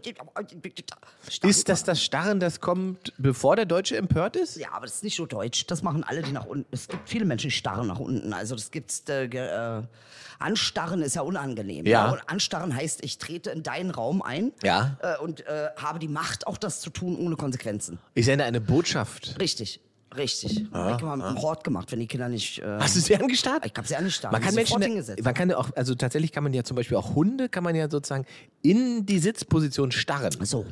starren 1.28 1.50
Ist 1.50 1.70
das 1.70 1.84
das 1.84 2.04
Starren, 2.04 2.40
das 2.40 2.62
kommt, 2.62 3.14
bevor 3.18 3.56
der 3.56 3.66
Deutsche 3.66 3.98
empört 3.98 4.36
ist? 4.36 4.58
Ja, 4.58 4.72
aber 4.74 4.86
das 4.86 4.96
ist 4.96 5.04
nicht 5.04 5.16
so 5.16 5.26
deutsch. 5.26 5.66
Das 5.66 5.82
machen 5.82 6.04
alle, 6.04 6.22
die 6.22 6.32
nach 6.32 6.46
unten. 6.46 6.68
Es 6.72 6.88
gibt 6.88 7.10
viele 7.10 7.26
Menschen, 7.26 7.48
die 7.48 7.56
starren 7.56 7.88
nach 7.88 8.00
unten. 8.00 8.32
Also 8.34 8.56
das 8.56 8.72
gibt's. 8.72 9.04
Äh, 9.10 9.26
äh, 9.26 9.84
anstarren 10.40 11.02
ist 11.02 11.16
ja 11.16 11.22
unangenehm. 11.22 11.86
Ja. 11.86 12.12
Und 12.12 12.22
anstarren 12.28 12.76
heißt, 12.76 13.04
ich 13.04 13.18
trete 13.18 13.50
in 13.50 13.64
deinen 13.64 13.92
Raum 13.92 14.22
ein. 14.22 14.52
Ja. 14.64 14.98
Äh, 15.02 15.18
und 15.18 15.46
äh, 15.48 15.70
habe 15.78 16.00
die 16.00 16.08
Macht, 16.08 16.48
auch 16.48 16.58
das 16.58 16.80
zu 16.82 16.90
tun, 16.90 17.18
ohne 17.18 17.36
Konsequenzen. 17.36 18.00
Ich 18.14 18.26
sende 18.26 18.46
eine 18.46 18.62
Botschaft. 18.62 19.40
Richtig. 19.40 19.82
Richtig. 20.16 20.66
Ah, 20.72 20.95
ich 20.97 21.03
habe 21.03 21.18
mit 21.18 21.26
dem 21.28 21.41
Hort 21.41 21.64
gemacht, 21.64 21.91
wenn 21.91 21.99
die 21.99 22.08
Kinder 22.08 22.30
nicht. 22.30 22.60
Äh, 22.60 22.78
Hast 22.80 22.95
du 22.95 22.99
sie 23.01 23.16
angestarrt? 23.16 23.66
Ich 23.66 23.74
hab 23.76 23.86
sie 23.86 23.95
angestarrt. 23.95 24.32
Man 24.32 24.41
kann 24.41 24.55
Menschen, 24.55 24.82
hingesetzt. 24.82 25.24
man 25.24 25.34
kann 25.34 25.51
auch, 25.53 25.70
also 25.76 25.95
tatsächlich 25.95 26.32
kann 26.32 26.43
man 26.43 26.53
ja 26.53 26.64
zum 26.64 26.76
Beispiel 26.76 26.97
auch 26.97 27.14
Hunde, 27.16 27.49
kann 27.49 27.64
man 27.64 27.76
ja 27.76 27.89
sozusagen 27.89 28.26
in 28.62 29.05
die 29.05 29.20
Sitzposition 29.20 29.91
starren, 29.91 30.32
so. 30.45 30.66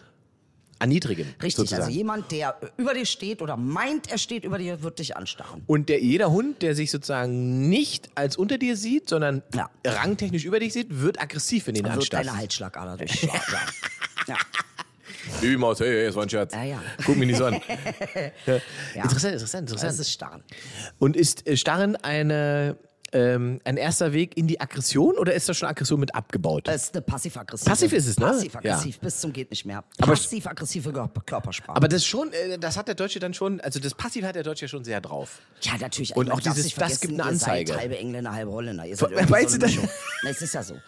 erniedrigen. 0.80 1.26
Richtig. 1.42 1.56
sozusagen. 1.56 1.84
Also 1.84 1.96
jemand, 1.96 2.32
der 2.32 2.58
über 2.78 2.94
dir 2.94 3.06
steht 3.06 3.42
oder 3.42 3.58
meint, 3.58 4.10
er 4.10 4.18
steht 4.18 4.46
über 4.46 4.58
dir, 4.58 4.82
wird 4.84 5.00
dich 5.00 5.16
anstarren. 5.18 5.64
Und 5.68 5.90
der, 5.90 6.02
jeder 6.02 6.32
Hund, 6.32 6.62
der 6.62 6.74
sich 6.76 6.90
sozusagen 6.90 7.68
nicht 7.70 8.10
als 8.16 8.38
unter 8.38 8.58
dir 8.58 8.76
sieht, 8.78 9.10
sondern 9.10 9.44
Ja. 9.54 9.70
rangtechnisch 9.86 10.46
über 10.46 10.60
dich 10.60 10.74
sieht, 10.74 10.88
wird 11.02 11.22
aggressiv, 11.22 11.68
wenn 11.68 11.76
du 11.76 11.82
ihn 11.82 11.86
Wird 11.86 11.96
anstarrst. 11.98 12.28
deine 12.30 12.38
Halsschlagader 12.38 12.98
durchschlagen. 12.98 13.36
ja. 14.28 14.34
ja. 14.34 14.38
Liebe 15.42 15.58
Maus, 15.58 15.80
hey, 15.80 15.88
hey, 15.90 16.06
das 16.08 16.16
war 16.16 16.24
ein 16.24 16.30
Scherz. 16.30 16.54
Ja, 16.54 16.64
ja. 16.64 16.84
Guck 17.06 17.18
mich 17.18 17.28
nicht 17.28 17.38
so 17.38 17.46
an. 17.46 17.54
ja. 18.46 19.04
Interessant, 19.04 19.34
interessant, 19.34 19.70
interessant. 19.70 19.92
Das 19.92 20.00
ist 20.00 20.12
starren. 20.12 20.44
Und 21.00 21.16
ist 21.16 21.48
äh, 21.48 21.58
Starren 21.58 21.96
eine, 21.98 22.78
ähm, 23.14 23.60
ein 23.64 23.78
erster 23.78 24.14
Weg 24.14 24.38
in 24.38 24.48
die 24.48 24.60
Aggression 24.60 25.18
oder 25.18 25.34
ist 25.34 25.48
das 25.48 25.58
schon 25.58 25.70
Aggression 25.70 26.00
mit 26.00 26.14
abgebaut? 26.16 26.68
Das 26.68 26.84
ist 26.86 26.96
eine 26.96 27.02
passiv-aggressive. 27.02 27.70
Passiv 27.70 27.94
ist 27.94 28.08
es, 28.08 28.20
ne? 28.20 28.26
Passiv-aggressiv, 28.28 29.00
bis 29.00 29.20
zum 29.20 29.32
geht 29.34 29.50
nicht 29.52 29.66
mehr. 29.66 29.84
Passiv-aggressive 29.98 30.90
Kör- 30.92 31.10
Körpersprache. 31.26 31.76
Aber 31.78 31.88
das 31.88 32.06
schon, 32.06 32.32
äh, 32.34 32.58
das 32.58 32.78
hat 32.78 32.88
der 32.88 32.96
Deutsche 32.96 33.20
dann 33.20 33.34
schon, 33.34 33.60
also 33.62 33.80
das 33.80 33.94
Passiv 33.94 34.26
hat 34.26 34.36
der 34.36 34.44
Deutsche 34.44 34.66
ja 34.66 34.70
schon 34.70 34.84
sehr 34.84 35.02
drauf. 35.02 35.40
ja, 35.62 35.74
natürlich. 35.80 36.16
Und 36.16 36.28
man 36.28 36.36
auch 36.38 36.42
dieses- 36.42 36.74
das 36.76 37.00
gibt 37.00 37.14
eine 37.14 37.24
ihr 37.32 37.38
seid 37.38 37.50
Anzeige. 37.52 37.78
halbe 37.78 37.98
Engländer, 37.98 38.32
halbe 38.34 38.52
Holländer. 38.52 38.86
Ihr 38.86 38.98
seid 38.98 39.12
irgendwie 39.12 39.32
meinst 39.32 39.52
so 39.54 39.58
du 39.60 39.66
das? 39.66 39.76
Na, 40.24 40.30
es 40.30 40.42
ist 40.42 40.54
ja 40.54 40.64
so. 40.64 40.74
Engländer, 40.74 40.82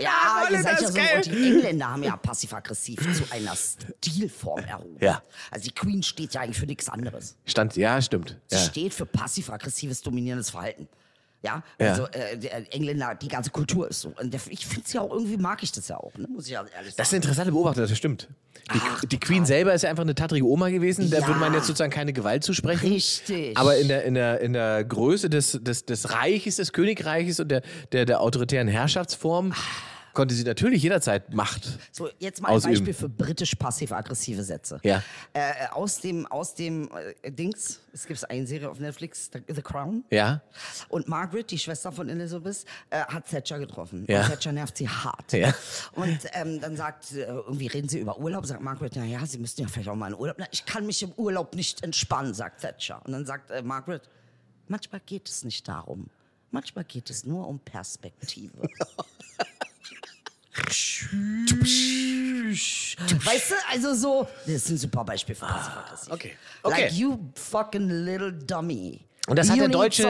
Ja, 0.00 0.48
ihr 0.50 0.62
seid 0.62 0.80
ja 0.80 0.86
das 0.86 0.94
so. 0.94 1.00
Und 1.16 1.26
die 1.26 1.50
Engländer 1.50 1.88
haben 1.90 2.02
ja 2.02 2.16
passiv-aggressiv 2.16 2.98
zu 3.16 3.24
einer 3.32 3.54
Stilform 3.56 4.60
erhoben. 4.64 4.96
Ja. 5.00 5.22
Also 5.50 5.64
die 5.68 5.74
Queen 5.74 6.02
steht 6.02 6.34
ja 6.34 6.40
eigentlich 6.42 6.58
für 6.58 6.66
nichts 6.66 6.88
anderes. 6.88 7.36
Stand, 7.44 7.76
ja, 7.76 8.00
stimmt. 8.02 8.36
Sie 8.48 8.56
Ja. 8.56 8.62
steht 8.62 8.94
für 8.94 9.06
passiv-aggressives 9.06 10.02
dominierendes 10.02 10.50
Verhalten. 10.50 10.88
Ja, 11.40 11.62
Ja. 11.80 11.90
also 11.90 12.06
äh, 12.08 12.36
der 12.36 12.74
Engländer, 12.74 13.14
die 13.14 13.28
ganze 13.28 13.50
Kultur 13.50 13.88
ist 13.88 14.00
so. 14.00 14.12
Und 14.20 14.34
ich 14.34 14.66
finde 14.66 14.82
es 14.84 14.92
ja 14.92 15.02
auch 15.02 15.12
irgendwie, 15.12 15.36
mag 15.36 15.62
ich 15.62 15.70
das 15.70 15.86
ja 15.86 15.96
auch, 15.96 16.12
ne? 16.18 16.26
muss 16.28 16.46
ich 16.46 16.52
ja 16.52 16.62
ehrlich 16.62 16.72
sagen. 16.72 16.94
Das 16.96 17.06
ist 17.08 17.12
eine 17.12 17.18
interessante 17.18 17.52
Beobachtung, 17.52 17.86
das 17.86 17.96
stimmt. 17.96 18.26
Die, 18.74 18.80
Ach, 18.82 19.04
die 19.04 19.20
Queen 19.20 19.46
selber 19.46 19.72
ist 19.72 19.82
ja 19.82 19.88
einfach 19.90 20.02
eine 20.02 20.16
tattrige 20.16 20.44
Oma 20.44 20.68
gewesen, 20.70 21.08
Ja. 21.08 21.24
würde 21.26 21.38
man 21.38 21.54
jetzt 21.54 21.68
sozusagen 21.68 21.92
keine 21.92 22.12
Gewalt 22.12 22.42
zusprechen. 22.42 22.88
Richtig. 22.92 23.56
Aber 23.56 23.76
in 23.76 23.86
der, 23.86 24.02
in 24.04 24.14
der, 24.14 24.40
in 24.40 24.52
der 24.52 24.82
Größe 24.84 25.30
des, 25.30 25.52
des, 25.62 25.86
des 25.86 26.10
Reiches, 26.12 26.56
des 26.56 26.72
Königreiches 26.72 27.38
und 27.38 27.48
der, 27.48 27.62
der, 27.92 28.04
der 28.04 28.20
autoritären 28.20 28.66
Herrschaftsform 28.66 29.54
konnte 30.12 30.34
sie 30.34 30.44
natürlich 30.44 30.82
jederzeit 30.82 31.32
Macht. 31.32 31.78
So, 31.92 32.08
jetzt 32.18 32.40
mal 32.42 32.48
Ausüben. 32.48 32.74
ein 32.74 32.78
Beispiel 32.78 32.94
für 32.94 33.08
britisch 33.08 33.54
passiv-aggressive 33.54 34.42
Sätze. 34.42 34.80
Ja. 34.82 35.02
Äh, 35.32 35.68
aus 35.72 36.00
dem, 36.00 36.26
aus 36.26 36.54
dem 36.54 36.90
äh, 37.22 37.30
Dings, 37.30 37.80
es 37.92 38.06
gibt 38.06 38.28
eine 38.30 38.46
Serie 38.46 38.70
auf 38.70 38.78
Netflix, 38.80 39.30
The, 39.32 39.42
The 39.52 39.62
Crown. 39.62 40.04
Ja? 40.10 40.42
Und 40.88 41.08
Margaret, 41.08 41.50
die 41.50 41.58
Schwester 41.58 41.92
von 41.92 42.08
Elizabeth, 42.08 42.64
äh, 42.90 43.00
hat 43.00 43.28
Thatcher 43.28 43.58
getroffen. 43.58 44.04
Ja. 44.08 44.22
Und 44.22 44.28
Thatcher 44.28 44.52
nervt 44.52 44.76
sie 44.76 44.88
hart. 44.88 45.32
Ja. 45.32 45.54
Und 45.92 46.18
ähm, 46.32 46.60
dann 46.60 46.76
sagt, 46.76 47.12
äh, 47.12 47.24
irgendwie 47.24 47.66
reden 47.66 47.88
sie 47.88 47.98
über 47.98 48.18
Urlaub, 48.18 48.46
sagt 48.46 48.62
Margaret, 48.62 48.92
na 48.96 49.04
ja, 49.04 49.24
sie 49.26 49.38
müssten 49.38 49.62
ja 49.62 49.68
vielleicht 49.68 49.88
auch 49.88 49.96
mal 49.96 50.08
in 50.08 50.14
Urlaub. 50.14 50.36
Na, 50.38 50.46
ich 50.50 50.64
kann 50.64 50.86
mich 50.86 51.02
im 51.02 51.12
Urlaub 51.12 51.54
nicht 51.54 51.82
entspannen, 51.82 52.34
sagt 52.34 52.62
Thatcher. 52.62 53.00
Und 53.04 53.12
dann 53.12 53.26
sagt 53.26 53.50
äh, 53.50 53.62
Margaret, 53.62 54.08
manchmal 54.66 55.00
geht 55.04 55.28
es 55.28 55.44
nicht 55.44 55.66
darum. 55.68 56.08
Manchmal 56.50 56.84
geht 56.84 57.10
es 57.10 57.24
nur 57.24 57.46
um 57.46 57.58
Perspektive. 57.58 58.68
Weißt 63.24 63.50
du, 63.50 63.54
also 63.70 63.94
so, 63.94 64.28
das 64.46 64.54
ist 64.54 64.70
ein 64.70 64.78
super 64.78 65.04
Beispiel 65.04 65.34
für 65.34 65.46
passiv-aggressiv. 65.46 66.12
okay. 66.12 66.36
Okay. 66.62 66.82
Like 66.82 66.92
you 66.92 67.18
fucking 67.34 67.88
little 67.88 68.32
dummy. 68.32 69.07
Und 69.28 69.38
das 69.38 69.48
hat 69.50 69.56
you 69.56 69.62
der 69.62 69.68
need 69.68 69.74
Deutsche- 69.76 70.02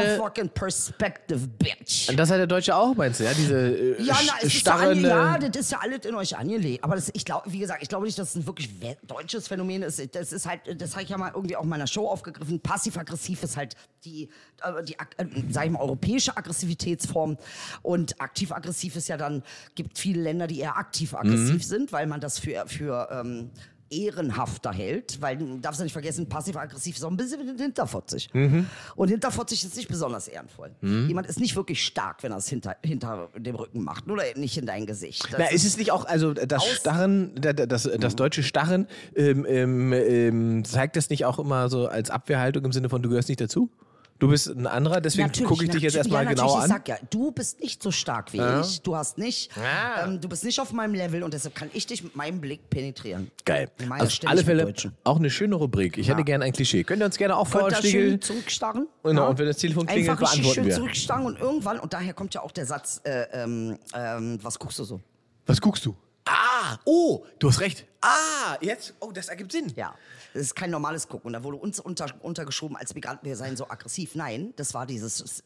bitch. 1.59 2.09
Und 2.09 2.17
das 2.19 2.31
hat 2.31 2.39
der 2.39 2.47
Deutsche 2.47 2.75
auch, 2.77 2.95
meinst 2.95 3.21
du, 3.21 3.25
ja? 3.25 3.33
Diese 3.35 3.57
äh, 3.97 4.03
Ja, 4.03 4.17
na, 4.27 4.33
es 4.41 4.55
ist 4.55 4.67
ja, 4.67 4.93
ja, 4.93 5.39
das 5.39 5.57
ist 5.63 5.73
ja 5.73 5.79
alles 5.81 6.05
in 6.07 6.15
euch 6.15 6.37
angelegt. 6.37 6.85
Aber 6.85 6.95
das, 6.95 7.11
ich 7.13 7.25
glaube, 7.25 7.51
wie 7.53 7.59
gesagt, 7.59 7.83
ich 7.83 7.89
glaube 7.89 8.07
nicht, 8.07 8.19
dass 8.19 8.31
es 8.31 8.35
ein 8.37 8.47
wirklich 8.47 8.71
deutsches 9.07 9.49
Phänomen 9.49 9.83
ist. 9.83 10.15
Das 10.15 10.33
ist 10.33 10.47
halt, 10.47 10.61
das 10.81 10.93
habe 10.93 11.03
ich 11.03 11.09
ja 11.09 11.19
mal 11.19 11.33
irgendwie 11.35 11.57
auch 11.57 11.63
in 11.65 11.69
meiner 11.69 11.87
Show 11.87 12.07
aufgegriffen. 12.09 12.61
Passiv-aggressiv 12.61 13.43
ist 13.43 13.57
halt 13.57 13.75
die, 14.05 14.29
äh, 14.63 14.83
die 14.85 14.95
äh, 14.95 15.27
sag 15.51 15.67
ich 15.67 15.71
mal, 15.73 15.81
europäische 15.81 16.37
Aggressivitätsform. 16.37 17.37
Und 17.83 18.21
aktiv-aggressiv 18.21 18.97
ist 18.97 19.09
ja 19.09 19.17
dann, 19.17 19.43
gibt 19.75 19.99
viele 19.99 20.23
Länder, 20.23 20.47
die 20.47 20.61
eher 20.61 20.77
aktiv-aggressiv 20.77 21.55
Mhm. 21.55 21.61
sind, 21.61 21.93
weil 21.93 22.07
man 22.07 22.21
das 22.21 22.39
für, 22.39 22.65
für 22.67 23.09
ähm, 23.11 23.51
ehrenhafter 23.91 24.73
hält, 24.73 25.21
weil 25.21 25.37
du 25.37 25.59
darfst 25.59 25.81
ja 25.81 25.85
nicht 25.85 25.93
vergessen, 25.93 26.29
passiv-aggressiv 26.29 26.97
ist 26.97 27.05
auch 27.05 27.11
ein 27.11 27.17
bisschen 27.17 27.41
wie 27.41 27.63
hinterfotzig. 27.63 28.29
Mhm. 28.33 28.67
Und 28.97 29.09
hinterfotzig 29.09 29.65
ist 29.65 29.77
nicht 29.77 29.89
besonders 29.89 30.29
ehrenvoll. 30.29 30.71
Jemand 30.83 31.27
ist 31.27 31.41
nicht 31.41 31.57
wirklich 31.57 31.85
stark, 31.85 32.23
wenn 32.23 32.33
er 32.33 32.39
es 32.39 32.49
hinter, 32.49 32.77
hinter 32.85 33.29
dem 33.37 33.55
Rücken 33.57 33.83
macht 33.83 34.09
oder 34.11 34.23
nicht 34.37 34.57
in 34.59 34.67
dein 34.67 34.87
Gesicht. 34.87 35.25
Das 35.33 35.39
Na, 35.39 35.47
ist 35.51 35.65
es 35.65 35.77
nicht 35.77 35.93
auch, 35.93 36.05
also 36.05 36.35
das 36.35 36.65
Starren, 36.67 37.33
da- 37.41 37.53
da- 37.53 37.67
das, 37.67 37.89
das 37.99 38.17
deutsche 38.17 38.43
Starren, 38.43 38.87
ähm, 39.17 39.47
ähm, 39.49 39.93
ähm, 39.93 40.65
zeigt 40.65 40.97
das 40.97 41.11
nicht 41.11 41.25
auch 41.25 41.39
immer 41.39 41.69
so 41.69 41.87
als 41.89 42.11
Abwehrhaltung 42.11 42.65
im 42.65 42.73
Sinne 42.73 42.89
von, 42.89 43.03
du 43.03 43.09
gehörst 43.09 43.29
nicht 43.29 43.41
dazu? 43.41 43.71
Du 44.19 44.27
bist 44.29 44.49
ein 44.49 44.67
anderer, 44.67 45.01
deswegen 45.01 45.31
gucke 45.45 45.65
ich 45.65 45.71
dich 45.71 45.83
jetzt 45.83 45.95
erstmal 45.95 46.25
ja, 46.25 46.31
genauer 46.31 46.59
natürlich. 46.59 46.65
an. 46.73 46.81
Ich 46.83 46.87
sag 46.87 46.89
ja, 46.89 46.99
du 47.11 47.31
bist 47.31 47.61
nicht 47.61 47.81
so 47.83 47.93
stark 47.93 48.33
wie 48.33 48.41
ich. 48.63 48.83
Du 48.83 48.97
hast 48.97 49.17
nicht, 49.17 49.51
Ah. 49.57 50.05
ähm, 50.05 50.21
du 50.21 50.29
bist 50.29 50.43
nicht 50.45 50.59
auf 50.61 50.73
meinem 50.73 50.95
Level 50.95 51.23
und 51.23 51.33
deshalb 51.35 51.55
kann 51.55 51.71
ich 51.73 51.87
dich 51.87 52.03
mit 52.03 52.17
meinem 52.17 52.41
Blick 52.41 52.69
penetrieren. 52.69 53.31
Geil. 53.45 53.71
Meine, 53.87 54.03
Also 54.03 54.19
auf 54.25 54.31
alle 54.31 54.43
Fälle 54.45 54.73
auch 55.05 55.17
eine 55.19 55.31
schöne 55.31 55.55
Rubrik. 55.55 55.99
Ich 55.99 56.09
hätte 56.09 56.25
gerne 56.25 56.45
ein 56.47 56.53
Klischee. 56.53 56.83
Könnt 56.83 57.01
ihr 57.03 57.07
uns 57.07 57.17
gerne 57.17 57.37
auch 57.37 57.47
vorstellen? 57.47 57.93
schön 57.93 58.21
zurückstarren. 58.21 58.89
Genau, 59.05 59.31
und 59.31 59.39
wenn 59.39 59.47
das 59.47 59.59
Telefon 59.59 59.87
klingelt, 59.87 60.11
Einfach 60.11 60.31
beantworten 60.33 60.55
schön 60.55 60.67
wir. 60.67 60.75
zurückstarren 60.75 61.27
und 61.27 61.39
irgendwann, 61.39 61.79
und 61.79 61.93
daher 61.93 62.13
kommt 62.13 62.35
ja 62.35 62.43
auch 62.43 62.51
der 62.53 62.67
Satz, 62.67 63.01
äh, 63.05 63.23
ähm, 63.33 63.79
ähm, 63.95 64.39
was 64.43 64.59
guckst 64.59 64.81
du 64.81 64.85
so? 64.85 65.01
Was 65.47 65.61
guckst 65.61 65.87
du? 65.87 65.95
Ah! 66.25 66.49
Ah, 66.71 66.79
oh, 66.85 67.25
du 67.39 67.49
hast 67.49 67.61
recht. 67.61 67.87
Ah, 68.03 68.57
jetzt, 68.61 68.93
oh, 69.01 69.11
das 69.13 69.29
ergibt 69.29 69.53
Sinn. 69.53 69.73
Ja. 69.77 69.95
Das 70.35 70.43
ist 70.43 70.55
kein 70.55 70.71
normales 70.71 71.09
Gucken. 71.09 71.33
Da 71.33 71.43
wurde 71.43 71.57
uns 71.57 71.81
unter, 71.81 72.07
untergeschoben 72.21 72.77
als 72.77 72.95
Migranten, 72.95 73.27
wir 73.27 73.37
seien 73.37 73.57
so 73.57 73.69
aggressiv. 73.69 74.15
Nein, 74.15 74.53
das 74.57 74.75
war 74.75 74.87
dieses 74.87 75.43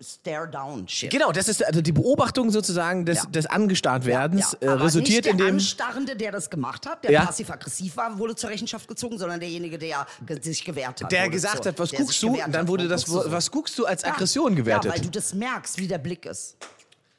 Stare-Down-Shit. 0.00 1.10
Genau, 1.10 1.32
das 1.32 1.48
ist 1.48 1.64
also 1.64 1.80
die 1.80 1.92
Beobachtung 1.92 2.50
sozusagen 2.50 3.04
des, 3.06 3.18
Ja. 3.18 3.30
des 3.30 3.46
Angestarrt-Werdens 3.46 4.56
äh, 4.60 4.66
aber 4.68 4.84
resultiert 4.84 5.24
nicht 5.24 5.24
der 5.26 5.32
in 5.32 5.38
dem. 5.38 5.54
Anstarrende, 5.56 6.16
der 6.16 6.32
das 6.32 6.50
gemacht 6.50 6.86
hat, 6.86 7.04
der 7.04 7.10
Ja. 7.12 7.24
passiv-aggressiv 7.24 7.96
war, 7.96 8.18
wurde 8.18 8.36
zur 8.36 8.50
Rechenschaft 8.50 8.86
gezogen, 8.88 9.18
sondern 9.18 9.40
derjenige, 9.40 9.78
der 9.78 10.06
sich 10.40 10.64
gewehrt 10.64 11.02
hat. 11.02 11.12
Der 11.12 11.28
gesagt 11.28 11.64
zur- 11.64 11.72
hat, 11.72 11.78
was 11.78 11.90
der 11.90 12.00
guckst 12.00 12.22
du? 12.22 12.28
Und 12.42 12.52
dann 12.52 12.68
wurde 12.68 12.88
das, 12.88 13.02
so? 13.02 13.22
was 13.26 13.50
guckst 13.50 13.78
du 13.78 13.86
als 13.86 14.02
Ja. 14.02 14.10
Aggression 14.12 14.54
gewertet. 14.54 14.84
Ja, 14.86 14.92
weil 14.92 15.00
du 15.00 15.10
das 15.10 15.34
merkst, 15.34 15.78
wie 15.78 15.88
der 15.88 15.98
Blick 15.98 16.26
ist. 16.26 16.56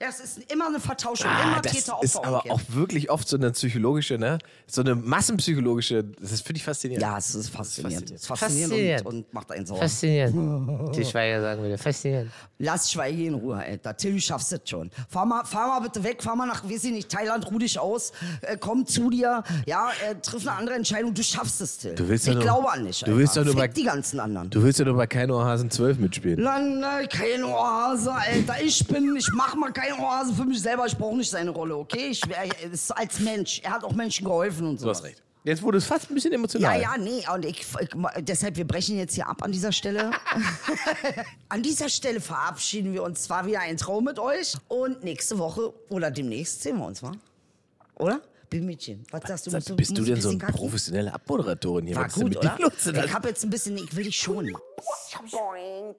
Es 0.05 0.19
ist 0.19 0.51
immer 0.51 0.67
eine 0.67 0.79
Vertauschung, 0.79 1.29
Ah, 1.29 1.43
immer 1.43 1.61
das 1.61 1.71
ist 1.73 1.85
Täter-Opfer. 1.85 2.25
aber 2.25 2.51
auch 2.51 2.59
wirklich 2.69 3.09
oft 3.09 3.27
so 3.27 3.37
eine 3.37 3.51
psychologische, 3.51 4.17
ne? 4.17 4.37
So 4.67 4.81
eine 4.81 4.95
massenpsychologische, 4.95 6.03
das 6.03 6.41
finde 6.41 6.57
ich 6.57 6.63
faszinierend. 6.63 7.01
Ja, 7.01 7.17
es 7.17 7.33
ist 7.35 7.49
faszinierend. 7.49 8.11
Es 8.11 8.21
ist 8.21 8.27
faszinierend, 8.27 8.71
Faszinierend. 8.73 9.05
Und, 9.05 9.15
und 9.15 9.33
macht 9.33 9.51
einen 9.51 9.65
sauer. 9.65 9.79
Faszinierend. 9.79 10.95
Die 10.95 11.05
Schweiger 11.05 11.41
sagen 11.41 11.63
wieder, 11.63 11.77
faszinierend. 11.77 12.31
Lass 12.59 12.91
Schweige 12.91 13.25
in 13.25 13.33
Ruhe, 13.35 13.55
Alter. 13.57 13.95
Till, 13.95 14.13
du 14.13 14.19
schaffst 14.21 14.51
das 14.51 14.61
schon. 14.65 14.89
Fahr 15.09 15.25
mal, 15.25 15.43
fahr 15.45 15.67
mal 15.67 15.79
bitte 15.79 16.03
weg, 16.03 16.21
fahr 16.21 16.35
mal 16.35 16.45
nach, 16.47 16.63
weiß 16.63 16.83
ich 16.85 16.91
nicht, 16.91 17.09
Thailand, 17.09 17.49
ruh 17.49 17.59
dich 17.59 17.79
aus, 17.79 18.11
äh, 18.41 18.57
komm 18.59 18.85
zu 18.85 19.09
dir, 19.09 19.43
ja, 19.65 19.89
äh, 20.09 20.15
triff 20.15 20.45
eine 20.47 20.57
andere 20.57 20.75
Entscheidung, 20.75 21.13
du 21.13 21.23
schaffst 21.23 21.61
es, 21.61 21.77
Till. 21.77 21.95
Du 21.95 22.07
willst 22.07 22.25
ich 22.27 22.29
ja 22.29 22.35
nur- 22.35 22.43
glaube 22.43 22.71
an 22.71 22.85
dich, 22.85 22.99
du 22.99 23.05
Alter. 23.05 23.17
willst 23.17 23.35
ja 23.35 23.43
nur 23.43 23.55
bei- 23.55 23.67
die 23.67 23.83
ganzen 23.83 24.19
anderen. 24.19 24.49
Du 24.49 24.61
willst 24.63 24.79
ja 24.79 24.85
nur 24.85 24.95
bei 24.95 25.07
kein 25.07 25.31
Ohrhasen 25.31 25.71
12 25.71 25.97
mitspielen. 25.97 26.41
Nein, 26.43 26.79
nein, 26.79 27.07
kein 27.09 27.43
Oase, 27.43 28.13
Alter. 28.13 28.61
Ich 28.61 28.85
bin, 28.87 29.15
ich 29.17 29.29
mach 29.33 29.55
mal 29.55 29.71
kein 29.71 29.92
Oase 29.99 30.33
für 30.33 30.45
mich 30.45 30.61
selber. 30.61 30.85
Ich 30.85 30.97
brauche 30.97 31.15
nicht 31.17 31.29
seine 31.29 31.51
Rolle, 31.51 31.75
okay? 31.75 32.07
Ich, 32.09 32.21
er 32.29 32.49
als 32.95 33.19
Mensch. 33.19 33.61
Er 33.63 33.71
hat 33.71 33.83
auch 33.83 33.93
Menschen 33.93 34.25
geholfen 34.25 34.67
und 34.67 34.79
so. 34.79 34.85
Du 34.85 34.91
hast 34.91 35.03
recht. 35.03 35.21
Jetzt 35.45 35.61
wurde 35.61 35.77
es 35.77 35.85
fast 35.85 36.09
ein 36.09 36.13
bisschen 36.13 36.31
emotional. 36.31 36.79
Ja, 36.79 36.95
ja, 36.95 36.97
nee, 36.97 37.21
und 37.33 37.43
ich, 37.43 37.65
ich, 37.81 37.89
deshalb, 38.19 38.55
wir 38.55 38.65
brechen 38.65 38.97
jetzt 38.97 39.15
hier 39.15 39.27
ab 39.27 39.43
an 39.43 39.51
dieser 39.51 39.73
Stelle. 39.73 40.11
an 41.49 41.61
dieser 41.61 41.89
Stelle 41.89 42.21
verabschieden 42.21 42.93
wir 42.93 43.03
uns 43.03 43.23
zwar 43.23 43.45
wieder 43.45 43.59
ein 43.59 43.75
Traum 43.75 44.05
mit 44.05 44.19
euch 44.19 44.55
und 44.69 45.03
nächste 45.03 45.37
Woche 45.37 45.73
oder 45.89 46.11
demnächst 46.11 46.61
sehen 46.61 46.77
wir 46.77 46.85
uns, 46.85 47.01
mal. 47.01 47.17
Oder? 47.95 48.21
Bimmädchen, 48.49 49.03
was 49.11 49.23
sagst 49.27 49.47
du? 49.47 49.49
Sag, 49.49 49.61
Musst 49.61 49.75
bist 49.75 49.97
du 49.97 50.03
denn 50.03 50.21
so 50.21 50.29
eine 50.29 50.37
professionelle 50.37 51.13
Abmoderatorin 51.13 51.87
hier? 51.87 51.95
War 51.95 52.07
gut, 52.07 52.37
oder? 52.37 52.57
Ich 53.03 53.13
hab 53.13 53.25
jetzt 53.25 53.43
ein 53.43 53.49
bisschen, 53.49 53.77
ich 53.77 53.95
will 53.95 54.05
dich 54.05 54.15
schon. 54.15 54.55
Boing. 55.31 55.95